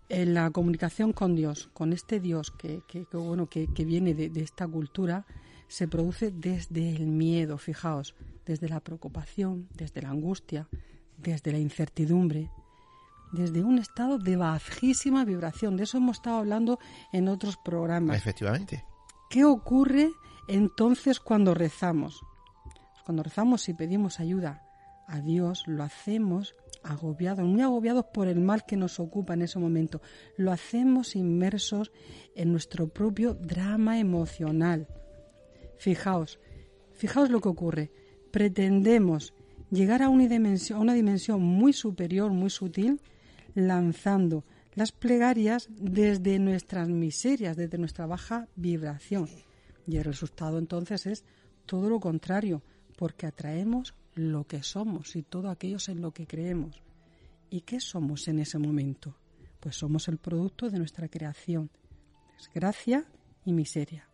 en 0.10 0.34
la 0.34 0.50
comunicación 0.52 1.12
con 1.12 1.36
Dios, 1.36 1.70
con 1.74 1.92
este 1.92 2.20
Dios 2.22 2.52
que, 2.52 2.82
que- 2.88 3.06
que, 3.06 3.18
bueno, 3.18 3.48
que, 3.48 3.68
que 3.74 3.84
viene 3.84 4.14
de, 4.14 4.30
de 4.30 4.42
esta 4.42 4.68
cultura, 4.68 5.26
se 5.68 5.88
produce 5.88 6.31
desde 6.31 6.89
el 6.95 7.07
miedo, 7.07 7.57
fijaos, 7.57 8.15
desde 8.45 8.69
la 8.69 8.80
preocupación, 8.80 9.68
desde 9.73 10.02
la 10.02 10.10
angustia, 10.10 10.68
desde 11.18 11.52
la 11.52 11.60
incertidumbre, 11.60 12.49
desde 13.31 13.64
un 13.64 13.80
estado 13.80 14.18
de 14.18 14.38
bajísima 14.38 15.26
vibración. 15.26 15.77
De 15.77 15.84
eso 15.84 15.98
hemos 15.98 16.18
estado 16.18 16.38
hablando 16.38 16.80
en 17.11 17.27
otros 17.27 17.57
programas. 17.57 18.18
Efectivamente. 18.18 18.85
¿Qué 19.30 19.44
ocurre 19.44 20.11
entonces 20.48 21.19
cuando 21.19 21.53
rezamos? 21.53 22.22
Cuando 23.06 23.23
rezamos 23.23 23.68
y 23.69 23.73
pedimos 23.73 24.19
ayuda 24.19 24.64
a 25.07 25.19
Dios, 25.19 25.64
lo 25.68 25.84
hacemos 25.84 26.56
agobiados, 26.84 27.45
muy 27.45 27.61
agobiados 27.61 28.06
por 28.14 28.27
el 28.27 28.39
mal 28.39 28.65
que 28.65 28.77
nos 28.77 28.99
ocupa 28.99 29.34
en 29.34 29.41
ese 29.41 29.60
momento. 29.60 30.02
Lo 30.38 30.52
hacemos 30.52 31.15
inmersos 31.15 31.91
en 32.35 32.52
nuestro 32.52 32.88
propio 32.88 33.34
drama 33.34 33.99
emocional. 33.99 34.88
Fijaos, 35.78 36.40
fijaos 36.94 37.30
lo 37.30 37.41
que 37.41 37.49
ocurre. 37.49 37.91
Pretendemos 38.32 39.34
llegar 39.72 40.02
a 40.02 40.10
una 40.10 40.28
dimensión, 40.28 40.80
a 40.80 40.82
una 40.82 40.94
dimensión 40.94 41.41
muy 41.41 41.74
superior, 41.74 42.32
muy 42.32 42.49
sutil, 42.49 43.02
lanzando 43.54 44.44
las 44.76 44.91
plegarias 44.91 45.70
desde 45.72 46.38
nuestras 46.40 46.88
miserias, 46.88 47.58
desde 47.58 47.78
nuestra 47.78 48.06
baja 48.06 48.48
vibración. 48.56 49.28
Y 49.88 49.98
el 49.98 50.04
resultado 50.04 50.60
entonces 50.60 51.06
es 51.08 51.26
todo 51.66 51.90
lo 51.90 51.99
contrario, 51.99 52.62
porque 52.95 53.26
atraemos 53.26 53.95
lo 54.16 54.45
que 54.45 54.64
somos 54.64 55.16
y 55.16 55.24
todo 55.24 55.49
aquello 55.49 55.78
en 55.88 56.02
lo 56.02 56.12
que 56.12 56.28
creemos. 56.28 56.82
¿Y 57.49 57.62
qué 57.62 57.80
somos 57.80 58.28
en 58.28 58.40
ese 58.40 58.58
momento? 58.58 59.16
Pues 59.60 59.76
somos 59.76 60.08
el 60.08 60.18
producto 60.18 60.70
de 60.70 60.78
nuestra 60.78 61.08
creación, 61.08 61.70
desgracia 62.38 63.06
y 63.45 63.54
miseria. 63.54 64.08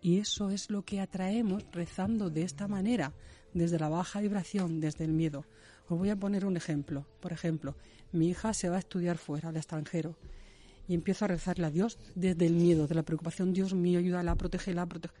Y 0.00 0.18
eso 0.18 0.50
es 0.50 0.70
lo 0.70 0.82
que 0.82 1.00
atraemos 1.00 1.64
rezando 1.72 2.30
de 2.30 2.42
esta 2.42 2.68
manera, 2.68 3.12
desde 3.52 3.78
la 3.78 3.88
baja 3.88 4.20
vibración, 4.20 4.80
desde 4.80 5.04
el 5.04 5.12
miedo. 5.12 5.44
Os 5.88 5.98
voy 5.98 6.10
a 6.10 6.16
poner 6.16 6.44
un 6.44 6.56
ejemplo. 6.56 7.06
Por 7.20 7.32
ejemplo, 7.32 7.74
mi 8.12 8.28
hija 8.28 8.54
se 8.54 8.68
va 8.68 8.76
a 8.76 8.80
estudiar 8.80 9.18
fuera, 9.18 9.48
al 9.48 9.56
extranjero, 9.56 10.16
y 10.86 10.94
empiezo 10.94 11.24
a 11.24 11.28
rezarle 11.28 11.66
a 11.66 11.70
Dios 11.70 11.98
desde 12.14 12.46
el 12.46 12.54
miedo, 12.54 12.86
de 12.86 12.94
la 12.94 13.02
preocupación. 13.02 13.52
Dios 13.52 13.74
mío, 13.74 13.98
ayúdala, 13.98 14.34
protégela, 14.36 14.86
protege. 14.86 15.14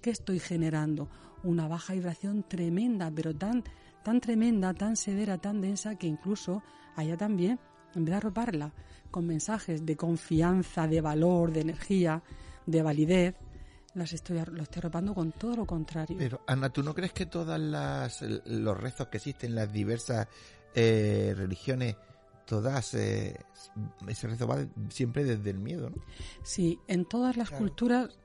¿Qué 0.00 0.10
estoy 0.10 0.38
generando? 0.38 1.08
Una 1.42 1.66
baja 1.66 1.94
vibración 1.94 2.44
tremenda, 2.46 3.10
pero 3.10 3.34
tan, 3.34 3.64
tan 4.04 4.20
tremenda, 4.20 4.74
tan 4.74 4.96
severa, 4.96 5.38
tan 5.38 5.60
densa, 5.60 5.96
que 5.96 6.06
incluso 6.06 6.62
allá 6.94 7.16
también, 7.16 7.58
en 7.94 8.04
vez 8.04 8.12
de 8.12 8.16
arroparla 8.16 8.72
con 9.10 9.26
mensajes 9.26 9.84
de 9.84 9.96
confianza, 9.96 10.86
de 10.86 11.00
valor, 11.00 11.52
de 11.52 11.60
energía, 11.62 12.22
de 12.66 12.82
validez, 12.82 13.34
las 13.98 14.12
estoy, 14.12 14.40
lo 14.50 14.62
estoy 14.62 14.80
arropando 14.80 15.14
con 15.14 15.32
todo 15.32 15.56
lo 15.56 15.66
contrario. 15.66 16.16
Pero, 16.18 16.40
Ana, 16.46 16.70
¿tú 16.70 16.82
no 16.82 16.94
crees 16.94 17.12
que 17.12 17.26
todas 17.26 17.60
las, 17.60 18.22
los 18.22 18.76
rezos 18.76 19.08
que 19.08 19.18
existen 19.18 19.50
en 19.50 19.56
las 19.56 19.72
diversas 19.72 20.28
eh, 20.74 21.34
religiones, 21.36 21.96
todas, 22.46 22.94
eh, 22.94 23.36
ese 24.06 24.28
rezo 24.28 24.46
va 24.46 24.64
siempre 24.88 25.24
desde 25.24 25.50
el 25.50 25.58
miedo, 25.58 25.90
¿no? 25.90 25.96
Sí, 26.42 26.78
en 26.86 27.04
todas 27.04 27.36
las 27.36 27.50
culturas, 27.50 28.18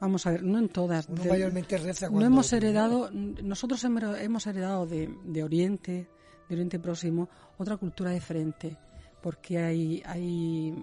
vamos 0.00 0.26
a 0.26 0.32
ver, 0.32 0.42
no 0.42 0.58
en 0.58 0.68
todas. 0.68 1.08
Uno 1.08 1.24
mayormente 1.24 1.78
reza 1.78 2.10
No 2.10 2.24
hemos 2.24 2.52
heredado, 2.52 3.10
nosotros 3.10 3.82
hemos 3.84 4.46
heredado 4.46 4.86
de, 4.86 5.14
de 5.24 5.44
Oriente, 5.44 6.08
de 6.48 6.54
Oriente 6.54 6.78
Próximo, 6.78 7.28
otra 7.58 7.76
cultura 7.76 8.10
diferente, 8.10 8.76
porque 9.22 9.58
hay, 9.58 10.02
hay 10.04 10.74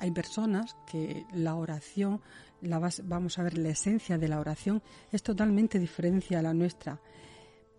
hay 0.00 0.10
personas 0.10 0.76
que 0.86 1.26
la 1.32 1.54
oración, 1.54 2.22
la 2.62 2.78
vamos 3.04 3.38
a 3.38 3.42
ver, 3.42 3.58
la 3.58 3.70
esencia 3.70 4.18
de 4.18 4.28
la 4.28 4.40
oración 4.40 4.82
es 5.10 5.22
totalmente 5.22 5.78
diferente 5.78 6.36
a 6.36 6.42
la 6.42 6.54
nuestra. 6.54 7.00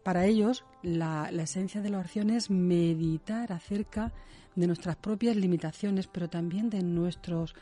Para 0.03 0.25
ellos, 0.25 0.65
la, 0.81 1.29
esencia 1.29 1.81
de 1.81 1.89
la 1.89 1.99
oración 1.99 2.31
es 2.31 2.49
meditar 2.49 3.53
acerca 3.53 4.11
de 4.55 4.67
nuestras 4.67 4.95
propias 4.95 5.35
limitaciones, 5.35 6.07
pero 6.07 6.29
también 6.29 6.69
de 6.69 6.81
nuestros 6.81 7.53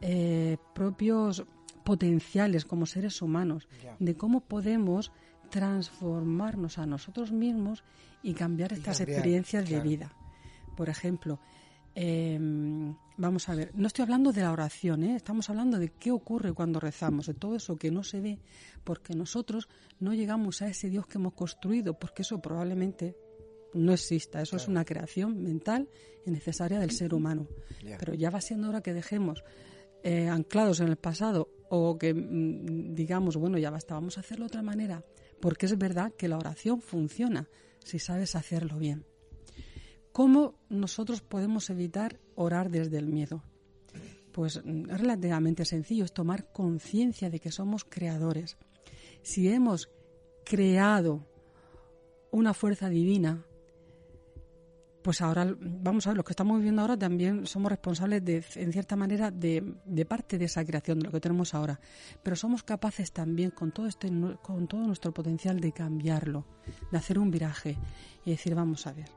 eh, 0.00 0.56
propios 0.74 1.44
potenciales 1.84 2.64
como 2.64 2.86
seres 2.86 3.20
humanos, 3.22 3.68
de 3.98 4.16
cómo 4.16 4.40
podemos 4.40 5.10
transformarnos 5.50 6.78
a 6.78 6.86
nosotros 6.86 7.32
mismos 7.32 7.82
y 8.22 8.34
cambiar 8.34 8.72
estas 8.72 9.00
experiencias 9.00 9.68
de 9.68 9.80
vida. 9.80 10.12
Por 10.76 10.88
ejemplo, 10.88 11.40
eh, 11.94 12.38
vamos 13.16 13.48
a 13.48 13.54
ver, 13.54 13.72
no 13.74 13.86
estoy 13.86 14.04
hablando 14.04 14.32
de 14.32 14.42
la 14.42 14.52
oración, 14.52 15.02
¿eh? 15.02 15.16
estamos 15.16 15.50
hablando 15.50 15.78
de 15.78 15.90
qué 15.90 16.10
ocurre 16.10 16.52
cuando 16.52 16.80
rezamos, 16.80 17.26
de 17.26 17.34
todo 17.34 17.56
eso 17.56 17.76
que 17.76 17.90
no 17.90 18.02
se 18.02 18.20
ve, 18.20 18.38
porque 18.84 19.14
nosotros 19.14 19.68
no 19.98 20.14
llegamos 20.14 20.62
a 20.62 20.68
ese 20.68 20.88
Dios 20.88 21.06
que 21.06 21.18
hemos 21.18 21.34
construido, 21.34 21.98
porque 21.98 22.22
eso 22.22 22.40
probablemente 22.40 23.16
no 23.74 23.92
exista, 23.92 24.40
eso 24.40 24.56
es 24.56 24.68
una 24.68 24.84
creación 24.84 25.42
mental 25.42 25.88
y 26.26 26.30
necesaria 26.30 26.78
del 26.78 26.90
ser 26.90 27.14
humano. 27.14 27.46
Pero 27.98 28.14
ya 28.14 28.30
va 28.30 28.40
siendo 28.40 28.68
hora 28.68 28.82
que 28.82 28.92
dejemos 28.92 29.44
eh, 30.02 30.28
anclados 30.28 30.80
en 30.80 30.88
el 30.88 30.96
pasado 30.96 31.50
o 31.68 31.98
que 31.98 32.14
mm, 32.14 32.94
digamos, 32.94 33.36
bueno, 33.36 33.58
ya 33.58 33.70
basta, 33.70 33.94
vamos 33.94 34.16
a 34.16 34.20
hacerlo 34.20 34.44
de 34.44 34.48
otra 34.48 34.62
manera, 34.62 35.04
porque 35.40 35.66
es 35.66 35.76
verdad 35.76 36.12
que 36.16 36.28
la 36.28 36.38
oración 36.38 36.80
funciona 36.80 37.48
si 37.84 37.98
sabes 37.98 38.34
hacerlo 38.34 38.78
bien. 38.78 39.09
¿Cómo 40.12 40.54
nosotros 40.68 41.20
podemos 41.22 41.70
evitar 41.70 42.18
orar 42.34 42.70
desde 42.70 42.98
el 42.98 43.06
miedo? 43.06 43.42
Pues 44.32 44.60
mm, 44.64 44.90
es 44.90 45.00
relativamente 45.00 45.64
sencillo, 45.64 46.04
es 46.04 46.12
tomar 46.12 46.52
conciencia 46.52 47.30
de 47.30 47.40
que 47.40 47.50
somos 47.50 47.84
creadores. 47.84 48.56
Si 49.22 49.48
hemos 49.48 49.90
creado 50.44 51.26
una 52.32 52.54
fuerza 52.54 52.88
divina, 52.88 53.44
pues 55.02 55.22
ahora 55.22 55.56
vamos 55.58 56.06
a 56.06 56.10
ver, 56.10 56.18
lo 56.18 56.24
que 56.24 56.32
estamos 56.32 56.58
viviendo 56.58 56.82
ahora 56.82 56.96
también 56.96 57.46
somos 57.46 57.70
responsables 57.70 58.24
de, 58.24 58.44
en 58.56 58.72
cierta 58.72 58.96
manera, 58.96 59.30
de, 59.30 59.74
de, 59.84 60.04
parte 60.04 60.38
de 60.38 60.44
esa 60.44 60.64
creación, 60.64 60.98
de 60.98 61.06
lo 61.06 61.12
que 61.12 61.20
tenemos 61.20 61.54
ahora. 61.54 61.80
Pero 62.22 62.36
somos 62.36 62.62
capaces 62.62 63.12
también, 63.12 63.50
con 63.50 63.72
todo, 63.72 63.86
este, 63.86 64.10
con 64.42 64.66
todo 64.66 64.82
nuestro 64.82 65.12
potencial, 65.12 65.60
de 65.60 65.72
cambiarlo, 65.72 66.46
de 66.90 66.98
hacer 66.98 67.18
un 67.18 67.30
viraje 67.30 67.78
y 68.24 68.30
decir, 68.30 68.54
vamos 68.54 68.86
a 68.86 68.92
ver, 68.92 69.08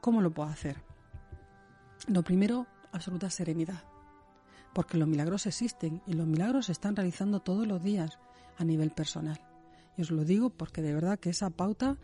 ¿Cómo 0.00 0.20
lo 0.22 0.30
puedo 0.30 0.48
hacer? 0.48 0.76
Lo 2.06 2.22
primero, 2.22 2.66
absoluta 2.92 3.28
serenidad, 3.28 3.82
porque 4.72 4.96
los 4.96 5.06
milagros 5.06 5.46
existen 5.46 6.00
y 6.06 6.14
los 6.14 6.26
milagros 6.26 6.66
se 6.66 6.72
están 6.72 6.96
realizando 6.96 7.40
todos 7.40 7.66
los 7.66 7.82
días 7.82 8.18
a 8.56 8.64
nivel 8.64 8.90
personal. 8.90 9.40
Y 9.96 10.02
os 10.02 10.10
lo 10.10 10.24
digo 10.24 10.50
porque 10.50 10.80
de 10.82 10.94
verdad 10.94 11.18
que 11.18 11.30
esa 11.30 11.50
pauta, 11.50 11.96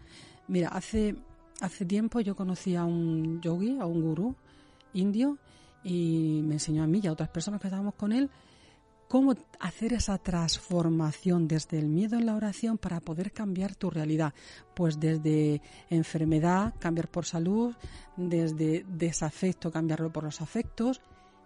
mira, 0.48 0.68
hace, 0.68 1.16
hace 1.60 1.86
tiempo 1.86 2.20
yo 2.20 2.36
conocí 2.36 2.76
a 2.76 2.84
un 2.84 3.40
yogi, 3.40 3.78
a 3.78 3.86
un 3.86 4.02
gurú 4.02 4.36
indio, 4.92 5.38
y 5.82 6.42
me 6.44 6.54
enseñó 6.54 6.82
a 6.82 6.86
mí 6.86 7.00
y 7.02 7.06
a 7.06 7.12
otras 7.12 7.28
personas 7.28 7.60
que 7.60 7.68
estábamos 7.68 7.94
con 7.94 8.12
él 8.12 8.28
cómo 9.08 9.34
hacer 9.60 9.92
esa 9.92 10.18
transformación 10.18 11.48
desde 11.48 11.78
el 11.78 11.88
miedo 11.88 12.16
en 12.16 12.26
la 12.26 12.34
oración 12.34 12.78
para 12.78 13.00
poder 13.00 13.32
cambiar 13.32 13.74
tu 13.74 13.90
realidad. 13.90 14.34
Pues 14.74 14.98
desde 14.98 15.62
enfermedad, 15.90 16.74
cambiar 16.78 17.08
por 17.08 17.24
salud, 17.24 17.74
desde 18.16 18.84
desafecto, 18.88 19.70
cambiarlo 19.70 20.12
por 20.12 20.24
los 20.24 20.40
afectos. 20.40 21.00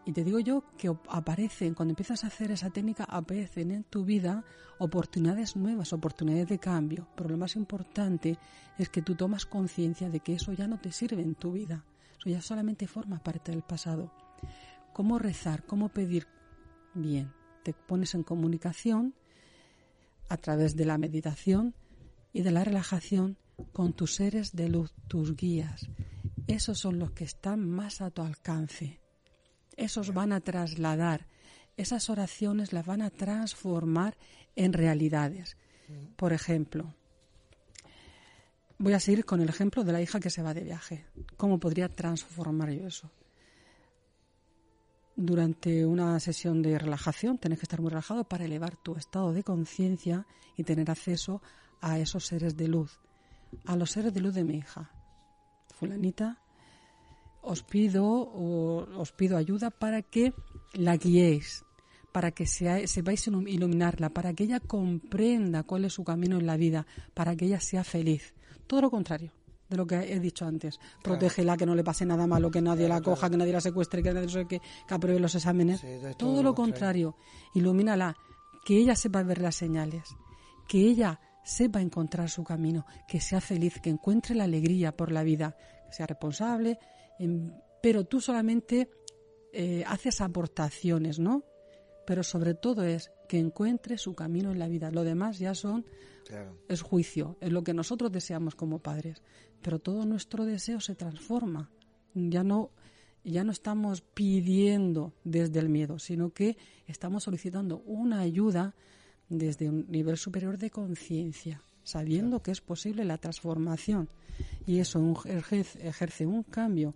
Y 0.06 0.12
te 0.12 0.24
digo 0.24 0.40
yo 0.40 0.64
que 0.78 0.90
aparecen, 1.08 1.74
cuando 1.74 1.92
empiezas 1.92 2.24
a 2.24 2.28
hacer 2.28 2.50
esa 2.50 2.70
técnica, 2.70 3.04
aparecen 3.04 3.70
en 3.70 3.84
tu 3.84 4.04
vida 4.04 4.44
oportunidades 4.78 5.56
nuevas, 5.56 5.92
oportunidades 5.92 6.48
de 6.48 6.58
cambio. 6.58 7.06
Pero 7.14 7.28
lo 7.28 7.36
más 7.36 7.54
importante 7.56 8.38
es 8.78 8.88
que 8.88 9.02
tú 9.02 9.14
tomas 9.14 9.44
conciencia 9.44 10.08
de 10.08 10.20
que 10.20 10.34
eso 10.34 10.52
ya 10.52 10.66
no 10.66 10.80
te 10.80 10.90
sirve 10.90 11.22
en 11.22 11.34
tu 11.34 11.52
vida. 11.52 11.84
Eso 12.18 12.30
ya 12.30 12.40
solamente 12.40 12.86
forma 12.86 13.22
parte 13.22 13.52
del 13.52 13.62
pasado. 13.62 14.10
¿Cómo 14.94 15.18
rezar? 15.18 15.64
¿Cómo 15.64 15.90
pedir? 15.90 16.26
Bien, 16.94 17.30
te 17.62 17.72
pones 17.72 18.14
en 18.14 18.22
comunicación 18.22 19.14
a 20.28 20.36
través 20.36 20.76
de 20.76 20.84
la 20.84 20.98
meditación 20.98 21.74
y 22.32 22.42
de 22.42 22.52
la 22.52 22.64
relajación 22.64 23.36
con 23.72 23.92
tus 23.92 24.14
seres 24.14 24.52
de 24.52 24.68
luz, 24.68 24.92
tus 25.08 25.36
guías. 25.36 25.88
Esos 26.46 26.78
son 26.78 26.98
los 26.98 27.12
que 27.12 27.24
están 27.24 27.68
más 27.68 28.00
a 28.00 28.10
tu 28.10 28.22
alcance. 28.22 29.00
Esos 29.76 30.12
van 30.12 30.32
a 30.32 30.40
trasladar, 30.40 31.26
esas 31.76 32.10
oraciones 32.10 32.72
las 32.72 32.86
van 32.86 33.02
a 33.02 33.10
transformar 33.10 34.16
en 34.56 34.72
realidades. 34.72 35.56
Por 36.16 36.32
ejemplo, 36.32 36.94
voy 38.78 38.92
a 38.92 39.00
seguir 39.00 39.24
con 39.24 39.40
el 39.40 39.48
ejemplo 39.48 39.84
de 39.84 39.92
la 39.92 40.02
hija 40.02 40.20
que 40.20 40.30
se 40.30 40.42
va 40.42 40.54
de 40.54 40.64
viaje. 40.64 41.06
¿Cómo 41.36 41.58
podría 41.58 41.88
transformar 41.88 42.70
yo 42.70 42.86
eso? 42.86 43.10
Durante 45.20 45.84
una 45.84 46.18
sesión 46.18 46.62
de 46.62 46.78
relajación, 46.78 47.36
tienes 47.36 47.58
que 47.58 47.64
estar 47.64 47.80
muy 47.80 47.90
relajado 47.90 48.24
para 48.24 48.46
elevar 48.46 48.76
tu 48.76 48.96
estado 48.96 49.32
de 49.32 49.44
conciencia 49.44 50.26
y 50.56 50.64
tener 50.64 50.90
acceso 50.90 51.42
a 51.82 51.98
esos 51.98 52.26
seres 52.26 52.56
de 52.56 52.68
luz, 52.68 52.98
a 53.66 53.76
los 53.76 53.90
seres 53.90 54.14
de 54.14 54.20
luz 54.20 54.34
de 54.34 54.44
mi 54.44 54.56
hija. 54.56 54.90
Fulanita, 55.78 56.38
os 57.42 57.62
pido 57.62 58.04
os 58.04 59.12
pido 59.12 59.36
ayuda 59.36 59.70
para 59.70 60.00
que 60.00 60.32
la 60.72 60.96
guiéis, 60.96 61.64
para 62.12 62.30
que 62.30 62.46
sea, 62.46 62.86
sepáis 62.86 63.26
iluminarla, 63.26 64.08
para 64.08 64.32
que 64.32 64.44
ella 64.44 64.60
comprenda 64.60 65.64
cuál 65.64 65.84
es 65.84 65.92
su 65.92 66.02
camino 66.02 66.38
en 66.38 66.46
la 66.46 66.56
vida, 66.56 66.86
para 67.12 67.36
que 67.36 67.44
ella 67.44 67.60
sea 67.60 67.84
feliz. 67.84 68.34
Todo 68.66 68.82
lo 68.82 68.90
contrario 68.90 69.32
de 69.70 69.76
lo 69.76 69.86
que 69.86 69.96
he 70.12 70.18
dicho 70.18 70.44
antes. 70.44 70.80
Protégela, 71.02 71.56
que 71.56 71.64
no 71.64 71.74
le 71.74 71.84
pase 71.84 72.04
nada 72.04 72.26
malo, 72.26 72.50
que 72.50 72.60
nadie 72.60 72.88
la 72.88 73.00
coja, 73.00 73.30
que 73.30 73.36
nadie 73.36 73.52
la 73.52 73.60
secuestre, 73.60 74.02
que 74.02 74.12
nadie 74.12 74.46
que, 74.46 74.60
que 74.60 74.94
apruebe 74.94 75.20
los 75.20 75.34
exámenes. 75.34 75.82
todo, 76.18 76.42
lo 76.42 76.54
contrario. 76.54 77.16
Ilumínala, 77.54 78.16
que 78.64 78.76
ella 78.76 78.96
sepa 78.96 79.22
ver 79.22 79.40
las 79.40 79.54
señales, 79.54 80.02
que 80.68 80.78
ella 80.78 81.20
sepa 81.44 81.80
encontrar 81.80 82.28
su 82.28 82.42
camino, 82.42 82.84
que 83.08 83.20
sea 83.20 83.40
feliz, 83.40 83.80
que 83.80 83.90
encuentre 83.90 84.34
la 84.34 84.44
alegría 84.44 84.96
por 84.96 85.12
la 85.12 85.22
vida, 85.22 85.56
que 85.88 85.94
sea 85.94 86.06
responsable, 86.06 86.78
pero 87.80 88.04
tú 88.04 88.20
solamente 88.20 88.90
eh, 89.52 89.84
haces 89.86 90.20
aportaciones, 90.20 91.18
¿no? 91.18 91.44
Pero 92.10 92.24
sobre 92.24 92.54
todo 92.54 92.82
es 92.82 93.12
que 93.28 93.38
encuentre 93.38 93.96
su 93.96 94.16
camino 94.16 94.50
en 94.50 94.58
la 94.58 94.66
vida. 94.66 94.90
Lo 94.90 95.04
demás 95.04 95.38
ya 95.38 95.54
son 95.54 95.86
es 96.68 96.82
juicio, 96.82 97.36
es 97.40 97.52
lo 97.52 97.62
que 97.62 97.72
nosotros 97.72 98.10
deseamos 98.10 98.56
como 98.56 98.80
padres, 98.80 99.22
pero 99.62 99.78
todo 99.78 100.04
nuestro 100.04 100.44
deseo 100.44 100.80
se 100.80 100.96
transforma. 100.96 101.70
Ya 102.14 102.42
no 102.42 102.72
ya 103.22 103.44
no 103.44 103.52
estamos 103.52 104.00
pidiendo 104.00 105.12
desde 105.22 105.60
el 105.60 105.68
miedo, 105.68 106.00
sino 106.00 106.30
que 106.30 106.56
estamos 106.88 107.22
solicitando 107.22 107.78
una 107.86 108.18
ayuda 108.18 108.74
desde 109.28 109.68
un 109.68 109.86
nivel 109.88 110.16
superior 110.16 110.58
de 110.58 110.70
conciencia, 110.70 111.62
sabiendo 111.84 112.42
que 112.42 112.50
es 112.50 112.60
posible 112.60 113.04
la 113.04 113.18
transformación. 113.18 114.08
Y 114.66 114.80
eso 114.80 114.98
ejerce, 115.26 116.26
un 116.26 116.42
cambio 116.42 116.92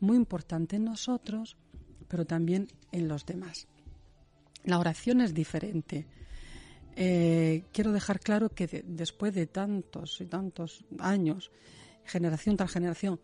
muy 0.00 0.16
importante 0.16 0.76
en 0.76 0.84
nosotros, 0.84 1.58
pero 2.08 2.24
también 2.24 2.68
en 2.90 3.06
los 3.06 3.26
demás. 3.26 3.68
La 4.66 4.80
oración 4.80 5.20
es 5.20 5.32
diferente. 5.32 6.06
Eh, 6.96 7.64
quiero 7.72 7.92
dejar 7.92 8.18
claro 8.18 8.48
que 8.48 8.84
después 8.84 9.32
de 9.32 9.46
tantos 9.46 10.20
y 10.20 10.26
tantos 10.26 10.84
años, 10.98 11.52
generación 12.04 12.56
tras 12.56 12.72
generación, 12.72 13.20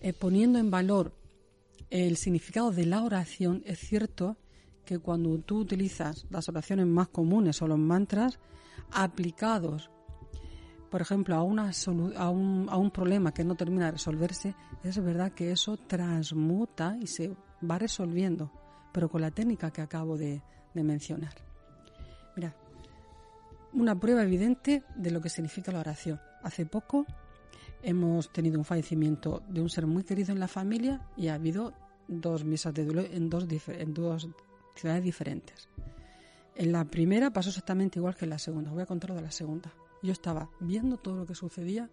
eh, 0.00 0.12
poniendo 0.12 0.58
en 0.58 0.70
valor 0.70 1.14
el 1.88 2.18
significado 2.18 2.72
de 2.72 2.84
la 2.84 3.02
oración, 3.02 3.62
es 3.64 3.78
cierto 3.78 4.36
que 4.84 4.98
cuando 4.98 5.38
tú 5.38 5.60
utilizas 5.60 6.26
las 6.28 6.48
oraciones 6.50 6.86
más 6.86 7.08
comunes 7.08 7.62
o 7.62 7.66
los 7.66 7.78
mantras, 7.78 8.38
aplicados, 8.92 9.90
por 10.90 11.00
ejemplo, 11.00 11.36
a, 11.36 11.42
una 11.42 11.70
a, 12.16 12.30
un, 12.30 12.66
a 12.68 12.76
un 12.76 12.90
problema 12.90 13.32
que 13.32 13.44
no 13.44 13.54
termina 13.54 13.86
de 13.86 13.92
resolverse, 13.92 14.54
es 14.84 15.02
verdad 15.02 15.32
que 15.32 15.52
eso 15.52 15.78
transmuta 15.78 16.98
y 17.00 17.06
se 17.06 17.34
va 17.68 17.78
resolviendo, 17.78 18.52
pero 18.92 19.08
con 19.08 19.22
la 19.22 19.30
técnica 19.30 19.70
que 19.70 19.80
acabo 19.80 20.18
de, 20.18 20.42
de 20.76 20.84
mencionar. 20.84 21.34
Mira, 22.36 22.54
una 23.72 23.98
prueba 23.98 24.22
evidente 24.22 24.84
de 24.94 25.10
lo 25.10 25.20
que 25.20 25.28
significa 25.28 25.72
la 25.72 25.80
oración. 25.80 26.20
Hace 26.42 26.66
poco 26.66 27.06
hemos 27.82 28.32
tenido 28.32 28.58
un 28.58 28.64
fallecimiento 28.64 29.42
de 29.48 29.60
un 29.60 29.68
ser 29.68 29.86
muy 29.86 30.04
querido 30.04 30.32
en 30.32 30.40
la 30.40 30.48
familia 30.48 31.06
y 31.16 31.28
ha 31.28 31.34
habido 31.34 31.72
dos 32.08 32.44
misas 32.44 32.74
de 32.74 32.84
duelo 32.84 33.02
en 33.02 33.28
dos, 33.28 34.28
ciudades 34.74 35.02
diferentes. 35.02 35.68
En 36.54 36.72
la 36.72 36.84
primera 36.84 37.30
pasó 37.32 37.50
exactamente 37.50 37.98
igual 37.98 38.14
que 38.14 38.24
en 38.24 38.30
la 38.30 38.38
segunda. 38.38 38.70
Voy 38.70 38.82
a 38.82 38.86
contar 38.86 39.14
de 39.14 39.20
la 39.20 39.30
segunda. 39.30 39.72
Yo 40.02 40.12
estaba 40.12 40.48
viendo 40.60 40.96
todo 40.96 41.16
lo 41.16 41.26
que 41.26 41.34
sucedía 41.34 41.90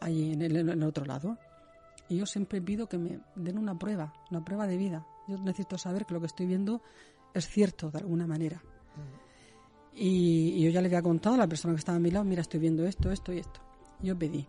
allí 0.00 0.32
en 0.32 0.42
el 0.42 0.82
otro 0.82 1.04
lado. 1.04 1.38
Y 2.08 2.16
yo 2.16 2.26
siempre 2.26 2.60
pido 2.60 2.88
que 2.88 2.98
me 2.98 3.20
den 3.36 3.58
una 3.58 3.78
prueba, 3.78 4.12
una 4.30 4.44
prueba 4.44 4.66
de 4.66 4.76
vida. 4.76 5.06
Yo 5.28 5.38
necesito 5.38 5.78
saber 5.78 6.04
que 6.04 6.14
lo 6.14 6.20
que 6.20 6.26
estoy 6.26 6.46
viendo 6.46 6.82
es 7.34 7.48
cierto 7.48 7.90
de 7.90 7.98
alguna 7.98 8.26
manera. 8.26 8.62
Y, 9.94 10.54
y, 10.56 10.64
yo 10.64 10.70
ya 10.70 10.80
le 10.80 10.86
había 10.86 11.02
contado 11.02 11.34
a 11.34 11.38
la 11.38 11.46
persona 11.46 11.74
que 11.74 11.78
estaba 11.78 11.96
a 11.96 12.00
mi 12.00 12.10
lado, 12.10 12.24
mira, 12.24 12.40
estoy 12.40 12.60
viendo 12.60 12.84
esto, 12.86 13.10
esto 13.10 13.32
y 13.32 13.38
esto. 13.38 13.60
Yo 14.00 14.18
pedí. 14.18 14.46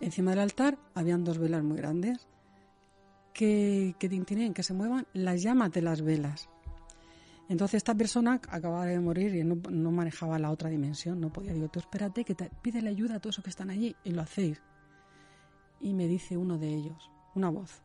Encima 0.00 0.30
del 0.30 0.40
altar 0.40 0.78
habían 0.94 1.24
dos 1.24 1.38
velas 1.38 1.62
muy 1.62 1.76
grandes 1.76 2.26
que, 3.34 3.94
que 3.98 4.08
tintinean, 4.08 4.54
que 4.54 4.62
se 4.62 4.74
muevan 4.74 5.06
las 5.12 5.42
llamas 5.42 5.72
de 5.72 5.82
las 5.82 6.02
velas. 6.02 6.48
Entonces 7.50 7.78
esta 7.78 7.96
persona 7.96 8.40
acababa 8.48 8.86
de 8.86 9.00
morir 9.00 9.34
y 9.34 9.42
no, 9.42 9.56
no, 9.70 9.90
manejaba 9.90 10.38
la 10.38 10.52
otra 10.52 10.70
dimensión, 10.70 11.20
no 11.20 11.32
podía. 11.32 11.52
Digo, 11.52 11.68
tú 11.68 11.80
espérate 11.80 12.24
que 12.24 12.36
te 12.36 12.48
pide 12.62 12.80
la 12.80 12.90
ayuda 12.90 13.16
a 13.16 13.20
todos 13.20 13.34
esos 13.34 13.44
que 13.44 13.50
están 13.50 13.70
allí 13.70 13.96
y 14.04 14.12
lo 14.12 14.22
hacéis. 14.22 14.62
Y 15.80 15.92
me 15.92 16.06
dice 16.06 16.36
uno 16.36 16.58
de 16.58 16.68
ellos, 16.68 17.10
una 17.34 17.50
voz, 17.50 17.82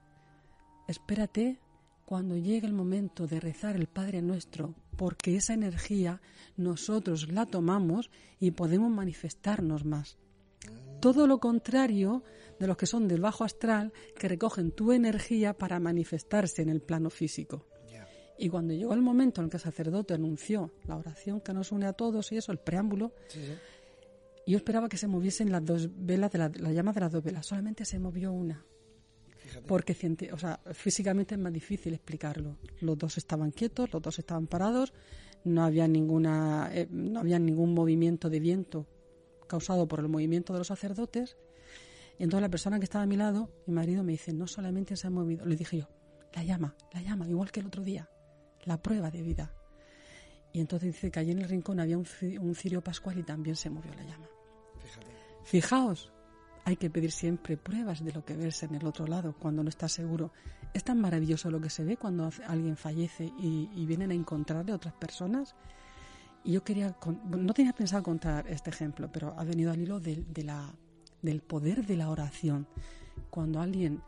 espérate 0.87 1.59
cuando 2.05 2.37
llegue 2.37 2.67
el 2.67 2.73
momento 2.73 3.25
de 3.27 3.39
rezar 3.39 3.75
el 3.75 3.87
Padre 3.87 4.21
Nuestro, 4.21 4.75
porque 4.95 5.35
esa 5.35 5.53
energía 5.53 6.21
nosotros 6.55 7.31
la 7.31 7.45
tomamos 7.45 8.11
y 8.39 8.51
podemos 8.51 8.91
manifestarnos 8.91 9.85
más. 9.85 10.17
Todo 11.01 11.27
lo 11.27 11.39
contrario 11.39 12.23
de 12.59 12.67
los 12.67 12.77
que 12.77 12.85
son 12.85 13.07
del 13.07 13.21
bajo 13.21 13.43
astral, 13.43 13.91
que 14.17 14.27
recogen 14.27 14.71
tu 14.71 14.91
energía 14.91 15.53
para 15.53 15.79
manifestarse 15.79 16.61
en 16.61 16.69
el 16.69 16.81
plano 16.81 17.09
físico. 17.09 17.67
Y 18.37 18.49
cuando 18.49 18.73
llegó 18.73 18.93
el 18.93 19.01
momento 19.01 19.39
en 19.39 19.45
el 19.45 19.49
que 19.49 19.57
el 19.57 19.63
sacerdote 19.63 20.13
anunció 20.13 20.73
la 20.85 20.97
oración 20.97 21.39
que 21.39 21.53
nos 21.53 21.71
une 21.71 21.85
a 21.85 21.93
todos 21.93 22.31
y 22.33 22.37
eso, 22.37 22.51
el 22.51 22.57
preámbulo, 22.57 23.13
sí, 23.29 23.39
sí. 23.39 23.53
yo 24.45 24.57
esperaba 24.57 24.89
que 24.89 24.97
se 24.97 25.07
moviesen 25.07 25.53
las 25.53 25.63
dos 25.63 25.89
velas, 25.95 26.31
de 26.33 26.39
la, 26.39 26.51
la 26.53 26.71
llama 26.73 26.91
de 26.91 26.99
las 26.99 27.13
dos 27.13 27.23
velas. 27.23 27.45
Solamente 27.45 27.85
se 27.85 27.97
movió 27.97 28.33
una. 28.33 28.65
Fíjate. 29.45 29.67
Porque 29.67 29.95
o 30.33 30.37
sea, 30.37 30.59
físicamente 30.73 31.35
es 31.35 31.41
más 31.41 31.53
difícil 31.53 31.93
explicarlo. 31.93 32.57
Los 32.81 32.97
dos 32.97 33.17
estaban 33.17 33.51
quietos, 33.51 33.93
los 33.93 34.01
dos 34.01 34.17
estaban 34.17 34.47
parados, 34.47 34.91
no 35.43 35.63
había, 35.63 35.87
ninguna, 35.87 36.69
eh, 36.73 36.87
no 36.89 37.19
había 37.19 37.37
ningún 37.37 37.75
movimiento 37.75 38.29
de 38.29 38.39
viento 38.39 38.87
causado 39.47 39.87
por 39.87 39.99
el 39.99 40.09
movimiento 40.09 40.53
de 40.53 40.59
los 40.59 40.67
sacerdotes. 40.67 41.37
Y 42.17 42.23
entonces 42.23 42.41
la 42.41 42.49
persona 42.49 42.79
que 42.79 42.85
estaba 42.85 43.03
a 43.03 43.07
mi 43.07 43.17
lado, 43.17 43.51
mi 43.67 43.73
marido, 43.73 44.03
me 44.03 44.13
dice, 44.13 44.33
no 44.33 44.47
solamente 44.47 44.95
se 44.95 45.05
ha 45.05 45.09
movido, 45.11 45.45
le 45.45 45.55
dije 45.55 45.77
yo, 45.77 45.89
la 46.33 46.43
llama, 46.43 46.75
la 46.91 47.01
llama, 47.01 47.27
igual 47.27 47.51
que 47.51 47.59
el 47.59 47.67
otro 47.67 47.83
día 47.83 48.09
la 48.63 48.81
prueba 48.81 49.11
de 49.11 49.21
vida. 49.21 49.53
Y 50.51 50.59
entonces 50.59 50.93
dice 50.93 51.11
que 51.11 51.19
allí 51.19 51.31
en 51.31 51.39
el 51.39 51.49
rincón 51.49 51.79
había 51.79 51.97
un, 51.97 52.07
un 52.39 52.55
cirio 52.55 52.81
pascual 52.81 53.19
y 53.19 53.23
también 53.23 53.55
se 53.55 53.69
movió 53.69 53.93
la 53.93 54.03
llama. 54.03 54.27
Fíjate. 54.79 55.07
Fijaos, 55.43 56.11
hay 56.65 56.77
que 56.77 56.89
pedir 56.89 57.11
siempre 57.11 57.57
pruebas 57.57 58.03
de 58.03 58.11
lo 58.11 58.25
que 58.25 58.35
ves 58.35 58.63
en 58.63 58.73
el 58.73 58.85
otro 58.85 59.05
lado 59.05 59.35
cuando 59.37 59.61
no 59.61 59.69
estás 59.69 59.91
seguro. 59.91 60.31
Es 60.73 60.83
tan 60.83 60.99
maravilloso 60.99 61.51
lo 61.51 61.61
que 61.61 61.69
se 61.69 61.83
ve 61.83 61.95
cuando 61.95 62.29
alguien 62.47 62.75
fallece 62.75 63.31
y, 63.39 63.69
y 63.75 63.85
vienen 63.85 64.09
a 64.09 64.15
encontrarle 64.15 64.73
otras 64.73 64.95
personas. 64.95 65.55
Y 66.43 66.53
yo 66.53 66.63
quería, 66.63 66.95
no 67.29 67.53
tenía 67.53 67.73
pensado 67.73 68.01
contar 68.01 68.47
este 68.47 68.71
ejemplo, 68.71 69.09
pero 69.11 69.35
ha 69.37 69.43
venido 69.43 69.71
al 69.71 69.79
hilo 69.79 69.99
de, 69.99 70.25
de 70.27 70.43
la, 70.43 70.73
del 71.21 71.41
poder 71.41 71.85
de 71.85 71.97
la 71.97 72.09
oración. 72.09 72.67
Cuando 73.29 73.61
alguien 73.61 74.01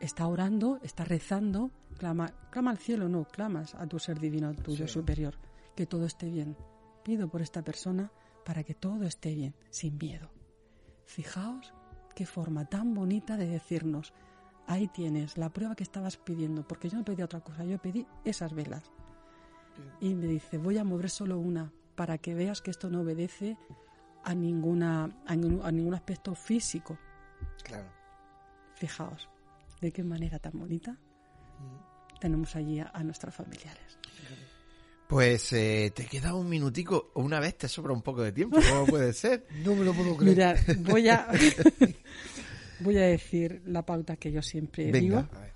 está 0.00 0.26
orando, 0.26 0.80
está 0.82 1.04
rezando, 1.04 1.70
clama, 1.98 2.32
clama 2.50 2.70
al 2.70 2.78
cielo, 2.78 3.10
no, 3.10 3.24
clamas 3.26 3.74
a 3.74 3.86
tu 3.86 3.98
ser 3.98 4.18
divino, 4.18 4.48
al 4.48 4.56
tuyo 4.56 4.86
sí. 4.86 4.94
superior, 4.94 5.34
que 5.76 5.86
todo 5.86 6.06
esté 6.06 6.30
bien. 6.30 6.56
Pido 7.02 7.28
por 7.28 7.42
esta 7.42 7.62
persona 7.62 8.10
para 8.44 8.64
que 8.64 8.74
todo 8.74 9.04
esté 9.04 9.34
bien, 9.34 9.54
sin 9.70 9.98
miedo. 9.98 10.33
Fijaos 11.04 11.72
qué 12.14 12.26
forma 12.26 12.64
tan 12.64 12.94
bonita 12.94 13.36
de 13.36 13.46
decirnos, 13.46 14.12
ahí 14.66 14.88
tienes 14.88 15.36
la 15.36 15.50
prueba 15.50 15.74
que 15.74 15.82
estabas 15.82 16.16
pidiendo, 16.16 16.66
porque 16.66 16.88
yo 16.88 16.98
no 16.98 17.04
pedí 17.04 17.22
otra 17.22 17.40
cosa, 17.40 17.64
yo 17.64 17.78
pedí 17.78 18.06
esas 18.24 18.54
velas. 18.54 18.90
Y 20.00 20.14
me 20.14 20.26
dice, 20.26 20.56
voy 20.56 20.78
a 20.78 20.84
mover 20.84 21.10
solo 21.10 21.38
una 21.38 21.72
para 21.96 22.18
que 22.18 22.34
veas 22.34 22.62
que 22.62 22.70
esto 22.70 22.90
no 22.90 23.00
obedece 23.00 23.56
a 24.22 24.34
ninguna 24.34 25.10
a 25.26 25.36
ningún, 25.36 25.66
a 25.66 25.72
ningún 25.72 25.94
aspecto 25.94 26.34
físico. 26.34 26.96
Claro. 27.62 27.88
Fijaos 28.74 29.28
de 29.80 29.92
qué 29.92 30.02
manera 30.04 30.38
tan 30.38 30.52
bonita 30.58 30.92
mm. 30.92 32.18
tenemos 32.20 32.54
allí 32.56 32.78
a, 32.78 32.90
a 32.94 33.02
nuestros 33.02 33.34
familiares. 33.34 33.98
Pues 35.08 35.52
eh, 35.52 35.92
te 35.94 36.06
queda 36.06 36.34
un 36.34 36.48
minutico, 36.48 37.10
o 37.14 37.22
una 37.22 37.38
vez 37.38 37.56
te 37.58 37.68
sobra 37.68 37.92
un 37.92 38.02
poco 38.02 38.22
de 38.22 38.32
tiempo, 38.32 38.58
¿cómo 38.70 38.86
puede 38.86 39.12
ser? 39.12 39.46
no 39.64 39.74
me 39.74 39.84
lo 39.84 39.92
puedo 39.92 40.16
creer. 40.16 40.34
Mira, 40.34 40.56
voy 40.78 41.08
a, 41.08 41.28
voy 42.80 42.96
a 42.96 43.02
decir 43.02 43.62
la 43.66 43.84
pauta 43.84 44.16
que 44.16 44.32
yo 44.32 44.42
siempre 44.42 44.90
Venga, 44.90 44.98
digo. 45.00 45.18
A 45.18 45.40
ver. 45.40 45.54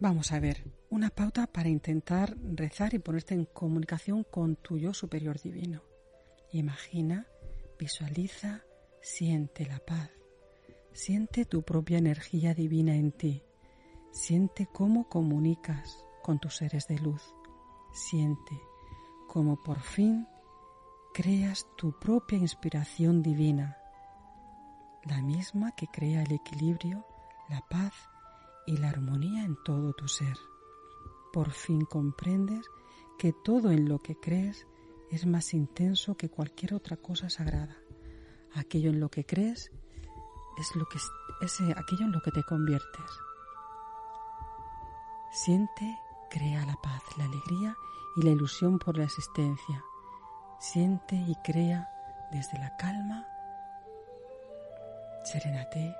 Vamos 0.00 0.32
a 0.32 0.40
ver, 0.40 0.64
una 0.90 1.08
pauta 1.10 1.46
para 1.46 1.68
intentar 1.68 2.36
rezar 2.42 2.94
y 2.94 2.98
ponerte 2.98 3.34
en 3.34 3.44
comunicación 3.46 4.24
con 4.24 4.56
tu 4.56 4.76
yo 4.76 4.92
superior 4.92 5.40
divino. 5.40 5.82
Imagina, 6.50 7.26
visualiza, 7.78 8.64
siente 9.00 9.66
la 9.66 9.78
paz. 9.78 10.10
Siente 10.92 11.44
tu 11.44 11.62
propia 11.62 11.98
energía 11.98 12.54
divina 12.54 12.94
en 12.96 13.12
ti. 13.12 13.42
Siente 14.12 14.68
cómo 14.72 15.08
comunicas 15.08 16.03
con 16.24 16.38
tus 16.38 16.56
seres 16.56 16.88
de 16.88 16.98
luz. 16.98 17.34
Siente 17.92 18.58
cómo 19.28 19.62
por 19.62 19.80
fin 19.80 20.26
creas 21.12 21.66
tu 21.76 21.92
propia 22.00 22.38
inspiración 22.38 23.22
divina, 23.22 23.76
la 25.04 25.20
misma 25.20 25.72
que 25.72 25.86
crea 25.86 26.22
el 26.22 26.32
equilibrio, 26.32 27.04
la 27.50 27.60
paz 27.68 27.92
y 28.66 28.78
la 28.78 28.88
armonía 28.88 29.44
en 29.44 29.54
todo 29.64 29.92
tu 29.92 30.08
ser. 30.08 30.38
Por 31.30 31.50
fin 31.50 31.84
comprendes 31.84 32.64
que 33.18 33.34
todo 33.34 33.70
en 33.70 33.86
lo 33.86 33.98
que 33.98 34.16
crees 34.18 34.66
es 35.10 35.26
más 35.26 35.52
intenso 35.52 36.16
que 36.16 36.30
cualquier 36.30 36.72
otra 36.72 36.96
cosa 36.96 37.28
sagrada. 37.28 37.76
Aquello 38.54 38.88
en 38.88 38.98
lo 38.98 39.10
que 39.10 39.26
crees 39.26 39.70
es 40.56 40.74
lo 40.74 40.86
que 40.86 40.96
es 41.42 41.60
aquello 41.76 42.06
en 42.06 42.12
lo 42.12 42.22
que 42.22 42.30
te 42.30 42.42
conviertes. 42.44 43.10
Siente, 45.34 45.98
crea 46.34 46.66
la 46.66 46.76
paz, 46.82 47.02
la 47.16 47.26
alegría 47.26 47.76
y 48.16 48.22
la 48.22 48.30
ilusión 48.30 48.80
por 48.80 48.98
la 48.98 49.04
existencia. 49.04 49.84
Siente 50.58 51.14
y 51.14 51.36
crea 51.44 51.88
desde 52.32 52.58
la 52.58 52.76
calma, 52.76 53.24
serénate 55.22 55.94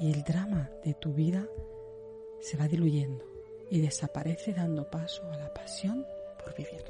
y 0.00 0.12
el 0.12 0.24
drama 0.24 0.68
de 0.84 0.94
tu 0.94 1.12
vida 1.12 1.44
se 2.40 2.56
va 2.56 2.66
diluyendo 2.66 3.24
y 3.70 3.80
desaparece 3.80 4.52
dando 4.52 4.90
paso 4.90 5.22
a 5.30 5.36
la 5.36 5.54
pasión 5.54 6.04
por 6.42 6.56
vivir. 6.56 6.82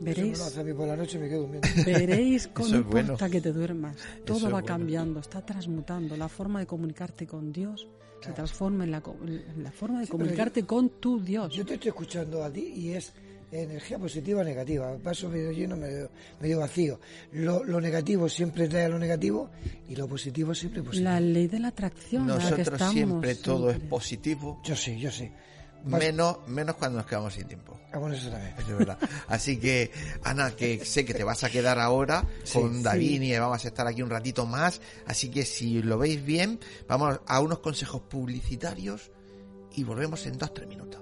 Veréis, 0.00 0.40
por 0.76 0.88
la 0.88 0.96
noche 0.96 1.16
me 1.16 1.28
quedo 1.28 1.48
veréis 1.86 2.48
cómo 2.48 2.68
no 2.70 2.76
importa 2.78 3.12
bueno. 3.12 3.30
que 3.30 3.40
te 3.40 3.52
duermas. 3.52 3.96
Todo 4.24 4.38
Eso 4.38 4.46
va 4.46 4.52
bueno. 4.54 4.66
cambiando, 4.66 5.20
está 5.20 5.46
transmutando. 5.46 6.16
La 6.16 6.28
forma 6.28 6.58
de 6.58 6.66
comunicarte 6.66 7.24
con 7.24 7.52
Dios. 7.52 7.86
Se 8.22 8.32
transforma 8.32 8.84
en 8.84 8.90
la, 8.92 9.02
en 9.26 9.62
la 9.62 9.72
forma 9.72 10.00
de 10.00 10.06
sí, 10.06 10.12
comunicarte 10.12 10.60
yo, 10.60 10.66
con 10.66 10.88
tu 11.00 11.20
Dios. 11.20 11.52
Yo 11.52 11.64
te 11.64 11.74
estoy 11.74 11.88
escuchando 11.88 12.42
a 12.42 12.50
ti 12.50 12.72
y 12.76 12.90
es 12.92 13.12
energía 13.50 13.98
positiva 13.98 14.40
o 14.40 14.44
negativa. 14.44 14.96
Paso 14.98 15.28
medio 15.28 15.52
lleno, 15.52 15.76
medio, 15.76 16.10
medio 16.40 16.58
vacío. 16.58 17.00
Lo, 17.32 17.64
lo, 17.64 17.80
negativo 17.80 18.28
siempre 18.28 18.68
trae 18.68 18.84
a 18.84 18.88
lo 18.88 18.98
negativo 18.98 19.50
y 19.88 19.96
lo 19.96 20.08
positivo 20.08 20.54
siempre 20.54 20.82
positivo. 20.82 21.10
La 21.10 21.20
ley 21.20 21.48
de 21.48 21.58
la 21.58 21.68
atracción. 21.68 22.26
Nosotros 22.26 22.50
la 22.50 22.56
que 22.56 22.62
estamos, 22.62 22.92
siempre 22.94 23.34
todo 23.34 23.68
siempre. 23.68 23.84
es 23.84 23.90
positivo. 23.90 24.60
Yo 24.64 24.76
sí, 24.76 24.98
yo 24.98 25.10
sí. 25.10 25.30
Menos, 25.84 26.38
menos 26.46 26.76
cuando 26.76 26.98
nos 26.98 27.06
quedamos 27.06 27.34
sin 27.34 27.46
tiempo. 27.46 27.78
Ah, 27.92 27.98
bueno, 27.98 28.14
eso 28.14 28.30
también. 28.30 28.54
Eso 28.58 28.72
es 28.72 28.78
verdad. 28.78 28.98
Así 29.28 29.58
que, 29.58 29.90
Ana, 30.22 30.52
que 30.52 30.84
sé 30.84 31.04
que 31.04 31.12
te 31.12 31.24
vas 31.24 31.44
a 31.44 31.50
quedar 31.50 31.78
ahora 31.78 32.24
sí, 32.44 32.58
con 32.58 32.82
Davini 32.82 33.26
sí. 33.26 33.34
y 33.34 33.38
vamos 33.38 33.64
a 33.64 33.68
estar 33.68 33.86
aquí 33.86 34.02
un 34.02 34.10
ratito 34.10 34.46
más. 34.46 34.80
Así 35.06 35.30
que 35.30 35.44
si 35.44 35.82
lo 35.82 35.98
veis 35.98 36.24
bien, 36.24 36.60
vamos 36.88 37.20
a 37.26 37.40
unos 37.40 37.58
consejos 37.58 38.02
publicitarios 38.02 39.10
y 39.74 39.84
volvemos 39.84 40.24
en 40.26 40.38
dos, 40.38 40.54
tres 40.54 40.68
minutos. 40.68 41.01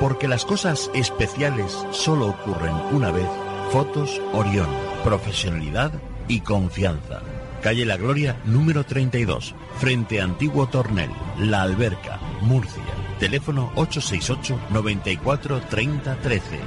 Porque 0.00 0.28
las 0.28 0.46
cosas 0.46 0.90
especiales 0.94 1.76
solo 1.92 2.28
ocurren 2.28 2.74
una 2.92 3.10
vez. 3.12 3.28
Fotos 3.70 4.20
Orión. 4.32 4.68
Profesionalidad 5.04 5.92
y 6.26 6.40
confianza. 6.40 7.20
Calle 7.62 7.84
La 7.84 7.98
Gloria, 7.98 8.40
número 8.46 8.84
32, 8.84 9.54
frente 9.78 10.20
a 10.20 10.24
Antiguo 10.24 10.66
Tornel, 10.68 11.10
La 11.38 11.60
Alberca, 11.60 12.18
Murcia. 12.40 12.82
Teléfono 13.18 13.70
868 13.74 14.58
94 14.70 15.60
30 15.68 16.16
13. 16.16 16.60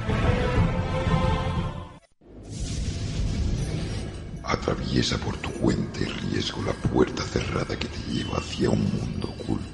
Atraviesa 4.44 5.18
por 5.18 5.36
tu 5.38 5.50
cuenta 5.54 5.98
y 6.00 6.04
riesgo 6.04 6.62
la 6.62 6.72
puerta 6.72 7.24
cerrada 7.24 7.76
que 7.76 7.88
te 7.88 8.12
lleva 8.12 8.38
hacia 8.38 8.70
un 8.70 8.84
mundo 8.84 9.34
oculto. 9.40 9.73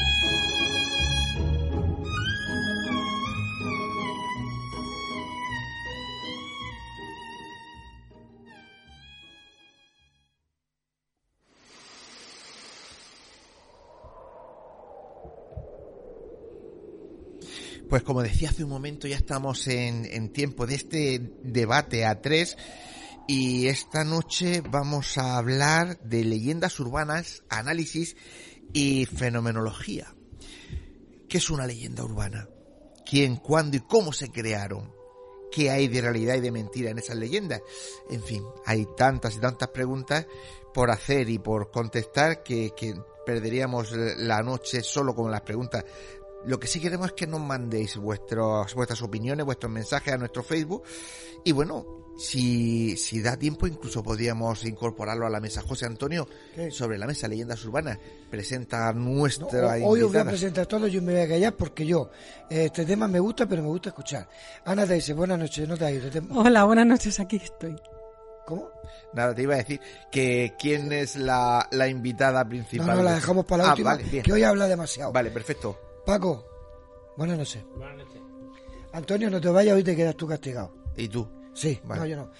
Pues 17.91 18.03
como 18.03 18.23
decía 18.23 18.47
hace 18.47 18.63
un 18.63 18.69
momento, 18.69 19.05
ya 19.05 19.17
estamos 19.17 19.67
en, 19.67 20.05
en 20.05 20.31
tiempo 20.31 20.65
de 20.65 20.75
este 20.75 21.33
debate 21.43 22.05
a 22.05 22.21
tres 22.21 22.55
y 23.27 23.67
esta 23.67 24.05
noche 24.05 24.61
vamos 24.61 25.17
a 25.17 25.37
hablar 25.37 25.99
de 25.99 26.23
leyendas 26.23 26.79
urbanas, 26.79 27.43
análisis 27.49 28.15
y 28.71 29.05
fenomenología. 29.07 30.15
¿Qué 31.27 31.37
es 31.37 31.49
una 31.49 31.67
leyenda 31.67 32.05
urbana? 32.05 32.47
¿Quién, 33.05 33.35
cuándo 33.35 33.75
y 33.75 33.81
cómo 33.81 34.13
se 34.13 34.31
crearon? 34.31 34.93
¿Qué 35.51 35.69
hay 35.69 35.89
de 35.89 35.99
realidad 35.99 36.35
y 36.35 36.39
de 36.39 36.51
mentira 36.53 36.91
en 36.91 36.97
esas 36.97 37.17
leyendas? 37.17 37.59
En 38.09 38.23
fin, 38.23 38.41
hay 38.65 38.87
tantas 38.95 39.35
y 39.35 39.41
tantas 39.41 39.67
preguntas 39.67 40.27
por 40.73 40.91
hacer 40.91 41.29
y 41.29 41.39
por 41.39 41.71
contestar 41.71 42.41
que, 42.41 42.71
que 42.73 42.95
perderíamos 43.25 43.91
la 43.91 44.41
noche 44.41 44.81
solo 44.81 45.13
con 45.13 45.29
las 45.29 45.41
preguntas 45.41 45.83
Lo 46.45 46.59
que 46.59 46.67
sí 46.67 46.79
queremos 46.79 47.07
es 47.07 47.13
que 47.13 47.27
nos 47.27 47.39
mandéis 47.39 47.97
vuestros, 47.97 48.73
vuestras 48.73 49.01
opiniones, 49.01 49.45
vuestros 49.45 49.71
mensajes 49.71 50.13
a 50.13 50.17
nuestro 50.17 50.41
Facebook. 50.43 50.83
Y 51.43 51.51
bueno, 51.51 51.85
si, 52.17 52.97
si 52.97 53.21
da 53.21 53.37
tiempo, 53.37 53.67
incluso 53.67 54.01
podríamos 54.01 54.65
incorporarlo 54.65 55.25
a 55.25 55.29
la 55.29 55.39
mesa. 55.39 55.61
José 55.61 55.85
Antonio, 55.85 56.27
sobre 56.71 56.97
la 56.97 57.05
mesa 57.05 57.27
Leyendas 57.27 57.63
Urbanas, 57.65 57.99
presenta 58.29 58.91
nuestra 58.93 59.77
No, 59.77 59.85
hoy 59.87 60.01
os 60.01 60.11
voy 60.11 60.21
a 60.21 60.25
presentar 60.25 60.65
todo, 60.65 60.87
yo 60.87 61.01
me 61.01 61.13
voy 61.13 61.21
a 61.21 61.27
callar 61.27 61.53
porque 61.55 61.85
yo, 61.85 62.09
eh, 62.49 62.65
este 62.65 62.85
tema 62.85 63.07
me 63.07 63.19
gusta, 63.19 63.45
pero 63.47 63.61
me 63.61 63.67
gusta 63.69 63.89
escuchar. 63.89 64.27
Ana 64.65 64.85
te 64.87 64.95
dice, 64.95 65.13
buenas 65.13 65.37
noches, 65.39 65.67
no 65.67 65.77
te 65.77 65.85
ha 65.85 65.91
ido. 65.91 66.09
te- 66.09 66.21
Hola, 66.31 66.63
buenas 66.65 66.87
noches, 66.87 67.19
aquí 67.19 67.35
estoy. 67.37 67.75
¿Cómo? 68.47 68.69
Nada, 69.13 69.33
te 69.35 69.43
iba 69.43 69.53
a 69.53 69.57
decir 69.57 69.79
que 70.11 70.53
quién 70.59 70.91
es 70.91 71.15
la, 71.15 71.67
la 71.71 71.87
invitada 71.87 72.43
principal. 72.47 72.87
No, 72.87 72.95
no, 72.95 73.03
la 73.03 73.11
de- 73.11 73.15
dejamos 73.17 73.45
para 73.45 73.63
la 73.63 73.69
Ah, 73.69 73.71
última, 73.73 73.95
vale, 73.95 74.21
que 74.23 74.33
hoy 74.33 74.43
habla 74.43 74.67
demasiado. 74.67 75.11
Vale, 75.11 75.29
perfecto. 75.31 75.79
Paco, 76.05 76.45
buenas 77.17 77.37
noches. 77.37 77.63
Buenas 77.75 77.97
noches. 77.97 78.21
Antonio, 78.93 79.29
no 79.29 79.39
te 79.39 79.49
vayas, 79.49 79.75
hoy 79.75 79.83
te 79.83 79.95
quedas 79.95 80.15
tú 80.15 80.27
castigado. 80.27 80.73
¿Y 80.97 81.07
tú? 81.07 81.27
Sí, 81.53 81.79
Vale. 81.83 82.01
no, 82.01 82.07
yo 82.07 82.15
no. 82.17 82.31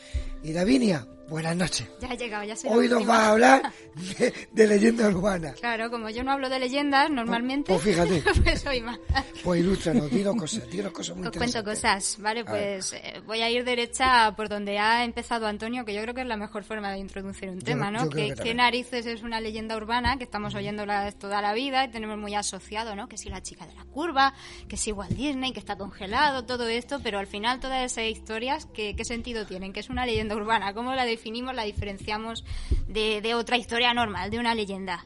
Y 0.43 0.51
Davinia, 0.53 1.07
buenas 1.31 1.55
noches. 1.55 1.87
Ya 2.01 2.09
he 2.09 2.17
llegado, 2.17 2.43
ya 2.43 2.55
soy 2.55 2.69
Hoy 2.69 2.89
nos 2.89 3.05
vas 3.05 3.19
a 3.19 3.31
hablar 3.31 3.73
de, 4.19 4.33
de 4.51 4.67
leyenda 4.67 5.07
urbana. 5.07 5.53
Claro, 5.53 5.89
como 5.89 6.09
yo 6.09 6.23
no 6.23 6.31
hablo 6.31 6.49
de 6.49 6.59
leyendas 6.59 7.09
normalmente, 7.09 7.71
pues 7.71 7.81
fíjate. 7.81 8.21
pues 8.43 8.61
soy 8.61 8.81
más. 8.81 8.99
Pues 9.43 9.61
ilústranos, 9.61 10.11
dinos 10.11 10.35
cosas, 10.35 10.69
dinos 10.69 10.91
cosas 10.91 11.15
muy 11.15 11.27
Os 11.27 11.35
cuento 11.35 11.63
cosas, 11.63 12.17
¿vale? 12.19 12.41
A 12.41 12.45
Pues 12.45 12.93
eh, 12.93 13.21
voy 13.25 13.41
a 13.41 13.49
ir 13.49 13.63
derecha 13.63 14.35
por 14.35 14.49
donde 14.49 14.77
ha 14.77 15.05
empezado 15.05 15.47
Antonio, 15.47 15.85
que 15.85 15.93
yo 15.93 16.01
creo 16.01 16.13
que 16.13 16.21
es 16.21 16.27
la 16.27 16.35
mejor 16.35 16.65
forma 16.65 16.91
de 16.91 16.99
introducir 16.99 17.49
un 17.49 17.59
tema, 17.59 17.89
¿no? 17.89 18.03
yo 18.03 18.09
¿Qué, 18.09 18.33
que 18.33 18.43
qué 18.43 18.53
narices 18.53 19.05
es 19.05 19.23
una 19.23 19.39
leyenda 19.39 19.77
urbana 19.77 20.17
que 20.17 20.25
estamos 20.25 20.53
oyéndola 20.53 21.09
toda 21.13 21.41
la 21.41 21.53
vida 21.53 21.85
y 21.85 21.91
tenemos 21.91 22.17
muy 22.17 22.35
asociado, 22.35 22.95
¿no? 22.97 23.07
Que 23.07 23.17
si 23.17 23.29
la 23.29 23.41
chica 23.41 23.65
de 23.65 23.73
la 23.73 23.85
curva, 23.85 24.33
que 24.67 24.75
si 24.75 24.91
Walt 24.91 25.13
Disney, 25.13 25.53
que 25.53 25.59
está 25.59 25.77
congelado, 25.77 26.43
todo 26.43 26.67
esto, 26.67 26.99
pero 27.01 27.19
al 27.19 27.27
final 27.27 27.61
todas 27.61 27.89
esas 27.89 28.03
historias, 28.03 28.67
¿qué, 28.73 28.97
qué 28.97 29.05
sentido 29.05 29.45
tienen? 29.45 29.71
¿Qué 29.71 29.79
es 29.79 29.89
una 29.89 30.05
leyenda 30.05 30.35
urbana? 30.35 30.73
¿Cómo 30.73 30.93
la 30.93 31.05
definimos, 31.21 31.53
la 31.53 31.63
diferenciamos 31.63 32.43
de, 32.87 33.21
de 33.21 33.35
otra 33.35 33.55
historia 33.55 33.93
normal, 33.93 34.31
de 34.31 34.39
una 34.39 34.55
leyenda? 34.55 35.05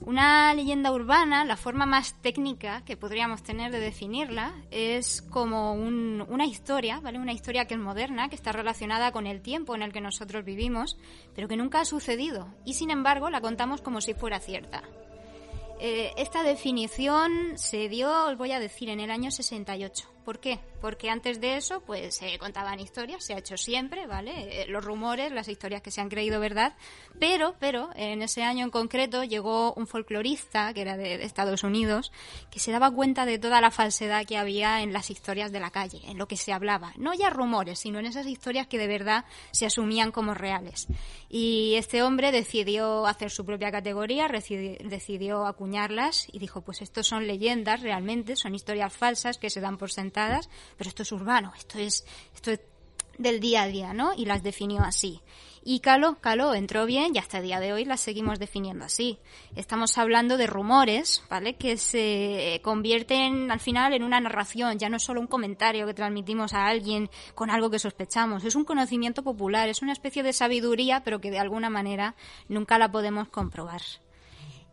Una 0.00 0.52
leyenda 0.54 0.90
urbana, 0.92 1.44
la 1.44 1.56
forma 1.56 1.86
más 1.86 2.14
técnica 2.20 2.84
que 2.84 2.96
podríamos 2.96 3.42
tener 3.44 3.70
de 3.72 3.78
definirla 3.80 4.54
es 4.72 5.22
como 5.22 5.72
un- 5.74 6.24
una 6.28 6.46
historia, 6.46 6.98
¿vale? 7.00 7.18
Una 7.20 7.32
historia 7.32 7.64
que 7.66 7.74
es 7.74 7.80
moderna, 7.80 8.28
que 8.28 8.34
está 8.36 8.50
relacionada 8.52 9.12
con 9.12 9.26
el 9.28 9.40
tiempo 9.40 9.74
en 9.76 9.82
el 9.82 9.92
que 9.92 10.00
nosotros 10.00 10.44
vivimos, 10.44 10.96
pero 11.34 11.46
que 11.48 11.56
nunca 11.56 11.80
ha 11.80 11.84
sucedido 11.84 12.48
y 12.64 12.74
sin 12.74 12.90
embargo 12.90 13.30
la 13.30 13.40
contamos 13.40 13.80
como 13.82 14.00
si 14.00 14.14
fuera 14.14 14.38
cierta. 14.40 14.82
Eh, 15.80 16.12
esta 16.16 16.42
definición 16.42 17.52
se 17.56 17.88
dio, 17.88 18.10
os 18.26 18.36
voy 18.36 18.50
a 18.52 18.58
decir, 18.60 18.88
en 18.88 18.98
el 19.00 19.10
año 19.12 19.30
68. 19.30 20.08
¿Por 20.26 20.40
qué? 20.40 20.58
Porque 20.80 21.08
antes 21.08 21.40
de 21.40 21.56
eso, 21.56 21.82
pues 21.82 22.16
se 22.16 22.36
contaban 22.38 22.80
historias, 22.80 23.24
se 23.24 23.34
ha 23.34 23.38
hecho 23.38 23.56
siempre, 23.56 24.08
¿vale? 24.08 24.62
Eh, 24.62 24.66
los 24.66 24.84
rumores, 24.84 25.30
las 25.30 25.46
historias 25.46 25.82
que 25.82 25.92
se 25.92 26.00
han 26.00 26.08
creído 26.08 26.40
verdad, 26.40 26.74
pero, 27.20 27.54
pero, 27.60 27.90
en 27.94 28.22
ese 28.22 28.42
año 28.42 28.64
en 28.64 28.72
concreto 28.72 29.22
llegó 29.22 29.72
un 29.74 29.86
folclorista, 29.86 30.74
que 30.74 30.80
era 30.80 30.96
de, 30.96 31.16
de 31.16 31.24
Estados 31.24 31.62
Unidos, 31.62 32.10
que 32.50 32.58
se 32.58 32.72
daba 32.72 32.90
cuenta 32.90 33.24
de 33.24 33.38
toda 33.38 33.60
la 33.60 33.70
falsedad 33.70 34.26
que 34.26 34.36
había 34.36 34.82
en 34.82 34.92
las 34.92 35.10
historias 35.10 35.52
de 35.52 35.60
la 35.60 35.70
calle, 35.70 36.00
en 36.06 36.18
lo 36.18 36.26
que 36.26 36.36
se 36.36 36.52
hablaba. 36.52 36.92
No 36.96 37.14
ya 37.14 37.30
rumores, 37.30 37.78
sino 37.78 38.00
en 38.00 38.06
esas 38.06 38.26
historias 38.26 38.66
que 38.66 38.78
de 38.78 38.88
verdad 38.88 39.26
se 39.52 39.66
asumían 39.66 40.10
como 40.10 40.34
reales. 40.34 40.88
Y 41.28 41.74
este 41.76 42.02
hombre 42.02 42.32
decidió 42.32 43.06
hacer 43.06 43.30
su 43.30 43.44
propia 43.44 43.70
categoría, 43.70 44.26
decidió 44.28 45.46
acuñarlas 45.46 46.26
y 46.32 46.40
dijo, 46.40 46.62
pues 46.62 46.82
estos 46.82 47.06
son 47.06 47.28
leyendas 47.28 47.80
realmente, 47.80 48.34
son 48.34 48.56
historias 48.56 48.92
falsas 48.92 49.38
que 49.38 49.50
se 49.50 49.60
dan 49.60 49.78
por 49.78 49.92
pero 50.76 50.88
esto 50.88 51.02
es 51.02 51.12
urbano, 51.12 51.52
esto 51.56 51.78
es, 51.78 52.04
esto 52.34 52.50
es 52.50 52.60
del 53.18 53.40
día 53.40 53.62
a 53.62 53.66
día, 53.66 53.92
¿no? 53.92 54.12
Y 54.16 54.24
las 54.24 54.42
definió 54.42 54.82
así. 54.82 55.20
Y 55.68 55.80
caló, 55.80 56.18
caló, 56.20 56.54
entró 56.54 56.86
bien 56.86 57.12
y 57.14 57.18
hasta 57.18 57.38
el 57.38 57.44
día 57.44 57.58
de 57.58 57.72
hoy 57.72 57.84
las 57.84 58.00
seguimos 58.00 58.38
definiendo 58.38 58.84
así. 58.84 59.18
Estamos 59.56 59.98
hablando 59.98 60.36
de 60.36 60.46
rumores, 60.46 61.24
¿vale? 61.28 61.56
Que 61.56 61.76
se 61.76 62.60
convierten 62.62 63.50
al 63.50 63.58
final 63.58 63.92
en 63.92 64.04
una 64.04 64.20
narración, 64.20 64.78
ya 64.78 64.88
no 64.88 64.96
es 64.96 65.02
solo 65.02 65.20
un 65.20 65.26
comentario 65.26 65.86
que 65.86 65.94
transmitimos 65.94 66.54
a 66.54 66.66
alguien 66.66 67.10
con 67.34 67.50
algo 67.50 67.68
que 67.68 67.80
sospechamos, 67.80 68.44
es 68.44 68.54
un 68.54 68.64
conocimiento 68.64 69.24
popular, 69.24 69.68
es 69.68 69.82
una 69.82 69.92
especie 69.92 70.22
de 70.22 70.32
sabiduría, 70.32 71.02
pero 71.02 71.20
que 71.20 71.32
de 71.32 71.40
alguna 71.40 71.68
manera 71.68 72.14
nunca 72.48 72.78
la 72.78 72.92
podemos 72.92 73.28
comprobar. 73.28 73.82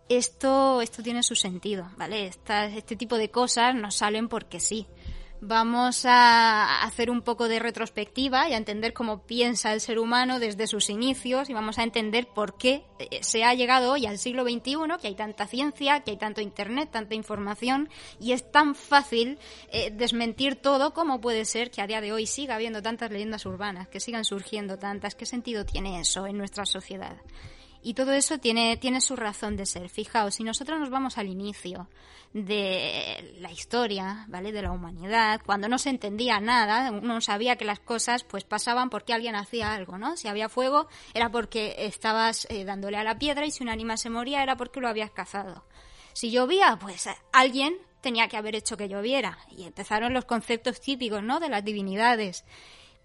Esto, 0.09 0.81
esto 0.81 1.01
tiene 1.01 1.23
su 1.23 1.33
sentido, 1.33 1.89
¿vale? 1.97 2.27
Este 2.27 2.95
tipo 2.95 3.17
de 3.17 3.31
cosas 3.31 3.73
nos 3.73 3.95
salen 3.95 4.27
porque 4.27 4.59
sí. 4.59 4.85
Vamos 5.45 6.05
a 6.05 6.85
hacer 6.85 7.11
un 7.11 7.21
poco 7.21 7.49
de 7.49 7.59
retrospectiva 7.59 8.47
y 8.47 8.53
a 8.53 8.57
entender 8.57 8.93
cómo 8.93 9.23
piensa 9.23 9.73
el 9.73 9.81
ser 9.81 9.99
humano 9.99 10.39
desde 10.39 10.67
sus 10.67 10.89
inicios 10.89 11.49
y 11.49 11.53
vamos 11.53 11.79
a 11.79 11.83
entender 11.83 12.27
por 12.27 12.57
qué 12.57 12.85
eh, 12.97 13.19
se 13.21 13.43
ha 13.43 13.53
llegado 13.53 13.91
hoy 13.91 14.05
al 14.05 14.19
siglo 14.19 14.43
XXI, 14.43 14.77
que 15.01 15.07
hay 15.07 15.15
tanta 15.15 15.45
ciencia, 15.45 15.99
que 15.99 16.11
hay 16.11 16.17
tanto 16.17 16.39
Internet, 16.39 16.91
tanta 16.93 17.15
información 17.15 17.89
y 18.21 18.31
es 18.31 18.49
tan 18.53 18.73
fácil 18.73 19.37
eh, 19.69 19.91
desmentir 19.91 20.55
todo 20.55 20.93
como 20.93 21.19
puede 21.19 21.43
ser 21.43 21.71
que 21.71 21.81
a 21.81 21.87
día 21.87 21.99
de 21.99 22.13
hoy 22.13 22.25
siga 22.25 22.55
habiendo 22.55 22.81
tantas 22.81 23.11
leyendas 23.11 23.45
urbanas, 23.45 23.89
que 23.89 23.99
sigan 23.99 24.23
surgiendo 24.23 24.79
tantas. 24.79 25.13
¿Qué 25.13 25.25
sentido 25.25 25.65
tiene 25.65 25.99
eso 25.99 26.25
en 26.25 26.37
nuestra 26.37 26.65
sociedad? 26.65 27.17
Y 27.83 27.95
todo 27.95 28.13
eso 28.13 28.37
tiene, 28.37 28.77
tiene 28.77 29.01
su 29.01 29.15
razón 29.17 29.57
de 29.57 29.65
ser. 29.65 29.89
Fijaos, 29.89 30.35
si 30.35 30.43
nosotros 30.43 30.79
nos 30.79 30.89
vamos 30.89 31.17
al 31.17 31.27
inicio 31.27 31.89
de 32.33 33.35
la 33.39 33.51
historia, 33.51 34.25
¿vale? 34.29 34.53
De 34.53 34.61
la 34.61 34.71
humanidad, 34.71 35.41
cuando 35.45 35.67
no 35.67 35.77
se 35.77 35.89
entendía 35.89 36.39
nada, 36.39 36.91
uno 36.91 37.19
sabía 37.19 37.57
que 37.57 37.65
las 37.65 37.79
cosas 37.79 38.23
pues 38.23 38.45
pasaban 38.45 38.89
porque 38.89 39.13
alguien 39.13 39.35
hacía 39.35 39.73
algo, 39.73 39.97
¿no? 39.97 40.15
Si 40.15 40.29
había 40.29 40.47
fuego 40.47 40.87
era 41.13 41.29
porque 41.29 41.75
estabas 41.79 42.47
eh, 42.49 42.63
dándole 42.63 42.97
a 42.97 43.03
la 43.03 43.19
piedra 43.19 43.45
y 43.45 43.51
si 43.51 43.63
un 43.63 43.69
animal 43.69 43.97
se 43.97 44.09
moría 44.09 44.41
era 44.41 44.55
porque 44.55 44.79
lo 44.79 44.87
habías 44.87 45.11
cazado. 45.11 45.65
Si 46.13 46.31
llovía, 46.31 46.77
pues 46.79 47.09
alguien 47.33 47.75
tenía 48.01 48.27
que 48.27 48.37
haber 48.37 48.55
hecho 48.55 48.77
que 48.77 48.87
lloviera. 48.87 49.37
Y 49.49 49.63
empezaron 49.63 50.13
los 50.13 50.25
conceptos 50.25 50.79
típicos, 50.79 51.21
¿no? 51.21 51.39
De 51.39 51.49
las 51.49 51.63
divinidades. 51.63 52.45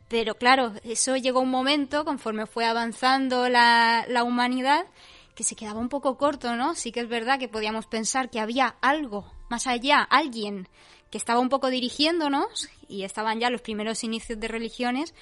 Pero 0.08 0.36
claro, 0.36 0.72
eso 0.84 1.16
llegó 1.16 1.40
un 1.40 1.50
momento, 1.50 2.04
conforme 2.04 2.46
fue 2.46 2.64
avanzando 2.64 3.48
la, 3.48 4.06
la 4.08 4.24
humanidad, 4.24 4.86
que 5.34 5.44
se 5.44 5.54
quedaba 5.54 5.78
un 5.78 5.88
poco 5.88 6.16
corto, 6.16 6.56
¿no? 6.56 6.74
Sí 6.74 6.90
que 6.92 7.00
es 7.00 7.08
verdad 7.08 7.38
que 7.38 7.48
podíamos 7.48 7.86
pensar 7.86 8.30
que 8.30 8.40
había 8.40 8.76
algo 8.80 9.30
más 9.48 9.66
allá, 9.66 10.02
alguien 10.02 10.68
que 11.10 11.18
estaba 11.18 11.40
un 11.40 11.48
poco 11.48 11.70
dirigiéndonos 11.70 12.68
y 12.88 13.04
estaban 13.04 13.40
ya 13.40 13.50
los 13.50 13.62
primeros 13.62 14.02
inicios 14.04 14.40
de 14.40 14.48
religiones, 14.48 15.14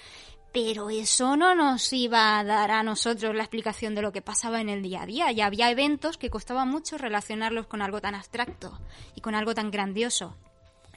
pero 0.53 0.89
eso 0.89 1.37
no 1.37 1.55
nos 1.55 1.93
iba 1.93 2.39
a 2.39 2.45
dar 2.45 2.71
a 2.71 2.83
nosotros 2.83 3.35
la 3.35 3.43
explicación 3.43 3.95
de 3.95 4.03
lo 4.03 4.13
que 4.13 4.23
pasaba 4.23 4.61
en 4.61 4.71
el 4.71 4.83
día 4.83 5.03
a 5.03 5.07
día. 5.07 5.33
Y 5.33 5.43
había 5.43 5.71
eventos 5.71 6.17
que 6.17 6.31
costaba 6.31 6.65
mucho 6.65 6.97
relacionarlos 6.97 7.67
con 7.67 7.83
algo 7.83 8.01
tan 8.01 8.15
abstracto 8.15 8.79
y 9.15 9.21
con 9.21 9.35
algo 9.35 9.55
tan 9.55 9.71
grandioso. 9.71 10.35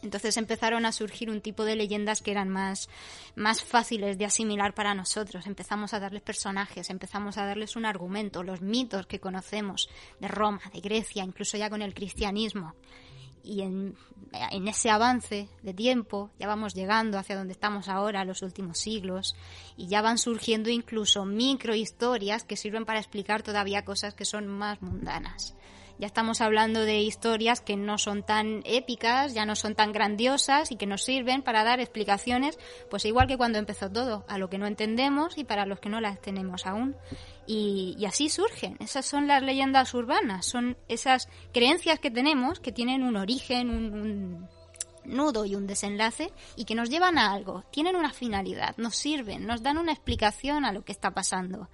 Entonces 0.01 0.37
empezaron 0.37 0.85
a 0.85 0.91
surgir 0.91 1.29
un 1.29 1.41
tipo 1.41 1.65
de 1.65 1.75
leyendas 1.75 2.21
que 2.21 2.31
eran 2.31 2.49
más, 2.49 2.89
más 3.35 3.63
fáciles 3.63 4.17
de 4.17 4.25
asimilar 4.25 4.73
para 4.73 4.93
nosotros. 4.93 5.45
Empezamos 5.47 5.93
a 5.93 5.99
darles 5.99 6.21
personajes, 6.21 6.89
empezamos 6.89 7.37
a 7.37 7.45
darles 7.45 7.75
un 7.75 7.85
argumento, 7.85 8.43
los 8.43 8.61
mitos 8.61 9.07
que 9.07 9.19
conocemos 9.19 9.89
de 10.19 10.27
Roma, 10.27 10.61
de 10.73 10.79
Grecia, 10.79 11.23
incluso 11.23 11.57
ya 11.57 11.69
con 11.69 11.81
el 11.81 11.93
cristianismo. 11.93 12.75
Y 13.43 13.61
en, 13.61 13.95
en 14.31 14.67
ese 14.67 14.89
avance 14.89 15.49
de 15.63 15.73
tiempo 15.73 16.29
ya 16.39 16.47
vamos 16.47 16.75
llegando 16.75 17.17
hacia 17.17 17.37
donde 17.37 17.53
estamos 17.53 17.87
ahora, 17.87 18.25
los 18.25 18.41
últimos 18.41 18.77
siglos, 18.77 19.35
y 19.77 19.87
ya 19.87 20.01
van 20.01 20.17
surgiendo 20.17 20.69
incluso 20.69 21.25
microhistorias 21.25 22.43
que 22.43 22.57
sirven 22.57 22.85
para 22.85 22.99
explicar 22.99 23.41
todavía 23.41 23.85
cosas 23.85 24.13
que 24.13 24.25
son 24.25 24.47
más 24.47 24.81
mundanas. 24.81 25.55
Ya 25.99 26.07
estamos 26.07 26.39
hablando 26.39 26.85
de 26.85 27.01
historias 27.01 27.59
que 27.59 27.75
no 27.75 27.97
son 27.97 28.23
tan 28.23 28.61
épicas, 28.63 29.33
ya 29.33 29.45
no 29.45 29.57
son 29.57 29.75
tan 29.75 29.91
grandiosas 29.91 30.71
y 30.71 30.77
que 30.77 30.85
nos 30.85 31.03
sirven 31.03 31.41
para 31.41 31.65
dar 31.65 31.81
explicaciones, 31.81 32.57
pues 32.89 33.03
igual 33.03 33.27
que 33.27 33.35
cuando 33.35 33.59
empezó 33.59 33.91
todo, 33.91 34.23
a 34.29 34.37
lo 34.37 34.49
que 34.49 34.57
no 34.57 34.65
entendemos 34.65 35.37
y 35.37 35.43
para 35.43 35.65
los 35.65 35.81
que 35.81 35.89
no 35.89 35.99
las 35.99 36.21
tenemos 36.21 36.65
aún. 36.65 36.95
Y, 37.45 37.97
así 38.07 38.29
surgen. 38.29 38.77
Esas 38.79 39.05
son 39.05 39.27
las 39.27 39.43
leyendas 39.43 39.93
urbanas, 39.93 40.45
son 40.45 40.77
esas 40.87 41.27
creencias 41.51 41.99
que 41.99 42.11
tenemos 42.11 42.61
que 42.61 42.71
tienen 42.71 43.03
un 43.03 43.17
origen, 43.17 43.69
un, 43.69 43.93
un 43.93 44.49
nudo 45.03 45.43
y 45.43 45.55
un 45.55 45.67
desenlace 45.67 46.31
y 46.55 46.63
que 46.63 46.75
nos 46.75 46.89
llevan 46.89 47.17
a 47.17 47.33
algo, 47.33 47.65
tienen 47.71 47.97
una 47.97 48.13
finalidad, 48.13 48.73
nos 48.77 48.95
sirven, 48.95 49.45
nos 49.45 49.63
dan 49.63 49.77
una 49.77 49.91
explicación 49.91 50.63
a 50.63 50.71
lo 50.71 50.85
que 50.85 50.93
está 50.93 51.11
pasando. 51.11 51.67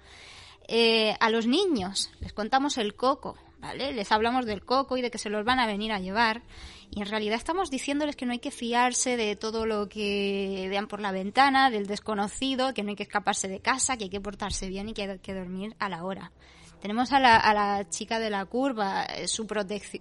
Eh, 0.68 1.14
a 1.20 1.30
los 1.30 1.46
niños 1.46 2.10
les 2.18 2.32
contamos 2.32 2.76
el 2.76 2.96
coco, 2.96 3.36
¿vale? 3.58 3.92
Les 3.92 4.12
hablamos 4.12 4.46
del 4.46 4.64
coco 4.64 4.96
y 4.96 5.02
de 5.02 5.10
que 5.10 5.18
se 5.18 5.30
los 5.30 5.44
van 5.44 5.58
a 5.58 5.66
venir 5.66 5.92
a 5.92 5.98
llevar. 5.98 6.42
Y 6.90 7.00
en 7.00 7.08
realidad 7.08 7.36
estamos 7.36 7.70
diciéndoles 7.70 8.16
que 8.16 8.26
no 8.26 8.32
hay 8.32 8.38
que 8.38 8.50
fiarse 8.50 9.16
de 9.16 9.36
todo 9.36 9.66
lo 9.66 9.88
que 9.88 10.66
vean 10.70 10.86
por 10.86 11.00
la 11.00 11.12
ventana, 11.12 11.70
del 11.70 11.86
desconocido, 11.86 12.74
que 12.74 12.82
no 12.82 12.90
hay 12.90 12.96
que 12.96 13.02
escaparse 13.02 13.48
de 13.48 13.60
casa, 13.60 13.96
que 13.96 14.04
hay 14.04 14.10
que 14.10 14.20
portarse 14.20 14.68
bien 14.68 14.88
y 14.88 14.94
que 14.94 15.02
hay 15.02 15.18
que 15.18 15.34
dormir 15.34 15.74
a 15.78 15.88
la 15.88 16.04
hora. 16.04 16.32
tenemos 16.80 17.12
a 17.12 17.18
la, 17.18 17.36
a 17.36 17.54
la 17.54 17.88
chica 17.88 18.20
de 18.20 18.30
la 18.30 18.44
curva, 18.44 19.04
eh, 19.04 19.26
su 19.26 19.46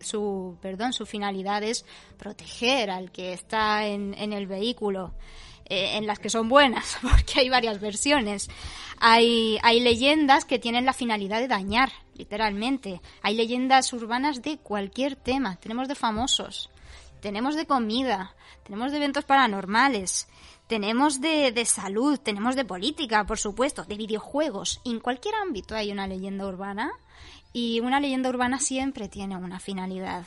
su 0.02 0.58
perdón, 0.62 0.94
su 0.94 1.06
finalidad 1.06 1.64
es 1.64 1.86
proteger 2.18 2.92
al 2.92 3.12
que 3.12 3.34
está 3.34 3.88
en, 3.88 4.14
en 4.14 4.34
el 4.34 4.46
vehículo. 4.46 5.14
Eh, 5.68 5.98
en 5.98 6.06
las 6.06 6.20
que 6.20 6.30
son 6.30 6.48
buenas, 6.48 6.98
porque 7.02 7.40
hay 7.40 7.50
varias 7.50 7.80
versiones. 7.80 8.50
Hay, 9.00 9.58
hay 9.64 9.80
leyendas 9.80 10.46
que 10.46 10.60
tienen 10.60 10.86
la 10.86 10.94
finalidad 10.94 11.40
de 11.40 11.48
dañar, 11.48 11.92
literalmente. 12.16 13.02
Hay 13.22 13.36
leyendas 13.36 13.92
urbanas 13.94 14.42
de 14.42 14.58
cualquier 14.58 15.16
tema. 15.16 15.58
Tenemos 15.58 15.88
de 15.88 15.96
famosos, 15.96 16.70
tenemos 17.20 17.56
de 17.56 17.66
comida, 17.66 18.36
tenemos 18.64 18.92
de 18.92 18.98
eventos 18.98 19.26
paranormales, 19.26 20.28
tenemos 20.68 21.20
de, 21.20 21.52
de 21.52 21.66
salud, 21.66 22.20
tenemos 22.20 22.56
de 22.56 22.66
política, 22.66 23.26
por 23.26 23.38
supuesto, 23.38 23.84
de 23.84 23.96
videojuegos. 23.96 24.82
En 24.86 25.00
cualquier 25.00 25.36
ámbito 25.36 25.76
hay 25.76 25.92
una 25.92 26.08
leyenda 26.08 26.48
urbana 26.48 26.92
y 27.54 27.80
una 27.80 28.00
leyenda 28.00 28.30
urbana 28.30 28.60
siempre 28.60 29.10
tiene 29.10 29.36
una 29.36 29.60
finalidad. 29.60 30.26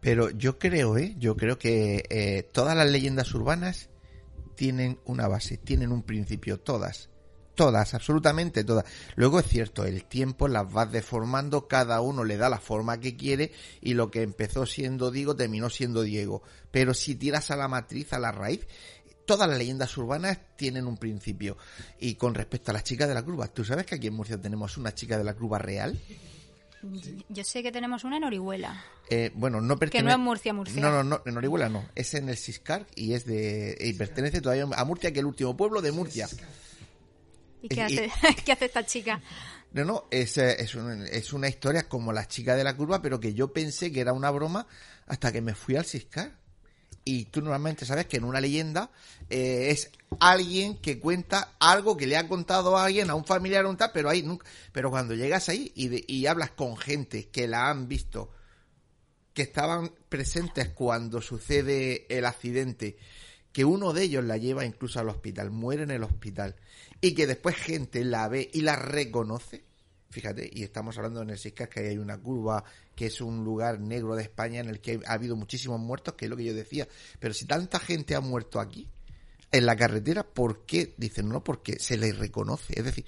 Pero 0.00 0.30
yo 0.30 0.58
creo, 0.58 0.98
¿eh? 0.98 1.14
Yo 1.18 1.36
creo 1.36 1.58
que 1.58 2.04
eh, 2.10 2.42
todas 2.52 2.76
las 2.76 2.90
leyendas 2.90 3.32
urbanas 3.34 3.88
tienen 4.54 4.98
una 5.04 5.28
base, 5.28 5.56
tienen 5.56 5.92
un 5.92 6.02
principio, 6.02 6.60
todas. 6.60 7.08
Todas, 7.54 7.92
absolutamente 7.92 8.64
todas. 8.64 8.86
Luego 9.14 9.38
es 9.38 9.46
cierto, 9.46 9.84
el 9.84 10.04
tiempo 10.04 10.48
las 10.48 10.64
va 10.74 10.86
deformando, 10.86 11.68
cada 11.68 12.00
uno 12.00 12.24
le 12.24 12.38
da 12.38 12.48
la 12.48 12.58
forma 12.58 12.98
que 12.98 13.14
quiere 13.16 13.52
y 13.82 13.92
lo 13.92 14.10
que 14.10 14.22
empezó 14.22 14.64
siendo 14.64 15.10
Diego 15.10 15.36
terminó 15.36 15.68
siendo 15.68 16.02
Diego. 16.02 16.42
Pero 16.70 16.94
si 16.94 17.14
tiras 17.14 17.50
a 17.50 17.56
la 17.56 17.68
matriz, 17.68 18.14
a 18.14 18.18
la 18.18 18.32
raíz, 18.32 18.66
todas 19.26 19.48
las 19.48 19.58
leyendas 19.58 19.94
urbanas 19.98 20.38
tienen 20.56 20.86
un 20.86 20.96
principio. 20.96 21.58
Y 21.98 22.14
con 22.14 22.34
respecto 22.34 22.70
a 22.70 22.74
las 22.74 22.84
chicas 22.84 23.08
de 23.08 23.14
la 23.14 23.22
curva, 23.22 23.48
¿tú 23.48 23.64
sabes 23.64 23.84
que 23.84 23.96
aquí 23.96 24.06
en 24.06 24.14
Murcia 24.14 24.40
tenemos 24.40 24.78
una 24.78 24.94
chica 24.94 25.18
de 25.18 25.24
la 25.24 25.34
curva 25.34 25.58
real? 25.58 25.98
Yo 27.28 27.44
sé 27.44 27.62
que 27.62 27.70
tenemos 27.72 28.04
una 28.04 28.16
en 28.16 28.24
Orihuela. 28.24 28.84
Eh, 29.08 29.30
bueno, 29.34 29.60
no 29.60 29.76
pertenece... 29.76 30.04
no 30.06 30.12
es 30.12 30.18
Murcia, 30.18 30.52
Murcia. 30.52 30.80
No, 30.80 30.90
no, 30.90 31.02
no, 31.04 31.22
en 31.24 31.36
Orihuela 31.36 31.68
no. 31.68 31.88
Es 31.94 32.14
en 32.14 32.28
el 32.28 32.36
Siscar 32.36 32.86
y 32.96 33.12
es 33.14 33.24
de... 33.24 33.76
Y 33.80 33.92
pertenece 33.92 34.40
todavía 34.40 34.66
a 34.76 34.84
Murcia, 34.84 35.10
que 35.12 35.18
es 35.18 35.20
el 35.20 35.26
último 35.26 35.56
pueblo 35.56 35.80
de 35.82 35.92
Murcia. 35.92 36.28
¿Y 37.62 37.68
qué, 37.68 37.76
Y- 37.76 37.80
hace, 37.80 38.10
qué 38.44 38.52
hace 38.52 38.64
esta 38.66 38.84
chica? 38.84 39.20
No, 39.72 39.84
no, 39.84 40.04
es, 40.10 40.36
eh, 40.38 40.56
es, 40.60 40.74
un- 40.74 41.06
es 41.06 41.32
una 41.32 41.48
historia 41.48 41.88
como 41.88 42.12
la 42.12 42.26
chica 42.26 42.56
de 42.56 42.64
la 42.64 42.76
curva, 42.76 43.00
pero 43.00 43.20
que 43.20 43.32
yo 43.34 43.52
pensé 43.52 43.90
que 43.92 44.00
era 44.00 44.12
una 44.12 44.30
broma 44.30 44.66
hasta 45.06 45.32
que 45.32 45.40
me 45.40 45.54
fui 45.54 45.76
al 45.76 45.84
Siscar. 45.86 46.38
Y 47.04 47.24
tú 47.26 47.40
normalmente 47.40 47.84
sabes 47.84 48.06
que 48.06 48.18
en 48.18 48.24
una 48.24 48.40
leyenda 48.40 48.90
eh, 49.28 49.68
es 49.70 49.90
alguien 50.20 50.76
que 50.78 51.00
cuenta 51.00 51.56
algo 51.58 51.96
que 51.96 52.06
le 52.06 52.16
ha 52.16 52.28
contado 52.28 52.76
a 52.76 52.84
alguien, 52.84 53.10
a 53.10 53.14
un 53.16 53.24
familiar 53.24 53.64
o 53.64 53.70
un 53.70 53.76
tal, 53.76 53.90
pero 53.92 54.08
ahí 54.08 54.22
nunca. 54.22 54.46
Pero 54.72 54.90
cuando 54.90 55.14
llegas 55.14 55.48
ahí 55.48 55.72
y, 55.74 55.88
de- 55.88 56.04
y 56.06 56.26
hablas 56.26 56.50
con 56.52 56.76
gente 56.76 57.28
que 57.28 57.48
la 57.48 57.70
han 57.70 57.88
visto, 57.88 58.30
que 59.34 59.42
estaban 59.42 59.92
presentes 60.08 60.68
cuando 60.68 61.20
sucede 61.20 62.06
el 62.16 62.24
accidente, 62.24 62.96
que 63.52 63.64
uno 63.64 63.92
de 63.92 64.04
ellos 64.04 64.24
la 64.24 64.36
lleva 64.36 64.64
incluso 64.64 65.00
al 65.00 65.08
hospital, 65.08 65.50
muere 65.50 65.82
en 65.82 65.90
el 65.90 66.04
hospital, 66.04 66.54
y 67.00 67.14
que 67.14 67.26
después 67.26 67.56
gente 67.56 68.04
la 68.04 68.28
ve 68.28 68.48
y 68.52 68.60
la 68.60 68.76
reconoce. 68.76 69.64
Fíjate, 70.10 70.48
y 70.52 70.62
estamos 70.62 70.96
hablando 70.98 71.22
en 71.22 71.30
el 71.30 71.38
Siscar 71.38 71.68
que 71.68 71.80
hay 71.80 71.98
una 71.98 72.18
curva 72.18 72.62
que 73.02 73.08
es 73.08 73.20
un 73.20 73.42
lugar 73.42 73.80
negro 73.80 74.14
de 74.14 74.22
España 74.22 74.60
en 74.60 74.68
el 74.68 74.80
que 74.80 75.00
ha 75.08 75.14
habido 75.14 75.34
muchísimos 75.34 75.80
muertos, 75.80 76.14
que 76.14 76.26
es 76.26 76.30
lo 76.30 76.36
que 76.36 76.44
yo 76.44 76.54
decía. 76.54 76.86
Pero 77.18 77.34
si 77.34 77.46
tanta 77.46 77.80
gente 77.80 78.14
ha 78.14 78.20
muerto 78.20 78.60
aquí, 78.60 78.86
en 79.50 79.66
la 79.66 79.74
carretera, 79.74 80.22
¿por 80.22 80.64
qué? 80.66 80.94
Dicen, 80.96 81.28
no, 81.28 81.42
porque 81.42 81.80
se 81.80 81.96
les 81.96 82.16
reconoce. 82.16 82.78
Es 82.78 82.84
decir, 82.84 83.04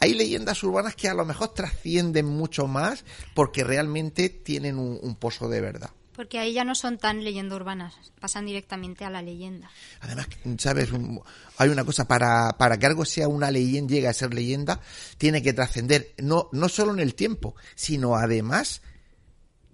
hay 0.00 0.14
leyendas 0.14 0.60
urbanas 0.64 0.96
que 0.96 1.08
a 1.08 1.14
lo 1.14 1.24
mejor 1.24 1.54
trascienden 1.54 2.26
mucho 2.26 2.66
más 2.66 3.04
porque 3.32 3.62
realmente 3.62 4.28
tienen 4.28 4.76
un, 4.76 4.98
un 5.00 5.14
pozo 5.14 5.48
de 5.48 5.60
verdad. 5.60 5.90
Porque 6.16 6.40
ahí 6.40 6.52
ya 6.52 6.64
no 6.64 6.74
son 6.74 6.98
tan 6.98 7.22
leyendas 7.22 7.54
urbanas, 7.54 7.94
pasan 8.20 8.44
directamente 8.44 9.04
a 9.04 9.10
la 9.10 9.22
leyenda. 9.22 9.70
Además, 10.00 10.26
¿sabes? 10.58 10.90
Un- 10.90 11.22
hay 11.58 11.68
una 11.68 11.84
cosa, 11.84 12.08
para, 12.08 12.56
para 12.58 12.76
que 12.76 12.86
algo 12.86 13.04
sea 13.04 13.28
una 13.28 13.52
leyenda, 13.52 13.94
llegue 13.94 14.08
a 14.08 14.12
ser 14.12 14.34
leyenda, 14.34 14.80
tiene 15.16 15.42
que 15.44 15.52
trascender, 15.52 16.12
no, 16.18 16.48
no 16.50 16.68
solo 16.68 16.92
en 16.92 16.98
el 16.98 17.14
tiempo, 17.14 17.54
sino 17.76 18.16
además 18.16 18.82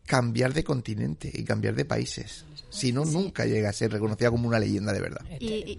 cambiar 0.07 0.53
de 0.53 0.65
continente 0.65 1.31
y 1.33 1.45
cambiar 1.45 1.75
de 1.75 1.85
países. 1.85 2.45
Si 2.71 2.93
no, 2.93 3.05
nunca 3.05 3.47
llega 3.47 3.69
a 3.71 3.73
ser 3.73 3.93
reconocida 3.93 4.31
como 4.31 4.49
una 4.49 4.59
leyenda 4.59 4.93
de 4.93 5.01
verdad. 5.01 5.25
Y, 5.41 5.47
y- 5.53 5.79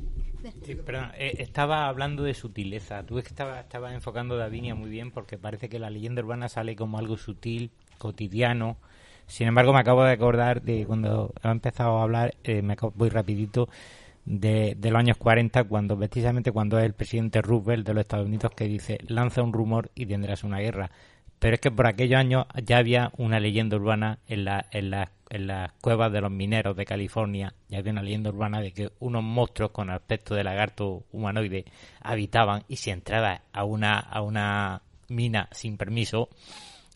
Sí, 0.63 0.75
perdón, 0.75 1.09
eh, 1.17 1.37
estaba 1.39 1.87
hablando 1.87 2.21
de 2.21 2.35
sutileza. 2.35 3.01
Tú 3.03 3.17
es 3.17 3.23
que 3.23 3.29
estaba, 3.29 3.61
estaba 3.61 3.91
enfocando 3.95 4.37
Davinia 4.37 4.75
muy 4.75 4.91
bien 4.91 5.09
porque 5.09 5.39
parece 5.39 5.69
que 5.69 5.79
la 5.79 5.89
leyenda 5.89 6.21
urbana 6.21 6.49
sale 6.49 6.75
como 6.75 6.99
algo 6.99 7.17
sutil, 7.17 7.71
cotidiano. 7.97 8.77
Sin 9.25 9.47
embargo, 9.47 9.73
me 9.73 9.79
acabo 9.79 10.03
de 10.03 10.11
acordar 10.11 10.61
de 10.61 10.85
cuando 10.85 11.33
he 11.43 11.47
empezado 11.49 11.97
a 11.97 12.03
hablar, 12.03 12.35
eh, 12.43 12.61
me 12.61 12.73
acabo, 12.73 12.93
voy 12.95 13.09
rapidito, 13.09 13.69
de, 14.25 14.75
de 14.77 14.91
los 14.91 14.99
años 14.99 15.17
40, 15.17 15.63
cuando 15.63 15.97
precisamente 15.97 16.51
cuando 16.51 16.77
es 16.77 16.85
el 16.85 16.93
presidente 16.93 17.41
Roosevelt 17.41 17.87
de 17.87 17.93
los 17.95 18.01
Estados 18.01 18.27
Unidos 18.27 18.51
que 18.55 18.65
dice, 18.65 18.99
lanza 19.07 19.41
un 19.41 19.51
rumor 19.51 19.89
y 19.95 20.05
tendrás 20.05 20.43
una 20.43 20.59
guerra. 20.59 20.91
Pero 21.39 21.55
es 21.55 21.61
que 21.61 21.71
por 21.71 21.85
aquellos 21.87 22.19
años 22.19 22.45
ya 22.63 22.77
había 22.77 23.11
una 23.17 23.39
leyenda 23.39 23.75
urbana 23.77 24.19
en, 24.27 24.45
la, 24.45 24.65
en, 24.71 24.93
en 25.29 25.47
las 25.47 25.71
cuevas 25.81 26.11
de 26.11 26.21
los 26.21 26.31
mineros 26.31 26.75
de 26.75 26.85
California. 26.85 27.53
Ya 27.69 27.79
había 27.79 27.91
una 27.91 28.01
leyenda 28.03 28.29
urbana 28.29 28.61
de 28.61 28.71
que 28.71 28.89
unos 28.99 29.23
monstruos 29.23 29.71
con 29.71 29.89
aspecto 29.89 30.33
de 30.33 30.43
lagarto 30.43 31.03
humanoide 31.11 31.65
habitaban 32.01 32.63
y 32.67 32.77
si 32.77 32.89
entrabas 32.89 33.41
a 33.53 33.63
una, 33.63 33.99
a 33.99 34.21
una 34.21 34.81
mina 35.09 35.47
sin 35.51 35.77
permiso, 35.77 36.29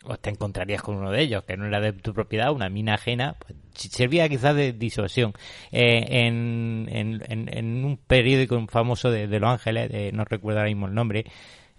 pues 0.03 0.19
te 0.19 0.29
encontrarías 0.29 0.81
con 0.81 0.95
uno 0.95 1.11
de 1.11 1.21
ellos, 1.21 1.43
que 1.43 1.57
no 1.57 1.65
era 1.67 1.81
de 1.81 1.91
tu 1.93 2.13
propiedad, 2.13 2.51
una 2.53 2.69
mina 2.69 2.93
ajena, 2.95 3.35
pues 3.39 3.55
servía 3.75 4.29
quizás 4.29 4.55
de 4.55 4.71
disuasión. 4.73 5.33
Eh, 5.71 6.05
en, 6.25 6.87
en, 6.89 7.21
en- 7.27 7.85
un 7.85 7.97
periódico 7.97 8.65
famoso 8.67 9.11
de, 9.11 9.27
de 9.27 9.39
Los 9.39 9.49
Ángeles, 9.51 9.91
de- 9.91 10.11
no 10.13 10.23
recuerdo 10.25 10.59
ahora 10.61 10.69
mismo 10.69 10.87
el 10.87 10.93
nombre, 10.95 11.25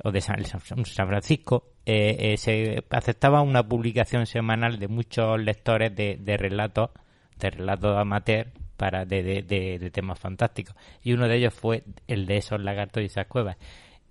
o 0.05 0.13
de 0.13 0.21
San, 0.21 0.37
Francisco, 0.45 1.73
eh, 1.87 2.17
eh, 2.33 2.37
se 2.37 2.85
aceptaba 2.91 3.43
una 3.43 3.67
publicación 3.67 4.27
semanal 4.27 4.79
de 4.79 4.89
muchos 4.89 5.39
lectores 5.41 5.95
de, 5.95 6.17
de 6.21 6.37
relatos, 6.37 6.91
de 7.39 7.51
relatos 7.51 7.97
amateur, 7.99 8.49
para 8.77 9.05
de, 9.05 9.23
de- 9.43 9.79
de 9.79 9.91
temas 9.91 10.19
fantásticos. 10.19 10.75
Y 11.03 11.13
uno 11.13 11.29
de 11.29 11.37
ellos 11.37 11.53
fue 11.53 11.85
el 12.09 12.27
de 12.27 12.39
esos 12.39 12.61
lagartos 12.61 13.03
y 13.03 13.07
esas 13.07 13.27
cuevas. 13.27 13.57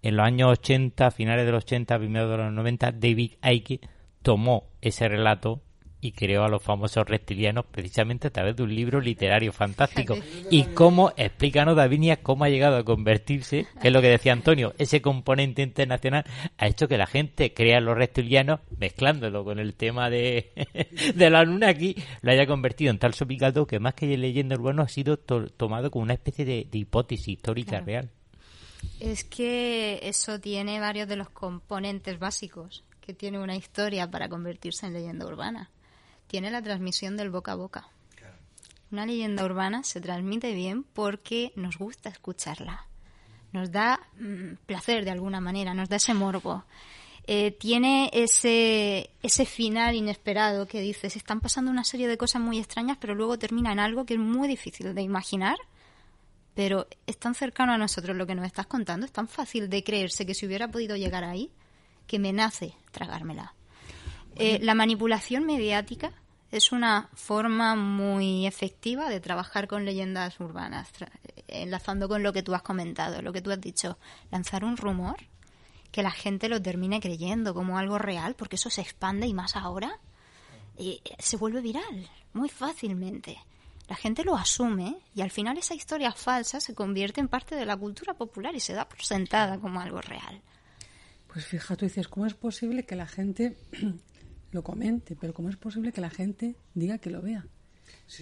En 0.01 0.15
los 0.15 0.25
años 0.25 0.51
80, 0.51 1.09
finales 1.11 1.45
de 1.45 1.51
los 1.51 1.63
80, 1.63 1.97
primeros 1.97 2.29
de 2.29 2.37
los 2.37 2.53
90, 2.53 2.91
David 2.93 3.31
Icke 3.43 3.81
tomó 4.21 4.69
ese 4.81 5.07
relato 5.09 5.61
y 6.01 6.13
creó 6.13 6.43
a 6.45 6.49
los 6.49 6.63
famosos 6.63 7.05
reptilianos 7.07 7.65
precisamente 7.65 8.27
a 8.27 8.31
través 8.31 8.55
de 8.55 8.63
un 8.63 8.73
libro 8.73 9.01
literario 9.01 9.51
fantástico. 9.51 10.15
Y 10.49 10.63
cómo, 10.73 11.11
explícanos 11.17 11.75
Davinia, 11.75 12.17
cómo 12.23 12.45
ha 12.45 12.49
llegado 12.49 12.77
a 12.77 12.85
convertirse, 12.85 13.67
que 13.81 13.87
es 13.89 13.93
lo 13.93 14.01
que 14.01 14.07
decía 14.07 14.31
Antonio, 14.31 14.73
ese 14.77 15.01
componente 15.01 15.61
internacional 15.61 16.23
ha 16.57 16.67
hecho 16.67 16.87
que 16.87 16.97
la 16.97 17.05
gente 17.05 17.53
crea 17.53 17.79
a 17.79 17.81
los 17.81 17.97
reptilianos, 17.97 18.61
mezclándolo 18.77 19.43
con 19.43 19.59
el 19.59 19.73
tema 19.75 20.09
de, 20.09 20.51
de 21.15 21.29
la 21.29 21.43
luna 21.43 21.67
aquí, 21.69 21.95
lo 22.21 22.31
haya 22.31 22.47
convertido 22.47 22.91
en 22.91 22.99
tal 22.99 23.13
sopicato 23.13 23.67
que 23.67 23.79
más 23.79 23.93
que 23.93 24.05
leyenda 24.17 24.55
urbana 24.55 24.83
ha 24.83 24.87
sido 24.87 25.17
to- 25.17 25.47
tomado 25.49 25.91
como 25.91 26.03
una 26.03 26.13
especie 26.13 26.45
de, 26.45 26.65
de 26.71 26.77
hipótesis 26.77 27.27
histórica 27.27 27.69
Claro. 27.71 27.85
real. 27.85 28.09
Es 29.01 29.25
que 29.25 29.99
eso 30.03 30.39
tiene 30.39 30.79
varios 30.79 31.07
de 31.09 31.17
los 31.17 31.29
componentes 31.29 32.17
básicos 32.19 32.85
que 33.01 33.13
tiene 33.13 33.37
una 33.39 33.55
historia 33.55 34.09
para 34.09 34.29
convertirse 34.29 34.85
en 34.85 34.93
leyenda 34.93 35.25
urbana. 35.25 35.69
Tiene 36.29 36.51
la 36.51 36.61
transmisión 36.61 37.17
del 37.17 37.31
boca 37.31 37.53
a 37.53 37.55
boca. 37.55 37.89
Una 38.91 39.05
leyenda 39.05 39.43
urbana 39.43 39.83
se 39.83 39.99
transmite 39.99 40.53
bien 40.53 40.83
porque 40.83 41.51
nos 41.55 41.77
gusta 41.77 42.09
escucharla. 42.09 42.85
Nos 43.51 43.71
da 43.71 43.99
mm, 44.19 44.53
placer 44.65 45.03
de 45.03 45.11
alguna 45.11 45.41
manera, 45.41 45.73
nos 45.73 45.89
da 45.89 45.95
ese 45.97 46.13
morbo. 46.13 46.63
Eh, 47.25 47.51
tiene 47.51 48.11
ese, 48.13 49.09
ese 49.21 49.45
final 49.45 49.95
inesperado 49.95 50.67
que 50.67 50.81
dices, 50.81 51.15
están 51.15 51.41
pasando 51.41 51.69
una 51.71 51.83
serie 51.83 52.07
de 52.07 52.17
cosas 52.17 52.41
muy 52.41 52.59
extrañas, 52.59 52.97
pero 53.01 53.15
luego 53.15 53.37
termina 53.37 53.71
en 53.71 53.79
algo 53.79 54.05
que 54.05 54.13
es 54.13 54.19
muy 54.19 54.47
difícil 54.47 54.93
de 54.93 55.01
imaginar 55.01 55.57
pero 56.59 56.87
es 57.07 57.17
tan 57.17 57.35
cercano 57.35 57.71
a 57.71 57.77
nosotros 57.77 58.17
lo 58.17 58.27
que 58.27 58.35
nos 58.35 58.45
estás 58.45 58.67
contando, 58.67 59.05
es 59.05 59.13
tan 59.13 59.29
fácil 59.29 59.69
de 59.69 59.81
creerse 59.81 60.25
que 60.25 60.33
si 60.33 60.45
hubiera 60.45 60.67
podido 60.67 60.97
llegar 60.97 61.23
ahí, 61.23 61.53
que 62.05 62.19
me 62.19 62.33
nace 62.33 62.73
tragármela. 62.91 63.53
Eh, 64.39 64.59
la 64.61 64.73
manipulación 64.73 65.45
mediática 65.45 66.11
es 66.51 66.71
una 66.71 67.09
forma 67.13 67.75
muy 67.75 68.47
efectiva 68.47 69.09
de 69.09 69.19
trabajar 69.19 69.67
con 69.67 69.85
leyendas 69.85 70.39
urbanas, 70.39 70.91
tra- 70.93 71.11
enlazando 71.47 72.07
con 72.07 72.23
lo 72.23 72.33
que 72.33 72.41
tú 72.43 72.55
has 72.55 72.61
comentado, 72.63 73.21
lo 73.21 73.31
que 73.33 73.41
tú 73.41 73.51
has 73.51 73.61
dicho, 73.61 73.97
lanzar 74.31 74.63
un 74.63 74.77
rumor 74.77 75.17
que 75.91 76.03
la 76.03 76.11
gente 76.11 76.49
lo 76.49 76.61
termine 76.61 76.99
creyendo 76.99 77.53
como 77.53 77.77
algo 77.77 77.97
real, 77.97 78.35
porque 78.35 78.55
eso 78.55 78.69
se 78.69 78.81
expande 78.81 79.25
y 79.27 79.33
más 79.33 79.55
ahora, 79.55 79.91
y 80.77 81.01
se 81.17 81.35
vuelve 81.37 81.61
viral 81.61 82.07
muy 82.33 82.47
fácilmente. 82.47 83.37
La 83.87 83.95
gente 83.95 84.23
lo 84.23 84.35
asume 84.35 84.97
y 85.15 85.21
al 85.21 85.31
final 85.31 85.57
esa 85.57 85.73
historia 85.73 86.11
falsa 86.11 86.61
se 86.61 86.75
convierte 86.75 87.19
en 87.21 87.27
parte 87.27 87.55
de 87.55 87.65
la 87.65 87.75
cultura 87.75 88.13
popular 88.13 88.53
y 88.55 88.59
se 88.59 88.73
da 88.73 88.87
por 88.87 89.01
sentada 89.03 89.57
como 89.57 89.81
algo 89.81 89.99
real. 89.99 90.41
Pues 91.33 91.45
fija, 91.45 91.75
tú 91.75 91.85
dices, 91.85 92.07
¿cómo 92.07 92.27
es 92.27 92.35
posible 92.35 92.85
que 92.85 92.95
la 92.95 93.07
gente 93.07 93.57
lo 94.51 94.63
comente? 94.63 95.15
Pero 95.19 95.33
¿cómo 95.33 95.49
es 95.49 95.57
posible 95.57 95.91
que 95.91 96.01
la 96.01 96.09
gente 96.09 96.55
diga 96.73 96.97
que 96.97 97.09
lo 97.09 97.21
vea? 97.21 97.45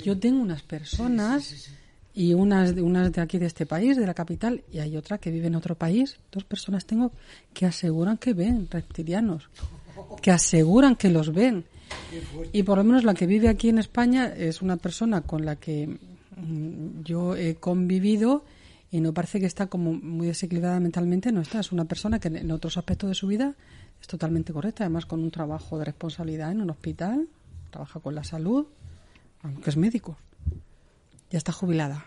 Yo 0.04 0.18
tengo 0.20 0.42
unas 0.42 0.64
personas 0.64 1.70
y 2.14 2.34
unas, 2.34 2.76
de- 2.76 2.82
unas 2.82 3.12
de 3.12 3.22
aquí 3.22 3.38
de 3.38 3.46
este 3.46 3.66
país, 3.66 3.96
de 3.98 4.06
la 4.06 4.14
capital, 4.14 4.64
y 4.72 4.80
hay 4.80 4.98
otra 4.98 5.18
que 5.18 5.32
vive 5.32 5.48
en 5.48 5.56
otro 5.56 5.76
país. 5.76 6.18
Dos 6.32 6.44
personas 6.44 6.86
tengo 6.86 7.12
que 7.54 7.66
aseguran 7.66 8.18
que 8.18 8.34
ven 8.34 8.68
reptilianos, 8.70 9.50
que 10.22 10.32
aseguran 10.32 10.96
que 10.96 11.10
los 11.10 11.32
ven. 11.34 11.66
Y 12.52 12.64
por 12.64 12.78
lo 12.80 12.84
menos 12.84 13.04
la 13.04 13.14
que 13.14 13.28
vive 13.28 13.48
aquí 13.50 13.70
en 13.70 13.78
España 13.78 14.28
es 14.28 14.62
una 14.62 14.78
persona 14.78 15.22
con 15.22 15.46
la 15.46 15.56
que 15.56 15.88
mm, 16.36 17.04
yo 17.04 17.36
he 17.36 17.56
convivido 17.56 18.44
y 18.92 19.00
no 19.02 19.14
parece 19.14 19.40
que 19.40 19.46
está 19.46 19.68
como 19.68 19.94
muy 19.94 20.28
desequilibrada 20.28 20.80
mentalmente, 20.80 21.32
no 21.32 21.42
está. 21.42 21.60
Es 21.60 21.72
una 21.72 21.86
persona 21.86 22.20
que 22.20 22.28
en 22.30 22.52
otros 22.52 22.78
aspectos 22.78 23.10
de 23.10 23.16
su 23.16 23.28
vida 23.28 23.56
es 24.02 24.08
totalmente 24.08 24.54
correcta, 24.54 24.84
además 24.84 25.06
con 25.06 25.22
un 25.22 25.32
trabajo 25.32 25.78
de 25.78 25.86
responsabilidad 25.86 26.52
en 26.52 26.62
un 26.62 26.70
hospital, 26.70 27.28
trabaja 27.70 28.00
con 28.00 28.16
la 28.16 28.24
salud, 28.24 28.66
aunque 29.44 29.70
es 29.70 29.78
médico. 29.78 30.18
Ya 31.30 31.38
está 31.38 31.52
jubilada. 31.52 32.06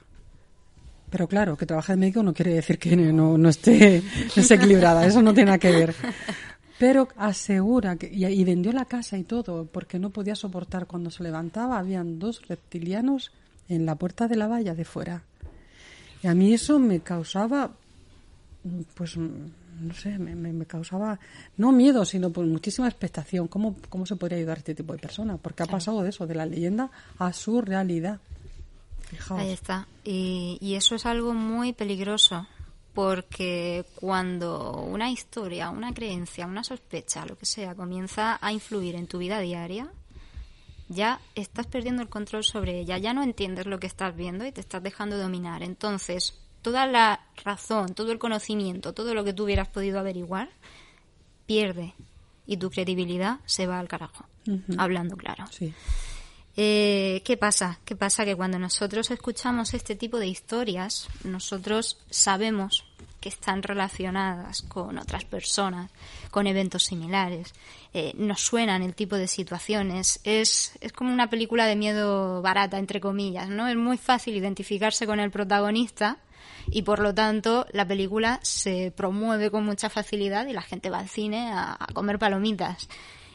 Pero 1.11 1.27
claro, 1.27 1.57
que 1.57 1.67
trabaja 1.67 1.93
de 1.93 1.99
médico 1.99 2.23
no 2.23 2.33
quiere 2.33 2.55
decir 2.55 2.79
que 2.79 2.97
no, 2.97 3.37
no 3.37 3.49
esté 3.49 4.03
desequilibrada, 4.37 5.05
eso 5.05 5.21
no 5.23 5.35
tiene 5.35 5.47
nada 5.47 5.59
que 5.59 5.73
ver. 5.73 5.95
Pero 6.79 7.09
asegura 7.17 7.97
que, 7.97 8.09
y, 8.11 8.25
y 8.25 8.45
vendió 8.45 8.73
la 8.73 8.87
casa 8.87 9.19
y 9.19 9.25
todo, 9.25 9.67
porque 9.67 9.99
no 9.99 10.11
podía 10.11 10.35
soportar 10.35 10.87
cuando 10.87 11.11
se 11.11 11.23
levantaba, 11.23 11.79
habían 11.79 12.19
dos 12.19 12.47
reptilianos 12.49 13.33
en 13.69 13.85
la 13.85 13.97
puerta 13.97 14.29
de 14.29 14.37
la 14.37 14.49
valla 14.49 14.75
de 14.75 14.85
fuera. 14.85 15.23
Y 16.23 16.27
a 16.27 16.35
mí 16.35 16.53
eso 16.53 16.79
me 16.79 17.01
causaba, 17.01 17.73
pues, 18.95 19.17
no 19.81 19.95
sé, 19.95 20.19
me, 20.19 20.35
me- 20.35 20.53
me 20.53 20.67
causaba, 20.67 21.19
no 21.57 21.73
miedo, 21.73 22.05
sino 22.05 22.31
pues 22.31 22.47
muchísima 22.49 22.89
expectación. 22.89 23.49
¿Cómo, 23.49 23.77
¿Cómo 23.89 24.07
se 24.07 24.17
podría 24.17 24.39
ayudar 24.39 24.57
a 24.57 24.61
este 24.61 24.75
tipo 24.75 24.93
de 24.93 24.99
personas? 24.99 25.39
Porque 25.41 25.63
ha 25.63 25.67
pasado 25.67 26.03
de 26.03 26.11
eso, 26.11 26.27
de 26.27 26.35
la 26.35 26.47
leyenda 26.47 26.91
a 27.19 27.33
su 27.33 27.61
realidad. 27.61 28.21
Fijaos. 29.09 29.41
Ahí 29.41 29.51
está. 29.51 29.89
Y, 30.05 30.59
y 30.61 30.75
eso 30.75 30.95
es 30.95 31.05
algo 31.07 31.35
muy 31.35 31.73
peligroso, 31.73 32.47
porque 32.95 33.85
cuando 33.97 34.73
una 34.83 35.11
historia, 35.11 35.71
una 35.71 35.93
creencia, 35.95 36.47
una 36.47 36.63
sospecha, 36.65 37.25
lo 37.27 37.37
que 37.37 37.47
sea, 37.47 37.75
comienza 37.75 38.39
a 38.41 38.53
influir 38.53 38.95
en 38.97 39.07
tu 39.07 39.19
vida 39.19 39.41
diaria, 39.41 39.89
ya 40.89 41.21
estás 41.37 41.67
perdiendo 41.67 42.03
el 42.03 42.09
control 42.09 42.43
sobre 42.45 42.81
ella, 42.81 42.99
ya 42.99 43.15
no 43.15 43.23
entiendes 43.23 43.67
lo 43.67 43.79
que 43.79 43.87
estás 43.87 44.15
viendo 44.17 44.45
y 44.45 44.53
te 44.53 44.61
estás 44.61 44.83
dejando 44.83 45.17
dominar. 45.19 45.63
Entonces, 45.63 46.35
toda 46.63 46.87
la 46.87 47.21
razón, 47.45 47.95
todo 47.95 48.13
el 48.13 48.19
conocimiento, 48.19 48.93
todo 48.93 49.15
lo 49.15 49.25
que 49.25 49.33
tú 49.33 49.45
hubieras 49.45 49.69
podido 49.69 49.99
averiguar, 49.99 50.51
pierde 51.47 51.95
y 52.47 52.57
tu 52.57 52.71
credibilidad 52.71 53.41
se 53.47 53.67
va 53.67 53.79
al 53.79 53.89
carajo, 53.89 54.25
hablando 54.77 55.17
claro. 55.17 55.47
Sí. 55.51 55.73
Eh, 56.57 57.23
¿Qué 57.25 57.37
pasa? 57.37 57.79
¿Qué 57.85 57.97
pasa? 57.97 58.25
Que 58.25 58.37
cuando 58.37 58.59
nosotros 58.59 59.11
escuchamos 59.11 59.73
este 59.73 59.95
tipo 59.95 60.19
de 60.19 60.27
historias, 60.27 61.09
nosotros 61.25 61.99
sabemos 62.11 62.85
que 63.21 63.29
están 63.29 63.63
relacionadas 63.63 64.63
con 64.63 64.99
otras 64.99 65.25
personas, 65.25 65.91
con 66.31 66.47
eventos 66.47 66.85
similares, 66.85 67.53
eh, 67.93 68.13
nos 68.17 68.41
suenan 68.41 68.83
el 68.83 68.95
tipo 68.95 69.17
de 69.17 69.29
situaciones, 69.29 70.21
es, 70.25 70.73
es 70.81 70.93
como 70.93 71.13
una 71.13 71.29
película 71.29 71.67
de 71.67 71.77
miedo 71.77 72.43
barata, 72.43 72.79
entre 72.79 73.01
comillas, 73.01 73.49
¿no? 73.49 73.69
Es 73.69 73.77
muy 73.77 73.99
fácil 73.99 74.37
identificarse 74.37 75.07
con 75.07 75.21
el 75.21 75.31
protagonista 75.31 76.19
y 76.71 76.83
por 76.83 76.99
lo 77.01 77.15
tanto 77.15 77.67
la 77.73 77.87
película 77.87 78.39
se 78.43 78.93
promueve 78.97 79.51
con 79.51 79.65
mucha 79.65 79.89
facilidad 79.91 80.47
y 80.47 80.53
la 80.53 80.63
gente 80.63 80.91
va 80.91 80.99
al 80.99 81.09
cine 81.09 81.51
a, 81.51 81.77
a 81.79 81.87
comer 81.93 82.19
palomitas. 82.19 82.89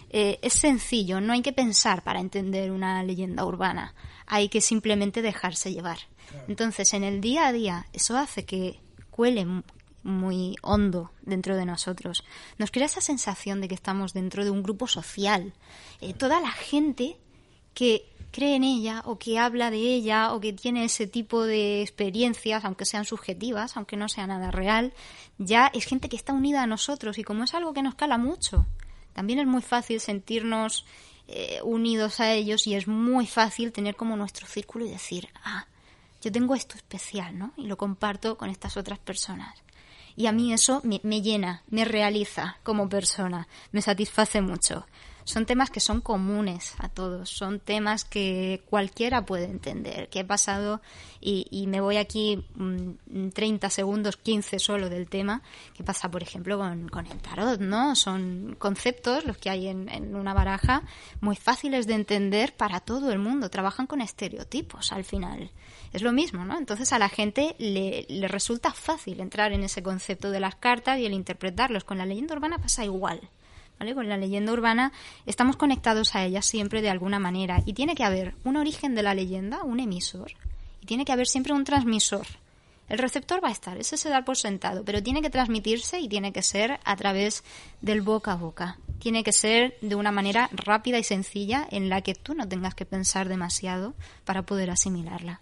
Eh, 0.09 0.39
es 0.41 0.53
sencillo, 0.53 1.19
no 1.19 1.33
hay 1.33 1.41
que 1.41 1.51
pensar 1.51 2.03
para 2.03 2.19
entender 2.19 2.71
una 2.71 3.03
leyenda 3.03 3.45
urbana, 3.45 3.93
hay 4.27 4.47
que 4.49 4.61
simplemente 4.61 5.21
dejarse 5.21 5.73
llevar. 5.73 5.97
Entonces, 6.47 6.93
en 6.93 7.03
el 7.03 7.21
día 7.21 7.47
a 7.47 7.51
día, 7.53 7.85
eso 7.93 8.17
hace 8.17 8.45
que 8.45 8.79
cuele 9.11 9.45
mu- 9.45 9.61
muy 10.03 10.55
hondo 10.61 11.11
dentro 11.21 11.55
de 11.57 11.65
nosotros. 11.65 12.23
Nos 12.57 12.71
crea 12.71 12.85
esa 12.85 13.01
sensación 13.01 13.59
de 13.61 13.67
que 13.67 13.75
estamos 13.75 14.13
dentro 14.13 14.43
de 14.43 14.51
un 14.51 14.61
grupo 14.63 14.87
social. 14.87 15.53
Eh, 16.01 16.13
toda 16.13 16.39
la 16.39 16.51
gente 16.51 17.17
que 17.73 18.07
cree 18.35 18.55
en 18.57 18.65
ella 18.65 19.01
o 19.05 19.17
que 19.17 19.39
habla 19.39 19.71
de 19.71 19.77
ella 19.77 20.33
o 20.33 20.41
que 20.41 20.51
tiene 20.51 20.83
ese 20.83 21.07
tipo 21.07 21.45
de 21.45 21.81
experiencias, 21.81 22.65
aunque 22.65 22.83
sean 22.83 23.05
subjetivas, 23.05 23.77
aunque 23.77 23.95
no 23.95 24.09
sea 24.09 24.27
nada 24.27 24.51
real, 24.51 24.93
ya 25.37 25.71
es 25.73 25.85
gente 25.85 26.09
que 26.09 26.17
está 26.17 26.33
unida 26.33 26.61
a 26.61 26.67
nosotros 26.67 27.17
y 27.17 27.23
como 27.23 27.45
es 27.45 27.53
algo 27.53 27.71
que 27.71 27.81
nos 27.81 27.95
cala 27.95 28.17
mucho, 28.17 28.65
también 29.13 29.39
es 29.39 29.47
muy 29.47 29.61
fácil 29.61 30.01
sentirnos 30.01 30.85
eh, 31.29 31.61
unidos 31.63 32.19
a 32.19 32.33
ellos 32.33 32.67
y 32.67 32.75
es 32.75 32.89
muy 32.89 33.25
fácil 33.25 33.71
tener 33.71 33.95
como 33.95 34.17
nuestro 34.17 34.47
círculo 34.47 34.85
y 34.85 34.89
decir, 34.89 35.29
ah, 35.45 35.67
yo 36.21 36.29
tengo 36.29 36.55
esto 36.55 36.75
especial, 36.75 37.39
¿no? 37.39 37.53
Y 37.55 37.67
lo 37.67 37.77
comparto 37.77 38.37
con 38.37 38.49
estas 38.49 38.75
otras 38.75 38.99
personas. 38.99 39.63
Y 40.17 40.25
a 40.25 40.33
mí 40.33 40.51
eso 40.51 40.81
me, 40.83 40.99
me 41.03 41.21
llena, 41.21 41.63
me 41.69 41.85
realiza 41.85 42.57
como 42.63 42.89
persona, 42.89 43.47
me 43.71 43.81
satisface 43.81 44.41
mucho. 44.41 44.85
Son 45.25 45.47
temas 45.47 45.71
que 45.71 45.79
son 45.79 46.01
comunes 46.01 46.75
a 46.77 46.87
todos, 46.87 47.29
son 47.31 47.59
temas 47.59 48.05
que 48.05 48.63
cualquiera 48.69 49.25
puede 49.25 49.45
entender, 49.45 50.07
que 50.09 50.19
he 50.19 50.23
pasado 50.23 50.81
y, 51.19 51.47
y 51.49 51.65
me 51.65 51.81
voy 51.81 51.97
aquí 51.97 52.45
mm, 52.53 53.29
30 53.33 53.71
segundos, 53.71 54.17
15 54.17 54.59
solo 54.59 54.87
del 54.87 55.09
tema, 55.09 55.41
que 55.73 55.83
pasa, 55.83 56.09
por 56.11 56.21
ejemplo, 56.21 56.59
con, 56.59 56.89
con 56.89 57.07
el 57.07 57.17
tarot, 57.17 57.59
¿no? 57.59 57.95
Son 57.95 58.55
conceptos, 58.59 59.25
los 59.25 59.37
que 59.37 59.49
hay 59.49 59.67
en, 59.67 59.89
en 59.89 60.15
una 60.15 60.35
baraja, 60.35 60.83
muy 61.21 61.35
fáciles 61.35 61.87
de 61.87 61.95
entender 61.95 62.55
para 62.55 62.79
todo 62.79 63.11
el 63.11 63.17
mundo, 63.17 63.49
trabajan 63.49 63.87
con 63.87 64.01
estereotipos 64.01 64.91
al 64.91 65.05
final. 65.05 65.49
Es 65.91 66.03
lo 66.03 66.11
mismo, 66.11 66.45
¿no? 66.45 66.55
Entonces 66.55 66.93
a 66.93 66.99
la 66.99 67.09
gente 67.09 67.55
le, 67.57 68.05
le 68.09 68.27
resulta 68.27 68.71
fácil 68.71 69.21
entrar 69.21 69.53
en 69.53 69.63
ese 69.63 69.81
concepto 69.81 70.29
de 70.29 70.39
las 70.39 70.55
cartas 70.55 70.99
y 70.99 71.05
el 71.07 71.13
interpretarlos. 71.13 71.83
Con 71.83 71.97
la 71.97 72.05
leyenda 72.05 72.35
urbana 72.35 72.59
pasa 72.59 72.85
igual. 72.85 73.29
¿Vale? 73.79 73.93
Con 73.93 74.07
la 74.07 74.17
leyenda 74.17 74.53
urbana 74.53 74.93
estamos 75.25 75.57
conectados 75.57 76.15
a 76.15 76.23
ella 76.23 76.41
siempre 76.41 76.81
de 76.81 76.89
alguna 76.89 77.19
manera 77.19 77.61
y 77.65 77.73
tiene 77.73 77.95
que 77.95 78.03
haber 78.03 78.35
un 78.43 78.55
origen 78.57 78.95
de 78.95 79.03
la 79.03 79.13
leyenda, 79.13 79.63
un 79.63 79.79
emisor, 79.79 80.31
y 80.81 80.85
tiene 80.85 81.05
que 81.05 81.11
haber 81.11 81.27
siempre 81.27 81.53
un 81.53 81.65
transmisor. 81.65 82.25
El 82.87 82.99
receptor 82.99 83.43
va 83.43 83.49
a 83.49 83.51
estar, 83.51 83.77
ese 83.77 83.97
se 83.97 84.09
da 84.09 84.23
por 84.23 84.37
sentado, 84.37 84.85
pero 84.85 85.01
tiene 85.01 85.21
que 85.21 85.31
transmitirse 85.31 85.99
y 85.99 86.07
tiene 86.07 86.31
que 86.31 86.43
ser 86.43 86.79
a 86.83 86.95
través 86.95 87.43
del 87.81 88.01
boca 88.01 88.33
a 88.33 88.35
boca. 88.35 88.77
Tiene 88.99 89.23
que 89.23 89.33
ser 89.33 89.75
de 89.81 89.95
una 89.95 90.11
manera 90.11 90.49
rápida 90.51 90.99
y 90.99 91.03
sencilla 91.03 91.67
en 91.71 91.89
la 91.89 92.01
que 92.01 92.13
tú 92.13 92.35
no 92.35 92.47
tengas 92.47 92.75
que 92.75 92.85
pensar 92.85 93.27
demasiado 93.27 93.95
para 94.23 94.43
poder 94.43 94.69
asimilarla. 94.69 95.41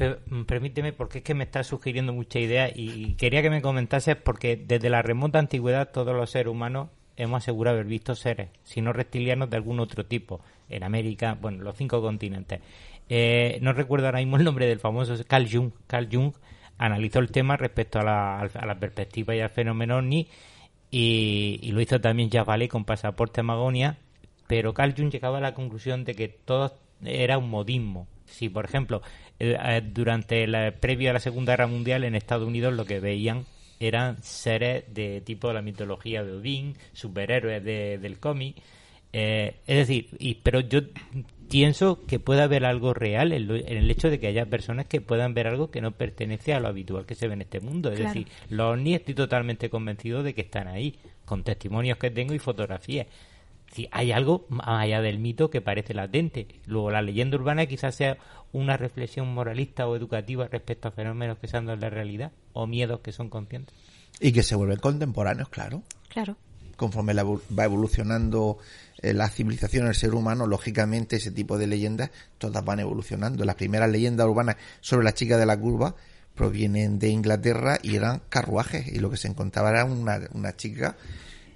Mm, 0.00 0.42
permíteme, 0.44 0.92
porque 0.92 1.18
es 1.18 1.24
que 1.24 1.34
me 1.34 1.44
estás 1.44 1.66
sugiriendo 1.66 2.12
mucha 2.12 2.38
idea 2.38 2.70
y, 2.74 3.14
quería 3.14 3.42
que 3.42 3.50
me 3.50 3.62
comentases 3.62 4.16
porque 4.16 4.56
desde 4.56 4.90
la 4.90 5.02
remota 5.02 5.38
antigüedad 5.38 5.90
todos 5.90 6.14
los 6.14 6.30
seres 6.30 6.50
humanos 6.50 6.88
hemos 7.16 7.42
asegurado 7.42 7.76
haber 7.76 7.86
visto 7.86 8.14
seres, 8.14 8.48
si 8.64 8.80
no 8.80 8.92
reptilianos 8.92 9.50
de 9.50 9.56
algún 9.56 9.78
otro 9.78 10.06
tipo, 10.06 10.40
en 10.70 10.82
América, 10.84 11.36
bueno, 11.40 11.62
los 11.62 11.76
cinco 11.76 12.00
continentes. 12.00 12.60
Eh, 13.08 13.58
no 13.60 13.72
recuerdo 13.72 14.06
ahora 14.06 14.20
mismo 14.20 14.36
el 14.36 14.44
nombre 14.44 14.66
del 14.66 14.78
famoso 14.78 15.14
Carl 15.26 15.48
Jung. 15.50 15.72
Carl 15.86 16.08
Jung 16.10 16.32
analizó 16.78 17.18
el 17.18 17.30
tema 17.30 17.56
respecto 17.56 17.98
a 17.98 18.04
la, 18.04 18.40
a 18.40 18.66
la 18.66 18.78
perspectiva 18.78 19.34
y 19.34 19.40
al 19.40 19.50
fenómeno 19.50 19.98
OVNI 19.98 20.28
y, 20.90 21.70
lo 21.72 21.80
hizo 21.80 22.00
también 22.00 22.30
Jacques 22.30 22.48
Vallée 22.48 22.68
con 22.68 22.84
Pasaporte 22.84 23.42
Magonia, 23.42 23.98
pero 24.46 24.74
Carl 24.74 24.94
Jung 24.96 25.10
llegaba 25.10 25.38
a 25.38 25.40
la 25.40 25.54
conclusión 25.54 26.04
de 26.04 26.14
que 26.14 26.28
todo 26.28 26.74
era 27.04 27.38
un 27.38 27.50
modismo. 27.50 28.08
Si, 28.24 28.48
por 28.48 28.64
ejemplo, 28.64 29.02
durante 29.92 30.46
la 30.46 30.70
previo 30.72 31.10
a 31.10 31.12
la 31.14 31.20
Segunda 31.20 31.52
Guerra 31.52 31.66
Mundial 31.66 32.04
en 32.04 32.14
Estados 32.14 32.46
Unidos 32.46 32.74
lo 32.74 32.84
que 32.84 33.00
veían 33.00 33.44
eran 33.78 34.22
seres 34.22 34.84
de 34.92 35.22
tipo 35.22 35.48
de 35.48 35.54
la 35.54 35.62
mitología 35.62 36.22
de 36.22 36.32
Odín, 36.32 36.76
superhéroes 36.92 37.64
de- 37.64 37.96
del 37.98 38.18
cómic. 38.18 38.56
Eh, 39.12 39.54
es 39.66 39.76
decir, 39.78 40.08
y, 40.18 40.34
pero 40.34 40.60
yo 40.60 40.80
pienso 41.48 42.04
que 42.06 42.18
puede 42.20 42.42
haber 42.42 42.64
algo 42.66 42.92
real 42.94 43.32
en, 43.32 43.46
lo- 43.48 43.56
en 43.56 43.76
el 43.78 43.90
hecho 43.90 44.10
de 44.10 44.20
que 44.20 44.26
haya 44.28 44.44
personas 44.46 44.84
que 44.86 45.00
puedan 45.00 45.32
ver 45.34 45.46
algo 45.48 45.70
que 45.70 45.80
no 45.80 45.92
pertenece 45.92 46.52
a 46.52 46.60
lo 46.60 46.68
habitual 46.68 47.06
que 47.06 47.14
se 47.14 47.26
ve 47.26 47.32
en 47.34 47.40
este 47.42 47.60
mundo. 47.60 47.90
Es 47.90 47.96
Claro. 48.00 48.12
decir, 48.14 48.32
los 48.50 48.74
ovnis 48.74 48.96
estoy 48.96 49.14
totalmente 49.14 49.70
convencido 49.70 50.22
de 50.22 50.34
que 50.34 50.42
están 50.42 50.68
ahí, 50.68 50.94
con 51.24 51.42
testimonios 51.42 51.96
que 51.98 52.10
tengo 52.10 52.34
y 52.34 52.38
fotografías. 52.38 53.06
Si 53.72 53.88
hay 53.92 54.12
algo 54.12 54.46
más 54.48 54.66
allá 54.66 55.00
del 55.00 55.18
mito 55.18 55.50
que 55.50 55.60
parece 55.60 55.94
latente. 55.94 56.48
Luego, 56.66 56.90
la 56.90 57.02
leyenda 57.02 57.36
urbana 57.36 57.66
quizás 57.66 57.94
sea 57.94 58.18
una 58.52 58.76
reflexión 58.76 59.32
moralista 59.32 59.86
o 59.86 59.94
educativa 59.94 60.48
respecto 60.48 60.88
a 60.88 60.90
fenómenos 60.90 61.38
que 61.38 61.46
son 61.46 61.66
de 61.66 61.76
la 61.76 61.88
realidad 61.88 62.32
o 62.52 62.66
miedos 62.66 63.00
que 63.00 63.12
son 63.12 63.28
conscientes. 63.30 63.74
Y 64.18 64.32
que 64.32 64.42
se 64.42 64.56
vuelven 64.56 64.78
contemporáneos, 64.78 65.48
claro. 65.48 65.82
Claro. 66.08 66.36
Conforme 66.76 67.14
la 67.14 67.24
va 67.24 67.64
evolucionando 67.64 68.58
eh, 69.02 69.12
la 69.12 69.28
civilización, 69.28 69.86
el 69.86 69.94
ser 69.94 70.14
humano, 70.14 70.46
lógicamente 70.46 71.16
ese 71.16 71.30
tipo 71.30 71.56
de 71.56 71.66
leyendas 71.66 72.10
todas 72.38 72.64
van 72.64 72.80
evolucionando. 72.80 73.44
Las 73.44 73.54
primeras 73.54 73.90
leyendas 73.90 74.26
urbanas 74.26 74.56
sobre 74.80 75.04
la 75.04 75.14
chica 75.14 75.36
de 75.36 75.46
la 75.46 75.58
curva, 75.58 75.94
provienen 76.34 76.98
de 76.98 77.08
Inglaterra 77.10 77.78
y 77.82 77.96
eran 77.96 78.22
carruajes 78.30 78.88
y 78.88 78.98
lo 78.98 79.10
que 79.10 79.18
se 79.18 79.28
encontraba 79.28 79.70
era 79.70 79.84
una, 79.84 80.20
una 80.32 80.56
chica 80.56 80.96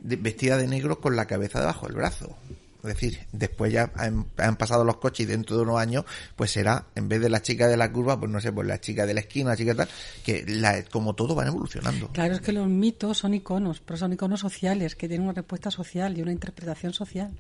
vestida 0.05 0.57
de 0.57 0.69
negro 0.69 1.01
con 1.01 1.17
la 1.17 1.27
cabeza 1.27 1.61
debajo 1.61 1.87
del 1.87 1.97
brazo. 1.97 2.37
Es 2.83 2.89
decir, 2.89 3.19
después 3.33 3.73
ya 3.73 3.91
han, 3.97 4.27
han 4.37 4.57
pasado 4.57 4.85
los 4.85 4.99
coches 4.99 5.25
y 5.25 5.27
dentro 5.27 5.57
de 5.57 5.63
unos 5.63 5.79
años, 5.81 6.05
pues 6.37 6.51
será, 6.51 6.85
en 6.95 7.09
vez 7.09 7.19
de 7.23 7.31
la 7.31 7.41
chica 7.41 7.67
de 7.67 7.79
la 7.79 7.91
curva, 7.91 8.21
pues 8.21 8.31
no 8.31 8.43
sé, 8.43 8.53
pues 8.53 8.69
la 8.69 8.79
chica 8.79 9.07
de 9.07 9.15
la 9.15 9.21
esquina, 9.21 9.51
la 9.51 9.57
chica 9.57 9.75
tal, 9.75 9.89
que 10.23 10.45
la, 10.47 10.83
como 10.85 11.15
todo 11.15 11.35
van 11.35 11.47
evolucionando. 11.47 12.09
Claro, 12.09 12.35
es 12.35 12.43
que 12.43 12.53
los 12.53 12.69
mitos 12.69 13.17
son 13.17 13.33
iconos, 13.33 13.81
pero 13.81 13.97
son 13.97 14.13
iconos 14.13 14.41
sociales, 14.41 14.97
que 14.97 15.09
tienen 15.09 15.25
una 15.27 15.33
respuesta 15.33 15.71
social 15.71 16.19
y 16.19 16.21
una 16.21 16.33
interpretación 16.33 16.93
social. 16.93 17.31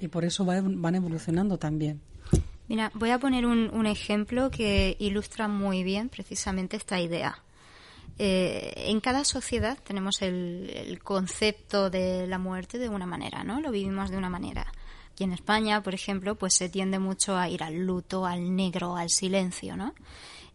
Y 0.00 0.08
por 0.08 0.24
eso 0.24 0.46
va- 0.46 0.62
van 0.64 0.94
evolucionando 0.94 1.58
también. 1.58 2.00
Mira, 2.66 2.90
voy 2.94 3.10
a 3.10 3.18
poner 3.18 3.44
un, 3.44 3.68
un 3.74 3.84
ejemplo 3.84 4.50
que 4.50 4.96
ilustra 4.98 5.46
muy 5.46 5.82
bien 5.82 6.08
precisamente 6.08 6.78
esta 6.78 6.98
idea. 7.00 7.42
Eh, 8.18 8.72
en 8.88 9.00
cada 9.00 9.24
sociedad 9.24 9.78
tenemos 9.82 10.22
el, 10.22 10.70
el 10.74 11.02
concepto 11.02 11.90
de 11.90 12.26
la 12.26 12.38
muerte 12.38 12.78
de 12.78 12.88
una 12.88 13.06
manera, 13.06 13.44
¿no? 13.44 13.60
Lo 13.60 13.70
vivimos 13.70 14.10
de 14.10 14.16
una 14.16 14.30
manera. 14.30 14.72
Aquí 15.12 15.24
en 15.24 15.32
España, 15.32 15.82
por 15.82 15.94
ejemplo, 15.94 16.36
pues 16.36 16.54
se 16.54 16.68
tiende 16.68 16.98
mucho 16.98 17.36
a 17.36 17.48
ir 17.48 17.62
al 17.62 17.78
luto, 17.78 18.26
al 18.26 18.54
negro, 18.54 18.96
al 18.96 19.10
silencio, 19.10 19.76
¿no? 19.76 19.94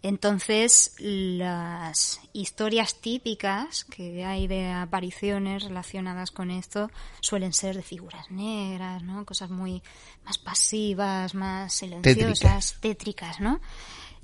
Entonces, 0.06 0.94
las 1.00 2.20
historias 2.32 3.02
típicas 3.02 3.86
que 3.86 4.24
hay 4.24 4.46
de 4.46 4.70
apariciones 4.70 5.64
relacionadas 5.64 6.30
con 6.30 6.52
esto 6.52 6.92
suelen 7.22 7.54
ser 7.54 7.76
de 7.76 7.82
figuras 7.82 8.30
negras, 8.30 9.02
¿no? 9.02 9.26
Cosas 9.26 9.50
muy 9.50 9.82
más 10.24 10.38
pasivas, 10.38 11.34
más 11.34 11.74
silenciosas, 11.74 12.78
tétricas, 12.80 13.40
¿no? 13.40 13.60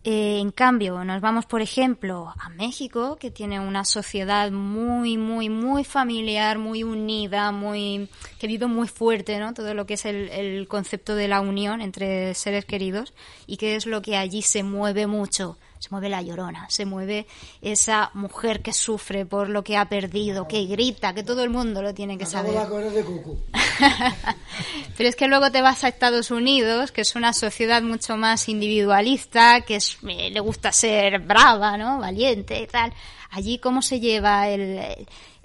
Eh, 0.04 0.40
en 0.40 0.52
cambio, 0.52 1.04
nos 1.04 1.22
vamos, 1.22 1.46
por 1.46 1.62
ejemplo, 1.62 2.34
a 2.36 2.50
México, 2.50 3.18
que 3.20 3.30
tiene 3.30 3.60
una 3.60 3.86
sociedad 3.86 4.50
muy, 4.50 5.18
muy, 5.18 5.50
muy 5.50 5.84
familiar, 5.84 6.58
muy 6.58 6.84
unida, 6.84 7.52
muy 7.52 8.10
que 8.40 8.48
vive 8.48 8.66
muy 8.66 8.88
fuerte, 8.88 9.38
¿no? 9.38 9.54
Todo 9.54 9.76
lo 9.76 9.86
que 9.86 9.94
es 9.94 10.06
el, 10.06 10.30
el 10.30 10.68
concepto 10.68 11.14
de 11.14 11.28
la 11.28 11.40
unión 11.42 11.82
entre 11.82 12.34
seres 12.34 12.66
queridos 12.66 13.14
y 13.46 13.58
que 13.58 13.76
es 13.76 13.86
lo 13.86 14.02
que 14.02 14.18
allí 14.18 14.42
se 14.42 14.64
mueve 14.64 15.06
mucho. 15.06 15.58
Se 15.82 15.90
mueve 15.90 16.10
la 16.10 16.22
llorona, 16.22 16.70
se 16.70 16.86
mueve 16.86 17.26
esa 17.60 18.12
mujer 18.14 18.62
que 18.62 18.72
sufre 18.72 19.26
por 19.26 19.50
lo 19.50 19.64
que 19.64 19.78
ha 19.78 19.86
perdido, 19.90 20.48
que 20.48 20.66
grita, 20.68 21.16
que 21.16 21.24
todo 21.24 21.44
el 21.44 21.50
mundo 21.50 21.82
lo 21.82 21.92
tiene 21.92 22.20
que 22.20 22.26
Acabo 22.26 22.54
saber. 22.54 22.92
de 22.92 23.04
Cucu. 23.04 23.40
Pero 24.96 25.10
es 25.10 25.16
que 25.16 25.28
luego 25.28 25.52
te 25.52 25.64
vas 25.64 25.84
a 25.84 25.88
Estados 25.88 26.30
Unidos, 26.30 26.92
que 26.92 27.02
es 27.02 27.16
una 27.16 27.34
sociedad 27.34 27.82
mucho 27.82 28.16
más 28.16 28.48
individualista, 28.48 29.62
que 29.62 29.78
es, 29.78 29.98
eh, 30.08 30.30
le 30.30 30.40
gusta 30.40 30.72
ser 30.72 31.18
brava, 31.20 31.78
¿no? 31.78 31.98
Valiente 31.98 32.62
y 32.62 32.68
tal. 32.68 32.94
Allí, 33.32 33.58
¿cómo 33.58 33.82
se 33.82 34.00
lleva 34.00 34.50
el, 34.50 34.62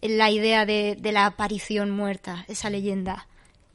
el- 0.02 0.18
la 0.18 0.30
idea 0.30 0.66
de, 0.66 0.96
de 1.00 1.12
la 1.12 1.24
aparición 1.26 1.90
muerta, 1.90 2.44
esa 2.48 2.68
leyenda? 2.70 3.26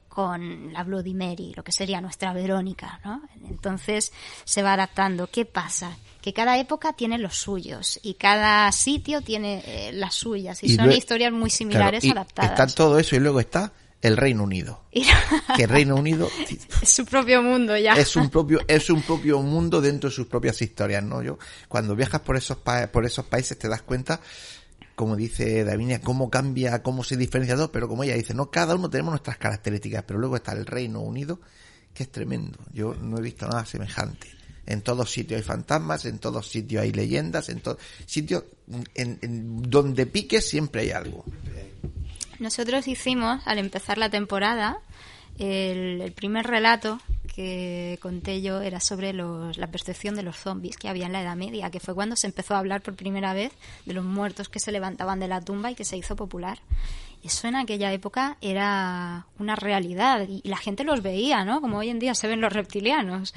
con 0.08 0.74
la 0.74 0.84
Bloody 0.84 1.14
Mary, 1.14 1.54
lo 1.56 1.64
que 1.64 1.72
sería 1.72 2.02
nuestra 2.02 2.34
Verónica, 2.34 3.00
¿no? 3.06 3.22
Entonces 3.50 4.12
se 4.44 4.62
va 4.62 4.74
adaptando. 4.74 5.28
¿Qué 5.28 5.46
pasa? 5.46 5.96
Que 6.22 6.34
cada 6.34 6.58
época 6.60 6.94
tiene 6.94 7.18
los 7.18 7.36
suyos 7.38 8.00
y 8.04 8.14
cada 8.14 8.72
sitio 8.72 9.22
tiene 9.22 9.64
eh, 9.66 9.92
las 9.94 10.14
suyas 10.16 10.64
y, 10.64 10.76
son 10.76 10.92
historias 10.92 11.32
muy 11.32 11.50
similares 11.50 12.02
Claro, 12.02 12.08
y 12.08 12.12
adaptadas. 12.22 12.52
Está 12.52 12.68
todo 12.76 13.00
eso 13.00 13.16
y 13.16 13.20
luego 13.20 13.40
está 13.40 13.74
el 14.02 14.18
Reino 14.18 14.44
Unido. 14.44 14.84
Que 15.56 15.64
el 15.64 15.70
Reino 15.70 15.96
Unido 15.96 16.30
es 16.82 16.90
su 16.94 17.06
propio 17.06 17.42
mundo 17.42 17.76
ya. 17.78 17.94
es 17.94 18.16
un 18.16 18.30
propio 18.30 18.60
es 18.68 18.90
un 18.90 19.02
propio 19.02 19.42
mundo 19.42 19.82
dentro 19.82 20.10
de 20.10 20.16
sus 20.16 20.28
propias 20.28 20.62
historias, 20.62 21.04
¿no? 21.04 21.22
Yo 21.22 21.38
cuando 21.68 21.96
viajas 21.96 22.22
por 22.22 22.38
esos 22.38 22.58
pa- 22.58 22.88
por 22.88 23.06
esos 23.06 23.26
países 23.26 23.58
te 23.58 23.68
das 23.68 23.82
cuenta 23.82 24.20
como 24.96 25.16
dice 25.16 25.64
Davinia, 25.64 26.00
cómo 26.02 26.30
cambia, 26.30 26.84
cómo 26.84 27.04
se 27.04 27.18
diferencia 27.18 27.56
todo, 27.56 27.72
pero 27.72 27.88
como 27.88 28.04
ella 28.04 28.14
dice, 28.14 28.36
no, 28.36 28.52
cada 28.52 28.76
uno 28.76 28.88
tenemos 28.90 29.12
nuestras 29.14 29.38
características, 29.38 30.04
pero 30.06 30.20
luego 30.20 30.36
está 30.36 30.52
el 30.52 30.66
Reino 30.68 31.00
Unido, 31.00 31.40
que 31.94 32.04
es 32.04 32.12
tremendo. 32.12 32.60
Yo 32.72 32.94
no 32.94 33.18
he 33.18 33.22
visto 33.22 33.48
nada 33.48 33.66
semejante. 33.66 34.28
En 34.72 34.82
todos 34.82 35.12
sitios 35.12 35.38
hay 35.40 35.44
fantasmas, 35.44 36.06
en 36.06 36.20
todos 36.20 36.48
sitios 36.48 36.82
hay 36.84 36.92
leyendas, 36.92 37.50
en 37.50 37.60
todos 37.62 37.78
sitios, 38.06 38.44
en, 38.96 39.62
donde 39.70 40.06
piques 40.06 40.48
siempre 40.50 40.82
hay 40.82 40.92
algo. 40.92 41.26
Nosotros 42.40 42.88
hicimos, 42.88 43.42
al 43.46 43.60
empezar 43.60 43.98
la 43.98 44.10
temporada, 44.10 44.80
el, 45.38 46.02
el 46.02 46.12
primer 46.14 46.48
relato 46.48 47.00
que 47.36 47.98
conté 48.02 48.42
yo 48.42 48.62
era 48.62 48.80
sobre 48.80 49.14
los- 49.14 49.58
la 49.58 49.68
percepción 49.68 50.16
de 50.16 50.24
los 50.24 50.36
zombies 50.38 50.76
que 50.76 50.90
había 50.90 51.06
en 51.06 51.14
la 51.14 51.22
Edad 51.22 51.36
Media, 51.38 51.70
que 51.70 51.80
fue 51.80 51.94
cuando 51.94 52.16
se 52.16 52.28
empezó 52.28 52.56
a 52.56 52.60
hablar 52.60 52.82
por 52.82 52.96
primera 52.96 53.34
vez 53.34 53.52
de 53.86 53.94
los 53.94 54.04
muertos 54.04 54.50
que 54.50 54.60
se 54.60 54.72
levantaban 54.72 55.20
de 55.20 55.28
la 55.28 55.40
tumba 55.42 55.72
y 55.72 55.76
que 55.76 55.86
se 55.86 55.96
hizo 55.98 56.16
popular. 56.16 56.60
Eso 57.24 57.48
en 57.48 57.56
aquella 57.56 57.94
época 57.94 58.38
era 58.42 59.28
una 59.38 59.56
realidad 59.56 60.26
y 60.28 60.42
la 60.50 60.58
gente 60.58 60.84
los 60.84 61.04
veía, 61.04 61.46
¿no? 61.46 61.62
Como 61.62 61.78
hoy 61.78 61.90
en 61.90 62.00
día 62.00 62.16
se 62.16 62.28
ven 62.28 62.42
los 62.42 62.52
reptilianos. 62.52 63.34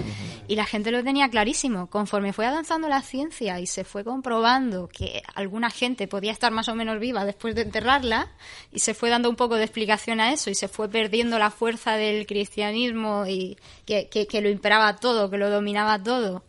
Y 0.49 0.57
la 0.57 0.65
gente 0.65 0.91
lo 0.91 1.05
tenía 1.05 1.29
clarísimo. 1.29 1.89
Conforme 1.91 2.33
fue 2.33 2.47
avanzando 2.47 2.89
la 2.89 3.03
ciencia 3.03 3.61
y 3.61 3.67
se 3.67 3.85
fue 3.85 4.03
comprobando 4.03 4.89
que 4.89 5.23
alguna 5.35 5.69
gente 5.69 6.09
podía 6.09 6.33
estar 6.33 6.51
más 6.51 6.69
o 6.71 6.75
menos 6.75 6.99
viva 6.99 7.27
después 7.27 7.55
de 7.55 7.61
enterrarla, 7.63 8.29
y 8.73 8.79
se 8.79 8.95
fue 8.95 9.11
dando 9.11 9.29
un 9.29 9.37
poco 9.37 9.57
de 9.57 9.65
explicación 9.65 10.19
a 10.19 10.33
eso, 10.33 10.49
y 10.49 10.55
se 10.55 10.69
fue 10.69 10.89
perdiendo 10.89 11.39
la 11.39 11.51
fuerza 11.51 11.93
del 11.97 12.27
cristianismo 12.27 13.27
y 13.27 13.59
que, 13.85 14.09
que- 14.09 14.27
que 14.27 14.41
lo 14.41 14.49
imperaba 14.49 14.97
todo, 14.97 15.31
que 15.31 15.37
lo 15.37 15.51
dominaba 15.51 16.03
todo. 16.03 16.43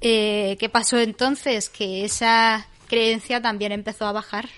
Eh, 0.00 0.56
¿Qué 0.58 0.68
pasó 0.68 0.98
entonces? 0.98 1.68
Que 1.68 2.04
esa 2.04 2.66
creencia 2.88 3.40
también 3.40 3.70
empezó 3.70 4.04
a 4.06 4.12
bajar. 4.12 4.48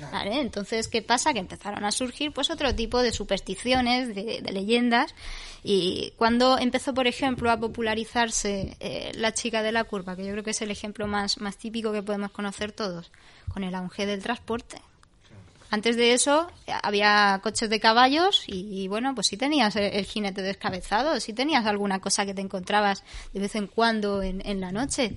¿Vale? 0.00 0.40
Entonces, 0.40 0.88
¿qué 0.88 1.02
pasa? 1.02 1.32
Que 1.32 1.38
empezaron 1.38 1.84
a 1.84 1.92
surgir 1.92 2.32
pues 2.32 2.50
otro 2.50 2.74
tipo 2.74 3.00
de 3.00 3.12
supersticiones, 3.12 4.14
de, 4.14 4.40
de 4.42 4.52
leyendas. 4.52 5.14
Y 5.62 6.12
cuando 6.16 6.58
empezó, 6.58 6.92
por 6.94 7.06
ejemplo, 7.06 7.50
a 7.50 7.58
popularizarse 7.58 8.76
eh, 8.80 9.12
la 9.14 9.32
chica 9.32 9.62
de 9.62 9.72
la 9.72 9.84
curva, 9.84 10.16
que 10.16 10.24
yo 10.24 10.32
creo 10.32 10.44
que 10.44 10.50
es 10.50 10.62
el 10.62 10.70
ejemplo 10.70 11.06
más, 11.06 11.38
más 11.40 11.56
típico 11.56 11.92
que 11.92 12.02
podemos 12.02 12.32
conocer 12.32 12.72
todos, 12.72 13.10
con 13.52 13.62
el 13.62 13.74
auge 13.74 14.04
del 14.04 14.22
transporte. 14.22 14.82
Antes 15.70 15.96
de 15.96 16.12
eso 16.12 16.48
había 16.82 17.40
coches 17.42 17.70
de 17.70 17.80
caballos 17.80 18.44
y, 18.46 18.82
y, 18.82 18.88
bueno, 18.88 19.14
pues 19.14 19.28
sí 19.28 19.36
tenías 19.36 19.74
el, 19.76 19.84
el 19.84 20.04
jinete 20.04 20.42
descabezado, 20.42 21.18
sí 21.18 21.32
tenías 21.32 21.66
alguna 21.66 22.00
cosa 22.00 22.26
que 22.26 22.34
te 22.34 22.42
encontrabas 22.42 23.02
de 23.32 23.40
vez 23.40 23.54
en 23.56 23.66
cuando 23.66 24.22
en, 24.22 24.46
en 24.46 24.60
la 24.60 24.70
noche, 24.70 25.16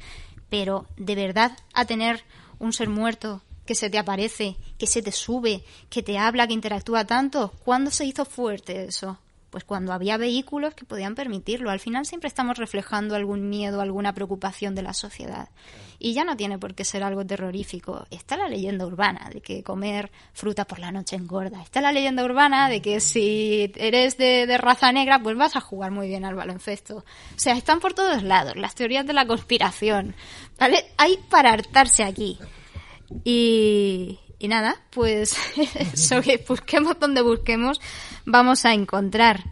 pero 0.50 0.86
de 0.98 1.16
verdad 1.16 1.52
a 1.74 1.86
tener 1.86 2.24
un 2.60 2.74
ser 2.74 2.90
muerto 2.90 3.42
que 3.68 3.76
se 3.76 3.92
te 3.92 4.00
aparece, 4.00 4.58
que 4.80 4.88
se 4.88 5.04
te 5.04 5.12
sube, 5.12 5.64
que 5.92 6.02
te 6.02 6.18
habla, 6.18 6.48
que 6.48 6.54
interactúa 6.54 7.06
tanto, 7.06 7.54
¿cuándo 7.64 7.92
se 7.92 8.06
hizo 8.06 8.26
fuerte 8.26 8.86
eso? 8.86 9.20
Pues 9.52 9.64
cuando 9.64 9.94
había 9.94 10.18
vehículos 10.18 10.74
que 10.74 10.84
podían 10.84 11.16
permitirlo. 11.16 11.70
Al 11.70 11.80
final 11.80 12.06
siempre 12.06 12.28
estamos 12.28 12.58
reflejando 12.58 13.16
algún 13.16 13.50
miedo, 13.50 13.80
alguna 13.80 14.14
preocupación 14.14 14.76
de 14.76 14.82
la 14.82 14.94
sociedad. 14.94 15.48
Y 16.00 16.14
ya 16.14 16.26
no 16.26 16.36
tiene 16.36 16.60
por 16.60 16.76
qué 16.76 16.84
ser 16.84 17.02
algo 17.02 17.26
terrorífico. 17.26 18.06
Está 18.12 18.36
la 18.36 18.50
leyenda 18.50 18.86
urbana 18.86 19.30
de 19.34 19.40
que 19.42 19.64
comer 19.64 20.12
fruta 20.34 20.66
por 20.66 20.80
la 20.80 20.92
noche 20.92 21.16
engorda. 21.16 21.62
Está 21.62 21.80
la 21.80 21.94
leyenda 21.94 22.26
urbana 22.26 22.68
de 22.68 22.82
que 22.82 23.00
si 23.00 23.72
eres 23.78 24.18
de, 24.18 24.46
de 24.48 24.58
raza 24.58 24.92
negra, 24.92 25.20
pues 25.24 25.38
vas 25.38 25.56
a 25.56 25.62
jugar 25.62 25.92
muy 25.92 26.10
bien 26.10 26.26
al 26.26 26.36
baloncesto. 26.36 26.98
O 26.98 27.04
sea, 27.38 27.54
están 27.54 27.80
por 27.80 27.94
todos 27.94 28.24
lados. 28.24 28.58
Las 28.58 28.76
teorías 28.76 29.08
de 29.08 29.14
la 29.14 29.26
conspiración. 29.26 30.14
¿Vale? 30.60 30.86
Hay 30.98 31.18
para 31.30 31.54
hartarse 31.54 32.04
aquí. 32.04 32.38
Y, 33.24 34.20
y 34.40 34.48
nada, 34.48 34.82
pues 34.92 35.38
eso 35.94 36.22
que 36.22 36.44
busquemos 36.48 37.00
donde 37.00 37.22
busquemos, 37.22 37.80
vamos 38.26 38.66
a 38.66 38.74
encontrar. 38.74 39.44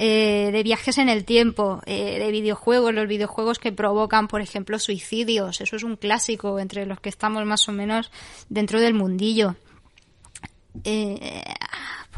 Eh, 0.00 0.50
de 0.52 0.62
viajes 0.62 0.96
en 0.98 1.08
el 1.08 1.24
tiempo, 1.24 1.82
eh, 1.84 2.20
de 2.20 2.30
videojuegos, 2.30 2.94
los 2.94 3.08
videojuegos 3.08 3.58
que 3.58 3.72
provocan, 3.72 4.28
por 4.28 4.40
ejemplo, 4.40 4.78
suicidios. 4.78 5.60
Eso 5.60 5.74
es 5.74 5.82
un 5.82 5.96
clásico 5.96 6.60
entre 6.60 6.86
los 6.86 7.00
que 7.00 7.08
estamos 7.08 7.44
más 7.44 7.68
o 7.68 7.72
menos 7.72 8.12
dentro 8.48 8.80
del 8.80 8.94
mundillo. 8.94 9.56
Eh, 10.84 11.42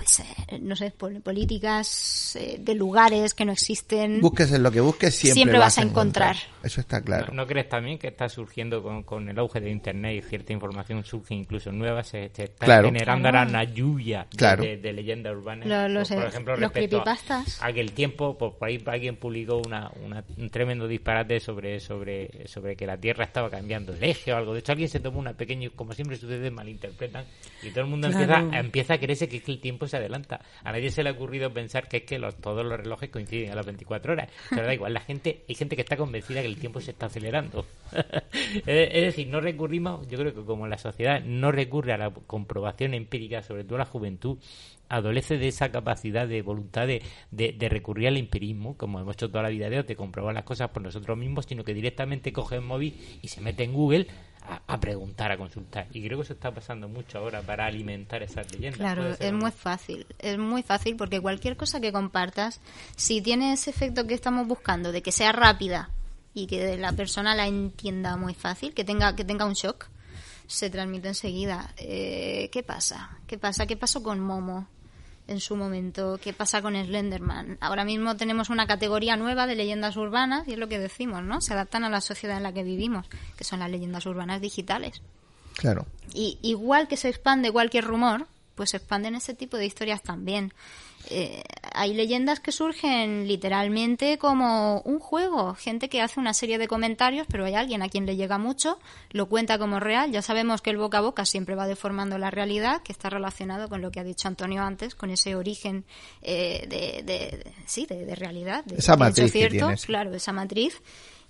pues, 0.01 0.21
eh, 0.21 0.59
no 0.63 0.75
sé, 0.77 0.91
pol- 0.93 1.21
políticas 1.21 2.35
eh, 2.37 2.57
de 2.59 2.75
lugares 2.75 3.35
que 3.35 3.45
no 3.45 3.53
existen. 3.53 4.21
Busques 4.21 4.51
en 4.53 4.63
lo 4.63 4.71
que 4.71 4.81
busques, 4.81 5.15
siempre, 5.15 5.35
Siempre 5.35 5.59
vas 5.59 5.77
a 5.79 5.83
encontrar. 5.83 6.37
Eso 6.63 6.81
está 6.81 7.03
claro. 7.03 7.27
¿No, 7.29 7.43
no 7.43 7.47
crees 7.47 7.69
también 7.69 7.99
que 7.99 8.09
está 8.09 8.29
surgiendo 8.29 8.83
con, 8.83 9.03
con 9.03 9.29
el 9.29 9.39
auge 9.39 9.61
de 9.61 9.71
Internet 9.71 10.23
y 10.25 10.29
cierta 10.29 10.53
información 10.53 11.05
surge 11.05 11.35
incluso 11.35 11.71
nueva? 11.73 12.03
Se, 12.03 12.31
se 12.35 12.45
está 12.45 12.65
Claro. 12.67 12.89
generando 12.89 13.29
ahora 13.29 13.43
una 13.47 13.65
lluvia 13.65 14.27
de, 14.31 14.37
Claro. 14.37 14.63
de, 14.63 14.77
de 14.79 14.93
leyendas 14.93 15.35
urbanas. 15.37 15.67
Lo- 15.69 15.89
los, 15.89 16.09
por, 16.09 16.19
por 16.19 16.27
ejemplo, 16.29 16.57
los 16.57 16.73
creepypastas. 16.73 17.63
a 17.63 17.67
aquel 17.67 17.93
tiempo, 17.93 18.37
por, 18.39 18.57
por 18.57 18.69
ahí 18.69 18.83
alguien 18.87 19.17
publicó 19.17 19.59
una, 19.65 19.91
una- 20.05 20.25
un 20.39 20.49
tremendo 20.51 20.89
disparate 20.89 21.41
sobre, 21.41 21.79
sobre, 21.81 22.47
sobre 22.49 22.75
que 22.77 22.87
la 22.87 22.97
Tierra 22.97 23.25
estaba 23.25 23.51
cambiando 23.51 23.93
el 23.95 24.03
eje 24.03 24.33
o 24.33 24.37
algo. 24.37 24.55
De 24.55 24.61
hecho, 24.61 24.73
alguien 24.73 24.89
se 24.89 25.01
tomó 25.01 25.19
una 25.19 25.35
pequeña, 25.35 25.69
como 25.77 25.93
siempre 25.93 26.17
sucede, 26.17 26.51
malinterpretan 26.51 27.25
y 27.63 27.71
todo 27.71 27.81
el 27.85 27.91
mundo 27.91 28.09
Claro. 28.11 28.35
empieza, 28.35 28.59
empieza 28.61 28.95
a 28.95 28.99
creerse 28.99 29.29
que, 29.29 29.37
es 29.39 29.43
que 29.43 29.53
el 29.53 29.61
tiempo 29.61 29.87
se 29.91 29.97
adelanta. 29.99 30.41
A 30.65 30.73
nadie 30.73 30.91
se 30.91 31.03
le 31.03 31.11
ha 31.11 31.13
ocurrido 31.13 31.53
pensar 31.53 31.89
que 31.89 31.99
es 31.99 32.03
que 32.05 32.19
los, 32.19 32.37
todos 32.37 32.65
los 32.65 32.79
relojes 32.79 33.11
coinciden 33.11 33.53
a 33.53 33.55
las 33.55 33.67
24 33.67 34.13
horas. 34.13 34.31
Pero 34.49 34.67
da 34.67 34.75
igual, 34.75 34.95
la 34.95 35.01
gente, 35.01 35.45
hay 35.49 35.55
gente 35.55 35.77
que 35.77 35.83
está 35.83 35.97
convencida 35.97 36.41
que 36.41 36.49
el 36.49 36.59
tiempo 36.59 36.81
se 36.81 36.93
está 36.93 37.07
acelerando. 37.07 37.67
es 38.67 39.05
decir, 39.05 39.29
no 39.29 39.41
recurrimos, 39.41 40.07
yo 40.09 40.19
creo 40.19 40.35
que 40.35 40.45
como 40.45 40.67
la 40.67 40.79
sociedad 40.79 41.23
no 41.23 41.53
recurre 41.53 41.93
a 41.93 41.99
la 41.99 42.11
comprobación 42.11 42.95
empírica, 42.95 43.43
sobre 43.43 43.65
todo 43.65 43.79
la 43.79 43.85
juventud, 43.85 44.39
adolece 44.91 45.39
de 45.39 45.49
esa 45.49 45.71
capacidad 45.71 46.29
de 46.29 46.43
voluntad 46.43 46.87
de, 46.87 47.03
de, 47.31 47.69
recurrir 47.69 48.09
al 48.09 48.17
empirismo, 48.17 48.77
como 48.77 49.01
hemos 49.01 49.15
hecho 49.15 49.31
toda 49.31 49.45
la 49.45 49.49
vida 49.49 49.71
de 49.71 49.79
hoy, 49.79 49.85
de 49.85 49.97
comprobar 49.97 50.35
las 50.35 50.43
cosas 50.43 50.71
por 50.71 50.83
nosotros 50.83 51.17
mismos, 51.17 51.47
sino 51.47 51.65
que 51.65 51.73
directamente 51.73 52.33
coge 52.33 52.57
el 52.57 52.63
móvil 52.63 53.01
y 53.23 53.29
se 53.29 53.41
mete 53.41 53.63
en 53.65 53.73
Google 53.73 54.09
a, 54.67 54.81
preguntar, 54.81 55.31
a 55.31 55.37
consultar. 55.37 55.87
Y 55.93 56.03
creo 56.03 56.19
que 56.19 56.25
eso 56.25 56.33
está 56.33 56.53
pasando 56.53 56.89
mucho 56.89 57.19
ahora 57.19 57.41
para 57.41 57.67
alimentar 57.67 58.23
esas 58.23 58.51
leyendas. 58.53 58.79
Claro, 58.79 59.15
es 59.19 59.33
muy 59.33 59.53
fácil. 59.53 60.07
Es 60.19 60.39
muy 60.39 60.63
fácil 60.65 60.97
porque 60.97 61.21
cualquier 61.21 61.57
cosa 61.57 61.81
que 61.81 61.93
compartas, 61.93 62.61
si 62.97 63.23
tiene 63.23 63.53
ese 63.53 63.71
efecto 63.71 64.07
que 64.09 64.15
estamos 64.15 64.49
buscando, 64.49 64.91
de 64.91 65.03
que 65.03 65.13
sea 65.13 65.31
rápida 65.31 65.91
y 66.35 66.49
que 66.49 66.77
la 66.79 66.93
persona 66.93 67.37
la 67.37 67.47
entienda 67.47 68.17
muy 68.17 68.35
fácil, 68.35 68.75
que 68.75 68.83
tenga, 68.83 69.15
que 69.15 69.25
tenga 69.25 69.45
un 69.45 69.55
shock, 69.55 69.89
se 70.49 70.69
transmite 70.69 71.07
enseguida. 71.07 71.73
Eh, 71.77 72.49
¿Qué 72.51 72.65
pasa? 72.65 73.19
¿Qué 73.29 73.39
pasa? 73.39 73.67
¿Qué 73.67 73.77
pasó 73.77 74.03
con 74.03 74.19
Momo? 74.19 74.67
En 75.31 75.41
su 75.41 75.55
momento, 75.55 76.19
qué 76.21 76.33
pasa 76.33 76.61
con 76.61 76.75
Slenderman. 76.75 77.57
Ahora 77.61 77.85
mismo 77.85 78.17
tenemos 78.17 78.51
una 78.51 78.67
categoría 78.67 79.17
nueva 79.17 79.47
de 79.47 79.55
leyendas 79.55 79.97
urbanas 79.97 80.49
y 80.49 80.53
es 80.53 80.59
lo 80.59 80.69
que 80.69 80.81
decimos, 80.81 81.23
¿no? 81.23 81.41
Se 81.41 81.53
adaptan 81.53 81.85
a 81.85 81.89
la 81.89 82.01
sociedad 82.01 82.37
en 82.37 82.43
la 82.43 82.53
que 82.53 82.65
vivimos, 82.65 83.07
que 83.37 83.45
son 83.45 83.61
las 83.61 83.71
leyendas 83.71 84.05
urbanas 84.07 84.41
digitales. 84.41 85.03
Claro. 85.55 85.87
Y 86.13 86.39
igual 86.43 86.89
que 86.89 86.97
se 86.97 87.09
expande 87.09 87.53
cualquier 87.53 87.85
rumor, 87.85 88.27
pues 88.57 88.71
se 88.71 88.79
expanden 88.79 89.15
ese 89.15 89.33
tipo 89.35 89.57
de 89.57 89.67
historias 89.67 90.03
también. 90.03 90.53
Eh, 91.09 91.43
hay 91.73 91.95
leyendas 91.95 92.41
que 92.41 92.53
surgen 92.53 93.27
literalmente 93.27 94.19
como 94.19 94.81
un 94.83 94.99
juego, 94.99 95.55
gente 95.55 95.89
que 95.89 96.03
hace 96.03 96.21
una 96.21 96.35
serie 96.35 96.59
de 96.59 96.69
comentarios, 96.69 97.27
pero 97.31 97.45
hay 97.45 97.55
alguien 97.55 97.83
a 97.83 97.89
quien 97.89 98.07
le 98.07 98.17
llega 98.17 98.39
mucho, 98.39 98.79
lo 99.11 99.27
cuenta 99.29 99.59
como 99.59 99.81
real. 99.81 100.11
Ya 100.11 100.23
sabemos 100.23 100.61
que 100.61 100.71
el 100.71 100.77
boca 100.77 100.99
a 100.99 101.01
boca 101.01 101.25
siempre 101.25 101.55
va 101.55 101.67
deformando 101.67 102.19
la 102.19 102.31
realidad, 102.31 102.83
que 102.83 102.93
está 102.93 103.09
relacionado 103.09 103.69
con 103.69 103.81
lo 103.81 103.91
que 103.91 104.01
ha 104.01 104.05
dicho 104.05 104.29
Antonio 104.29 104.63
antes, 104.63 104.95
con 104.95 105.11
ese 105.11 105.35
origen 105.37 105.85
eh, 106.23 106.67
de, 106.69 107.53
sí, 107.67 107.87
de, 107.87 108.15
realidad, 108.15 108.65
de 108.65 108.77
esa 108.77 108.97
matriz 108.97 109.33
cierto, 109.33 109.71
claro, 109.87 110.13
esa 110.15 110.33
matriz, 110.33 110.83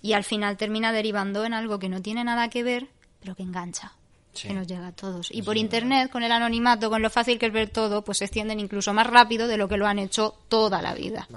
y 0.02 0.14
al 0.14 0.24
final 0.24 0.56
termina 0.56 0.92
derivando 0.92 1.44
en 1.44 1.55
algo 1.55 1.78
que 1.78 1.88
no 1.88 2.02
tiene 2.02 2.24
nada 2.24 2.48
que 2.51 2.62
ver, 2.62 2.88
pero 3.20 3.34
que 3.34 3.42
engancha 3.42 3.92
que 4.35 4.52
nos 4.52 4.66
llega 4.66 4.89
a 4.89 4.93
todos. 4.93 5.28
Y 5.31 5.43
por 5.43 5.57
internet, 5.57 6.11
con 6.11 6.23
el 6.23 6.32
anonimato, 6.32 6.90
con 6.90 7.02
lo 7.02 7.11
fácil 7.11 7.39
que 7.39 7.47
es 7.47 7.52
ver 7.52 7.69
todo, 7.69 8.02
pues 8.02 8.19
se 8.19 8.24
extienden 8.24 8.61
incluso 8.61 8.93
más 8.94 9.07
rápido 9.07 9.48
de 9.48 9.57
lo 9.57 9.69
que 9.69 9.77
lo 9.77 9.86
han 9.86 9.98
hecho 9.98 10.35
toda 10.48 10.82
la 10.82 10.94
vida. 10.94 11.28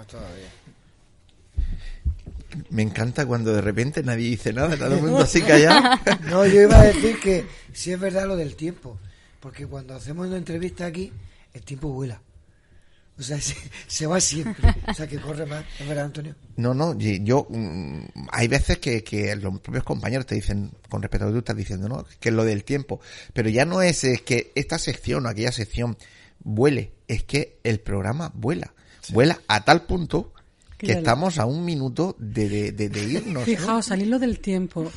Me 2.69 2.83
encanta 2.83 3.25
cuando 3.25 3.53
de 3.53 3.61
repente 3.61 4.03
nadie 4.03 4.29
dice 4.29 4.53
nada, 4.53 4.77
todo 4.77 4.93
el 4.93 5.01
mundo 5.01 5.19
así 5.19 5.41
callado. 5.41 5.99
no, 6.29 6.45
yo 6.45 6.61
iba 6.61 6.79
a 6.79 6.83
decir 6.83 7.19
que 7.19 7.45
sí 7.73 7.91
es 7.91 7.99
verdad 7.99 8.27
lo 8.27 8.35
del 8.35 8.55
tiempo, 8.55 8.97
porque 9.39 9.65
cuando 9.65 9.95
hacemos 9.95 10.27
una 10.27 10.37
entrevista 10.37 10.85
aquí, 10.85 11.11
el 11.53 11.61
tiempo 11.63 11.89
vuela. 11.89 12.21
O 13.23 13.25
sea, 13.25 13.39
se, 13.87 14.05
va 14.05 14.19
siempre. 14.19 14.75
O 14.87 14.93
sea, 14.93 15.07
que 15.07 15.17
corre 15.17 15.45
más. 15.45 15.63
¿Es 15.79 15.87
verdad, 15.87 16.05
Antonio? 16.05 16.35
No, 16.57 16.73
no. 16.73 16.97
Yo, 16.97 17.47
mm, 17.49 18.03
hay 18.31 18.47
veces 18.47 18.79
que, 18.79 19.03
que, 19.03 19.35
los 19.37 19.59
propios 19.61 19.85
compañeros 19.85 20.25
te 20.25 20.35
dicen, 20.35 20.71
con 20.89 21.01
respecto 21.01 21.25
a 21.25 21.27
lo 21.27 21.33
que 21.33 21.35
tú 21.35 21.39
estás 21.39 21.55
diciendo, 21.55 21.87
¿no? 21.87 22.05
Que 22.19 22.29
es 22.29 22.35
lo 22.35 22.43
del 22.43 22.63
tiempo. 22.63 22.99
Pero 23.33 23.49
ya 23.49 23.65
no 23.65 23.81
es, 23.81 24.01
que 24.25 24.51
esta 24.55 24.77
sección 24.77 25.25
o 25.25 25.29
aquella 25.29 25.51
sección 25.51 25.97
vuele. 26.39 26.91
Es 27.07 27.23
que 27.23 27.59
el 27.63 27.79
programa 27.79 28.31
vuela. 28.33 28.73
Vuela 29.09 29.39
a 29.47 29.63
tal 29.63 29.83
punto 29.83 30.33
que 30.77 30.91
estamos 30.91 31.39
a 31.39 31.45
un 31.45 31.63
minuto 31.63 32.15
de, 32.19 32.71
de, 32.71 33.03
irnos. 33.03 33.45
Fijaos, 33.45 33.91
al 33.91 34.01
hilo 34.01 34.19
del 34.19 34.39
tiempo. 34.39 34.91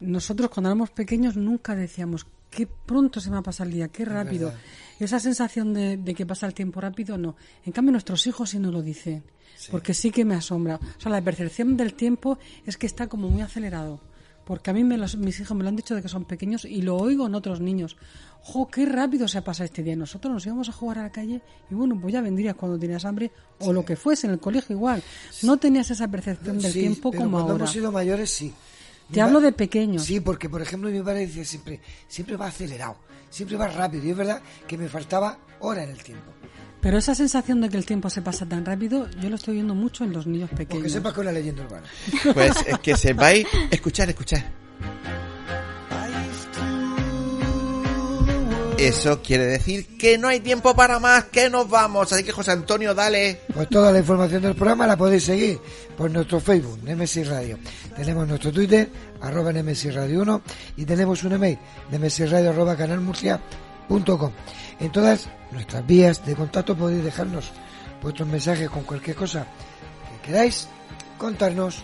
Nosotros 0.00 0.50
cuando 0.50 0.70
éramos 0.70 0.90
pequeños 0.90 1.36
nunca 1.36 1.74
decíamos, 1.76 2.26
qué 2.50 2.66
pronto 2.66 3.20
se 3.20 3.28
me 3.28 3.34
va 3.34 3.40
a 3.40 3.42
pasar 3.42 3.66
el 3.66 3.74
día, 3.74 3.88
qué 3.88 4.04
rápido. 4.04 4.52
Esa 4.98 5.20
sensación 5.20 5.74
de, 5.74 6.14
que 6.14 6.26
pasa 6.26 6.46
el 6.46 6.54
tiempo 6.54 6.80
rápido, 6.80 7.18
no. 7.18 7.36
En 7.64 7.72
cambio, 7.72 7.92
nuestros 7.92 8.26
hijos 8.26 8.50
sí 8.50 8.58
nos 8.58 8.72
lo 8.72 8.82
dicen, 8.82 9.24
porque 9.70 9.94
sí 9.94 10.10
que 10.10 10.24
me 10.24 10.34
asombra. 10.34 10.76
O 10.76 11.00
sea, 11.00 11.12
la 11.12 11.22
percepción 11.22 11.76
del 11.76 11.94
tiempo 11.94 12.38
es 12.66 12.76
que 12.76 12.86
está 12.86 13.06
como 13.06 13.28
muy 13.28 13.42
acelerado. 13.42 14.00
Porque 14.48 14.70
a 14.70 14.72
mí 14.72 14.82
me 14.82 14.96
mis 14.96 15.40
hijos 15.40 15.54
me 15.54 15.62
lo 15.62 15.68
han 15.68 15.76
dicho 15.76 15.94
de 15.94 16.00
que 16.00 16.08
son 16.08 16.24
pequeños 16.24 16.64
y 16.64 16.80
lo 16.80 16.96
oigo 16.96 17.26
en 17.26 17.34
otros 17.34 17.60
niños. 17.60 17.98
¡Jo, 18.40 18.66
qué 18.66 18.86
rápido 18.86 19.28
se 19.28 19.42
pasa 19.42 19.62
este 19.62 19.82
día! 19.82 19.94
Nosotros 19.94 20.32
nos 20.32 20.46
íbamos 20.46 20.70
a 20.70 20.72
jugar 20.72 21.00
a 21.00 21.02
la 21.02 21.12
calle 21.12 21.42
y 21.70 21.74
bueno, 21.74 21.98
pues 22.00 22.14
ya 22.14 22.22
vendrías 22.22 22.54
cuando 22.54 22.78
tenías 22.78 23.04
hambre 23.04 23.30
o 23.60 23.74
lo 23.74 23.84
que 23.84 23.94
fuese 23.94 24.26
en 24.26 24.32
el 24.32 24.40
colegio 24.40 24.74
igual. 24.74 25.02
No 25.42 25.58
tenías 25.58 25.90
esa 25.90 26.08
percepción 26.08 26.58
del 26.60 26.72
tiempo 26.72 27.12
como 27.12 27.32
cuando 27.32 27.52
ahora. 27.52 27.56
hemos 27.56 27.72
sido 27.72 27.92
mayores, 27.92 28.30
sí. 28.30 28.54
Te 29.12 29.20
hablo 29.20 29.40
de 29.40 29.52
pequeños. 29.52 30.04
Sí, 30.04 30.20
porque 30.20 30.48
por 30.48 30.60
ejemplo 30.60 30.90
mi 30.90 31.00
padre 31.00 31.26
dice 31.26 31.44
siempre, 31.44 31.80
siempre 32.06 32.36
va 32.36 32.46
acelerado, 32.46 32.96
siempre 33.30 33.56
va 33.56 33.68
rápido. 33.68 34.04
Y 34.06 34.10
es 34.10 34.16
verdad 34.16 34.42
que 34.66 34.76
me 34.76 34.88
faltaba 34.88 35.38
hora 35.60 35.84
en 35.84 35.90
el 35.90 36.02
tiempo. 36.02 36.32
Pero 36.80 36.98
esa 36.98 37.14
sensación 37.14 37.60
de 37.60 37.68
que 37.68 37.76
el 37.76 37.84
tiempo 37.84 38.08
se 38.08 38.22
pasa 38.22 38.46
tan 38.46 38.64
rápido, 38.64 39.08
yo 39.20 39.28
lo 39.28 39.36
estoy 39.36 39.54
viendo 39.54 39.74
mucho 39.74 40.04
en 40.04 40.12
los 40.12 40.26
niños 40.26 40.50
pequeños. 40.50 40.74
Porque 40.74 40.88
sepas 40.90 41.12
con 41.12 41.24
la 41.24 41.32
leyenda 41.32 41.64
urbana. 41.64 41.86
Pues 42.34 42.52
es 42.66 42.78
que 42.78 42.96
sepáis, 42.96 43.46
escuchar, 43.70 44.08
escuchar. 44.08 44.44
Eso 48.78 49.20
quiere 49.22 49.44
decir 49.44 49.98
que 49.98 50.16
no 50.18 50.28
hay 50.28 50.38
tiempo 50.38 50.72
para 50.76 51.00
más, 51.00 51.24
que 51.24 51.50
nos 51.50 51.68
vamos. 51.68 52.12
Así 52.12 52.22
que 52.22 52.30
José 52.30 52.52
Antonio, 52.52 52.94
dale. 52.94 53.40
Pues 53.52 53.68
toda 53.68 53.90
la 53.90 53.98
información 53.98 54.40
del 54.40 54.54
programa 54.54 54.86
la 54.86 54.96
podéis 54.96 55.24
seguir 55.24 55.58
por 55.96 56.08
nuestro 56.12 56.38
Facebook, 56.38 56.78
Nemesis 56.84 57.26
Radio. 57.26 57.58
Tenemos 57.96 58.28
nuestro 58.28 58.52
Twitter, 58.52 58.88
arroba 59.20 59.52
Nemesis 59.52 59.92
Radio 59.92 60.22
1, 60.22 60.42
y 60.76 60.84
tenemos 60.84 61.24
un 61.24 61.32
email, 61.32 61.58
nemesisradio 61.90 62.50
arroba 62.50 62.76
canalmurcia.com. 62.76 64.32
En 64.78 64.92
todas 64.92 65.28
nuestras 65.50 65.84
vías 65.84 66.24
de 66.24 66.36
contacto 66.36 66.76
podéis 66.76 67.02
dejarnos 67.02 67.50
vuestros 68.00 68.28
mensajes 68.28 68.70
con 68.70 68.84
cualquier 68.84 69.16
cosa 69.16 69.44
que 70.22 70.28
queráis 70.28 70.68
contarnos 71.18 71.82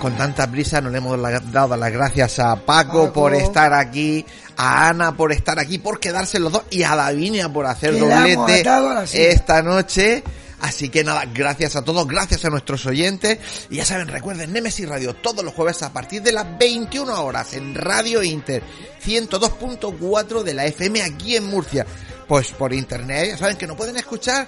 con 0.00 0.16
tanta 0.16 0.50
prisa 0.50 0.80
no 0.80 0.90
le 0.90 0.98
hemos 0.98 1.18
dado 1.50 1.76
las 1.76 1.92
gracias 1.92 2.38
a 2.38 2.56
Paco, 2.56 3.12
por 3.12 3.34
estar 3.34 3.72
aquí, 3.72 4.24
a 4.56 4.88
Ana 4.88 5.16
por 5.16 5.32
estar 5.32 5.58
aquí, 5.58 5.78
por 5.78 6.00
quedarse 6.00 6.38
los 6.38 6.52
dos 6.52 6.64
y 6.70 6.82
a 6.82 6.94
Davinia 6.94 7.48
por 7.52 7.66
hacer 7.66 7.98
doblete 7.98 8.64
esta 9.12 9.62
noche. 9.62 10.22
Así 10.60 10.88
que 10.88 11.04
nada, 11.04 11.24
gracias 11.34 11.76
a 11.76 11.82
todos, 11.82 12.06
gracias 12.08 12.44
a 12.44 12.50
nuestros 12.50 12.86
oyentes. 12.86 13.38
Y 13.68 13.76
ya 13.76 13.84
saben, 13.84 14.08
recuerden, 14.08 14.52
Nemesis 14.52 14.88
Radio 14.88 15.14
todos 15.14 15.44
los 15.44 15.52
jueves 15.52 15.82
a 15.82 15.92
partir 15.92 16.22
de 16.22 16.32
las 16.32 16.58
21 16.58 17.22
horas 17.22 17.54
en 17.54 17.74
Radio 17.74 18.22
Inter 18.22 18.62
102.4 19.04 20.42
de 20.42 20.54
la 20.54 20.64
FM 20.64 21.02
aquí 21.02 21.36
en 21.36 21.46
Murcia. 21.46 21.86
Pues 22.26 22.52
por 22.52 22.72
internet, 22.72 23.28
ya 23.28 23.38
saben 23.38 23.56
que 23.56 23.66
no 23.66 23.76
pueden 23.76 23.96
escuchar 23.96 24.46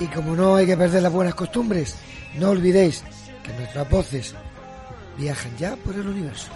Y 0.00 0.06
como 0.08 0.34
no 0.36 0.56
hay 0.56 0.66
que 0.66 0.76
perder 0.76 1.02
las 1.02 1.12
buenas 1.12 1.34
costumbres, 1.34 1.96
no 2.36 2.50
olvidéis 2.50 3.02
que 3.42 3.52
nuestras 3.52 3.88
voces 3.88 4.34
viajan 5.16 5.56
ya 5.56 5.76
por 5.76 5.94
el 5.94 6.08
universo. 6.08 6.50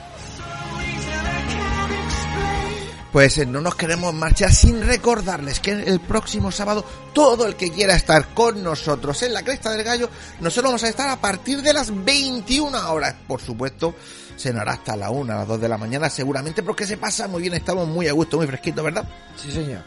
Pues 3.12 3.38
eh, 3.38 3.46
no 3.46 3.60
nos 3.60 3.74
queremos 3.74 4.12
marchar 4.12 4.52
sin 4.52 4.82
recordarles 4.82 5.60
que 5.60 5.70
el 5.70 6.00
próximo 6.00 6.50
sábado 6.50 6.84
todo 7.14 7.46
el 7.46 7.56
que 7.56 7.70
quiera 7.70 7.94
estar 7.94 8.34
con 8.34 8.62
nosotros 8.62 9.22
en 9.22 9.32
la 9.32 9.42
Cresta 9.42 9.70
del 9.70 9.82
Gallo, 9.82 10.10
nosotros 10.40 10.70
vamos 10.70 10.84
a 10.84 10.88
estar 10.88 11.08
a 11.08 11.20
partir 11.20 11.62
de 11.62 11.72
las 11.72 12.04
21 12.04 12.92
horas. 12.92 13.14
Por 13.26 13.40
supuesto, 13.40 13.94
cenará 14.36 14.72
hasta 14.72 14.94
la 14.94 15.10
1, 15.10 15.32
a 15.32 15.36
las 15.36 15.48
2 15.48 15.60
de 15.60 15.68
la 15.68 15.78
mañana 15.78 16.10
seguramente 16.10 16.62
porque 16.62 16.86
se 16.86 16.98
pasa 16.98 17.28
muy 17.28 17.42
bien, 17.42 17.54
estamos 17.54 17.88
muy 17.88 18.08
a 18.08 18.12
gusto, 18.12 18.36
muy 18.36 18.46
fresquitos, 18.46 18.84
¿verdad? 18.84 19.08
Sí, 19.36 19.50
señor. 19.50 19.82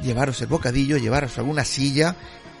Llevaros 0.00 0.40
el 0.40 0.48
bocadillo, 0.48 0.96
llevaros 0.96 1.36
alguna 1.38 1.64
silla 1.64 2.16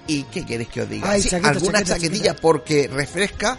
y 0.06 0.24
¿qué 0.24 0.44
queréis 0.44 0.68
que 0.68 0.82
os 0.82 0.88
diga? 0.88 1.12
alguna 1.44 1.82
chaquetilla 1.82 2.36
porque 2.36 2.88
refresca 2.88 3.58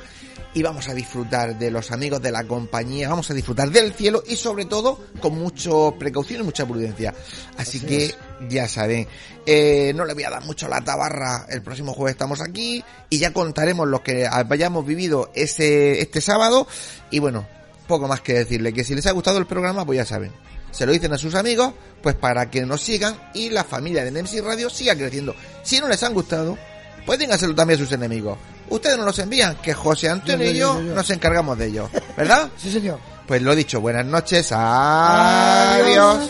y 0.53 0.61
vamos 0.61 0.87
a 0.87 0.93
disfrutar 0.93 1.57
de 1.57 1.71
los 1.71 1.91
amigos 1.91 2.21
de 2.21 2.31
la 2.31 2.43
compañía, 2.43 3.09
vamos 3.09 3.29
a 3.31 3.33
disfrutar 3.33 3.71
del 3.71 3.93
cielo 3.93 4.23
y 4.27 4.35
sobre 4.35 4.65
todo 4.65 4.99
con 5.19 5.37
mucho 5.37 5.95
precaución 5.97 6.41
y 6.41 6.43
mucha 6.43 6.65
prudencia. 6.65 7.13
Así, 7.57 7.79
que 7.79 8.13
ya 8.49 8.67
saben, 8.67 9.07
eh, 9.45 9.93
no 9.95 10.05
le 10.05 10.13
voy 10.13 10.23
a 10.23 10.29
dar 10.29 10.43
mucho 10.43 10.67
la 10.67 10.81
tabarra, 10.81 11.45
el 11.49 11.61
próximo 11.61 11.93
jueves 11.93 12.13
estamos 12.13 12.41
aquí 12.41 12.83
y 13.09 13.17
ya 13.17 13.33
contaremos 13.33 13.87
lo 13.87 14.03
que 14.03 14.27
hayamos 14.27 14.85
vivido 14.85 15.31
ese, 15.33 16.01
este 16.01 16.21
sábado 16.21 16.67
y 17.09 17.19
bueno, 17.19 17.47
poco 17.87 18.07
más 18.07 18.21
que 18.21 18.33
decirle 18.33 18.73
que 18.73 18.83
si 18.83 18.95
les 18.95 19.05
ha 19.07 19.11
gustado 19.11 19.39
el 19.39 19.47
programa, 19.47 19.85
pues 19.85 19.97
ya 19.97 20.05
saben. 20.05 20.31
Se 20.71 20.87
lo 20.87 20.91
dicen 20.91 21.13
a 21.13 21.17
sus 21.17 21.35
amigos, 21.35 21.73
pues 22.01 22.15
para 22.15 22.49
que 22.49 22.65
nos 22.65 22.81
sigan 22.81 23.15
y 23.33 23.49
la 23.49 23.63
familia 23.63 24.03
de 24.03 24.11
Nemsi 24.11 24.41
Radio 24.41 24.69
siga 24.69 24.95
creciendo. 24.95 25.35
Si 25.63 25.79
no 25.79 25.87
les 25.87 26.01
han 26.01 26.13
gustado, 26.13 26.57
pueden 27.05 27.31
hacerlo 27.31 27.53
también 27.53 27.79
sus 27.79 27.91
enemigos. 27.91 28.37
Ustedes 28.69 28.97
nos 28.97 29.05
los 29.05 29.19
envían, 29.19 29.55
que 29.57 29.73
José 29.73 30.09
Antonio 30.09 30.49
y 30.49 30.55
yo 30.57 30.79
nos 30.81 31.09
encargamos 31.09 31.57
de 31.57 31.67
ello, 31.67 31.89
¿verdad? 32.17 32.49
Sí, 32.57 32.71
señor. 32.71 32.99
Pues 33.27 33.41
lo 33.41 33.55
dicho, 33.55 33.79
buenas 33.79 34.05
noches, 34.05 34.51
adiós. 34.51 36.29